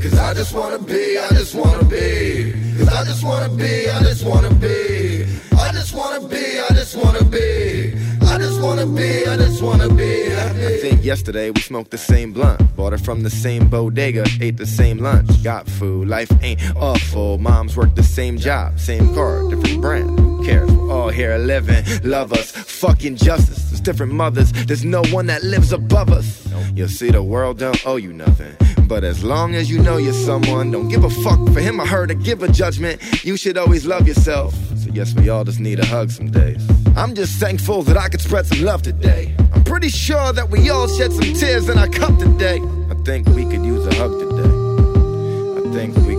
Cause 0.00 0.16
I 0.18 0.34
just 0.34 0.54
wanna 0.54 0.78
be, 0.78 1.18
I 1.18 1.28
just 1.30 1.54
wanna 1.54 1.84
be. 1.84 2.52
Cause 2.78 2.88
I 2.88 3.04
just 3.04 3.24
wanna 3.24 3.48
be, 3.48 3.90
I 3.90 4.00
just 4.02 4.24
wanna 4.24 4.54
be. 4.54 5.24
I 5.58 5.72
just 5.72 5.94
wanna 5.94 6.26
be, 6.28 6.60
I 6.60 6.68
just 6.74 6.96
wanna 6.96 7.24
be. 7.24 7.71
I 8.62 8.64
wanna 8.64 8.86
be, 8.86 9.26
I 9.26 9.36
just 9.38 9.60
wanna 9.60 9.88
be. 9.88 10.32
I 10.32 10.78
think 10.80 11.04
yesterday 11.04 11.50
we 11.50 11.60
smoked 11.60 11.90
the 11.90 11.98
same 11.98 12.32
blunt. 12.32 12.76
Bought 12.76 12.92
it 12.92 13.00
from 13.00 13.24
the 13.24 13.28
same 13.28 13.68
bodega, 13.68 14.24
ate 14.40 14.56
the 14.56 14.66
same 14.66 14.98
lunch. 14.98 15.42
Got 15.42 15.68
food, 15.68 16.06
life 16.06 16.30
ain't 16.42 16.60
awful. 16.76 17.38
Moms 17.38 17.76
work 17.76 17.96
the 17.96 18.04
same 18.04 18.38
job, 18.38 18.78
same 18.78 19.12
car, 19.14 19.42
different 19.50 19.80
brand. 19.80 20.16
Who 20.16 20.44
cares? 20.44 20.70
We're 20.70 20.92
all 20.92 21.08
here 21.08 21.36
living, 21.38 21.84
love 22.04 22.32
us, 22.32 22.52
fucking 22.52 23.16
justice. 23.16 23.64
There's 23.70 23.80
different 23.80 24.12
mothers, 24.12 24.52
there's 24.52 24.84
no 24.84 25.02
one 25.06 25.26
that 25.26 25.42
lives 25.42 25.72
above 25.72 26.10
us. 26.10 26.46
You'll 26.76 26.86
see 26.86 27.10
the 27.10 27.22
world 27.22 27.58
don't 27.58 27.84
owe 27.84 27.96
you 27.96 28.12
nothing. 28.12 28.54
But 28.93 29.05
as 29.05 29.24
long 29.24 29.55
as 29.55 29.70
you 29.70 29.78
know 29.78 29.97
you're 29.97 30.12
someone, 30.12 30.70
don't 30.70 30.88
give 30.88 31.05
a 31.05 31.09
fuck 31.09 31.38
for 31.55 31.61
him 31.61 31.80
or 31.80 31.86
her 31.86 32.07
to 32.07 32.14
give 32.14 32.43
a 32.43 32.49
judgment. 32.53 33.01
You 33.24 33.38
should 33.38 33.57
always 33.57 33.86
love 33.86 34.07
yourself. 34.07 34.53
So, 34.76 34.90
yes, 34.93 35.14
we 35.14 35.30
all 35.30 35.45
just 35.45 35.61
need 35.61 35.78
a 35.80 35.86
hug 35.86 36.11
some 36.11 36.30
days. 36.30 36.62
I'm 36.95 37.14
just 37.14 37.40
thankful 37.40 37.80
that 37.84 37.97
I 37.97 38.11
could 38.11 38.20
spread 38.20 38.45
some 38.45 38.61
love 38.61 38.82
today. 38.82 39.34
I'm 39.55 39.64
pretty 39.64 39.88
sure 39.88 40.34
that 40.34 40.51
we 40.51 40.68
all 40.68 40.88
shed 40.88 41.11
some 41.11 41.32
tears 41.32 41.70
in 41.70 41.78
our 41.78 41.88
cup 41.88 42.18
today. 42.18 42.61
I 42.90 42.95
think 43.03 43.26
we 43.28 43.47
could 43.47 43.64
use 43.64 43.86
a 43.86 43.95
hug 43.95 44.12
today. 44.20 45.70
I 45.70 45.72
think 45.72 45.97
we 46.07 46.11